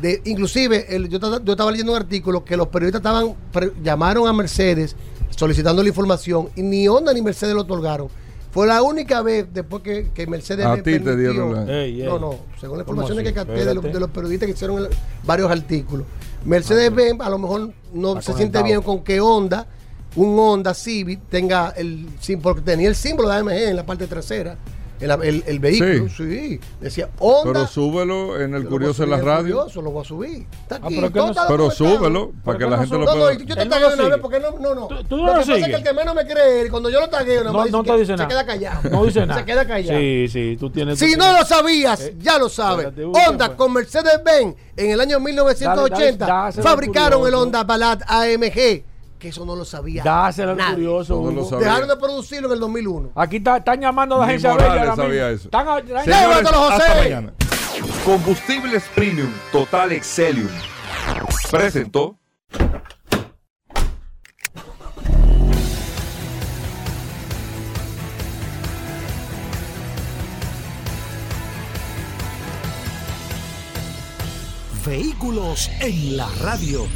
de, 0.01 0.21
inclusive, 0.25 0.87
el- 0.97 1.09
yo, 1.09 1.19
estaba- 1.19 1.41
yo 1.45 1.53
estaba 1.53 1.71
leyendo 1.71 1.93
un 1.93 1.99
artículo 1.99 2.45
que 2.45 2.57
los 2.57 2.67
periodistas 2.69 2.99
estaban 3.01 3.35
pre- 3.53 3.71
llamaron 3.83 4.27
a 4.27 4.33
Mercedes 4.33 4.97
solicitando 5.31 5.83
la 5.83 5.89
información 5.89 6.49
y 6.57 6.63
ni 6.63 6.89
Honda 6.89 7.13
ni 7.13 7.23
Mercedes 7.23 7.55
lo 7.55 7.61
otorgaron. 7.61 8.09
Fue 8.51 8.67
la 8.69 8.83
única 8.83 9.21
vez 9.23 9.47
después 9.53 9.83
que, 9.83 10.11
que 10.15 10.27
Mercedes 10.29 10.65
A 10.67 10.71
me 10.77 10.83
ti 10.83 10.99
te 10.99 11.17
dieron 11.17 11.53
la-. 11.55 11.65
No, 12.07 12.19
no, 12.19 12.35
según 12.61 12.79
las 12.79 12.87
¿Cómo 12.87 13.03
informaciones 13.03 13.25
que 13.25 13.33
capté 13.35 13.53
de 13.53 13.65
los, 13.67 13.75
Espérate. 13.77 13.95
de 13.95 14.01
los 14.01 14.11
periodistas 14.11 14.47
que 14.47 14.53
hicieron 14.53 14.79
el- 14.79 14.89
varios 15.25 15.51
artículos. 15.51 16.07
Mercedes-Benz 16.45 17.21
a 17.21 17.31
lo 17.31 17.39
mejor 17.39 17.73
no 17.93 18.21
se 18.21 18.33
siente 18.35 18.63
bien 18.63 18.83
con 18.83 19.03
que 19.03 19.21
Honda, 19.21 19.67
un 20.17 20.39
Honda 20.39 20.75
Civic, 20.75 21.21
tenga 21.29 21.71
el 21.77 22.07
porque 22.43 22.61
tenía 22.61 22.89
el 22.89 22.95
símbolo 22.95 23.29
de 23.29 23.37
AMG 23.37 23.53
en 23.53 23.77
la 23.77 23.87
parte 23.87 24.07
trasera, 24.07 24.57
el, 25.05 25.23
el- 25.23 25.45
el 25.47 25.59
vehículo, 25.59 26.09
sí. 26.09 26.59
Decía 26.81 27.09
Honda. 27.19 27.53
Pero 27.53 27.67
súbelo 27.67 28.41
en 28.41 28.55
el 28.55 28.67
Curioso 28.67 29.05
en 29.05 29.11
la 29.11 29.19
radio. 29.19 29.57
Curioso, 29.57 29.83
lo 29.83 29.91
voy 29.91 30.03
a 30.03 30.05
subir. 30.09 30.47
Está 30.63 30.77
Ah, 30.77 30.81
aquí, 30.85 30.95
pero 30.97 31.09
que 31.09 31.19
todo 31.21 31.33
no- 31.33 31.43
Pero 31.49 31.71
súbelo 31.71 32.33
para 32.45 32.59
que 32.59 32.65
que 32.65 32.71
la 32.71 32.77
no 32.77 32.83
gente 32.83 32.99
lo 32.99 33.05
No, 33.05 33.15
no, 33.15 33.21
pueda. 33.21 33.35
y 33.35 33.45
yo 33.47 33.55
te 33.57 33.65
no 33.65 33.71
tagueo 33.71 33.95
una 33.95 34.09
vez 34.09 34.19
porque 34.21 34.41
no, 34.41 34.51
no, 34.59 34.75
no. 34.75 34.87
Tú- 34.89 35.05
tú 35.05 35.17
no 35.17 35.23
lo 35.23 35.27
lo 35.27 35.33
que 35.35 35.39
pasa 35.41 35.53
es 35.53 35.57
sigues. 35.65 35.69
que 35.71 35.77
el 35.77 35.83
que 35.85 35.93
menos 35.93 36.15
me 36.15 36.27
cree, 36.27 36.71
cuando 36.71 36.91
yo 36.91 37.01
lo 37.01 37.09
tagueo, 37.09 37.45
No, 37.45 37.53
no 37.53 37.65
dice 37.65 37.83
te 37.85 37.93
dice 37.99 38.07
se 38.07 38.13
nada. 38.17 38.29
queda 38.29 38.47
callado. 38.47 38.91
No 38.91 39.05
dice 39.05 39.27
nada. 39.27 39.41
Se 39.41 39.47
queda 39.47 39.67
callado. 39.67 39.99
Sí, 40.01 40.27
sí, 40.29 40.57
tú 40.59 40.71
tienes. 40.71 40.99
Si 40.99 41.15
no 41.17 41.33
lo 41.39 41.45
sabías, 41.45 42.01
Eh, 42.01 42.17
ya 42.19 42.39
lo 42.39 42.49
sabes. 42.49 42.87
espérate, 42.87 43.05
Hugo, 43.05 43.13
¿qué 43.19 43.29
Honda 43.31 43.47
fue? 43.49 43.57
con 43.57 43.73
Mercedes-Benz 43.73 44.57
en 44.77 44.91
el 44.91 45.01
año 45.01 45.21
1980 45.21 45.97
Dale, 45.97 46.17
dale, 46.33 46.45
dáselo 46.47 46.63
fabricaron 46.65 47.27
el. 47.29 47.35
Honda 47.35 47.65
Ballad 47.65 48.01
AMG, 48.07 48.85
que 49.25 49.31
eso 49.31 49.47
no 49.47 49.57
lo 49.57 49.65
sabía. 49.65 50.03
Dáselo 50.05 50.51
al 50.51 50.59
nadie. 50.59 50.75
curioso. 50.75 51.31
Lo 51.33 51.45
sabía. 51.47 51.67
Dejaron 51.69 51.89
de 51.89 51.97
producirlo 51.97 52.49
en 52.49 52.53
el 52.53 52.61
2001. 52.61 53.11
Aquí 53.15 53.37
está- 53.37 53.57
están 53.57 53.81
llamando 53.81 54.17
a 54.17 54.19
la 54.19 54.25
Ni 54.27 54.31
agencia 54.33 54.51
Morales 54.51 54.73
Bella 54.75 54.83
ahora 54.91 54.97
sabía 55.03 55.23
mismo. 55.29 55.35
eso. 55.37 55.45
Están 55.45 55.69
a- 55.69 55.79
están- 55.79 56.05
Señores, 56.05 56.29
Llévatelo, 56.29 56.59
José. 56.59 56.83
hasta 56.83 57.03
mañana. 57.03 57.33
Combustibles 58.05 58.85
Premium 58.95 59.31
Total 59.51 59.93
Excelium 59.93 60.49
presentó 61.51 62.19
Vehículos 74.85 75.71
en 75.81 76.17
la 76.17 76.29
radio. 76.43 76.87